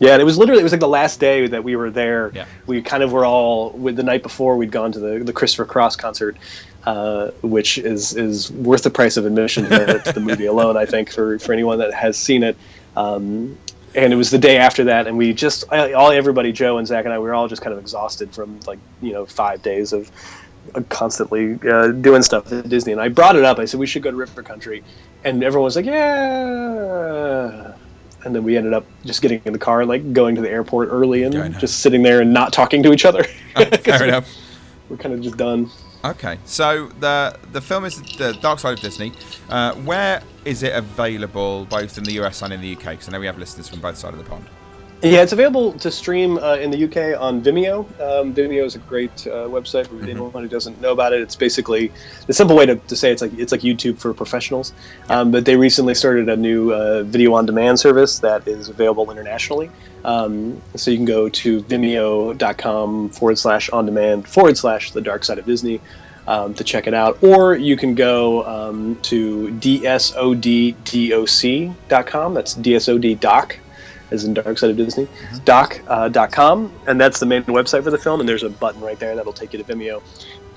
Yeah, 0.01 0.15
and 0.15 0.23
it 0.23 0.25
was 0.25 0.39
literally 0.39 0.61
it 0.61 0.65
was 0.65 0.73
like 0.73 0.81
the 0.81 0.89
last 0.89 1.21
day 1.21 1.47
that 1.47 1.63
we 1.63 1.77
were 1.77 1.91
there. 1.91 2.33
Yeah. 2.35 2.47
We 2.67 2.81
kind 2.81 3.03
of 3.03 3.13
were 3.13 3.27
all 3.27 3.71
with 3.71 3.97
the 3.97 4.03
night 4.03 4.23
before 4.23 4.57
we'd 4.57 4.73
gone 4.73 4.93
to 4.93 4.99
the, 4.99 5.19
the 5.19 5.33
Christopher 5.33 5.67
Cross 5.67 5.97
concert, 5.97 6.39
uh, 6.85 7.31
which 7.43 7.77
is 7.77 8.17
is 8.17 8.51
worth 8.51 8.83
the 8.83 8.91
price 8.91 9.19
of 9.19 9.27
admission 9.27 9.65
to, 9.65 10.01
to 10.01 10.13
the 10.13 10.21
movie 10.21 10.47
alone. 10.55 10.79
I 10.79 10.87
think 10.87 11.13
for 11.13 11.39
for 11.39 11.53
anyone 11.53 11.79
that 11.79 11.93
has 11.95 12.17
seen 12.17 12.43
it. 12.43 12.57
Um, 12.97 13.59
and 13.95 14.13
it 14.13 14.17
was 14.17 14.31
the 14.31 14.39
day 14.39 14.57
after 14.57 14.85
that, 14.85 15.07
and 15.07 15.19
we 15.19 15.35
just 15.35 15.71
all 15.71 16.11
everybody, 16.11 16.51
Joe 16.53 16.79
and 16.79 16.87
Zach 16.87 17.05
and 17.05 17.13
I, 17.13 17.19
we 17.19 17.25
were 17.25 17.35
all 17.35 17.49
just 17.49 17.61
kind 17.61 17.75
of 17.75 17.79
exhausted 17.79 18.33
from 18.33 18.59
like 18.67 18.79
you 19.03 19.13
know 19.13 19.27
five 19.27 19.63
days 19.63 19.93
of 19.93 20.11
uh, 20.75 20.81
constantly 20.89 21.59
uh, 21.69 21.89
doing 21.89 22.23
stuff 22.23 22.51
at 22.53 22.69
Disney. 22.71 22.93
And 22.93 23.01
I 23.01 23.09
brought 23.09 23.37
it 23.37 23.45
up. 23.45 23.59
I 23.59 23.67
said 23.67 23.81
we 23.81 23.87
should 23.87 24.03
go 24.03 24.11
to 24.11 24.17
River 24.17 24.43
Country, 24.43 24.83
and 25.25 25.45
everyone 25.45 25.65
was 25.65 25.77
like, 25.77 25.85
yeah. 25.85 27.75
And 28.25 28.35
then 28.35 28.45
we 28.45 28.57
ended 28.57 28.75
up 28.75 28.85
just 29.05 29.23
getting 29.23 29.41
in 29.45 29.53
the 29.53 29.59
car 29.59 29.81
and 29.81 29.89
like 29.89 30.13
going 30.13 30.35
to 30.35 30.41
the 30.41 30.51
airport 30.51 30.89
early 30.91 31.23
and 31.23 31.59
just 31.59 31.81
sitting 31.81 32.03
there 32.03 32.21
and 32.21 32.33
not 32.33 32.53
talking 32.53 32.83
to 32.83 32.93
each 32.93 33.05
other. 33.05 33.25
Fair 33.55 34.05
enough. 34.09 34.29
We're 34.89 34.97
kind 34.97 35.15
of 35.15 35.23
just 35.23 35.37
done. 35.37 35.71
Okay, 36.03 36.39
so 36.47 36.87
the 37.01 37.39
the 37.53 37.61
film 37.61 37.85
is 37.85 38.01
the 38.17 38.33
Dark 38.41 38.59
Side 38.59 38.73
of 38.73 38.81
Disney. 38.81 39.13
Uh, 39.51 39.75
where 39.75 40.23
is 40.47 40.63
it 40.63 40.75
available, 40.75 41.67
both 41.67 41.99
in 41.99 42.05
the 42.05 42.13
US 42.13 42.41
and 42.41 42.55
in 42.55 42.61
the 42.63 42.75
UK? 42.75 42.85
Because 42.91 43.09
I 43.09 43.13
know 43.13 43.21
we 43.21 43.27
have 43.27 43.39
listeners 43.39 43.69
from 43.69 43.81
both 43.81 43.99
sides 43.99 44.17
of 44.17 44.25
the 44.25 44.29
pond. 44.29 44.47
Yeah, 45.03 45.23
it's 45.23 45.33
available 45.33 45.73
to 45.79 45.91
stream 45.91 46.37
uh, 46.37 46.57
in 46.57 46.71
the 46.71 46.85
UK 46.85 47.19
on 47.19 47.41
Vimeo. 47.41 47.87
Um, 47.99 48.35
Vimeo 48.35 48.67
is 48.67 48.75
a 48.75 48.81
great 48.81 49.27
uh, 49.27 49.49
website 49.49 49.87
for 49.87 49.99
anyone 50.03 50.31
who 50.31 50.47
doesn't 50.47 50.79
know 50.79 50.93
about 50.93 51.15
it. 51.15 51.23
It's 51.23 51.35
basically 51.35 51.91
the 52.27 52.35
simple 52.35 52.55
way 52.55 52.67
to, 52.67 52.77
to 52.77 52.95
say 52.95 53.11
it's 53.11 53.23
like 53.23 53.33
it's 53.39 53.51
like 53.51 53.63
YouTube 53.63 53.97
for 53.97 54.13
professionals. 54.13 54.75
Um, 55.09 55.31
but 55.31 55.47
they 55.47 55.57
recently 55.57 55.95
started 55.95 56.29
a 56.29 56.37
new 56.37 56.75
uh, 56.75 57.05
video 57.05 57.33
on 57.33 57.47
demand 57.47 57.81
service 57.81 58.19
that 58.19 58.47
is 58.47 58.69
available 58.69 59.11
internationally. 59.11 59.71
Um, 60.05 60.61
so 60.77 60.91
you 60.91 60.99
can 60.99 61.07
go 61.07 61.31
to 61.31 61.63
vimeo.com 61.63 63.09
forward 63.09 63.39
slash 63.39 63.71
on 63.71 63.87
demand 63.87 64.29
forward 64.29 64.59
slash 64.59 64.93
the 64.93 65.01
dark 65.01 65.25
side 65.25 65.39
of 65.39 65.47
Disney. 65.47 65.81
Um, 66.27 66.53
to 66.55 66.63
check 66.63 66.87
it 66.87 66.93
out, 66.93 67.25
or 67.25 67.57
you 67.57 67.79
can 67.79 67.95
go 67.95 68.45
um, 68.45 68.97
to 69.03 69.49
dsoddoc.com. 69.49 70.35
That's 72.35 72.55
dsod 72.55 73.21
doc 73.21 73.59
as 74.11 74.25
in 74.25 74.35
Dark 74.35 74.59
Side 74.59 74.71
of 74.71 74.77
Disney, 74.77 75.07
doc, 75.45 75.81
uh, 75.89 76.09
dot 76.09 76.33
com, 76.33 76.73
and 76.87 77.01
that's 77.01 77.21
the 77.21 77.27
main 77.27 77.43
website 77.45 77.85
for 77.85 77.91
the 77.91 77.99
film. 77.99 78.21
And 78.21 78.29
there's 78.29 78.43
a 78.43 78.51
button 78.51 78.81
right 78.81 78.99
there 78.99 79.15
that'll 79.17 79.33
take 79.33 79.53
you 79.53 79.63
to 79.63 79.65
Vimeo. 79.65 80.03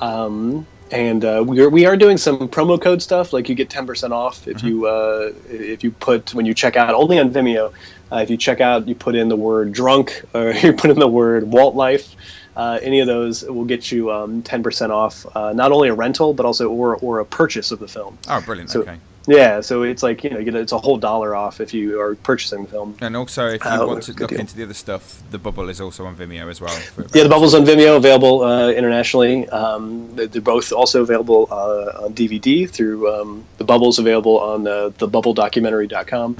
Um, 0.01 0.65
and 0.91 1.25
uh, 1.25 1.43
we 1.45 1.59
are 1.61 1.69
we 1.69 1.85
are 1.85 1.97
doing 1.97 2.17
some 2.17 2.47
promo 2.49 2.79
code 2.79 3.01
stuff, 3.01 3.33
like 3.33 3.49
you 3.49 3.55
get 3.55 3.69
ten 3.69 3.87
percent 3.87 4.13
off 4.13 4.47
if 4.47 4.61
you 4.63 4.85
uh, 4.85 5.31
if 5.49 5.83
you 5.83 5.91
put 5.91 6.33
when 6.33 6.45
you 6.45 6.53
check 6.53 6.75
out 6.75 6.93
only 6.93 7.19
on 7.19 7.31
Vimeo. 7.31 7.73
Uh, 8.11 8.17
if 8.17 8.29
you 8.29 8.37
check 8.37 8.61
out, 8.61 8.87
you 8.87 8.93
put 8.93 9.15
in 9.15 9.27
the 9.27 9.35
word 9.35 9.71
drunk 9.71 10.21
or 10.35 10.51
you 10.51 10.71
put 10.73 10.91
in 10.91 10.99
the 10.99 11.07
word 11.07 11.43
Walt 11.51 11.75
Life. 11.75 12.15
Uh, 12.55 12.77
any 12.83 12.99
of 12.99 13.07
those 13.07 13.43
will 13.43 13.65
get 13.65 13.91
you 13.91 14.11
um, 14.11 14.43
ten 14.43 14.61
percent 14.61 14.91
off, 14.91 15.25
uh, 15.35 15.51
not 15.53 15.71
only 15.71 15.89
a 15.89 15.93
rental 15.95 16.33
but 16.33 16.45
also 16.45 16.69
or 16.69 16.97
or 16.97 17.19
a 17.19 17.25
purchase 17.25 17.71
of 17.71 17.79
the 17.79 17.87
film. 17.87 18.17
Oh, 18.27 18.41
brilliant. 18.41 18.69
So- 18.69 18.81
okay. 18.81 18.97
Yeah, 19.25 19.61
so 19.61 19.83
it's 19.83 20.03
like 20.03 20.23
you 20.25 20.29
know, 20.31 20.59
it's 20.59 20.73
a 20.73 20.77
whole 20.77 20.97
dollar 20.97 21.33
off 21.33 21.61
if 21.61 21.73
you 21.73 21.99
are 22.01 22.15
purchasing 22.15 22.63
the 22.65 22.69
film. 22.69 22.97
And 22.99 23.15
also, 23.15 23.47
if 23.47 23.63
you 23.63 23.69
Uh, 23.71 23.85
want 23.87 24.03
to 24.03 24.13
look 24.13 24.31
deal. 24.31 24.39
into 24.39 24.55
the 24.55 24.63
other 24.63 24.73
stuff, 24.73 25.21
the 25.31 25.37
bubble 25.37 25.69
is 25.69 25.79
also 25.79 26.05
on 26.05 26.15
Vimeo 26.17 26.49
as 26.49 26.59
well. 26.59 26.77
Yeah, 27.13 27.23
the 27.23 27.29
Bubble's 27.29 27.55
on 27.55 27.63
Vimeo, 27.63 27.95
available 27.95 28.43
uh, 28.43 28.69
internationally. 28.71 29.47
Um, 29.49 30.09
they- 30.15 30.27
they're 30.27 30.41
both 30.41 30.73
also 30.73 31.01
available 31.01 31.47
uh, 31.51 32.03
on 32.03 32.13
DVD 32.13 32.69
through 32.69 33.09
um, 33.13 33.43
the 33.59 33.63
Bubble's 33.63 33.97
available 33.97 34.39
on 34.39 34.67
uh, 34.67 34.89
thebubbledocumentary.com 34.99 36.35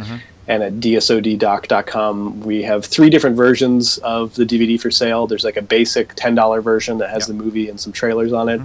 and 0.50 0.64
at 0.64 0.74
dsoddoc.com. 0.74 2.42
We 2.42 2.64
have 2.64 2.86
three 2.86 3.10
different 3.10 3.36
versions 3.38 3.98
of 4.00 4.36
the 4.36 4.46
DVD 4.46 4.80
for 4.80 4.92
sale. 4.92 5.26
There's 5.28 5.44
like 5.46 5.58
a 5.58 5.62
basic 5.62 6.16
$10 6.16 6.62
version 6.64 6.98
that 6.98 7.10
has 7.12 7.28
the 7.28 7.34
movie 7.34 7.70
and 7.70 7.80
some 7.80 7.94
trailers 7.94 8.34
on 8.34 8.50
it. 8.50 8.62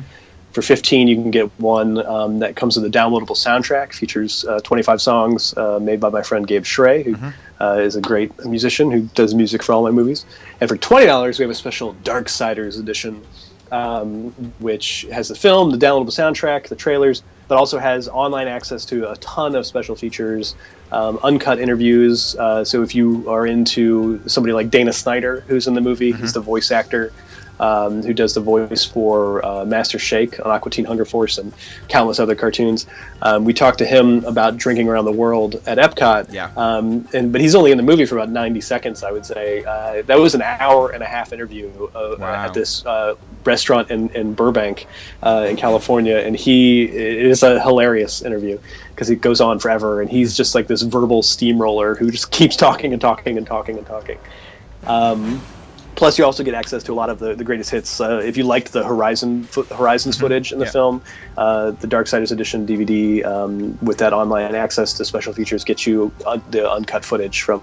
For 0.53 0.63
15 0.63 1.09
you 1.09 1.17
can 1.17 1.31
get 1.31 1.51
one 1.61 2.05
um, 2.07 2.39
that 2.39 2.57
comes 2.57 2.77
with 2.77 2.85
a 2.85 2.99
downloadable 2.99 3.37
soundtrack, 3.37 3.93
features 3.93 4.45
uh, 4.47 4.61
25 4.61 5.01
songs 5.01 5.57
uh, 5.57 5.79
made 5.79 6.01
by 6.01 6.09
my 6.09 6.23
friend 6.23 6.47
Gabe 6.47 6.65
Schrey, 6.65 7.05
who 7.05 7.17
uh, 7.61 7.75
is 7.75 7.97
a 7.97 8.01
great 8.01 8.33
musician 8.45 8.91
who 8.91 9.03
does 9.15 9.35
music 9.35 9.63
for 9.63 9.73
all 9.73 9.83
my 9.83 9.91
movies. 9.91 10.25
And 10.61 10.69
for 10.69 10.77
$20 10.77 11.39
we 11.39 11.43
have 11.43 11.51
a 11.51 11.55
special 11.55 11.95
Darksiders 12.03 12.79
edition, 12.79 13.23
um, 13.71 14.31
which 14.59 15.07
has 15.13 15.29
the 15.29 15.35
film, 15.35 15.71
the 15.71 15.77
downloadable 15.77 16.07
soundtrack, 16.07 16.69
the 16.69 16.77
trailers, 16.77 17.23
but 17.49 17.57
also 17.57 17.79
has 17.79 18.09
online 18.09 18.49
access 18.49 18.85
to 18.87 19.11
a 19.11 19.17
ton 19.17 19.55
of 19.55 19.67
special 19.67 19.97
features, 19.97 20.55
um, 20.93 21.19
uncut 21.23 21.59
interviews. 21.59 22.37
Uh, 22.37 22.65
so 22.65 22.83
if 22.83 22.95
you 22.95 23.29
are 23.29 23.47
into 23.47 24.21
somebody 24.29 24.53
like 24.53 24.71
Dana 24.71 24.93
Snyder, 24.93 25.41
who's 25.49 25.67
in 25.67 25.75
the 25.75 25.81
movie, 25.81 26.13
he's 26.13 26.33
the 26.33 26.41
voice 26.41 26.71
actor 26.71 27.13
um, 27.61 28.03
who 28.03 28.13
does 28.15 28.35
the 28.35 28.41
voice 28.41 28.85
for 28.85 29.45
uh, 29.45 29.65
Master 29.65 29.99
Shake 29.99 30.39
on 30.41 30.51
Aqua 30.51 30.71
Teen 30.71 30.85
Hunger 30.85 31.05
Force 31.05 31.39
and 31.39 31.53
countless 31.89 32.19
other 32.21 32.35
cartoons. 32.35 32.87
Um, 33.23 33.45
we 33.45 33.53
talked 33.53 33.79
to 33.79 33.87
him 33.87 34.25
about 34.25 34.57
drinking 34.57 34.89
around 34.89 35.05
the 35.05 35.13
world 35.13 35.61
at 35.67 35.79
Epcot. 35.79 36.33
Yeah. 36.33 36.51
Um, 36.57 37.09
and 37.13 37.33
but 37.33 37.41
he's 37.41 37.55
only 37.55 37.71
in 37.71 37.77
the 37.77 37.83
movie 37.83 38.07
for 38.07 38.17
about 38.17 38.31
90 38.31 38.61
seconds, 38.61 39.03
I 39.03 39.11
would 39.13 39.27
say. 39.27 39.65
Uh, 39.65 40.03
that 40.03 40.19
was 40.19 40.35
an 40.35 40.43
hour 40.43 40.91
and 40.91 41.03
a 41.03 41.07
half 41.07 41.33
interview 41.33 41.69
uh, 41.95 42.17
Wow. 42.19 42.47
at 42.47 42.55
this 42.55 42.85
uh, 42.87 43.15
restaurant 43.45 43.91
in, 43.91 44.09
in 44.11 44.35
Burbank, 44.35 44.87
uh, 45.23 45.47
in 45.49 45.57
California, 45.57 46.19
and 46.19 46.37
he 46.37 46.85
it 46.85 47.27
is 47.27 47.43
a 47.43 47.61
hilarious 47.61 48.23
interview 48.23 48.59
because 48.91 49.11
it 49.11 49.21
goes 49.21 49.41
on 49.41 49.59
forever, 49.59 50.01
and 50.01 50.11
he's 50.11 50.37
just 50.37 50.55
like 50.55 50.67
this 50.67 50.83
verbal 50.83 51.23
steamroller 51.23 51.95
who 51.95 52.11
just 52.11 52.31
keeps 52.39 52.57
talking 52.57 52.93
and 52.93 53.01
talking 53.01 53.37
and 53.39 53.47
talking 53.47 53.79
and 53.79 53.87
talking. 53.87 54.19
Um, 54.87 55.41
plus, 55.99 56.17
you 56.17 56.25
also 56.25 56.45
get 56.45 56.55
access 56.55 56.83
to 56.85 56.93
a 56.93 56.95
lot 56.95 57.11
of 57.11 57.19
the, 57.19 57.35
the 57.35 57.43
greatest 57.45 57.71
hits. 57.71 58.01
Uh, 58.01 58.19
if 58.25 58.37
you 58.37 58.45
liked 58.45 58.73
the 58.73 58.85
Horizon 58.85 59.43
fo- 59.45 59.65
Horizons 59.65 60.17
footage 60.17 60.53
in 60.53 60.61
the 60.61 60.65
Yeah. 60.65 60.71
film, 60.71 61.03
uh, 61.37 61.73
the 61.73 61.89
Darksiders 61.89 62.31
Edition 62.31 62.67
DVD 62.67 63.25
um, 63.27 63.77
with 63.83 63.99
that 63.99 64.13
online 64.13 64.55
access 64.55 64.93
to 64.95 65.05
special 65.05 65.33
features 65.33 65.65
gets 65.65 65.87
you 65.87 66.13
uh, 66.25 66.39
the 66.51 66.71
uncut 66.71 67.05
footage 67.05 67.43
from 67.43 67.61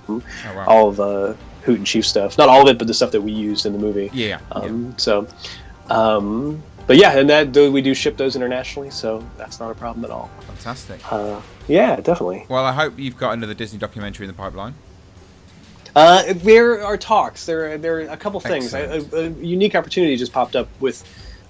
wow. 0.54 0.66
all 0.68 0.90
of 0.90 1.00
uh, 1.00 1.34
Hoot 1.64 1.78
and 1.78 1.88
Chief 1.88 2.06
stuff. 2.06 2.38
Not 2.38 2.50
all 2.50 2.62
of 2.62 2.68
it, 2.68 2.78
but 2.78 2.88
the 2.88 2.94
stuff 2.94 3.12
that 3.12 3.22
we 3.22 3.32
used 3.32 3.66
in 3.66 3.72
the 3.74 3.80
movie. 3.80 4.12
Yeah, 4.14 4.40
Um, 4.52 4.94
So, 4.98 5.28
um, 5.90 6.62
but 6.88 6.98
yeah, 6.98 7.18
and 7.18 7.30
that 7.30 7.56
we 7.56 7.82
do 7.82 7.94
ship 7.96 8.18
those 8.18 8.36
internationally, 8.36 8.92
so 8.92 9.24
that's 9.38 9.60
not 9.62 9.72
a 9.72 9.76
problem 9.76 10.04
at 10.06 10.12
all. 10.12 10.30
Fantastic. 10.42 11.00
Uh, 11.12 11.40
yeah, 11.68 11.96
definitely. 11.96 12.46
Well, 12.50 12.64
I 12.66 12.74
hope 12.74 13.00
you've 13.00 13.18
got 13.18 13.32
another 13.32 13.54
Disney 13.54 13.80
documentary 13.80 14.26
in 14.26 14.28
the 14.28 14.38
pipeline. 14.38 14.76
Uh, 15.96 16.34
there 16.34 16.84
are 16.84 16.98
talks. 16.98 17.46
There, 17.46 17.74
are, 17.74 17.78
there 17.78 17.98
are 17.98 18.02
a 18.02 18.18
couple 18.18 18.40
things. 18.40 18.74
A, 18.74 19.00
a, 19.14 19.26
a 19.28 19.30
unique 19.30 19.76
opportunity 19.76 20.18
just 20.18 20.34
popped 20.34 20.56
up 20.56 20.68
with 20.82 21.04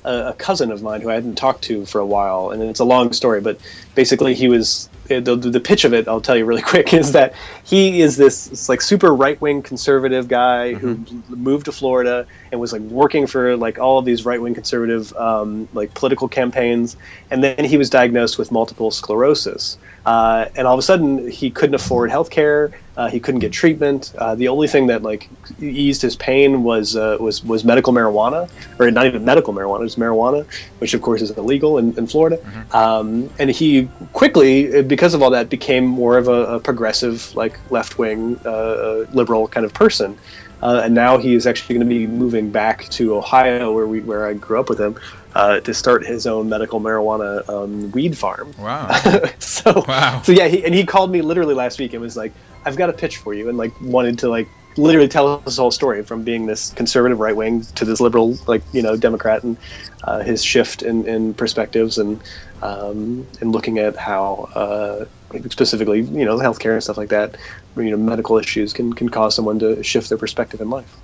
a, 0.04 0.28
a 0.28 0.34
cousin 0.34 0.72
of 0.72 0.84
mine 0.84 1.02
who 1.02 1.10
I 1.10 1.16
hadn't 1.16 1.36
talked 1.36 1.64
to 1.64 1.86
for 1.86 2.00
a 2.00 2.06
while, 2.06 2.52
and 2.52 2.62
it's 2.62 2.80
a 2.80 2.86
long 2.86 3.12
story. 3.12 3.42
But 3.42 3.60
basically, 3.96 4.36
he 4.36 4.48
was 4.48 4.88
uh, 5.10 5.20
the, 5.20 5.36
the 5.36 5.60
pitch 5.60 5.84
of 5.84 5.94
it. 5.96 6.08
I'll 6.08 6.22
tell 6.22 6.38
you 6.38 6.46
really 6.46 6.62
quick 6.74 6.94
is 6.94 7.12
that 7.14 7.34
he 7.64 8.02
is 8.02 8.18
this, 8.18 8.46
this 8.46 8.70
like 8.70 8.82
super 8.82 9.16
right 9.16 9.40
wing 9.42 9.64
conservative 9.64 10.28
guy 10.28 10.74
who 10.74 10.96
Mm-hmm. 10.96 11.34
moved 11.44 11.66
to 11.66 11.72
Florida 11.72 12.28
and 12.52 12.62
was 12.62 12.72
like 12.72 12.82
working 12.84 13.26
for 13.28 13.58
like 13.58 13.80
all 13.80 13.98
of 13.98 14.06
these 14.06 14.26
right 14.26 14.40
wing 14.42 14.54
conservative 14.54 15.12
um, 15.14 15.68
like 15.74 15.94
political 15.96 16.28
campaigns, 16.28 16.98
and 17.32 17.44
then 17.44 17.66
he 17.66 17.78
was 17.78 17.90
diagnosed 17.90 18.38
with 18.38 18.52
multiple 18.52 18.92
sclerosis. 18.92 19.78
Uh, 20.06 20.45
and 20.56 20.68
all 20.68 20.73
of 20.73 20.80
a 20.80 20.84
sudden, 20.84 21.30
he 21.30 21.49
couldn't 21.49 21.76
afford 21.76 22.11
health 22.11 22.30
care. 22.30 22.72
Uh, 22.95 23.10
he 23.10 23.19
couldn't 23.19 23.40
get 23.40 23.52
treatment. 23.52 24.14
Uh, 24.18 24.36
the 24.36 24.48
only 24.48 24.68
thing 24.68 24.88
that 24.88 25.03
like 25.03 25.30
eased 25.60 26.02
his 26.02 26.15
pain 26.15 26.64
was 26.64 26.95
uh, 26.95 27.18
was 27.19 27.44
was 27.44 27.65
medical 27.65 27.91
marijuana, 27.91 28.49
or 28.80 28.90
not 28.91 29.06
even 29.06 29.26
medical 29.26 29.53
marijuana, 29.53 29.80
it 29.80 29.84
was 29.84 29.95
marijuana, 29.95 30.45
which 30.80 30.94
of 30.94 31.02
course 31.02 31.22
is 31.22 31.32
illegal 31.32 31.77
in, 31.77 31.98
in 31.98 32.07
Florida. 32.07 32.40
Um, 32.72 33.30
and 33.40 33.49
he 33.49 33.90
quickly, 34.14 34.82
because 34.84 35.14
of 35.14 35.22
all 35.22 35.32
that, 35.32 35.49
became 35.49 35.86
more 35.86 36.18
of 36.18 36.27
a, 36.27 36.56
a 36.56 36.60
progressive, 36.60 37.36
like 37.36 37.60
left 37.72 37.98
wing, 37.98 38.40
uh, 38.45 38.49
uh, 38.49 39.06
liberal 39.11 39.48
kind 39.48 39.65
of 39.65 39.73
person. 39.73 40.18
Uh, 40.61 40.82
and 40.84 40.95
now 40.95 41.18
he 41.18 41.36
is 41.36 41.45
actually 41.45 41.76
going 41.76 41.88
to 41.88 41.94
be 41.94 42.07
moving 42.07 42.49
back 42.49 42.88
to 42.90 43.15
Ohio, 43.15 43.73
where 43.73 43.88
we 43.88 43.99
where 43.99 44.26
I 44.26 44.34
grew 44.34 44.60
up 44.60 44.69
with 44.69 44.80
him, 44.80 44.98
uh, 45.36 45.60
to 45.60 45.74
start 45.74 46.06
his 46.06 46.26
own 46.26 46.49
medical 46.49 46.80
marijuana 46.80 47.48
um, 47.49 47.91
weed 47.91 48.18
farm. 48.18 48.53
Wow. 48.57 48.90
so 49.40 49.84
Wow. 49.88 50.22
so 50.24 50.32
yeah, 50.32 50.48
he, 50.48 50.64
and 50.66 50.74
he 50.74 50.86
called 50.86 51.12
me 51.12 51.22
literally 51.22 51.53
last 51.53 51.78
week 51.80 51.94
and 51.94 52.02
was 52.02 52.18
like, 52.18 52.32
"I've 52.66 52.78
got 52.78 52.90
a 52.90 52.94
pitch 52.94 53.18
for 53.18 53.34
you," 53.34 53.49
and 53.49 53.57
like 53.57 53.74
wanted 53.82 54.18
to 54.20 54.30
like 54.30 54.48
literally 54.78 55.07
tell 55.07 55.28
us 55.28 55.44
his 55.45 55.57
whole 55.57 55.72
story 55.72 56.03
from 56.03 56.24
being 56.24 56.45
this 56.48 56.72
conservative 56.72 57.20
right 57.20 57.36
wing 57.36 57.62
to 57.76 57.86
this 57.86 58.02
liberal 58.02 58.38
like 58.48 58.62
you 58.74 58.82
know 58.82 58.98
Democrat 58.98 59.44
and 59.44 59.57
uh, 60.03 60.20
his 60.20 60.44
shift 60.44 60.82
in, 60.82 61.07
in 61.07 61.34
perspectives 61.34 61.98
and 61.98 62.22
um, 62.62 63.26
and 63.41 63.52
looking 63.52 63.78
at 63.80 63.95
how 63.95 64.49
uh, 64.56 65.06
specifically 65.49 66.02
you 66.02 66.26
know 66.26 66.38
healthcare 66.38 66.74
and 66.74 66.84
stuff 66.84 66.98
like 66.98 67.10
that 67.10 67.38
you 67.78 67.91
know 67.91 67.98
medical 67.98 68.38
issues 68.38 68.74
can 68.74 68.94
can 68.94 69.10
cause 69.10 69.36
someone 69.36 69.60
to 69.60 69.84
shift 69.84 70.10
their 70.10 70.18
perspective 70.18 70.62
in 70.62 70.70
life. 70.70 70.95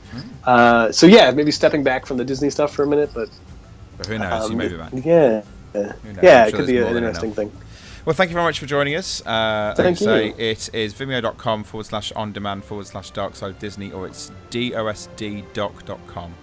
Uh, 0.46 0.92
so 0.92 1.06
yeah, 1.06 1.32
maybe 1.32 1.52
stepping 1.52 1.84
back 1.84 2.06
from 2.06 2.18
the 2.18 2.26
Disney 2.26 2.50
stuff 2.50 2.74
for 2.74 2.84
a 2.84 2.88
minute, 2.88 3.12
but 3.14 3.30
But 4.02 4.08
who 4.08 4.18
knows? 4.18 4.50
you 4.50 4.54
um, 4.54 4.58
may 4.58 4.68
be 4.68 4.78
back. 4.78 4.92
Yeah, 4.94 5.44
yeah, 5.76 6.44
I'm 6.44 6.50
it 6.50 6.54
could 6.56 6.66
be 6.66 6.80
an 6.80 6.98
interesting 6.98 7.34
thing. 7.34 7.52
Well, 8.04 8.16
thank 8.16 8.32
you 8.32 8.34
very 8.34 8.46
much 8.46 8.58
for 8.58 8.66
joining 8.66 8.96
us. 8.96 9.24
Uh, 9.24 9.76
Thank 9.78 10.00
say, 10.00 10.30
you. 10.30 10.34
it 10.40 10.74
is 10.74 10.96
vimeo.com 10.96 11.64
forward 11.64 11.86
slash 11.86 12.12
on 12.14 12.32
demand 12.32 12.66
forward 12.66 12.88
slash 12.88 13.12
dark 13.12 13.36
side 13.36 13.52
of 13.52 13.60
Disney, 13.60 13.92
or 13.92 14.08
it's 14.08 14.32
dosddoc.com. 14.50 16.34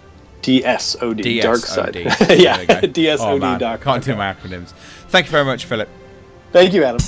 DSOD, 0.41 1.41
dark 1.41 1.57
side. 1.57 1.95
DSOD. 1.95 2.39
yeah, 2.41 2.63
There 2.63 2.79
we 2.81 2.87
go. 2.87 2.87
DSOD. 2.87 3.17
Oh, 3.19 3.37
man, 3.39 3.59
doc. 3.59 3.81
Can't 3.81 4.01
do 4.01 4.15
my 4.15 4.33
acronyms. 4.33 4.69
Thank 5.09 5.25
you 5.25 5.31
very 5.31 5.43
much, 5.43 5.65
Philip. 5.65 5.89
Thank 6.53 6.73
you, 6.73 6.85
Adam. 6.85 7.01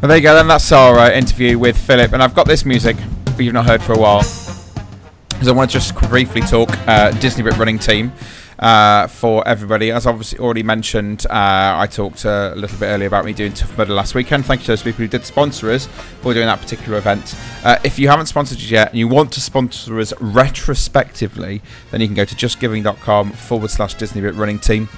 Well, 0.00 0.08
there 0.08 0.16
you 0.16 0.22
go. 0.22 0.34
Then 0.34 0.48
that's 0.48 0.72
our 0.72 0.98
uh, 0.98 1.12
interview 1.12 1.56
with 1.56 1.78
Philip, 1.78 2.12
and 2.12 2.20
I've 2.20 2.34
got 2.34 2.48
this 2.48 2.64
music 2.64 2.96
that 3.24 3.44
you've 3.44 3.54
not 3.54 3.66
heard 3.66 3.82
for 3.82 3.92
a 3.92 3.98
while, 3.98 4.22
because 5.40 5.48
I 5.48 5.52
want 5.52 5.70
to 5.70 5.78
just 5.78 5.94
briefly 6.10 6.42
talk 6.42 6.68
uh, 6.86 7.12
Disney 7.12 7.42
Brit 7.42 7.56
running 7.56 7.78
team 7.78 8.12
uh, 8.58 9.06
for 9.06 9.42
everybody. 9.48 9.90
As 9.90 10.06
obviously 10.06 10.38
already 10.38 10.62
mentioned, 10.62 11.24
uh, 11.30 11.78
I 11.78 11.88
talked 11.90 12.26
a 12.26 12.52
little 12.54 12.78
bit 12.78 12.88
earlier 12.88 13.08
about 13.08 13.24
me 13.24 13.32
doing 13.32 13.54
Tough 13.54 13.78
Mudder 13.78 13.94
last 13.94 14.14
weekend. 14.14 14.44
Thank 14.44 14.60
you 14.60 14.64
to 14.66 14.72
those 14.72 14.82
people 14.82 14.98
who 14.98 15.08
did 15.08 15.24
sponsor 15.24 15.70
us 15.70 15.86
for 16.20 16.34
doing 16.34 16.44
that 16.44 16.60
particular 16.60 16.98
event. 16.98 17.34
Uh, 17.64 17.78
if 17.82 17.98
you 17.98 18.08
haven't 18.08 18.26
sponsored 18.26 18.58
us 18.58 18.70
yet 18.70 18.90
and 18.90 18.98
you 18.98 19.08
want 19.08 19.32
to 19.32 19.40
sponsor 19.40 19.98
us 19.98 20.12
retrospectively, 20.20 21.62
then 21.90 22.02
you 22.02 22.06
can 22.06 22.16
go 22.16 22.26
to 22.26 22.34
justgiving.com 22.34 23.32
forward 23.32 23.70
slash 23.70 23.94
Disney 23.94 24.20
Brit 24.20 24.34
running 24.34 24.58
team. 24.58 24.90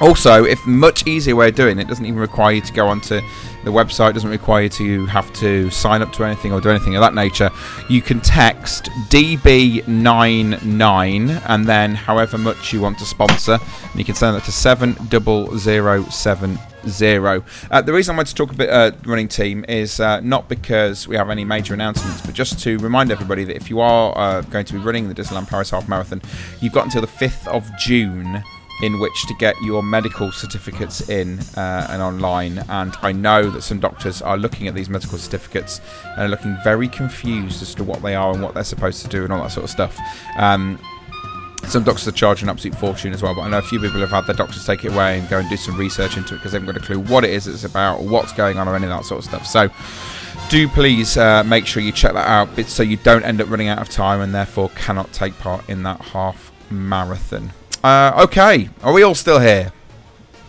Also, 0.00 0.44
if 0.44 0.64
much 0.66 1.06
easier 1.06 1.34
way 1.34 1.48
of 1.48 1.54
doing 1.54 1.78
it 1.78 1.88
doesn't 1.88 2.04
even 2.04 2.18
require 2.18 2.52
you 2.52 2.60
to 2.60 2.72
go 2.72 2.86
onto 2.86 3.20
the 3.64 3.72
website, 3.72 4.12
doesn't 4.12 4.28
require 4.30 4.64
you 4.64 4.68
to 4.68 5.06
have 5.06 5.32
to 5.32 5.70
sign 5.70 6.02
up 6.02 6.12
to 6.12 6.22
anything 6.22 6.52
or 6.52 6.60
do 6.60 6.68
anything 6.68 6.94
of 6.96 7.00
that 7.00 7.14
nature, 7.14 7.50
you 7.88 8.02
can 8.02 8.20
text 8.20 8.90
DB99 9.08 11.42
and 11.48 11.66
then 11.66 11.94
however 11.94 12.36
much 12.36 12.72
you 12.72 12.80
want 12.80 12.98
to 12.98 13.06
sponsor, 13.06 13.58
and 13.90 13.96
you 13.96 14.04
can 14.04 14.14
send 14.14 14.36
that 14.36 14.44
to 14.44 14.52
70070. 14.52 16.58
Uh, 16.88 17.82
the 17.82 17.92
reason 17.92 18.14
I 18.14 18.16
wanted 18.16 18.28
to 18.28 18.34
talk 18.36 18.52
a 18.52 18.54
bit 18.54 18.70
uh, 18.70 18.92
running 19.04 19.26
team 19.26 19.64
is 19.68 19.98
uh, 19.98 20.20
not 20.20 20.48
because 20.48 21.08
we 21.08 21.16
have 21.16 21.30
any 21.30 21.44
major 21.44 21.74
announcements, 21.74 22.20
but 22.20 22.32
just 22.32 22.60
to 22.60 22.78
remind 22.78 23.10
everybody 23.10 23.42
that 23.42 23.56
if 23.56 23.68
you 23.68 23.80
are 23.80 24.16
uh, 24.16 24.42
going 24.42 24.64
to 24.66 24.72
be 24.72 24.78
running 24.78 25.08
the 25.08 25.14
Disneyland 25.14 25.48
Paris 25.48 25.70
Half 25.70 25.88
Marathon, 25.88 26.22
you've 26.60 26.72
got 26.72 26.84
until 26.84 27.00
the 27.00 27.08
5th 27.08 27.48
of 27.48 27.68
June 27.76 28.44
in 28.82 28.98
which 28.98 29.26
to 29.26 29.34
get 29.34 29.60
your 29.62 29.82
medical 29.82 30.30
certificates 30.32 31.08
in 31.08 31.38
uh, 31.56 31.86
and 31.90 32.02
online. 32.02 32.58
And 32.68 32.94
I 33.02 33.12
know 33.12 33.50
that 33.50 33.62
some 33.62 33.80
doctors 33.80 34.20
are 34.22 34.36
looking 34.36 34.68
at 34.68 34.74
these 34.74 34.90
medical 34.90 35.18
certificates 35.18 35.80
and 36.04 36.22
are 36.22 36.28
looking 36.28 36.56
very 36.62 36.88
confused 36.88 37.62
as 37.62 37.74
to 37.76 37.84
what 37.84 38.02
they 38.02 38.14
are 38.14 38.32
and 38.32 38.42
what 38.42 38.54
they're 38.54 38.64
supposed 38.64 39.02
to 39.02 39.08
do 39.08 39.24
and 39.24 39.32
all 39.32 39.42
that 39.42 39.52
sort 39.52 39.64
of 39.64 39.70
stuff. 39.70 39.98
Um, 40.36 40.78
some 41.68 41.82
doctors 41.82 42.06
are 42.06 42.12
charging 42.12 42.48
an 42.48 42.50
absolute 42.50 42.78
fortune 42.78 43.12
as 43.12 43.22
well, 43.22 43.34
but 43.34 43.40
I 43.42 43.48
know 43.48 43.58
a 43.58 43.62
few 43.62 43.80
people 43.80 43.98
have 44.00 44.10
had 44.10 44.26
their 44.26 44.36
doctors 44.36 44.64
take 44.64 44.84
it 44.84 44.92
away 44.92 45.18
and 45.18 45.28
go 45.28 45.38
and 45.38 45.48
do 45.48 45.56
some 45.56 45.76
research 45.76 46.16
into 46.16 46.34
it 46.34 46.38
because 46.38 46.52
they 46.52 46.58
haven't 46.60 46.72
got 46.72 46.82
a 46.82 46.86
clue 46.86 47.00
what 47.00 47.24
it 47.24 47.30
is 47.30 47.48
it's 47.48 47.64
about, 47.64 48.00
or 48.00 48.06
what's 48.06 48.32
going 48.32 48.56
on, 48.56 48.68
or 48.68 48.76
any 48.76 48.84
of 48.84 48.90
that 48.90 49.04
sort 49.04 49.18
of 49.18 49.24
stuff. 49.24 49.46
So, 49.46 49.68
do 50.48 50.68
please 50.68 51.16
uh, 51.16 51.42
make 51.42 51.66
sure 51.66 51.82
you 51.82 51.90
check 51.90 52.12
that 52.12 52.28
out 52.28 52.48
so 52.68 52.84
you 52.84 52.96
don't 52.98 53.24
end 53.24 53.40
up 53.40 53.50
running 53.50 53.66
out 53.66 53.78
of 53.80 53.88
time 53.88 54.20
and 54.20 54.32
therefore 54.32 54.70
cannot 54.76 55.12
take 55.12 55.36
part 55.38 55.68
in 55.68 55.82
that 55.82 56.00
half 56.00 56.52
marathon. 56.70 57.50
Uh, 57.84 58.22
okay, 58.24 58.68
are 58.82 58.92
we 58.92 59.02
all 59.02 59.14
still 59.14 59.38
here? 59.38 59.72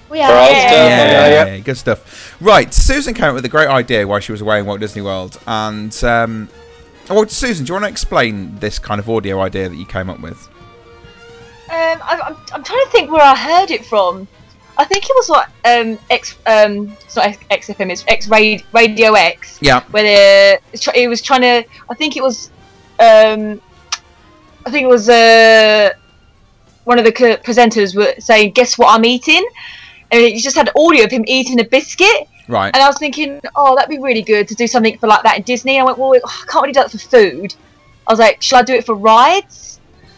We 0.09 0.21
are. 0.21 0.29
We're 0.31 0.45
still 0.67 0.87
Yeah, 0.87 1.45
yeah. 1.45 1.57
good 1.59 1.77
stuff. 1.77 2.35
Right, 2.41 2.73
Susan 2.73 3.13
came 3.13 3.25
up 3.29 3.35
with 3.35 3.45
a 3.45 3.49
great 3.49 3.67
idea 3.67 4.07
while 4.07 4.19
she 4.19 4.31
was 4.31 4.41
away 4.41 4.59
in 4.59 4.65
Walt 4.65 4.79
Disney 4.79 5.01
World, 5.01 5.39
and 5.47 5.93
um, 6.03 6.49
well, 7.09 7.27
Susan, 7.27 7.65
do 7.65 7.69
you 7.71 7.73
want 7.75 7.85
to 7.85 7.89
explain 7.89 8.57
this 8.59 8.79
kind 8.79 8.99
of 8.99 9.09
audio 9.09 9.41
idea 9.41 9.69
that 9.69 9.75
you 9.75 9.85
came 9.85 10.09
up 10.09 10.19
with? 10.19 10.47
Um, 11.69 11.99
I, 12.01 12.19
I'm, 12.25 12.35
I'm 12.53 12.63
trying 12.63 12.83
to 12.85 12.89
think 12.91 13.11
where 13.11 13.21
I 13.21 13.35
heard 13.35 13.71
it 13.71 13.85
from. 13.85 14.27
I 14.79 14.85
think 14.85 15.03
it 15.05 15.13
was 15.15 15.27
like 15.27 15.47
um 15.65 15.97
X 16.11 16.35
um 16.45 16.95
it's 17.03 17.15
not 17.15 17.25
X- 17.25 17.67
XFM 17.67 17.89
it's 17.91 18.05
X 18.07 18.27
Radio 18.29 18.63
Radio 18.73 19.13
X 19.15 19.57
Yeah. 19.59 19.81
where 19.89 20.03
the 20.71 20.91
it 20.95 21.07
was 21.07 21.19
trying 21.21 21.41
to 21.41 21.65
I 21.89 21.95
think 21.95 22.15
it 22.15 22.21
was 22.21 22.51
um 22.99 23.59
I 24.67 24.69
think 24.69 24.83
it 24.83 24.87
was 24.87 25.09
uh 25.09 25.89
one 26.87 26.97
of 26.97 27.05
the 27.05 27.11
presenters 27.11 27.95
were 27.95 28.13
saying 28.19 28.51
guess 28.51 28.77
what 28.77 28.93
I'm 28.93 29.05
eating 29.05 29.45
and 30.11 30.21
it 30.21 30.41
just 30.41 30.55
had 30.55 30.69
audio 30.75 31.03
of 31.03 31.11
him 31.11 31.23
eating 31.27 31.59
a 31.59 31.65
biscuit 31.65 32.27
Right. 32.49 32.73
and 32.73 32.81
I 32.81 32.87
was 32.87 32.97
thinking 32.97 33.41
oh 33.55 33.75
that'd 33.75 33.89
be 33.89 33.99
really 33.99 34.21
good 34.21 34.47
to 34.47 34.55
do 34.55 34.67
something 34.67 34.97
for 34.97 35.07
like 35.07 35.23
that 35.23 35.37
in 35.37 35.43
Disney 35.43 35.79
I 35.79 35.83
went 35.83 35.97
well 35.97 36.13
I 36.15 36.45
can't 36.49 36.63
really 36.63 36.73
do 36.73 36.79
that 36.79 36.91
for 36.91 36.97
food 36.97 37.53
I 38.07 38.13
was 38.13 38.19
like 38.19 38.41
should 38.41 38.57
I 38.57 38.63
do 38.63 38.73
it 38.73 38.85
for 38.85 38.95
rides 38.95 39.67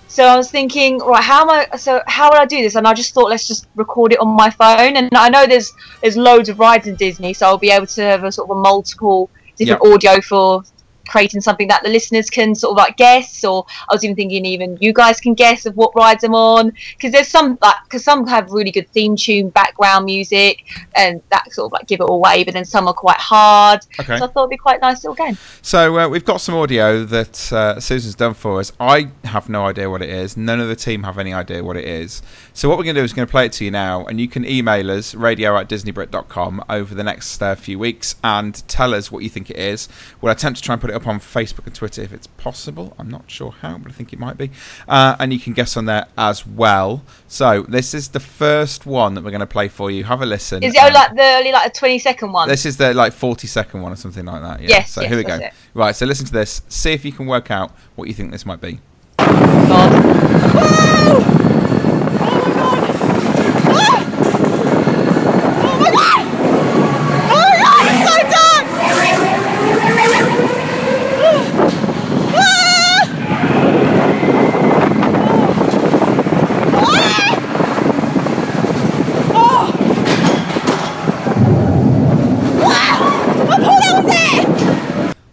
so 0.10 0.24
I 0.26 0.36
was 0.36 0.50
thinking, 0.50 0.98
right, 0.98 1.24
how 1.24 1.44
am 1.44 1.52
I? 1.52 1.78
So 1.78 2.02
how 2.08 2.30
would 2.32 2.40
I 2.40 2.46
do 2.46 2.64
this? 2.64 2.74
And 2.74 2.88
I 2.88 2.96
just 2.96 3.14
thought, 3.14 3.30
let's 3.30 3.48
just 3.48 3.68
record 3.76 4.12
it 4.12 4.20
on 4.20 4.28
my 4.30 4.50
phone. 4.50 4.98
And 4.98 5.08
I 5.16 5.30
know 5.30 5.46
there's 5.46 5.72
there's 6.02 6.18
loads 6.18 6.50
of 6.50 6.58
rides 6.58 6.88
in 6.88 6.96
Disney, 6.96 7.32
so 7.32 7.46
I'll 7.46 7.60
be 7.60 7.70
able 7.70 7.86
to 7.86 8.02
have 8.02 8.24
a 8.24 8.32
sort 8.32 8.50
of 8.50 8.58
a 8.58 8.60
multiple 8.60 9.30
different 9.56 9.86
audio 9.86 10.20
for 10.20 10.64
creating 11.10 11.42
something 11.42 11.68
that 11.68 11.84
the 11.84 11.90
listeners 11.90 12.30
can 12.30 12.56
sort 12.56 12.72
of 12.72 12.78
like 12.78 12.96
guess, 12.98 13.44
or 13.44 13.66
I 13.90 13.94
was 13.94 14.04
even 14.04 14.16
thinking 14.16 14.46
even 14.46 14.78
you 14.80 14.94
guys 14.94 15.20
can 15.20 15.34
guess 15.34 15.66
of 15.66 15.76
what 15.76 15.94
rides 15.96 16.24
I'm 16.24 16.36
on 16.36 16.72
because 16.92 17.12
there's 17.12 17.28
some 17.28 17.58
like 17.62 17.76
because 17.84 18.04
some 18.04 18.26
have 18.28 18.52
really 18.52 18.72
good 18.72 18.90
theme 18.92 19.16
tune, 19.16 19.50
background 19.50 20.06
music, 20.06 20.64
and 20.96 21.22
that 21.30 21.52
sort 21.52 21.68
of 21.68 21.72
like 21.74 21.88
give 21.88 22.00
it 22.00 22.10
away, 22.10 22.44
but 22.44 22.54
then 22.54 22.66
some 22.66 22.88
are 22.88 22.94
quite 22.94 23.18
hard. 23.18 23.86
Okay. 24.00 24.18
So 24.18 24.26
I 24.26 24.28
thought 24.28 24.42
it'd 24.42 24.50
be 24.52 24.58
quite 24.58 24.82
nice 24.82 25.04
little 25.04 25.16
game. 25.16 25.38
So 25.62 26.00
uh, 26.00 26.08
we've 26.08 26.26
got 26.26 26.42
some 26.42 26.56
audio 26.56 27.04
that 27.06 27.52
uh, 27.52 27.80
Susan's 27.80 28.16
done 28.16 28.34
for 28.34 28.60
us. 28.60 28.72
I 28.80 29.12
have 29.26 29.50
no 29.50 29.66
idea 29.66 29.90
what 29.90 30.02
it 30.02 30.10
is. 30.10 30.38
None 30.38 30.60
of 30.60 30.68
the 30.68 30.76
team 30.76 31.04
have 31.04 31.18
any 31.18 31.34
idea 31.34 31.64
what 31.64 31.76
it 31.76 31.86
is. 31.86 32.22
So 32.54 32.70
what 32.70 32.78
we're 32.78 32.84
going 32.84 32.96
to 32.96 33.02
do 33.02 33.06
is 33.06 33.14
going 33.14 33.28
to 33.28 33.32
play 33.32 33.46
it 33.46 33.54
to 33.54 33.66
you 33.66 33.72
now, 33.72 34.06
and 34.06 34.20
you 34.20 34.28
can 34.28 34.46
email 34.46 34.92
us 34.92 35.16
radio 35.16 35.58
at 35.58 35.70
disneybrit.com 35.70 36.64
over 36.70 36.94
the 36.94 37.04
next 37.04 37.42
uh, 37.42 37.56
few 37.56 37.80
weeks 37.80 38.16
and 38.24 38.68
tell 38.68 38.94
us 38.94 39.12
what 39.12 39.24
you 39.24 39.30
think 39.30 39.50
it 39.50 39.58
is. 39.58 39.88
We'll 40.22 40.32
attempt 40.32 40.60
to 40.60 40.64
try 40.64 40.74
and 40.74 40.82
put 40.82 40.90
it 40.90 40.96
up 41.00 41.08
on 41.08 41.20
Facebook 41.20 41.66
and 41.66 41.74
Twitter 41.76 42.02
if 42.02 42.12
it's 42.14 42.28
possible. 42.28 42.94
I'm 43.00 43.10
not 43.10 43.30
sure 43.30 43.52
how, 43.52 43.78
but 43.78 43.92
I 43.92 43.96
think 43.96 44.14
it 44.14 44.20
might 44.20 44.38
be. 44.38 44.52
Uh, 44.88 45.16
and 45.20 45.32
you 45.34 45.40
can 45.40 45.54
guess 45.54 45.76
on 45.78 45.86
there 45.86 46.06
as 46.18 46.46
well. 46.46 47.04
So 47.28 47.64
this 47.64 47.94
is 47.94 48.10
the 48.10 48.20
first 48.20 48.86
one 48.86 49.14
that 49.16 49.24
we're 49.24 49.32
going 49.32 49.40
to 49.40 49.48
play 49.48 49.68
for 49.68 49.90
you. 49.92 50.04
Have 50.04 50.22
a 50.22 50.26
listen. 50.26 50.64
Is 50.64 50.74
it 50.76 50.82
only 50.82 50.94
like 50.94 51.16
the 51.16 51.24
only 51.38 51.52
like 51.52 51.68
a 51.68 51.72
twenty 51.78 52.00
second 52.00 52.32
one? 52.32 52.48
This 52.48 52.66
is 52.66 52.78
the 52.78 52.94
like 52.94 53.14
40 53.14 53.48
second 53.48 53.82
one 53.82 53.92
or 53.92 53.96
something 53.96 54.26
like 54.26 54.42
that. 54.42 54.62
Yeah. 54.62 54.70
Yes, 54.70 54.92
So 54.92 55.02
yes, 55.02 55.10
here 55.10 55.18
we 55.18 55.24
go. 55.24 55.36
it. 55.36 55.54
Right. 55.74 55.96
So 55.96 56.06
listen 56.06 56.26
to 56.26 56.32
this. 56.34 56.62
See 56.70 56.92
if 56.92 57.06
you 57.06 57.12
can 57.12 57.26
work 57.26 57.52
out 57.52 57.72
what 57.96 58.08
you 58.08 58.14
think 58.14 58.32
this 58.32 58.46
might 58.46 58.62
be. 58.62 58.80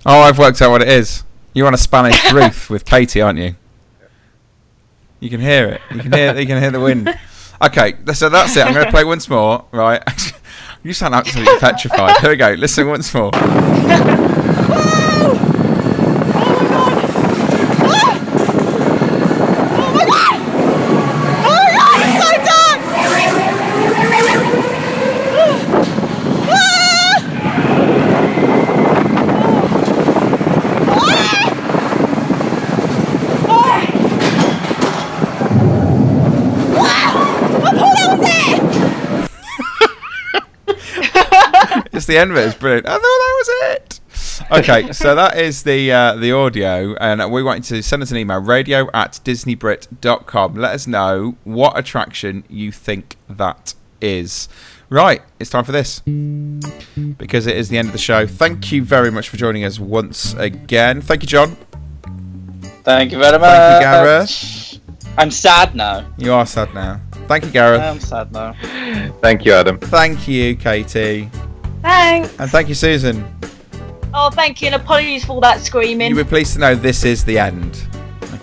Oh, 0.08 0.20
I've 0.20 0.38
worked 0.38 0.62
out 0.62 0.70
what 0.70 0.82
it 0.82 0.88
is. 0.88 1.24
You're 1.52 1.66
on 1.66 1.74
a 1.74 1.78
Spanish 1.78 2.32
roof 2.32 2.70
with 2.70 2.84
Katie, 2.84 3.20
aren't 3.20 3.40
you? 3.40 3.56
You 5.18 5.28
can 5.28 5.40
hear 5.40 5.66
it. 5.68 5.80
You 5.90 6.00
can 6.00 6.12
hear. 6.12 6.38
You 6.38 6.46
can 6.46 6.62
hear 6.62 6.70
the 6.70 6.78
wind. 6.78 7.12
Okay, 7.60 7.96
so 8.14 8.28
that's 8.28 8.56
it. 8.56 8.64
I'm 8.64 8.72
going 8.72 8.86
to 8.86 8.92
play 8.92 9.04
once 9.14 9.28
more. 9.28 9.64
Right. 9.72 10.00
you 10.84 10.92
sound 10.92 11.14
absolutely 11.14 11.58
petrified. 11.58 12.18
Here 12.18 12.30
we 12.30 12.36
go. 12.36 12.52
Listen 12.52 12.86
once 12.86 13.12
more. 13.12 13.32
Just 42.06 42.14
the 42.14 42.18
end 42.18 42.30
of 42.30 42.36
it 42.36 42.46
is 42.46 42.54
brilliant. 42.54 42.86
I 42.86 42.92
thought 42.92 43.00
that 43.00 43.34
was 43.40 43.72
it. 43.72 44.00
Okay, 44.52 44.92
so 44.92 45.16
that 45.16 45.36
is 45.36 45.64
the 45.64 45.90
uh, 45.90 46.14
the 46.14 46.30
audio, 46.30 46.94
and 47.00 47.32
we 47.32 47.42
want 47.42 47.68
you 47.68 47.78
to 47.78 47.82
send 47.82 48.00
us 48.00 48.12
an 48.12 48.16
email 48.16 48.40
radio 48.40 48.88
at 48.94 49.18
disneybrit.com. 49.24 50.54
Let 50.54 50.72
us 50.72 50.86
know 50.86 51.36
what 51.42 51.76
attraction 51.76 52.44
you 52.48 52.70
think 52.70 53.16
that 53.28 53.74
is. 54.00 54.48
Right, 54.88 55.20
it's 55.40 55.50
time 55.50 55.64
for 55.64 55.72
this 55.72 55.98
because 57.18 57.48
it 57.48 57.56
is 57.56 57.70
the 57.70 57.76
end 57.76 57.88
of 57.88 57.92
the 57.92 57.98
show. 57.98 58.24
Thank 58.24 58.70
you 58.70 58.84
very 58.84 59.10
much 59.10 59.28
for 59.28 59.36
joining 59.36 59.64
us 59.64 59.80
once 59.80 60.32
again. 60.34 61.00
Thank 61.00 61.22
you, 61.24 61.26
John. 61.26 61.56
Thank 62.84 63.10
you 63.10 63.18
very 63.18 63.40
much. 63.40 63.50
Thank 63.50 63.82
you, 63.82 63.84
Gareth. 63.84 64.80
I'm 65.18 65.32
sad 65.32 65.74
now. 65.74 66.08
You 66.18 66.34
are 66.34 66.46
sad 66.46 66.72
now. 66.72 67.00
Thank 67.26 67.46
you, 67.46 67.50
Gareth. 67.50 67.80
I'm 67.80 67.98
sad 67.98 68.30
now. 68.30 68.54
Thank 69.20 69.44
you, 69.44 69.54
Adam. 69.54 69.80
Thank 69.80 70.28
you, 70.28 70.54
Katie. 70.54 71.28
Thanks. 71.82 72.38
And 72.38 72.50
thank 72.50 72.68
you, 72.68 72.74
Susan. 72.74 73.24
Oh, 74.14 74.30
thank 74.30 74.62
you, 74.62 74.66
and 74.66 74.74
apologies 74.74 75.24
for 75.24 75.32
all 75.32 75.40
that 75.42 75.60
screaming. 75.60 76.08
You'll 76.10 76.24
be 76.24 76.28
pleased 76.28 76.54
to 76.54 76.58
know 76.58 76.74
this 76.74 77.04
is 77.04 77.24
the 77.24 77.38
end. 77.38 77.86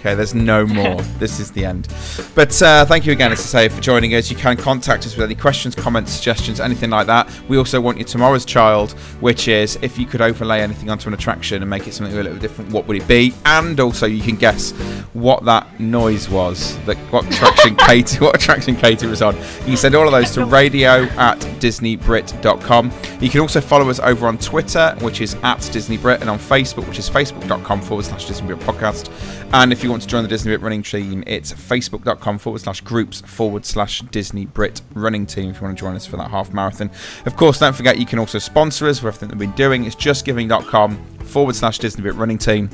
Okay, 0.03 0.15
there's 0.15 0.35
no 0.35 0.67
more. 0.67 1.01
this 1.17 1.39
is 1.39 1.49
the 1.51 1.63
end. 1.63 1.87
But 2.35 2.61
uh, 2.61 2.83
thank 2.85 3.05
you 3.05 3.13
again, 3.13 3.31
as 3.31 3.39
I 3.39 3.43
say, 3.43 3.69
for 3.69 3.79
joining 3.79 4.13
us. 4.15 4.29
You 4.29 4.35
can 4.35 4.57
contact 4.57 5.05
us 5.05 5.15
with 5.15 5.23
any 5.23 5.33
questions, 5.33 5.75
comments, 5.75 6.11
suggestions, 6.11 6.59
anything 6.59 6.89
like 6.89 7.07
that. 7.07 7.31
We 7.47 7.57
also 7.57 7.79
want 7.79 7.97
you 7.99 8.03
tomorrow's 8.03 8.43
child, 8.43 8.91
which 9.21 9.47
is 9.47 9.79
if 9.81 9.97
you 9.97 10.05
could 10.05 10.19
overlay 10.19 10.59
anything 10.59 10.89
onto 10.89 11.07
an 11.07 11.13
attraction 11.13 11.63
and 11.63 11.69
make 11.69 11.87
it 11.87 11.93
something 11.93 12.17
a 12.17 12.21
little 12.21 12.37
different, 12.37 12.69
what 12.71 12.85
would 12.85 12.97
it 12.97 13.07
be? 13.07 13.33
And 13.45 13.79
also, 13.79 14.05
you 14.05 14.21
can 14.21 14.35
guess 14.35 14.71
what 15.13 15.45
that 15.45 15.79
noise 15.79 16.29
was. 16.29 16.77
That 16.83 16.97
what 17.09 17.25
attraction 17.25 17.75
Katie, 17.87 18.19
what 18.19 18.35
attraction 18.35 18.75
Katie 18.75 19.07
was 19.07 19.21
on. 19.21 19.37
You 19.37 19.67
can 19.67 19.77
send 19.77 19.95
all 19.95 20.05
of 20.05 20.11
those 20.11 20.31
to 20.31 20.43
radio 20.59 21.03
at 21.15 21.39
disneybrit.com. 21.39 22.91
You 23.21 23.29
can 23.29 23.39
also 23.39 23.61
follow 23.61 23.89
us 23.89 24.01
over 24.01 24.27
on 24.27 24.37
Twitter, 24.37 24.97
which 24.99 25.21
is 25.21 25.35
at 25.35 25.59
DisneyBrit, 25.59 26.19
and 26.19 26.29
on 26.29 26.39
Facebook, 26.39 26.89
which 26.89 26.99
is 26.99 27.09
facebook.com 27.09 27.81
forward 27.81 28.03
slash 28.03 28.27
DisneyBrit 28.27 28.59
podcast. 28.63 29.09
And 29.53 29.71
if 29.71 29.81
you 29.81 29.92
want 29.93 30.03
to 30.03 30.09
join 30.09 30.23
the 30.23 30.29
Disney 30.29 30.49
Brit 30.49 30.61
running 30.61 30.81
team, 30.81 31.23
it's 31.27 31.53
facebook.com 31.53 32.39
forward 32.39 32.59
slash 32.59 32.81
groups 32.81 33.21
forward 33.21 33.63
slash 33.65 34.01
Disney 34.01 34.47
Brit 34.47 34.81
running 34.95 35.27
team 35.27 35.51
if 35.51 35.57
you 35.57 35.61
want 35.61 35.77
to 35.77 35.81
join 35.81 35.95
us 35.95 36.05
for 36.05 36.17
that 36.17 36.31
half 36.31 36.51
marathon. 36.51 36.89
Of 37.25 37.35
course, 37.35 37.59
don't 37.59 37.75
forget 37.75 37.99
you 37.99 38.07
can 38.07 38.17
also 38.17 38.39
sponsor 38.39 38.87
us 38.87 38.97
for 38.99 39.09
everything 39.09 39.29
that 39.29 39.37
we've 39.37 39.49
been 39.49 39.55
doing. 39.55 39.85
It's 39.85 39.95
justgiving.com 39.95 40.97
forward 41.19 41.55
slash 41.55 41.77
Disney 41.77 42.01
Brit 42.01 42.15
running 42.15 42.39
team. 42.39 42.71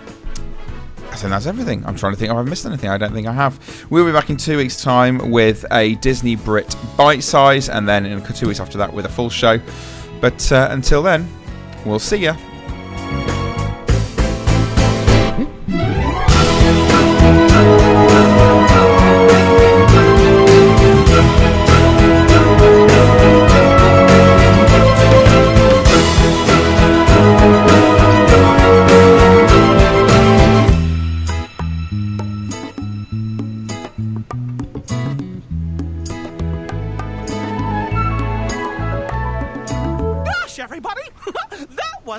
I 1.12 1.16
think 1.16 1.32
that's 1.32 1.46
everything. 1.46 1.86
I'm 1.86 1.96
trying 1.96 2.14
to 2.14 2.18
think 2.20 2.32
if 2.32 2.38
I've 2.38 2.48
missed 2.48 2.66
anything. 2.66 2.90
I 2.90 2.98
don't 2.98 3.14
think 3.14 3.28
I 3.28 3.34
have. 3.34 3.60
We'll 3.90 4.06
be 4.06 4.14
back 4.14 4.30
in 4.30 4.38
two 4.38 4.58
weeks' 4.58 4.82
time 4.82 5.30
with 5.30 5.66
a 5.72 5.96
Disney 5.96 6.38
Brit 6.38 6.74
bite 6.98 7.22
size, 7.22 7.68
and 7.68 7.88
then 7.88 8.06
in 8.06 8.24
two 8.24 8.48
weeks 8.48 8.62
after 8.62 8.78
that 8.78 8.94
with 8.94 9.06
a 9.06 9.10
full 9.10 9.30
show. 9.30 9.60
But 10.22 10.52
uh, 10.52 10.70
until 10.72 11.04
then, 11.04 11.28
we'll 11.86 12.00
see 12.00 12.18
ya. 12.18 12.36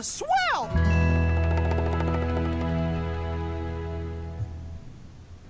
Gosh, 0.03 0.32